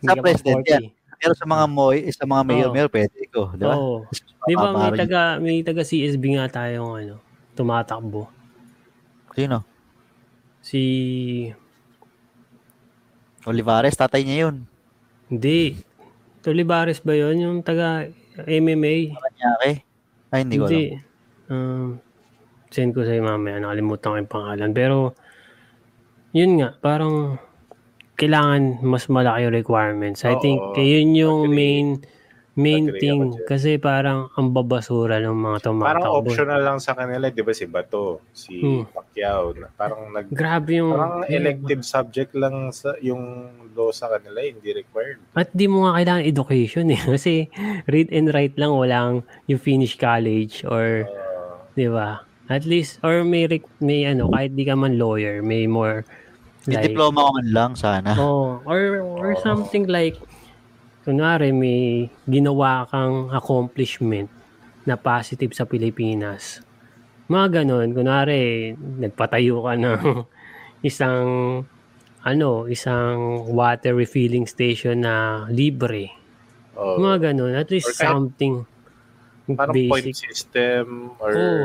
Hindi 0.00 0.08
sa 0.08 0.24
president 0.24 0.64
yan. 0.64 0.84
Pero 1.18 1.34
sa 1.34 1.44
mga 1.44 1.64
moy, 1.66 2.06
sa 2.14 2.24
mga 2.24 2.42
mayor, 2.46 2.68
oh. 2.70 2.74
mayor 2.74 2.90
pwede 2.90 3.18
ko, 3.30 3.50
di 3.54 3.64
ba? 3.66 3.74
Oh. 3.74 4.06
Di 4.46 4.54
ba 4.54 4.70
may 4.70 4.90
taga 4.94 5.22
may 5.42 5.58
taga 5.66 5.82
CSB 5.82 6.38
nga 6.38 6.46
tayong 6.48 6.94
ano, 6.94 7.14
tumatakbo. 7.58 8.30
Sino? 9.34 9.66
Si 10.62 10.80
Olivares, 13.46 13.96
tatay 13.96 14.22
niya 14.22 14.48
yun. 14.48 14.56
Hindi. 15.32 15.80
Tolivares 16.44 17.00
ba 17.00 17.12
yon 17.16 17.36
Yung 17.40 17.58
taga 17.64 18.08
MMA? 18.44 19.16
Paranaque? 19.16 19.72
Ay, 20.28 20.40
hindi 20.44 20.56
ko 20.60 20.66
hindi. 20.68 20.84
alam. 20.92 21.04
Um, 21.48 21.88
send 22.68 22.92
ko 22.92 23.04
sa'yo 23.04 23.24
mamaya. 23.24 23.56
Nakalimutan 23.60 24.08
ko 24.12 24.16
yung 24.20 24.32
pangalan. 24.32 24.70
Pero, 24.76 24.96
yun 26.36 26.60
nga, 26.60 26.76
parang 26.76 27.40
kailangan 28.18 28.82
mas 28.82 29.06
malaki 29.06 29.46
yung 29.46 29.54
requirements. 29.54 30.26
I 30.26 30.34
Oo, 30.34 30.42
think 30.42 30.60
yun 30.74 31.14
yung 31.14 31.40
agree. 31.46 31.56
main 31.56 31.86
main 32.58 32.90
Agree 32.90 32.98
thing 32.98 33.38
kasi 33.46 33.78
parang 33.78 34.34
ang 34.34 34.50
babasura 34.50 35.22
ng 35.22 35.30
mga 35.30 35.70
tumatakbo. 35.70 35.86
Parang 35.86 36.18
optional 36.26 36.60
lang 36.66 36.78
sa 36.82 36.98
kanila, 36.98 37.30
'di 37.30 37.42
ba 37.46 37.54
si 37.54 37.64
Bato, 37.70 38.26
si 38.34 38.58
hmm. 38.58 38.90
Pacquiao, 38.90 39.54
parang 39.78 40.10
nag 40.10 40.26
Grabe 40.34 40.82
yung 40.82 40.90
parang 40.90 41.22
elective 41.30 41.86
subject 41.86 42.34
lang 42.34 42.74
sa 42.74 42.98
yung 42.98 43.54
law 43.78 43.94
sa 43.94 44.10
kanila, 44.10 44.42
hindi 44.42 44.74
required. 44.74 45.22
At 45.38 45.54
di 45.54 45.70
mo 45.70 45.86
nga 45.86 46.02
kailangan 46.02 46.26
education 46.26 46.90
eh 46.90 46.98
kasi 47.14 47.46
read 47.86 48.10
and 48.10 48.34
write 48.34 48.58
lang 48.58 48.74
walang 48.74 49.22
yung 49.46 49.62
finish 49.62 49.94
college 49.94 50.66
or 50.66 51.06
uh, 51.06 51.62
'Di 51.78 51.86
ba? 51.94 52.26
At 52.50 52.66
least 52.66 52.98
or 53.06 53.22
may 53.22 53.46
may 53.78 54.02
ano 54.02 54.34
kahit 54.34 54.58
di 54.58 54.66
ka 54.66 54.74
man 54.74 54.98
lawyer, 54.98 55.46
may 55.46 55.70
more 55.70 56.02
May 56.68 56.76
like 56.76 56.92
diploma 56.92 57.18
ko 57.24 57.30
man 57.32 57.48
lang 57.48 57.72
sana. 57.74 58.12
oh, 58.14 58.60
or 58.68 59.00
or 59.00 59.30
something 59.40 59.88
like 59.88 60.20
kunwari 61.02 61.48
may 61.50 62.12
ginawa 62.28 62.84
kang 62.84 63.32
accomplishment 63.32 64.28
na 64.84 64.94
positive 64.94 65.56
sa 65.56 65.64
Pilipinas. 65.64 66.60
Mga 67.28 67.60
ganon, 67.64 67.92
kunwari 67.92 68.72
nagpatayo 68.76 69.64
ka 69.64 69.72
ng 69.76 70.02
isang 70.88 71.26
ano, 72.20 72.68
isang 72.68 73.48
water 73.48 73.96
refilling 73.96 74.44
station 74.44 75.00
na 75.04 75.48
libre. 75.48 76.12
Oh, 76.76 77.00
Mga 77.00 77.32
ganon, 77.32 77.56
at 77.56 77.72
least 77.72 77.88
Or 77.88 77.96
kahit 77.96 78.12
something 78.12 78.54
parang 79.56 79.72
point 79.88 80.04
basic. 80.12 80.28
system 80.28 81.16
or 81.16 81.32
Oo. 81.32 81.64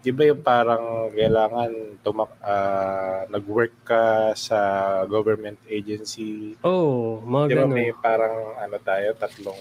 Di 0.00 0.10
ba 0.10 0.24
yung 0.24 0.40
parang 0.40 0.84
kailangan 1.12 1.70
tumak 2.00 2.32
ah, 2.40 3.28
nag-work 3.28 3.84
ka 3.84 4.04
sa 4.32 4.58
government 5.04 5.60
agency 5.68 6.56
Oh, 6.64 7.20
mga 7.20 7.44
di 7.46 7.54
ba 7.54 7.60
ganon. 7.62 7.74
may 7.74 7.90
parang 7.92 8.36
ano 8.56 8.76
tayo 8.80 9.12
tatlong 9.14 9.60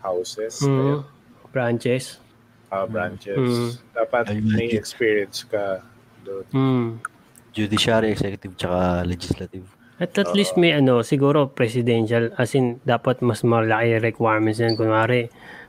houses 0.00 0.60
Mm, 0.60 0.72
kaya, 0.72 0.94
branches. 1.52 2.04
ah, 2.68 2.88
branches 2.88 3.36
Mm. 3.36 3.70
dapat 3.92 4.24
may 4.40 4.72
experience 4.72 5.44
ka 5.44 5.84
doon 6.22 6.44
Mm. 6.50 6.88
Judiciary, 7.50 8.14
executive, 8.14 8.54
tsaka 8.54 9.02
legislative. 9.02 9.66
At 9.98 10.14
at 10.16 10.32
least 10.32 10.54
may 10.54 10.70
ano, 10.70 11.02
siguro 11.02 11.50
presidential, 11.50 12.30
as 12.38 12.54
in, 12.54 12.78
dapat 12.86 13.20
mas 13.20 13.42
malaki 13.42 13.98
requirements 14.00 14.56
yan. 14.56 14.72
Kunwari, 14.72 15.28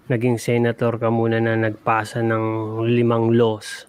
naging 0.10 0.42
senator 0.42 0.98
ka 0.98 1.14
muna 1.14 1.38
na 1.38 1.54
nagpasa 1.60 2.24
ng 2.26 2.46
limang 2.90 3.36
laws. 3.36 3.86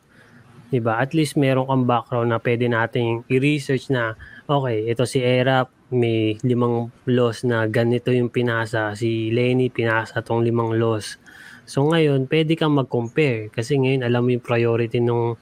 'Di 0.73 0.81
ba 0.81 1.01
At 1.01 1.13
least 1.13 1.37
meron 1.37 1.69
kang 1.69 1.85
background 1.85 2.33
na 2.33 2.41
pwede 2.41 2.65
nating 2.69 3.29
i-research 3.29 3.93
na, 3.93 4.17
okay, 4.49 4.89
ito 4.89 5.05
si 5.05 5.21
Erap, 5.21 5.69
may 5.93 6.41
limang 6.41 6.89
laws 7.05 7.45
na 7.45 7.69
ganito 7.69 8.09
yung 8.09 8.33
pinasa. 8.33 8.97
Si 8.97 9.29
Lenny, 9.29 9.69
pinasa 9.69 10.25
tong 10.25 10.41
limang 10.41 10.73
laws. 10.81 11.21
So 11.69 11.85
ngayon, 11.85 12.25
pwede 12.33 12.57
kang 12.57 12.73
mag-compare. 12.73 13.53
Kasi 13.53 13.77
ngayon, 13.77 14.01
alam 14.01 14.25
mo 14.25 14.33
yung 14.33 14.41
priority 14.41 14.99
ng 15.05 15.37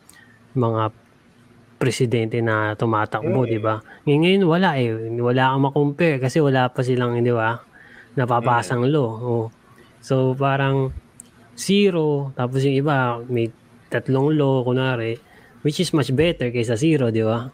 mga 0.58 0.82
presidente 1.80 2.42
na 2.42 2.74
tumatakbo, 2.74 3.46
Mm. 3.46 3.48
di 3.48 3.58
ba? 3.62 3.80
Ngayon, 4.04 4.20
ngayon 4.20 4.42
wala 4.50 4.70
eh. 4.76 4.90
Wala 5.16 5.54
kang 5.54 5.64
ma-compare 5.70 6.16
kasi 6.18 6.42
wala 6.42 6.68
pa 6.68 6.82
silang, 6.82 7.14
di 7.22 7.30
ba, 7.32 7.62
napapasang 8.18 8.84
law. 8.90 9.10
Oh. 9.22 9.46
So, 10.00 10.32
parang 10.34 10.92
zero, 11.56 12.32
tapos 12.34 12.64
yung 12.64 12.76
iba, 12.80 13.20
may 13.28 13.52
tatlong 13.92 14.32
law, 14.32 14.64
kunwari, 14.64 15.20
which 15.60 15.80
is 15.80 15.92
much 15.92 16.08
better 16.16 16.48
kaysa 16.48 16.76
zero, 16.76 17.12
di 17.12 17.20
ba? 17.20 17.52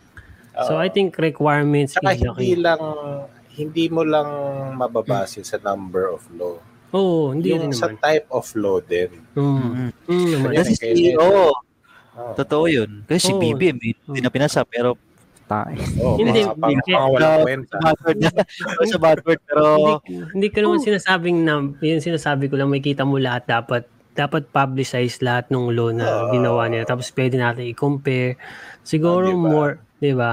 So. 0.57 0.81
I 0.81 0.89
think 0.89 1.21
requirements 1.21 2.01
Saka 2.01 2.17
is 2.17 2.25
the 2.25 2.33
hindi 2.33 2.57
lang 2.57 2.81
hindi 3.61 3.93
mo 3.93 4.09
lang 4.09 4.29
mababase 4.81 5.45
sa 5.45 5.61
number 5.61 6.09
of 6.09 6.25
law 6.33 6.57
Oo, 6.97 7.37
hindi 7.37 7.53
yung 7.53 7.69
rin 7.69 7.77
sa 7.77 7.93
naman. 7.93 8.01
type 8.01 8.25
of 8.33 8.47
law 8.57 8.81
din 8.81 9.13
Mm. 9.37 9.93
Mm, 10.09 10.49
Kasi 10.57 10.73
si, 10.81 11.13
oo, 11.13 11.53
oh. 11.53 12.33
totoo 12.33 12.65
yun. 12.73 13.05
Kasi 13.05 13.29
si 13.29 13.33
Oo. 13.37 13.41
BBM, 13.45 13.77
hindi 13.77 14.21
na 14.25 14.33
pinasa, 14.33 14.65
pero 14.65 14.97
tayo. 15.47 15.79
Oh, 15.99 16.15
Hindi, 16.15 16.43
hindi. 16.43 16.91
mga 16.91 17.09
walang 17.09 17.23
Sa- 17.33 17.43
kwenta 17.43 17.77
Sa 18.85 18.99
word, 18.99 19.21
pero 19.43 19.63
hindi, 19.75 19.93
hindi 20.33 20.47
ko 20.49 20.59
naman 20.61 20.79
sinasabing 20.81 21.39
na, 21.41 21.53
yun 21.79 21.99
sinasabi 21.99 22.47
ko 22.47 22.55
lang, 22.55 22.69
may 22.69 22.81
kita 22.81 23.03
mo 23.03 23.17
lahat 23.17 23.47
dapat 23.47 23.87
dapat 24.13 24.49
publicize 24.49 25.21
lahat 25.21 25.49
ng 25.49 25.71
law 25.71 25.93
na 25.93 26.05
Oo. 26.25 26.33
ginawa 26.33 26.67
nila. 26.67 26.85
Tapos 26.85 27.13
pwede 27.13 27.37
natin 27.37 27.69
i-compare. 27.69 28.41
Siguro 28.81 29.29
Ah, 29.29 29.31
diba? 29.31 29.45
more, 29.45 29.73
di 29.99 30.13
ba? 30.13 30.33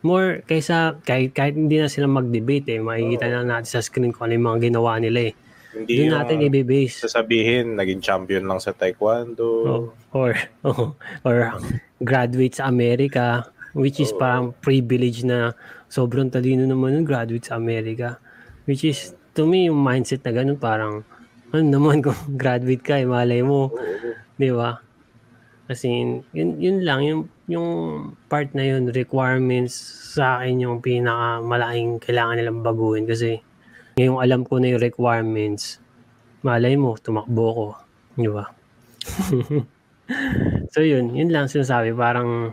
More 0.00 0.42
kaysa 0.42 0.98
kahit, 1.00 1.30
kahit 1.30 1.54
hindi 1.54 1.78
na 1.78 1.86
sila 1.86 2.10
mag-debate 2.10 2.66
eh. 2.68 2.82
Makikita 2.82 3.30
na 3.30 3.46
natin 3.48 3.68
sa 3.68 3.78
screen 3.78 4.10
kung 4.10 4.26
ano 4.26 4.34
yung 4.34 4.46
mga 4.48 4.60
ginawa 4.68 4.98
nila 4.98 5.30
eh. 5.30 5.34
hindi 5.72 5.92
Doon 5.94 6.04
yung 6.04 6.14
natin 6.18 6.36
i-base. 6.44 7.00
sasabihin 7.00 7.78
naging 7.78 8.02
champion 8.02 8.44
lang 8.44 8.58
sa 8.58 8.74
taekwondo 8.74 9.48
Oh, 9.64 9.84
or 10.12 10.34
oh, 10.68 10.92
or 11.22 11.48
graduate 11.96 12.52
sa 12.52 12.66
Amerika 12.66 13.46
which 13.72 14.00
is 14.00 14.12
Oo. 14.12 14.20
parang 14.20 14.46
privilege 14.60 15.24
na 15.24 15.56
sobrang 15.88 16.28
talino 16.28 16.64
naman 16.64 16.96
ng 16.96 17.06
graduate 17.08 17.48
sa 17.48 17.56
Amerika. 17.56 18.20
Which 18.64 18.84
is 18.84 19.16
to 19.36 19.48
me 19.48 19.68
yung 19.68 19.80
mindset 19.80 20.24
na 20.24 20.32
ganun 20.32 20.60
parang 20.60 21.04
ano 21.52 21.64
naman 21.64 22.00
kung 22.00 22.16
graduate 22.40 22.84
ka 22.84 22.96
eh, 23.00 23.08
malay 23.08 23.44
mo 23.44 23.72
di 24.36 24.48
ba? 24.52 24.80
Kasi 25.68 25.88
yun, 26.36 26.50
yun 26.60 26.78
lang 26.84 27.00
yung 27.04 27.22
yung 27.48 27.68
part 28.28 28.52
na 28.56 28.64
yun 28.64 28.88
requirements 28.92 29.76
sa 30.16 30.40
akin 30.40 30.64
yung 30.64 30.76
pinaka 30.80 31.40
malaking 31.44 32.00
kailangan 32.00 32.36
nilang 32.40 32.60
baguhin 32.64 33.04
kasi 33.08 33.40
ngayong 33.96 34.20
alam 34.20 34.40
ko 34.44 34.56
na 34.56 34.72
yung 34.72 34.82
requirements 34.82 35.80
malay 36.40 36.76
mo 36.76 36.96
tumakbo 36.96 37.46
ko 37.52 37.66
di 38.16 38.28
ba? 38.28 38.46
So 40.72 40.84
yun 40.84 41.16
yun 41.16 41.32
lang 41.32 41.48
sinasabi 41.48 41.96
parang 41.96 42.52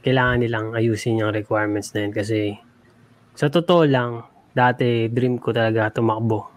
kailangan 0.00 0.40
nilang 0.40 0.66
ayusin 0.76 1.20
yung 1.20 1.34
requirements 1.34 1.92
na 1.92 2.08
yun 2.08 2.12
kasi 2.14 2.56
sa 3.36 3.52
totoo 3.52 3.84
lang 3.84 4.24
dati 4.52 5.06
dream 5.12 5.38
ko 5.38 5.54
talaga 5.54 5.92
tumakbo 5.92 6.48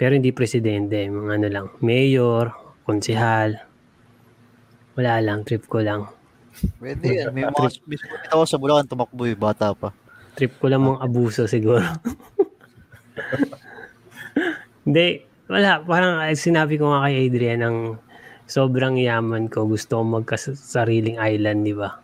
pero 0.00 0.16
hindi 0.16 0.32
presidente 0.32 1.04
mga 1.10 1.32
ano 1.36 1.48
lang 1.50 1.66
mayor 1.84 2.54
konsihal 2.86 3.58
wala 4.96 5.20
lang 5.20 5.44
trip 5.44 5.66
ko 5.66 5.82
lang 5.82 6.08
pwede 6.80 7.04
yan. 7.06 7.32
May 7.32 7.46
mga, 7.46 7.70
sumunod 7.70 8.26
ako 8.30 8.42
sa 8.46 8.58
Bulacan, 8.58 8.88
tumakbo 8.88 9.24
yung 9.26 9.40
bata 9.40 9.72
pa. 9.72 9.94
trip 10.38 10.56
ko 10.56 10.66
lang 10.72 10.82
mong 10.86 11.00
abuso 11.02 11.44
siguro. 11.44 11.84
Hindi, 14.86 15.20
wala. 15.50 15.84
Parang 15.84 16.24
eh, 16.24 16.38
sinabi 16.38 16.80
ko 16.80 16.88
nga 16.90 17.04
kay 17.04 17.28
Adrian, 17.28 17.60
ang 17.60 17.78
sobrang 18.48 18.96
yaman 18.96 19.52
ko, 19.52 19.68
gusto 19.68 20.00
kong 20.00 20.22
magkasariling 20.22 21.20
island, 21.20 21.66
di 21.66 21.74
ba? 21.76 22.00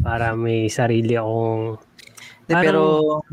Para 0.00 0.32
may 0.32 0.66
sarili 0.66 1.14
akong, 1.14 1.78
Parang 2.46 2.62
pero 2.62 2.82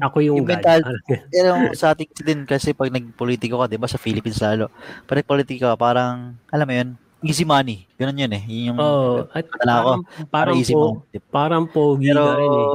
ako 0.02 0.18
yung 0.20 0.38
Yung 0.42 0.50
mental- 0.50 0.82
Parang- 0.82 1.06
pero 1.34 1.50
sa 1.78 1.94
ating 1.94 2.10
din 2.18 2.42
kasi 2.44 2.74
pag 2.74 2.90
nagpolitiko 2.90 3.56
ka, 3.56 3.70
'di 3.70 3.78
ba, 3.78 3.86
sa 3.86 4.02
Philippines 4.02 4.42
lalo. 4.42 4.74
Pag 5.06 5.22
nagpolitiko 5.22 5.70
ka, 5.70 5.78
parang 5.78 6.34
alam 6.50 6.66
mo 6.66 6.74
'yun, 6.74 6.90
easy 7.22 7.46
money. 7.46 7.86
Ganun 7.94 8.18
'yun 8.18 8.34
eh. 8.34 8.44
Yun 8.44 8.64
yung 8.74 8.80
Oo. 8.80 9.30
at 9.30 9.46
Akala 9.46 9.74
ko, 9.78 9.92
parang, 9.94 10.02
parang, 10.28 10.56
easy 10.58 10.74
po, 10.74 10.98
money. 11.06 11.22
parang 11.30 11.64
pogi 11.70 12.10
Pero 12.10 12.22
ka 12.24 12.34
rin 12.36 12.50
eh. 12.50 12.68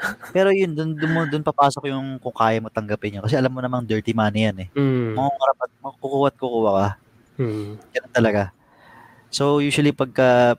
pero 0.32 0.48
yun, 0.48 0.70
dun, 0.72 0.94
dun, 0.94 1.10
mo- 1.10 1.26
dun 1.26 1.42
papasok 1.42 1.90
yung 1.90 2.22
kung 2.22 2.32
kaya 2.32 2.56
mo 2.56 2.70
tanggapin 2.70 3.18
yun. 3.18 3.24
Kasi 3.26 3.34
alam 3.34 3.50
mo 3.50 3.58
namang 3.58 3.82
dirty 3.82 4.14
money 4.14 4.46
yan 4.46 4.56
eh. 4.62 4.68
Mm. 4.72 5.12
Makukurap 5.12 5.58
at 5.58 5.70
makukuha 5.76 6.24
at 6.24 6.36
kukuha 6.38 6.70
ka. 6.70 6.88
Mm. 7.36 7.70
Ganun 7.90 8.12
talaga. 8.14 8.42
So, 9.28 9.58
usually 9.58 9.90
pagka 9.90 10.54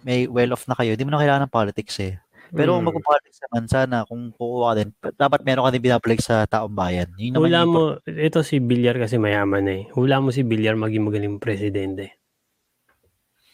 may 0.00 0.24
well-off 0.24 0.64
na 0.64 0.74
kayo, 0.74 0.94
di 0.94 1.04
mo 1.04 1.12
na 1.12 1.20
kailangan 1.20 1.44
ng 1.46 1.52
politics 1.52 1.96
eh. 2.00 2.16
Pero 2.50 2.74
kung 2.74 2.82
Mm. 2.82 2.88
magpo-politics 2.90 3.38
naman, 3.46 3.62
sana 3.64 3.96
kung 4.02 4.34
kukuha 4.34 4.66
ka 4.66 4.74
din, 4.74 4.88
dapat 5.14 5.40
meron 5.46 5.64
ka 5.64 5.70
din 5.70 5.84
binabalik 5.84 6.18
sa 6.18 6.42
taong 6.44 6.74
bayan. 6.74 7.06
Yun 7.14 7.38
naman 7.38 7.46
Hula 7.46 7.62
mo, 7.62 7.80
ito 8.02 8.42
si 8.42 8.58
Villar 8.58 8.98
kasi 8.98 9.16
mayaman 9.16 9.64
eh. 9.70 9.82
Hula 9.94 10.18
mo 10.18 10.34
si 10.34 10.42
Villar 10.42 10.74
maging 10.74 11.06
magaling 11.06 11.38
presidente. 11.38 12.18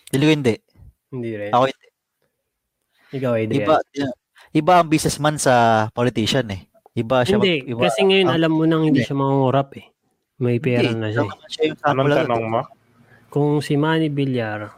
Hindi 0.09 0.27
hindi. 0.27 0.55
Hindi 1.13 1.31
rin. 1.37 1.51
Ako 1.53 1.65
hindi. 1.67 1.87
Ikaw, 3.13 3.33
Adrian. 3.37 3.63
Iba, 3.63 3.77
iba 4.53 4.73
ang 4.81 4.89
businessman 4.89 5.37
sa 5.37 5.87
politician 5.93 6.49
eh. 6.51 6.65
Iba 6.91 7.21
siya 7.23 7.37
Hindi, 7.37 7.55
mag, 7.61 7.69
iba, 7.69 7.81
kasi 7.85 8.01
ngayon 8.01 8.29
alam 8.33 8.53
mo 8.57 8.65
nang 8.65 8.81
hindi 8.81 9.05
Hindi. 9.05 9.07
siya 9.07 9.21
mangungurap 9.21 9.69
eh. 9.77 9.87
May 10.37 10.57
pera 10.57 10.89
hindi, 10.89 10.97
na 10.97 11.09
siya. 11.13 11.29
eh. 11.29 11.73
anong 11.85 12.09
tanong 12.17 12.45
mo 12.47 12.61
Kung 13.29 13.61
si 13.61 13.77
Manny 13.77 14.09
Villar, 14.09 14.73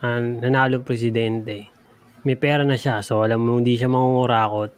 ang 0.00 0.40
nanalo 0.40 0.80
presidente, 0.80 1.68
may 2.22 2.36
pera 2.36 2.64
na 2.64 2.76
siya. 2.76 3.00
So 3.00 3.20
alam 3.20 3.40
mo 3.40 3.56
hindi 3.56 3.76
siya 3.76 3.88
mangungurakot. 3.88 4.72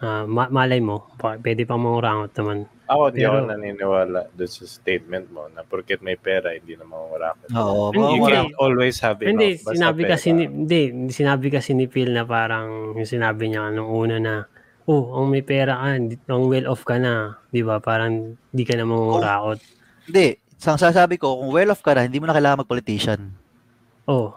Ah, 0.00 0.28
ma- 0.28 0.50
malay 0.50 0.80
mo, 0.80 1.08
pa- 1.16 1.40
pwede 1.40 1.64
pang 1.64 1.80
mangurakot 1.80 2.32
naman. 2.36 2.58
ako 2.84 3.16
di 3.16 3.24
ako 3.24 3.36
Pero- 3.40 3.48
naniniwala 3.48 4.20
doon 4.36 4.50
sa 4.52 4.68
statement 4.68 5.32
mo 5.32 5.48
na 5.48 5.64
porket 5.64 6.04
may 6.04 6.20
pera 6.20 6.52
hindi 6.52 6.76
na 6.76 6.84
makukurakot 6.84 7.48
Oo, 7.56 7.88
Hindi, 7.88 8.12
you 8.12 8.28
can't 8.28 8.56
always 8.60 9.00
have 9.00 9.24
enough 9.24 9.32
Hindi, 9.32 9.48
basta 9.56 9.72
sinabi 9.72 10.00
pera. 10.04 10.10
kasi 10.12 10.28
ni, 10.36 10.44
hindi, 10.44 10.80
sinabi 11.08 11.46
kasi 11.48 11.70
ni 11.72 11.88
Phil 11.88 12.12
na 12.12 12.28
parang 12.28 12.92
yung 12.92 13.08
sinabi 13.08 13.48
niya 13.48 13.72
nung 13.72 13.88
una 13.88 14.20
na 14.20 14.34
oh, 14.84 15.16
ang 15.16 15.32
may 15.32 15.40
pera 15.40 15.80
ka, 15.80 15.96
ang 16.28 16.44
well 16.44 16.68
off 16.68 16.84
ka 16.84 17.00
na, 17.00 17.40
'di 17.48 17.64
ba? 17.64 17.80
Parang 17.80 18.36
di 18.52 18.64
ka 18.68 18.76
na 18.76 18.84
mangungurakot. 18.84 19.64
Hindi. 20.04 20.36
Sang 20.60 20.76
sasabi 20.76 21.16
ko, 21.16 21.40
kung 21.40 21.56
well 21.56 21.72
off 21.72 21.80
ka 21.80 21.96
na, 21.96 22.04
hindi 22.04 22.20
mo 22.20 22.28
na 22.28 22.36
kailangan 22.36 22.68
mag-politician. 22.68 23.32
Oh, 24.04 24.36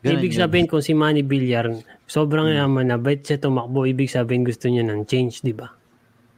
Ganun 0.00 0.20
ibig 0.20 0.32
yun. 0.32 0.40
sabihin 0.40 0.66
kung 0.66 0.80
si 0.80 0.92
Manny 0.92 1.20
Villar, 1.20 1.72
sobrang 2.04 2.48
Hmm. 2.48 2.58
yaman 2.60 2.86
na, 2.88 2.96
ba't 2.96 3.20
siya 3.20 3.36
tumakbo? 3.36 3.84
Ibig 3.84 4.08
sabihin 4.08 4.44
gusto 4.44 4.68
niya 4.68 4.84
ng 4.84 5.04
change, 5.04 5.40
di 5.40 5.52
ba? 5.52 5.72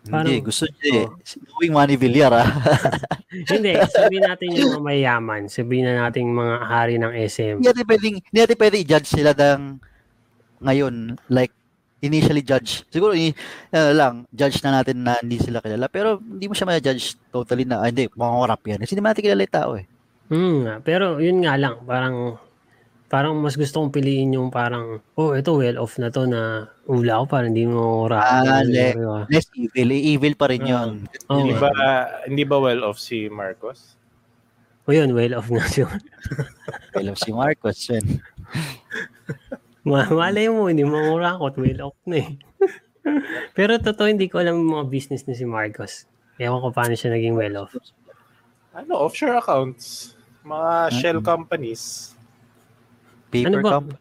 Parang- 0.06 0.30
Hindi, 0.30 0.46
gusto 0.46 0.70
niya 0.70 1.02
eh. 1.02 1.06
Oh. 1.06 1.18
Knowing 1.50 1.74
Manny 1.74 1.96
Villar 1.98 2.30
ah. 2.32 2.46
Hindi, 3.50 3.74
sabihin 3.90 4.22
natin 4.22 4.48
yung 4.54 4.70
mga 4.72 4.82
mayaman. 4.84 5.42
Sabihin 5.50 5.84
na 5.84 6.06
natin 6.06 6.30
mga 6.30 6.56
hari 6.62 6.94
ng 6.96 7.10
SM. 7.12 7.58
hindi 7.58 7.66
natin 7.66 7.86
pwedeng, 7.86 8.14
hindi 8.22 8.38
natin 8.38 8.56
pwedeng 8.56 8.80
i-judge 8.86 9.08
sila 9.10 9.30
ng 9.34 9.60
ngayon. 10.62 10.94
Like, 11.26 11.50
initially 11.98 12.40
judge. 12.40 12.86
Siguro, 12.86 13.18
i- 13.18 13.34
ano 13.72 13.90
lang, 13.92 14.14
judge 14.30 14.62
na 14.62 14.78
natin 14.78 15.02
na 15.02 15.18
hindi 15.18 15.42
sila 15.42 15.58
kilala. 15.58 15.90
Pero 15.90 16.18
hindi 16.18 16.46
mo 16.46 16.54
siya 16.54 16.70
ma-judge 16.70 17.18
totally 17.28 17.66
na, 17.66 17.82
ah, 17.82 17.90
hindi, 17.90 18.06
rap 18.14 18.62
yan. 18.62 18.78
Kasi 18.78 18.94
hindi 18.94 19.02
mo 19.02 19.10
natin 19.10 19.24
kilala 19.26 19.42
yung 19.42 19.56
tao 19.58 19.70
eh. 19.74 19.86
Hmm, 20.26 20.58
nga. 20.62 20.74
pero 20.80 21.18
yun 21.18 21.38
nga 21.40 21.54
lang, 21.54 21.82
parang 21.82 22.38
parang 23.06 23.38
mas 23.38 23.54
gusto 23.54 23.78
kong 23.78 23.94
piliin 23.94 24.34
yung 24.34 24.50
parang, 24.50 24.98
oh, 25.14 25.30
ito 25.32 25.54
well 25.54 25.78
off 25.78 25.94
na 25.96 26.10
to 26.10 26.26
na 26.26 26.66
ula 26.84 27.22
ko 27.22 27.24
parang 27.26 27.54
hindi 27.54 27.62
mo 27.64 28.10
Ah, 28.10 28.42
rap. 28.42 28.66
le- 28.66 29.26
Less 29.30 29.46
evil. 29.54 29.88
Evil 29.90 30.34
pa 30.34 30.50
rin 30.50 30.66
Ah. 30.66 30.70
yun. 30.86 31.06
Oo. 31.28 31.38
Hindi 31.38 31.54
ba, 31.54 31.68
hindi 32.26 32.42
ba 32.42 32.56
well 32.58 32.82
off 32.82 32.98
si 32.98 33.30
Marcos? 33.30 33.94
O 34.86 34.94
yun, 34.94 35.14
well 35.14 35.34
off 35.34 35.50
na 35.50 35.62
siya. 35.62 35.86
I 36.98 37.02
love 37.02 37.18
si 37.18 37.30
Marcos. 37.30 37.78
Yun. 37.86 38.22
Ma- 39.86 40.10
Malay 40.10 40.50
mo, 40.50 40.66
hindi 40.66 40.82
mo 40.82 40.98
rakot, 41.14 41.54
well 41.58 41.90
off 41.90 41.98
na 42.06 42.22
eh. 42.22 42.30
pero 43.58 43.78
totoo, 43.78 44.10
hindi 44.10 44.26
ko 44.26 44.42
alam 44.42 44.58
mga 44.58 44.90
business 44.90 45.26
ni 45.26 45.34
si 45.34 45.46
Marcos. 45.46 46.10
Ewan 46.38 46.58
ko 46.58 46.74
paano 46.74 46.94
siya 46.94 47.14
naging 47.14 47.38
well 47.38 47.62
off. 47.62 47.70
Ano, 48.74 49.06
offshore 49.06 49.38
accounts. 49.38 50.14
Mga 50.42 50.70
shell 50.92 51.18
companies. 51.22 52.14
Paper 53.28 53.48
Ano 53.48 53.58
ba? 53.60 53.70
company. 53.78 54.00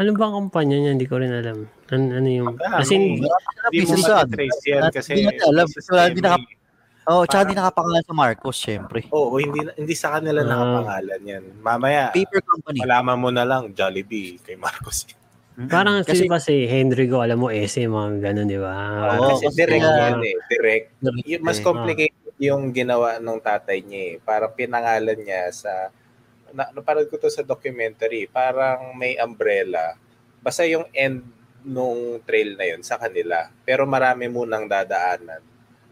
Ano 0.00 0.10
ba 0.16 0.24
ang 0.24 0.34
kumpanya 0.38 0.76
niya? 0.78 0.90
Hindi 0.96 1.06
ko 1.08 1.20
rin 1.20 1.28
alam. 1.28 1.58
Ano, 1.92 2.02
ano 2.08 2.28
yung... 2.28 2.48
Madami. 2.56 2.72
As 2.72 2.88
in, 2.88 3.02
Hindi 3.20 3.84
mo 3.84 3.94
matitrace 3.98 4.60
yan 4.64 4.82
kasi 4.88 5.08
Hindi 5.12 5.24
natin 5.28 5.44
alam. 5.44 5.66
Wala, 5.68 6.02
hindi 6.08 6.20
naka-. 6.22 6.58
Oo, 7.00 7.16
oh, 7.16 7.24
tsaka 7.26 7.42
hindi 7.42 7.56
nakapangalan 7.58 8.04
sa 8.06 8.14
Marcos, 8.14 8.56
syempre. 8.56 8.98
Oo, 9.10 9.34
hindi 9.36 9.58
hindi 9.74 9.94
sa 9.96 10.14
kanila 10.14 10.40
Ah. 10.40 10.48
nakapangalan 10.48 11.20
yan. 11.20 11.42
Mamaya, 11.58 12.02
Paper 12.12 12.40
company. 12.40 12.78
malaman 12.80 13.16
mo 13.18 13.28
na 13.28 13.42
lang 13.42 13.62
Jollibee 13.72 14.40
kay 14.40 14.54
Marcos. 14.54 15.04
parang 15.68 16.00
Kasi- 16.00 16.24
kasi, 16.24 16.32
ba 16.32 16.38
si 16.38 16.64
Hendrigo, 16.64 17.20
alam 17.20 17.36
mo, 17.36 17.52
SM, 17.52 17.90
mga 17.90 18.08
ganun, 18.22 18.48
di 18.48 18.56
ba? 18.56 18.72
Oo, 19.18 19.36
kasi 19.36 19.44
kasi 19.44 19.56
direct 19.58 19.84
kaya- 19.84 20.00
yan 20.06 20.16
eh. 20.22 20.34
Direct. 20.48 20.84
Y- 21.26 21.42
mas 21.42 21.58
eh. 21.58 21.64
complicated 21.64 22.32
yung 22.40 22.72
ginawa 22.72 23.20
nung 23.20 23.36
tatay 23.36 23.84
niya 23.84 24.02
eh. 24.06 24.14
Parang 24.18 24.52
pinangalan 24.54 25.18
niya 25.18 25.52
sa 25.52 25.92
na, 26.52 26.70
napanood 26.70 27.08
ko 27.08 27.16
to 27.16 27.30
sa 27.30 27.42
documentary, 27.42 28.26
parang 28.26 28.94
may 28.94 29.16
umbrella. 29.18 29.94
Basta 30.40 30.64
yung 30.64 30.86
end 30.92 31.22
nung 31.64 32.20
trail 32.24 32.56
na 32.56 32.64
yun 32.64 32.80
sa 32.80 32.96
kanila. 32.96 33.52
Pero 33.64 33.84
marami 33.84 34.26
munang 34.26 34.64
dadaanan 34.64 35.44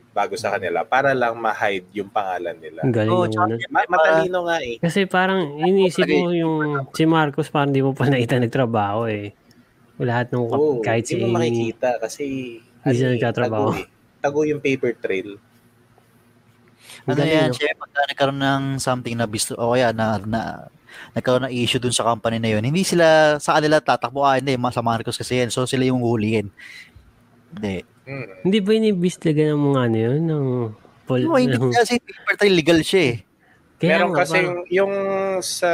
bago 0.08 0.34
sa 0.34 0.56
kanila 0.56 0.82
para 0.82 1.12
lang 1.14 1.36
ma-hide 1.38 1.86
yung 1.94 2.10
pangalan 2.10 2.56
nila. 2.58 2.82
Galing 2.88 3.12
Oo, 3.12 3.26
naman. 3.28 3.60
Ma- 3.70 3.86
matalino 3.86 4.38
nga 4.48 4.58
eh. 4.64 4.76
Kasi 4.80 5.04
parang 5.06 5.60
inisip 5.60 6.08
mo 6.08 6.32
yung 6.32 6.88
si 6.90 7.04
Marcos 7.06 7.52
parang 7.52 7.70
di 7.70 7.84
mo 7.84 7.92
pa 7.94 8.08
nakita 8.10 8.40
nagtrabaho 8.40 9.06
eh. 9.06 9.36
Lahat 9.98 10.30
ng 10.30 10.42
Oo, 10.48 10.78
kahit 10.82 11.06
si 11.06 11.18
hindi 11.18 11.30
mo 11.30 11.38
makikita 11.38 11.98
kasi 12.02 12.24
Hindi 12.82 12.94
siya 12.96 13.06
ano 13.06 13.14
eh, 13.14 13.16
nagtatrabaho. 13.18 13.68
tago, 13.70 13.78
eh. 13.78 13.86
tago 14.22 14.38
yung 14.46 14.60
paper 14.62 14.92
trail. 14.98 15.28
Ano 17.08 17.22
yan, 17.24 17.48
no? 17.50 17.56
siya 17.56 17.72
pagka 17.74 18.00
nagkaroon 18.12 18.40
ng 18.40 18.62
something 18.76 19.14
na 19.16 19.24
bisto, 19.24 19.56
o 19.56 19.72
kaya 19.72 19.92
na, 19.96 20.20
na 20.20 20.40
nagkaroon 21.16 21.48
ng 21.48 21.54
issue 21.54 21.80
dun 21.80 21.94
sa 21.94 22.04
company 22.04 22.36
na 22.36 22.52
yun, 22.52 22.62
hindi 22.64 22.84
sila 22.84 23.36
sa 23.40 23.56
kanila 23.56 23.80
tatakbo, 23.80 24.24
ah, 24.24 24.36
hindi, 24.36 24.56
sa 24.56 24.84
Marcos 24.84 25.16
kasi 25.16 25.40
yan, 25.40 25.48
so 25.48 25.64
sila 25.64 25.88
yung 25.88 26.04
huhulihin. 26.04 26.52
Hindi. 27.54 27.84
Hmm. 28.08 28.28
Hindi 28.44 28.58
ba 28.60 28.70
inibestigan 28.72 29.52
ng 29.52 29.62
mga 29.72 29.80
ano 29.84 29.96
yun? 29.96 30.20
Ng 30.24 30.46
pol, 31.04 31.20
No, 31.24 31.36
hindi 31.36 31.56
ng- 31.56 31.72
kasi 31.72 32.00
paper 32.00 32.34
trail 32.36 32.54
legal 32.56 32.80
siya 32.84 33.02
eh. 33.12 33.16
Kaya 33.78 33.90
Meron 33.94 34.10
nga, 34.10 34.18
kasi 34.24 34.36
parang- 34.36 34.66
yung, 34.68 34.92
yung 34.92 34.92
sa 35.44 35.70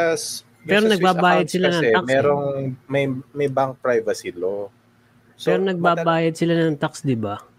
Pero 0.65 0.81
nagbabayad 0.89 1.47
sila 1.47 1.66
ng 1.69 1.82
kasi, 1.82 1.93
tax, 1.93 2.05
eh. 2.05 2.09
Merong 2.09 2.44
may 2.89 3.05
may 3.36 3.48
bank 3.52 3.77
privacy 3.85 4.32
law. 4.32 4.73
So, 5.36 5.52
pero 5.52 5.61
nagbabayad 5.61 6.35
sila 6.39 6.55
ng 6.56 6.78
tax, 6.81 7.05
di 7.05 7.19
ba? 7.19 7.36
madal- 7.36 7.52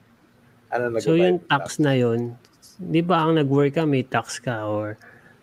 ano 0.73 0.83
nagbabayad? 0.89 1.05
So 1.05 1.13
yung 1.15 1.37
ng 1.37 1.47
tax 1.47 1.65
na 1.79 1.93
yun, 1.93 2.19
di 2.77 3.01
ba 3.01 3.23
ang 3.23 3.35
nag-work 3.35 3.75
ka, 3.75 3.83
may 3.83 4.03
tax 4.03 4.39
ka 4.39 4.67
or 4.67 4.95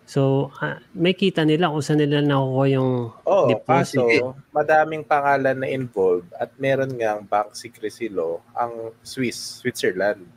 So, 0.03 0.51
ah, 0.59 0.83
may 0.91 1.15
kita 1.15 1.47
nila 1.47 1.71
kung 1.71 1.79
saan 1.79 2.03
nila 2.03 2.19
nakukuha 2.19 2.65
yung 2.75 2.91
Oh, 3.23 3.47
deposit. 3.47 4.03
kaso 4.03 4.35
madaming 4.51 5.07
pangalan 5.07 5.63
na 5.63 5.67
involved 5.71 6.27
at 6.35 6.51
meron 6.59 6.91
ngang 6.91 7.23
bank 7.23 7.55
secrecy 7.55 8.11
law 8.11 8.43
ang 8.51 8.91
Swiss, 8.99 9.63
Switzerland. 9.63 10.27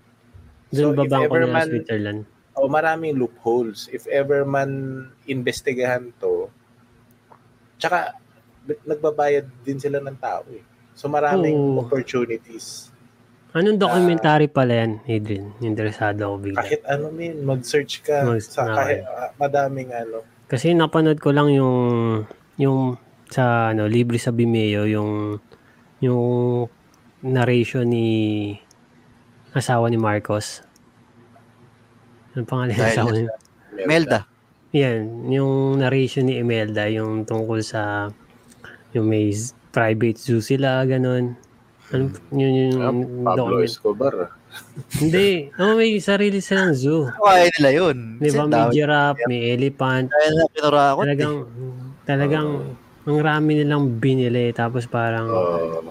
Doon 0.71 0.95
ba 0.95 1.03
if 1.03 1.11
bangko 1.11 1.27
ever 1.27 1.43
man- 1.51 1.71
Switzerland? 1.71 2.21
Oh, 2.57 2.71
maraming 2.71 3.19
loopholes. 3.19 3.91
If 3.91 4.07
ever 4.07 4.47
man 4.47 4.71
investigahan 5.27 6.15
to, 6.23 6.49
tsaka 7.77 8.17
nagbabayad 8.87 9.45
din 9.61 9.83
sila 9.83 9.99
ng 9.99 10.17
tao 10.17 10.47
eh. 10.55 10.63
So 10.95 11.11
maraming 11.11 11.53
Oo. 11.53 11.85
opportunities. 11.85 12.86
Anong 13.57 13.81
documentary 13.81 14.53
pala 14.53 14.85
yan, 14.85 14.93
Adrian? 15.09 15.49
Interesado 15.65 16.29
ako 16.29 16.35
bigla. 16.45 16.61
Kahit 16.61 16.85
ano 16.85 17.09
min, 17.09 17.41
mag-search 17.41 18.05
ka 18.05 18.29
Mag- 18.29 18.45
sa 18.45 18.69
kahit 18.69 19.01
ah, 19.09 19.33
madaming 19.41 19.97
ano. 19.97 20.21
Kasi 20.45 20.77
napanood 20.77 21.17
ko 21.17 21.33
lang 21.33 21.49
yung 21.49 21.81
yung 22.61 23.01
sa 23.33 23.73
ano 23.73 23.89
libre 23.89 24.21
sa 24.21 24.29
Vimeo 24.31 24.85
yung 24.85 25.41
yung 26.05 26.25
narration 27.25 27.89
ni 27.89 28.07
asawa 29.57 29.89
ni 29.89 29.97
Marcos. 29.97 30.61
Ano 32.37 32.45
pangalan 32.45 32.77
ng 32.77 32.89
asawa 32.93 33.11
niya? 33.17 33.33
Melda. 33.89 34.21
Yan, 34.77 35.33
yung 35.33 35.81
narration 35.81 36.29
ni 36.29 36.37
Imelda, 36.37 36.93
yung 36.93 37.25
tungkol 37.25 37.65
sa 37.65 38.13
yung 38.93 39.09
may 39.09 39.33
private 39.73 40.21
zoo 40.21 40.45
sila, 40.45 40.85
ganun. 40.85 41.41
Ano, 41.89 42.05
yun 42.31 42.53
yung 42.57 42.75
Ah, 42.77 42.91
Pablo 43.25 43.55
document- 43.55 43.69
Escobar. 43.69 44.15
Hindi, 44.97 45.53
oh, 45.55 45.77
may 45.77 46.01
sarili 46.01 46.41
silang 46.41 46.73
zoo. 46.73 47.07
Kaya 47.13 47.47
nila 47.53 47.71
yun. 47.71 47.97
Di 48.17 48.31
ba? 48.31 48.43
May 48.45 48.65
giraffe, 48.73 49.21
may 49.27 49.53
elephant, 49.53 50.09
Kaya 50.09 50.29
na 50.31 50.45
pinurakot. 50.49 50.97
eh. 50.97 51.07
Talagang, 51.07 51.37
talagang, 52.03 52.49
ang 53.05 53.19
rami 53.21 53.53
nilang 53.55 53.85
binili. 53.95 54.51
Tapos 54.51 54.87
parang, 54.87 55.29
Oh, 55.29 55.85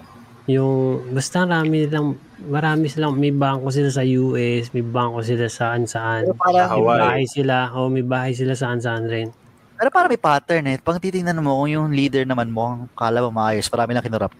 yung, 0.44 0.74
basta 1.10 1.42
rami 1.42 1.86
nilang, 1.86 2.18
marami 2.44 2.86
silang, 2.86 3.14
may 3.14 3.30
bangko 3.30 3.70
sila 3.70 3.88
sa 3.88 4.02
US, 4.02 4.68
may 4.70 4.82
bangko 4.82 5.22
sila 5.22 5.46
saan 5.46 5.86
saan. 5.86 6.28
Parang, 6.34 6.66
May 6.66 6.74
Hawaii. 6.76 7.00
bahay 7.00 7.24
sila, 7.24 7.70
o 7.72 7.86
may 7.86 8.02
bahay 8.02 8.32
sila 8.32 8.52
saan 8.52 8.78
saan 8.78 9.06
rin. 9.06 9.30
Pero 9.76 9.88
parang 9.92 10.08
may 10.08 10.18
pattern 10.18 10.64
eh. 10.66 10.76
Pag 10.80 10.98
titingnan 10.98 11.36
mo, 11.38 11.60
kung 11.60 11.68
yung 11.70 11.88
leader 11.92 12.24
naman 12.24 12.48
mo, 12.48 12.64
ang 12.64 12.80
kala 12.96 13.20
mo 13.20 13.28
maayos, 13.30 13.68
marami 13.68 13.92
lang 13.92 14.02
kinurap. 14.02 14.32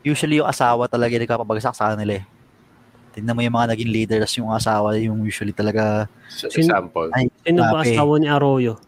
Usually 0.00 0.38
yung 0.38 0.46
asawa 0.46 0.86
talaga 0.86 1.18
yung 1.18 1.26
nagkapabagsak 1.26 1.74
sa 1.74 1.92
kanila 1.92 2.22
eh. 2.22 2.24
Tingnan 3.14 3.34
mo 3.34 3.42
yung 3.42 3.54
mga 3.54 3.74
naging 3.74 3.90
leader, 3.90 4.18
tas 4.22 4.34
yung 4.38 4.50
asawa 4.50 4.94
yung 4.98 5.22
usually 5.22 5.54
talaga, 5.54 6.06
s- 6.30 6.46
Sin- 6.50 6.66
example. 6.70 7.10
ay, 7.14 7.26
Sino 7.42 7.62
ba 7.66 7.82
asawa 7.82 8.18
ni 8.18 8.26
Arroyo? 8.26 8.78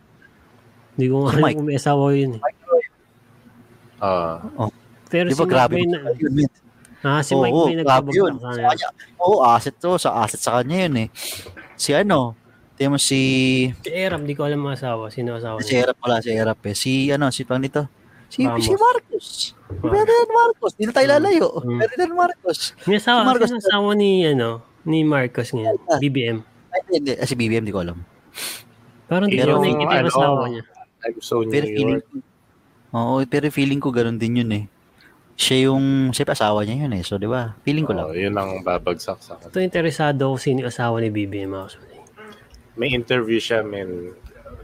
Hindi 0.94 1.06
ko 1.10 1.26
nga 1.26 1.52
kung 1.52 1.66
may 1.66 1.76
asawa 1.78 2.14
yun 2.14 2.38
eh. 2.38 2.42
Ah, 3.96 4.42
Pero 5.08 5.30
Di 5.30 5.34
si 5.38 5.44
grabe? 5.46 5.74
Bay 5.78 5.86
na, 5.86 5.98
Yun, 6.18 6.46
ah, 7.06 7.22
si 7.22 7.32
Oo, 7.34 7.42
Mike 7.42 7.54
Bay 7.54 7.74
grabe 7.86 8.10
yun. 8.12 8.34
nagpabagsak 8.34 8.54
sa 8.54 8.66
kanya, 8.74 8.88
oo, 9.22 9.36
asset 9.46 9.74
to, 9.78 9.90
sa 9.96 10.10
asset 10.22 10.40
sa 10.42 10.50
kanya 10.60 10.76
yun 10.86 10.94
eh. 11.06 11.08
Si 11.78 11.94
ano, 11.94 12.34
tingnan 12.76 12.94
mo 12.94 13.00
si, 13.00 13.20
Si 13.80 13.90
Erap, 13.90 14.22
di 14.22 14.32
ko 14.32 14.44
alam 14.44 14.60
ang 14.62 14.76
asawa. 14.76 15.08
Sino 15.08 15.34
asawa 15.34 15.58
si? 15.60 15.74
Erap 15.74 15.96
pala, 15.96 16.20
si 16.20 16.30
Erap 16.30 16.60
eh. 16.62 16.76
Si 16.76 17.08
ano, 17.08 17.28
si 17.28 17.42
pang 17.42 17.58
nito, 17.58 17.88
si, 18.28 18.44
Ramos. 18.44 18.62
si 18.62 18.72
Marcos. 18.72 19.26
Ah. 19.66 19.90
Ferdinand 19.90 20.30
Marcos, 20.30 20.70
hindi 20.76 20.84
na 20.86 20.94
tayo 20.94 21.08
lalayo. 21.10 21.46
Mm. 21.58 21.78
Ferdinand 21.80 22.14
Marcos. 22.14 22.58
May 22.84 22.96
asawa, 22.96 23.20
Si 23.20 23.26
Marcos- 23.26 23.48
sino 23.50 23.60
asawa 23.60 23.90
ni, 23.92 24.10
ano, 24.22 24.48
ni 24.84 25.02
Marcos 25.02 25.48
ngayon? 25.50 25.76
BBM. 25.98 26.38
Ay, 26.70 26.80
hindi, 26.92 27.10
si 27.16 27.34
BBM, 27.34 27.64
di 27.64 27.72
ko 27.72 27.80
alam. 27.80 27.98
Parang 29.06 29.26
di 29.26 29.38
ko 29.38 29.56
nakikita 29.56 29.94
yung 29.96 30.10
asawa 30.10 30.44
niya. 30.46 30.62
I'm 31.06 31.18
so 31.22 31.40
New 31.40 31.50
Pero 31.50 31.66
feeling 31.66 32.00
York. 32.02 32.06
ko, 32.06 32.16
oo, 32.92 33.14
pero 33.24 33.46
feeling 33.48 33.78
ko 33.78 33.88
ganun 33.90 34.18
din 34.18 34.42
yun 34.42 34.50
eh. 34.52 34.64
Siya 35.36 35.68
yung, 35.70 36.10
siya 36.10 36.24
pa 36.24 36.32
asawa 36.32 36.64
niya 36.64 36.88
yun 36.88 36.92
eh. 36.96 37.02
So, 37.04 37.16
di 37.16 37.28
ba? 37.28 37.54
Feeling 37.62 37.84
ko 37.84 37.92
lang. 37.92 38.08
Oh, 38.08 38.16
yun 38.16 38.32
ang 38.32 38.60
babagsak 38.60 39.20
sa 39.20 39.36
Ito 39.38 39.60
interesado 39.60 40.26
ako 40.26 40.36
sino 40.36 40.64
yung 40.64 40.72
asawa 40.72 40.98
ni 40.98 41.08
BBM 41.08 41.52
actually. 41.54 41.95
May 42.76 42.92
interview 42.92 43.36
siya, 43.36 43.60
men. 43.60 44.12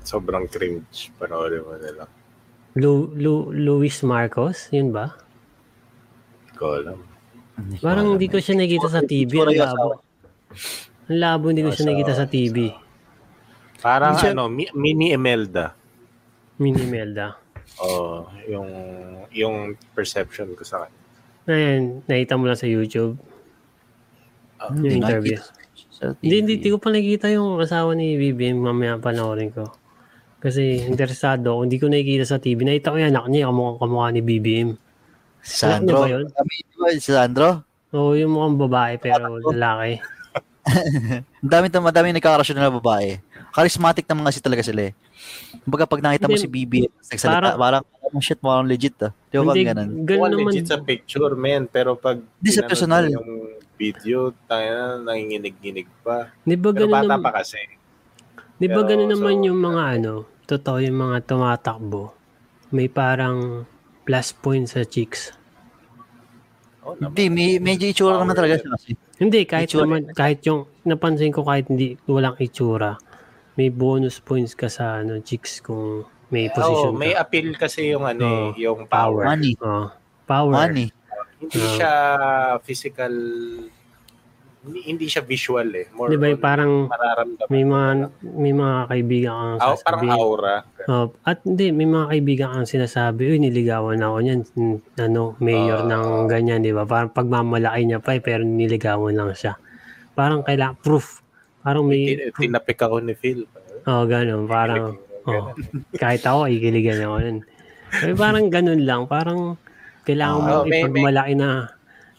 Sobrang 0.03 0.45
cringe. 0.47 1.13
Panoorin 1.17 1.63
mo 1.63 1.75
nila. 1.77 2.05
Lu, 2.75 3.13
Lu, 3.15 3.49
Luis 3.51 4.01
Marcos, 4.03 4.69
yun 4.69 4.91
ba? 4.91 5.13
Hindi 6.43 6.53
ko 6.55 6.67
alam. 6.75 6.99
Parang 7.79 8.07
hindi 8.11 8.27
ko 8.27 8.41
eh. 8.41 8.45
siya 8.45 8.57
nakita 8.57 8.89
sa 8.89 9.01
TV. 9.01 9.33
Ang 9.39 9.55
labo. 9.55 9.89
Ang 11.07 11.19
labo 11.21 11.45
hindi 11.49 11.63
ko 11.63 11.71
siya 11.71 11.87
nakita 11.89 12.13
sa 12.13 12.27
TV. 12.27 12.73
Parang 13.79 14.17
siya- 14.17 14.33
ano, 14.33 14.49
mi- 14.49 14.73
mini 14.73 15.13
Imelda. 15.13 15.75
Mini 16.59 16.85
Melda. 16.85 17.37
Oh, 17.79 18.29
yung 18.45 18.69
yung 19.33 19.57
perception 19.93 20.53
ko 20.53 20.63
sa 20.63 20.85
kanya. 20.85 21.01
Ayan, 21.49 21.83
nakita 22.07 22.37
mo 22.37 22.47
lang 22.47 22.55
sa 22.55 22.69
YouTube. 22.69 23.19
Ah, 24.57 24.71
Yung 24.71 25.03
interview. 25.03 25.39
nakikita 25.39 25.62
Sa 26.03 26.11
Sa 26.11 26.19
Hindi, 26.19 26.35
hindi, 26.43 26.55
TV. 26.59 26.63
di 26.67 26.69
ko 26.75 26.79
pa 26.83 26.91
nakikita 26.91 27.27
yung 27.31 27.63
asawa 27.63 27.95
ni 27.95 28.19
BBM. 28.19 28.59
Mamaya 28.59 28.99
panoorin 28.99 29.55
ko. 29.55 29.71
Kasi 30.43 30.83
interesado 30.83 31.55
ako. 31.55 31.61
Hindi 31.63 31.79
ko 31.79 31.87
nakikita 31.87 32.27
sa 32.27 32.43
TV. 32.43 32.67
Nakita 32.67 32.91
ko 32.91 32.97
yung 32.99 33.11
anak 33.15 33.25
niya, 33.31 33.47
kamukha, 33.47 33.79
kamukha 33.79 34.09
ni 34.11 34.21
BBM. 34.21 34.75
Si 35.47 35.55
Sandro. 35.63 36.03
Ba 36.03 36.11
yun? 36.11 36.27
Si 36.99 37.11
Sandro? 37.15 37.63
Oo, 37.95 38.19
yung 38.19 38.35
mukhang 38.35 38.59
babae 38.59 38.95
pero 38.99 39.39
lalaki. 39.39 40.03
Ang 41.43 41.51
dami, 41.51 41.67
madami 41.71 42.15
nagkakarasyon 42.15 42.55
na 42.59 42.71
babae. 42.71 43.19
Charismatic 43.53 44.07
naman 44.07 44.31
kasi 44.31 44.39
talaga 44.39 44.63
sila 44.63 44.91
eh. 44.91 44.93
Kumbaga 45.63 45.87
pag 45.87 46.03
nakita 46.03 46.27
mo 46.27 46.35
Hindi, 46.35 46.43
si 46.43 46.51
BB, 46.51 46.73
nagsalita, 47.11 47.27
parang- 47.29 47.59
parang, 47.59 47.83
parang, 47.85 48.23
shit, 48.23 48.39
parang 48.39 48.67
legit 48.67 48.95
ah. 49.03 49.11
Di 49.29 49.39
ba 49.39 49.51
Hindi, 49.51 49.63
bang 49.63 49.69
ganun? 49.75 49.89
ganun 50.07 50.31
naman. 50.31 50.51
legit 50.55 50.67
sa 50.71 50.79
picture, 50.79 51.35
men. 51.35 51.67
Pero 51.67 51.99
pag 51.99 52.23
Di 52.39 52.51
sa 52.51 52.63
personal. 52.65 53.11
yung 53.11 53.42
video, 53.83 54.31
tayo 54.47 54.69
na, 54.71 55.11
nanginginig-ginig 55.11 55.91
pa. 56.07 56.31
Di 56.47 56.55
ba 56.55 56.71
Pero 56.71 56.87
bata 56.87 57.03
naman, 57.03 57.21
pa 57.21 57.43
kasi. 57.43 57.59
di 58.57 58.67
ba 58.71 58.79
Pero, 58.79 58.89
ganun 58.89 59.11
naman 59.11 59.35
so, 59.43 59.47
yung 59.51 59.59
mga 59.61 59.83
ano, 59.99 60.15
totoo 60.47 60.79
yung 60.79 60.99
mga 61.03 61.17
tumatakbo. 61.27 62.15
May 62.71 62.87
parang 62.87 63.67
plus 64.07 64.31
point 64.33 64.71
sa 64.71 64.87
chicks. 64.87 65.35
Oh, 66.83 66.95
naman. 66.95 67.15
Hindi, 67.15 67.25
may, 67.31 67.49
medyo 67.59 67.87
itsura 67.87 68.19
naman 68.19 68.35
talaga 68.35 68.59
siya 68.59 68.71
kasi. 68.75 68.91
Hindi, 69.19 69.41
kahit 69.47 69.71
Itsura. 69.71 69.83
naman, 69.87 70.01
kahit 70.15 70.43
yung, 70.47 70.67
napansin 70.83 71.31
ko 71.31 71.47
kahit 71.47 71.71
hindi, 71.71 71.95
walang 72.07 72.35
itsura, 72.39 72.99
may 73.55 73.71
bonus 73.71 74.19
points 74.19 74.55
ka 74.55 74.67
sa 74.67 74.99
ano, 74.99 75.23
chicks 75.23 75.63
kung 75.63 76.03
may 76.33 76.49
Oh, 76.49 76.55
position 76.57 76.93
may 76.97 77.13
ka. 77.15 77.23
appeal 77.23 77.49
kasi 77.55 77.93
yung 77.93 78.03
ano, 78.03 78.25
Oo. 78.25 78.43
eh, 78.57 78.67
yung 78.67 78.89
power. 78.91 79.29
Money. 79.29 79.53
Oh, 79.63 79.93
power. 80.27 80.55
Money. 80.57 80.89
Hindi 81.43 81.59
Oo. 81.59 81.75
siya 81.75 81.95
physical 82.63 83.15
hindi, 84.63 84.79
hindi 84.87 85.07
siya 85.11 85.27
visual 85.27 85.75
eh. 85.75 85.91
More 85.91 86.07
Di 86.07 86.15
ba, 86.15 86.31
parang 86.39 86.87
may 87.51 87.67
mga, 87.67 87.89
may 88.23 88.55
mga 88.55 88.77
kaibigan 88.87 89.35
kang 89.35 89.51
Au- 89.59 89.59
parang 89.59 89.75
sasabihin. 89.99 90.15
aura. 90.15 90.57
Oh, 90.87 91.07
at 91.21 91.43
hindi, 91.43 91.75
may 91.75 91.83
mga 91.85 92.07
kaibigan 92.09 92.49
kang 92.55 92.71
sinasabi, 92.71 93.27
uy, 93.27 93.39
niligawan 93.43 93.99
ako 93.99 94.17
niyan, 94.23 94.41
ano, 95.01 95.35
mayor 95.43 95.83
Ah. 95.83 95.91
ng 95.91 96.07
ganyan, 96.31 96.63
di 96.63 96.71
ba? 96.71 96.87
Parang 96.87 97.11
pagmamalaki 97.11 97.83
niya 97.83 97.99
pa 97.99 98.15
eh, 98.15 98.23
pero 98.23 98.47
niligawan 98.47 99.11
lang 99.11 99.35
siya. 99.35 99.59
Parang 100.15 100.47
kailangan, 100.47 100.79
proof. 100.79 101.27
Parang 101.59 101.83
may, 101.83 102.15
Tin- 102.31 102.55
Tinapik 102.55 102.79
ako 102.79 103.03
ni 103.03 103.19
Phil. 103.19 103.43
oh, 103.83 104.07
ganun, 104.07 104.47
parang, 104.47 104.95
oh, 105.27 105.51
kahit 105.93 106.23
ako, 106.23 106.47
ikiligan 106.47 107.03
ako 107.03 107.17
nun. 107.19 107.39
Eh, 107.99 108.15
parang 108.15 108.47
ganun 108.47 108.87
lang, 108.87 109.11
parang 109.11 109.59
kailangan 110.03 110.39
mo 110.39 110.53
Oh, 110.53 110.65
may- 110.65 110.71
may- 110.71 110.81
ipagmalaki 110.83 111.33
na 111.37 111.51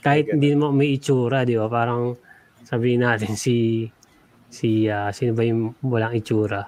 kahit 0.04 0.26
May 0.28 0.32
hindi 0.36 0.50
mo 0.60 0.66
may 0.76 0.90
itsura, 0.96 1.48
di 1.48 1.56
ba? 1.56 1.68
Parang 1.72 2.16
sabihin 2.64 3.04
natin 3.08 3.40
si 3.40 3.88
si 4.48 4.86
ah, 4.86 5.10
sino 5.10 5.34
ba 5.34 5.44
yung 5.44 5.74
walang 5.82 6.14
itsura? 6.14 6.68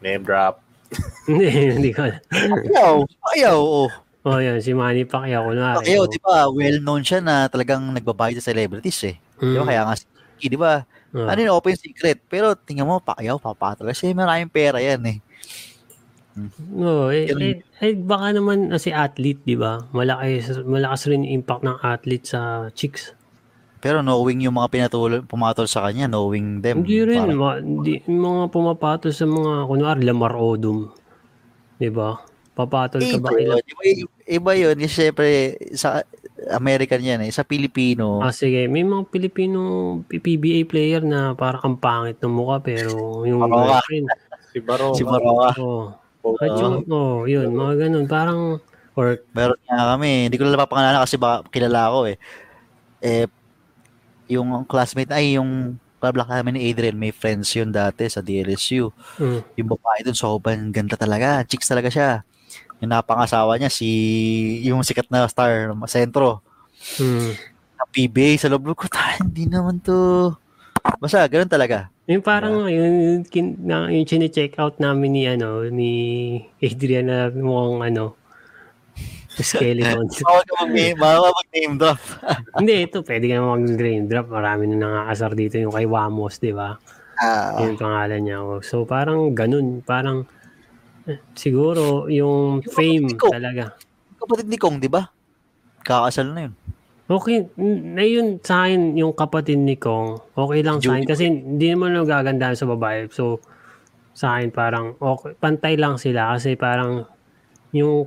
Name 0.00 0.24
drop. 0.24 0.64
Hindi, 1.30 1.46
hindi 1.70 1.90
ko. 1.94 2.02
Ayaw. 2.02 3.06
Ayaw, 3.30 3.56
oo. 3.62 3.86
Oh, 4.26 4.42
yun, 4.42 4.58
si 4.58 4.74
Manny 4.74 5.06
Pacquiao, 5.06 5.46
kunwari. 5.46 5.86
Ayaw, 5.86 6.02
oh. 6.02 6.10
di 6.10 6.18
ba, 6.18 6.50
well-known 6.50 7.06
siya 7.06 7.22
na 7.22 7.46
talagang 7.46 7.94
nagbabayad 7.94 8.42
sa 8.42 8.50
celebrities 8.50 8.98
eh. 9.06 9.16
Di 9.38 9.54
ba, 9.54 9.62
Mm. 9.62 9.68
kaya 9.70 9.82
nga 9.86 9.94
si 9.94 10.04
Kiki, 10.34 10.48
di 10.50 10.58
ba? 10.58 10.82
Oh. 11.14 11.30
Ano 11.30 11.38
yung 11.38 11.54
open 11.54 11.78
secret? 11.78 12.18
Pero 12.26 12.58
tingnan 12.58 12.90
mo, 12.90 12.98
Pacquiao, 12.98 13.38
papatala 13.38 13.94
siya. 13.94 14.10
Maraming 14.10 14.50
pera 14.50 14.82
yan 14.82 14.98
eh. 15.06 15.22
Oo, 16.76 17.10
eh, 17.10 17.28
eh, 17.28 17.60
eh, 17.60 17.94
baka 17.96 18.36
naman 18.36 18.70
si 18.78 18.90
athlete, 18.90 19.42
di 19.44 19.56
ba? 19.58 19.82
Malaki, 19.90 20.44
malakas 20.64 21.10
rin 21.10 21.24
yung 21.26 21.42
impact 21.42 21.62
ng 21.64 21.78
athlete 21.80 22.26
sa 22.28 22.70
chicks. 22.72 23.12
Pero 23.80 24.04
knowing 24.04 24.44
yung 24.44 24.60
mga 24.60 24.68
pinatulog, 24.68 25.24
pumatol 25.24 25.64
sa 25.64 25.88
kanya, 25.88 26.04
knowing 26.04 26.60
them. 26.60 26.84
Hindi 26.84 27.00
rin, 27.00 27.24
parang- 27.32 27.40
ma, 27.40 27.50
yung 27.88 28.20
mga 28.20 28.44
pumapatol 28.52 29.12
sa 29.12 29.24
mga, 29.24 29.64
kunwari, 29.64 30.00
Lamar 30.04 30.36
Odom. 30.36 30.92
Di 31.80 31.88
ba? 31.88 32.20
Papatol 32.52 33.00
ka 33.00 33.16
ba 33.16 33.32
Iba 33.32 33.38
kila? 33.40 33.54
Iba, 33.64 33.82
iba 34.28 34.52
yun. 34.52 34.76
Kasi 34.76 34.92
syempre, 35.08 35.56
sa 35.72 36.04
American 36.52 37.00
yan 37.00 37.24
eh. 37.24 37.30
Sa 37.32 37.40
Pilipino, 37.40 38.20
Ah, 38.20 38.32
sige, 38.36 38.68
may 38.68 38.84
mga 38.84 39.08
Pilipino 39.08 39.60
PBA 40.04 40.68
player 40.68 41.00
na 41.00 41.32
parang 41.32 41.72
ang 41.72 41.78
pangit 41.80 42.20
ng 42.20 42.32
mukha 42.32 42.60
pero 42.60 43.24
yung 43.24 43.40
girlfriend. 43.44 44.08
Si 44.50 44.58
Baro. 44.60 44.92
si 44.92 45.06
Maroka. 45.06 45.54
Oh, 45.62 45.94
Oh, 46.20 46.36
at 46.36 46.52
yung, 46.52 46.84
oh, 46.92 47.24
yun, 47.24 47.48
mga 47.56 47.88
ganun. 47.88 48.04
Parang, 48.04 48.40
or, 48.92 49.24
Meron 49.32 49.60
nga 49.64 49.96
kami. 49.96 50.28
Hindi 50.28 50.36
ko 50.36 50.44
na 50.44 50.52
napapangalanan 50.56 51.04
kasi 51.04 51.16
baka 51.16 51.48
kilala 51.48 51.88
ako 51.88 51.98
eh. 52.12 52.16
Eh, 53.00 53.26
yung 54.28 54.52
classmate, 54.68 55.10
ay 55.10 55.40
yung 55.40 55.80
kablak 56.00 56.28
namin 56.28 56.56
ni 56.56 56.68
Adrian, 56.68 56.96
may 56.96 57.12
friends 57.12 57.52
yun 57.52 57.68
dati 57.72 58.08
sa 58.08 58.24
DLSU. 58.24 58.88
mm, 59.20 59.40
Yung 59.60 59.68
babae 59.76 60.00
dun, 60.04 60.16
sobrang 60.16 60.72
ganda 60.72 60.96
talaga. 60.96 61.44
Chicks 61.44 61.68
talaga 61.68 61.88
siya. 61.92 62.24
Yung 62.80 62.92
napangasawa 62.92 63.56
niya, 63.60 63.68
si, 63.68 63.88
yung 64.64 64.80
sikat 64.80 65.08
na 65.12 65.28
star, 65.28 65.72
sentro. 65.88 66.40
mm. 66.96 67.32
Sa 67.80 67.84
PBA, 67.88 68.36
sa 68.36 68.48
loob 68.52 68.76
ko, 68.76 68.84
"Ta, 68.88 69.16
hindi 69.20 69.48
naman 69.48 69.80
to. 69.80 70.32
Basta, 71.00 71.24
ganun 71.28 71.48
talaga. 71.48 71.88
Yung 72.10 72.24
parang 72.26 72.66
yung, 72.66 72.96
yung, 72.98 73.22
kin- 73.22 73.54
na, 73.62 73.86
yung 73.86 74.02
chine-check 74.02 74.58
out 74.58 74.82
namin 74.82 75.14
ni 75.14 75.22
ano 75.30 75.62
ni 75.70 75.92
Adrian 76.58 77.06
na 77.06 77.30
mukhang 77.30 77.86
ano 77.86 78.18
skeleton. 79.38 80.10
Bawal 80.26 80.42
ka 80.42 80.52
mag-name, 80.66 80.98
bawal 80.98 81.30
mag-name 81.30 81.74
drop. 81.78 82.00
Hindi, 82.58 82.74
ito 82.82 83.00
pwede 83.06 83.24
ka 83.30 83.38
mag-drain 83.40 84.04
drop. 84.10 84.26
Marami 84.28 84.68
na 84.68 84.76
nangaasar 84.76 85.32
dito 85.38 85.56
yung 85.56 85.70
kay 85.70 85.86
Wamos, 85.86 86.42
di 86.42 86.50
ba? 86.50 86.76
Ah, 87.20 87.62
Yung 87.62 87.78
pangalan 87.78 88.20
niya. 88.20 88.42
So 88.60 88.82
parang 88.84 89.30
ganun, 89.32 89.80
parang 89.86 90.26
eh, 91.06 91.20
siguro 91.32 92.10
yung 92.10 92.60
fame 92.64 93.16
Ikaw. 93.16 93.30
talaga. 93.32 93.64
kapatid 94.20 94.50
ni 94.50 94.58
Kong, 94.60 94.76
di 94.76 94.90
ba? 94.90 95.08
Kakasal 95.80 96.36
na 96.36 96.40
yun. 96.44 96.52
Okay, 97.10 97.50
na 97.58 98.06
yun 98.06 98.38
sa 98.38 98.62
akin, 98.62 98.94
yung 98.94 99.10
kapatid 99.10 99.58
ni 99.58 99.74
Kong, 99.74 100.22
okay 100.38 100.62
lang 100.62 100.78
sa 100.78 100.94
akin 100.94 101.02
kasi 101.10 101.26
hindi 101.26 101.66
naman 101.74 101.98
nagaganda 101.98 102.54
sa 102.54 102.70
babae. 102.70 103.10
So, 103.10 103.42
sa 104.14 104.38
akin 104.38 104.54
parang 104.54 104.94
okay, 105.02 105.34
pantay 105.34 105.74
lang 105.74 105.98
sila 105.98 106.30
kasi 106.38 106.54
parang 106.54 107.02
yung 107.74 108.06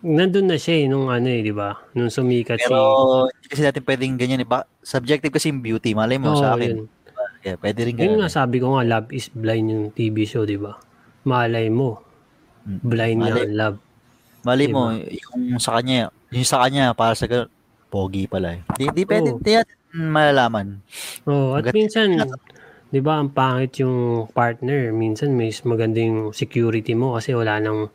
nandun 0.00 0.48
na 0.48 0.56
siya 0.56 0.80
eh, 0.80 0.86
nung 0.88 1.12
ano 1.12 1.28
eh, 1.28 1.44
di 1.44 1.52
ba? 1.52 1.76
Nung 1.92 2.08
sumikat 2.08 2.64
si... 2.64 2.72
Pero 2.72 3.28
hindi 3.28 3.46
kasi 3.52 3.60
natin 3.60 3.84
pwedeng 3.84 4.16
ganyan. 4.16 4.40
Iba, 4.48 4.64
subjective 4.80 5.28
kasi 5.28 5.52
yung 5.52 5.60
beauty. 5.60 5.92
Malay 5.92 6.16
mo 6.16 6.32
Oo, 6.32 6.40
sa 6.40 6.56
akin. 6.56 6.72
yun. 6.72 6.88
Yeah, 7.44 7.60
pwede 7.60 7.84
rin 7.84 7.96
ganyan. 8.00 8.24
nga 8.24 8.32
sabi 8.32 8.64
ko 8.64 8.80
nga, 8.80 8.84
Love 8.84 9.12
is 9.12 9.28
Blind 9.32 9.68
yung 9.68 9.92
TV 9.92 10.24
show, 10.24 10.48
di 10.48 10.56
ba? 10.56 10.80
Malay 11.28 11.68
mo. 11.68 12.00
Mm. 12.64 12.80
Blind 12.80 13.20
Malay- 13.20 13.44
ang 13.44 13.56
love. 13.56 13.78
Malay 14.40 14.66
Diba? 14.72 14.76
mo, 14.76 14.80
yung 15.36 15.60
sa 15.60 15.76
kanya, 15.76 16.08
yung 16.32 16.48
sa 16.48 16.64
kanya, 16.64 16.96
para 16.96 17.12
sa 17.12 17.28
ganun, 17.28 17.52
pogi 17.90 18.30
pala 18.30 18.54
eh. 18.54 18.60
Di, 18.78 18.86
di 18.94 19.02
pwede, 19.04 19.34
Oo. 19.34 19.42
di 19.42 19.58
malalaman. 19.90 20.78
Oh, 21.26 21.58
at 21.58 21.66
Maganda- 21.66 21.74
minsan, 21.74 22.08
'di 22.88 23.00
ba, 23.02 23.18
ang 23.18 23.34
pangit 23.34 23.82
yung 23.82 24.30
partner. 24.30 24.94
Minsan 24.94 25.34
may 25.34 25.50
maganda 25.66 25.98
yung 25.98 26.30
security 26.30 26.94
mo 26.94 27.18
kasi 27.18 27.34
wala 27.34 27.58
nang 27.58 27.90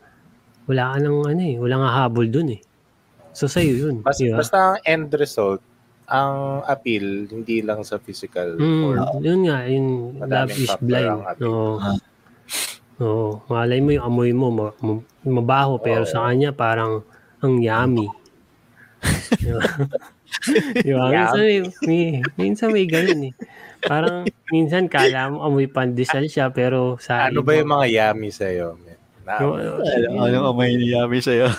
wala 0.68 0.92
ka 0.92 0.96
nang 1.00 1.18
ano 1.24 1.42
eh, 1.42 1.56
wala 1.56 1.74
nga 1.80 1.90
habol 2.04 2.28
dun 2.28 2.52
eh. 2.52 2.60
So 3.32 3.46
sa'yo 3.46 3.74
yun. 3.88 3.96
Basta, 4.00 4.20
di 4.20 4.32
ba? 4.32 4.36
basta 4.40 4.56
ang 4.56 4.76
end 4.82 5.08
result, 5.14 5.60
ang 6.08 6.64
appeal, 6.64 7.28
hindi 7.28 7.60
lang 7.60 7.84
sa 7.84 8.00
physical. 8.00 8.56
Mm, 8.56 8.82
or 8.82 8.94
yun 9.20 9.40
nga, 9.44 9.58
yung 9.68 9.88
love 10.20 10.52
is 10.52 10.72
blind. 10.80 11.20
Oo. 11.44 11.76
Ah. 11.76 11.96
Oo. 12.96 13.44
Malay 13.46 13.84
mo 13.84 13.92
yung 13.92 14.04
amoy 14.08 14.32
mo, 14.32 14.48
ma- 14.48 14.76
ma- 14.80 15.04
mabaho, 15.22 15.76
pero 15.76 16.08
sa 16.08 16.24
kanya 16.26 16.50
parang 16.50 17.04
ang 17.44 17.60
yummy. 17.60 18.08
Di 20.82 20.92
ba? 20.92 21.04
Ba? 21.06 21.10
Minsan 21.10 21.40
may, 21.40 21.58
may, 21.82 22.02
minsan 22.36 22.68
may 22.70 22.86
ganun 22.86 23.30
eh. 23.30 23.34
Parang 23.82 24.24
minsan 24.50 24.88
kala 24.88 25.30
mo 25.30 25.42
amoy 25.42 25.68
pandesal 25.68 26.26
siya, 26.26 26.50
pero 26.50 26.98
sa 26.98 27.28
ano 27.28 27.44
ba 27.44 27.54
yung 27.54 27.70
mga 27.70 27.86
yummy 27.86 28.30
sa'yo? 28.30 28.74
Na, 29.26 29.42
Yung- 29.42 29.58
Ano 30.16 30.54
ang 30.54 30.56
may 30.56 30.78
niyami 30.78 31.18
sa'yo? 31.18 31.50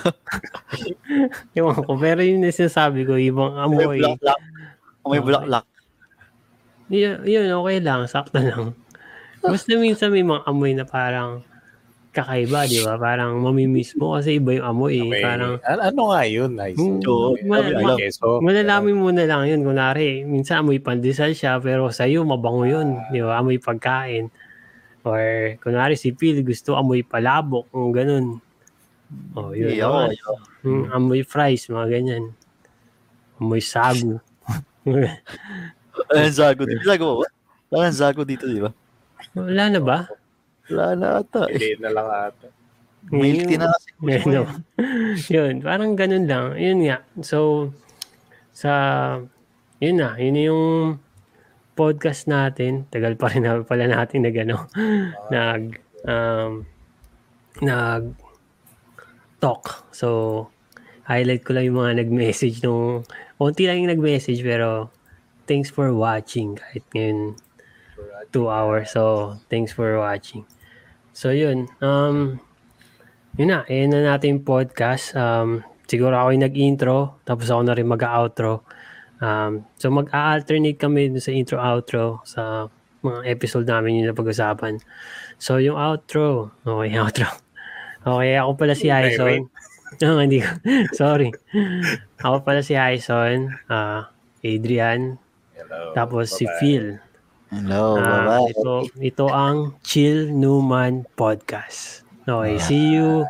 Ewan 1.58 1.84
ko, 1.84 2.00
pero 2.00 2.24
yung 2.24 2.48
sinasabi 2.48 3.04
ko, 3.04 3.20
ibang 3.20 3.56
May 3.56 3.64
amoy. 3.68 4.00
bulaklak. 4.00 4.40
Okay. 5.04 5.20
bulaklak. 5.20 5.66
Yun, 6.88 7.16
yun, 7.28 7.48
okay 7.60 7.78
lang, 7.84 8.08
sakto 8.08 8.40
lang. 8.40 8.72
Basta 9.44 9.76
minsan 9.76 10.16
may 10.16 10.24
mga 10.24 10.48
amoy 10.48 10.72
na 10.72 10.88
parang 10.88 11.44
kakaiba, 12.18 12.66
di 12.66 12.82
ba? 12.82 12.98
Parang 12.98 13.38
mamimiss 13.38 13.94
mo 13.94 14.18
kasi 14.18 14.42
iba 14.42 14.58
yung 14.58 14.66
amoy. 14.66 14.98
Eh. 14.98 15.06
may, 15.06 15.22
Parang 15.22 15.62
ano, 15.62 15.82
ano 15.86 16.02
nga 16.10 16.22
yun? 16.26 16.52
Nice. 16.58 16.78
Ma- 17.46 17.96
keso. 17.96 18.42
malalaman 18.42 18.98
mo 18.98 19.10
na 19.14 19.30
lang 19.30 19.46
yun. 19.46 19.62
Kunwari, 19.62 20.26
minsan 20.26 20.66
amoy 20.66 20.82
pandesal 20.82 21.38
siya, 21.38 21.62
pero 21.62 21.94
sa'yo 21.94 22.26
mabango 22.26 22.66
yun. 22.66 22.98
Di 23.14 23.22
ba? 23.22 23.38
Amoy 23.38 23.62
pagkain. 23.62 24.34
Or, 25.06 25.56
kunwari 25.62 25.94
si 25.96 26.12
Phil 26.18 26.42
gusto 26.42 26.74
amoy 26.74 27.06
palabok, 27.06 27.70
kung 27.70 27.94
ganun. 27.94 28.42
Oh, 29.38 29.54
yun. 29.54 29.78
Mga- 29.78 30.18
iyo. 30.18 30.32
Mm, 30.66 30.84
amoy 30.92 31.22
fries, 31.24 31.70
mga 31.70 31.88
ganyan. 31.88 32.24
Amoy 33.38 33.62
sago. 33.62 34.18
Di 36.66 36.82
sago 36.82 37.04
mo 37.06 37.16
ba? 37.22 37.28
Parang 37.68 37.92
Zago 37.92 38.24
dito, 38.24 38.48
di 38.48 38.64
ba? 38.64 38.72
Wala 39.36 39.68
na 39.68 39.82
ba? 39.84 40.08
Wala 40.68 40.86
na 41.00 41.08
ata. 41.24 41.48
Eh. 41.48 41.56
Hindi 41.56 41.72
na 41.80 41.90
lang 41.96 42.08
ata. 42.08 42.48
Milk 43.08 43.48
tea 43.48 43.56
na 43.56 43.72
kasi. 43.72 43.90
Ano? 44.04 44.42
yun, 45.36 45.54
parang 45.64 45.96
ganun 45.96 46.28
lang. 46.28 46.46
Yun 46.60 46.84
nga. 46.84 47.00
So, 47.24 47.72
sa, 48.52 48.72
yun 49.80 49.98
na, 50.02 50.20
yun 50.20 50.36
yung 50.36 50.66
podcast 51.78 52.28
natin. 52.28 52.84
Tagal 52.92 53.16
pa 53.16 53.32
rin 53.32 53.48
na 53.48 53.64
pala 53.64 53.88
natin 53.88 54.28
nag, 54.28 54.36
ano, 54.44 54.68
nag, 55.34 55.80
um, 56.04 56.68
nag, 57.64 58.12
talk. 59.40 59.88
So, 59.96 60.50
highlight 61.08 61.48
ko 61.48 61.56
lang 61.56 61.72
yung 61.72 61.80
mga 61.80 62.04
nag-message 62.04 62.60
nung, 62.60 63.08
konti 63.40 63.72
lang 63.72 63.80
yung 63.80 63.94
nag-message 63.96 64.44
pero, 64.44 64.92
thanks 65.48 65.72
for 65.72 65.96
watching. 65.96 66.60
Kahit 66.60 66.84
ngayon, 66.92 67.40
two 68.36 68.52
hours. 68.52 68.92
So, 68.92 69.38
thanks 69.48 69.72
for 69.72 69.96
watching. 69.96 70.44
So, 71.18 71.34
yun. 71.34 71.66
Um, 71.82 72.38
yun 73.42 73.50
na, 73.50 73.66
yun 73.66 73.90
na 73.90 74.06
natin 74.06 74.38
yung 74.38 74.46
podcast. 74.46 75.18
Um, 75.18 75.66
siguro 75.90 76.14
ako 76.14 76.30
yung 76.38 76.46
nag-intro, 76.46 76.98
tapos 77.26 77.50
ako 77.50 77.62
na 77.66 77.74
rin 77.74 77.90
mag-outro. 77.90 78.62
Um, 79.18 79.66
so 79.82 79.90
mag-alternate 79.90 80.78
kami 80.78 81.10
sa 81.18 81.34
intro-outro 81.34 82.22
sa 82.22 82.70
mga 83.02 83.26
episode 83.34 83.66
namin 83.66 84.06
yung 84.06 84.14
napag-usapan. 84.14 84.78
So 85.42 85.58
yung 85.58 85.74
outro, 85.74 86.54
okay, 86.62 86.94
outro. 87.02 87.26
Okay, 88.06 88.38
ako 88.38 88.52
pala 88.54 88.74
si 88.78 88.94
Hyson. 88.94 89.50
No, 90.04 90.20
hindi 90.20 90.44
ko. 90.44 90.52
Sorry. 91.00 91.32
Ako 92.22 92.44
pala 92.44 92.60
si 92.60 92.76
Hyson, 92.76 93.56
ah, 93.72 94.12
Adrian, 94.44 95.16
Hello. 95.56 95.96
tapos 95.96 96.36
si 96.36 96.44
Bye-bye. 96.44 96.60
Phil. 96.60 96.86
Hello, 97.48 97.96
Ah, 97.96 98.04
bye-bye. 98.28 98.52
ito, 98.52 98.74
ito 99.00 99.26
ang 99.32 99.72
Chill 99.82 100.28
Newman 100.30 101.08
Podcast. 101.16 102.04
Okay, 102.28 102.60
see 102.60 102.92
you. 102.92 103.24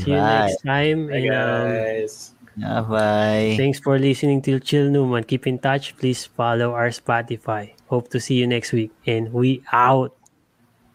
See 0.00 0.16
you 0.16 0.22
Bye. 0.22 0.48
next 0.48 0.60
time. 0.64 0.98
Bye, 1.12 1.14
And, 1.20 1.26
um, 1.28 1.66
guys. 1.68 2.12
Yeah, 2.56 2.80
bye. 2.84 3.54
thanks 3.60 3.76
for 3.80 4.00
listening 4.00 4.40
to 4.48 4.56
Chill 4.60 4.88
Newman. 4.88 5.24
Keep 5.28 5.44
in 5.46 5.60
touch. 5.60 5.92
Please 6.00 6.24
follow 6.24 6.72
our 6.72 6.88
Spotify. 6.88 7.76
Hope 7.92 8.08
to 8.12 8.18
see 8.20 8.40
you 8.40 8.46
next 8.48 8.72
week. 8.72 8.92
And 9.04 9.28
we 9.32 9.60
out. 9.72 10.16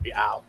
Be 0.02 0.10
out. 0.14 0.42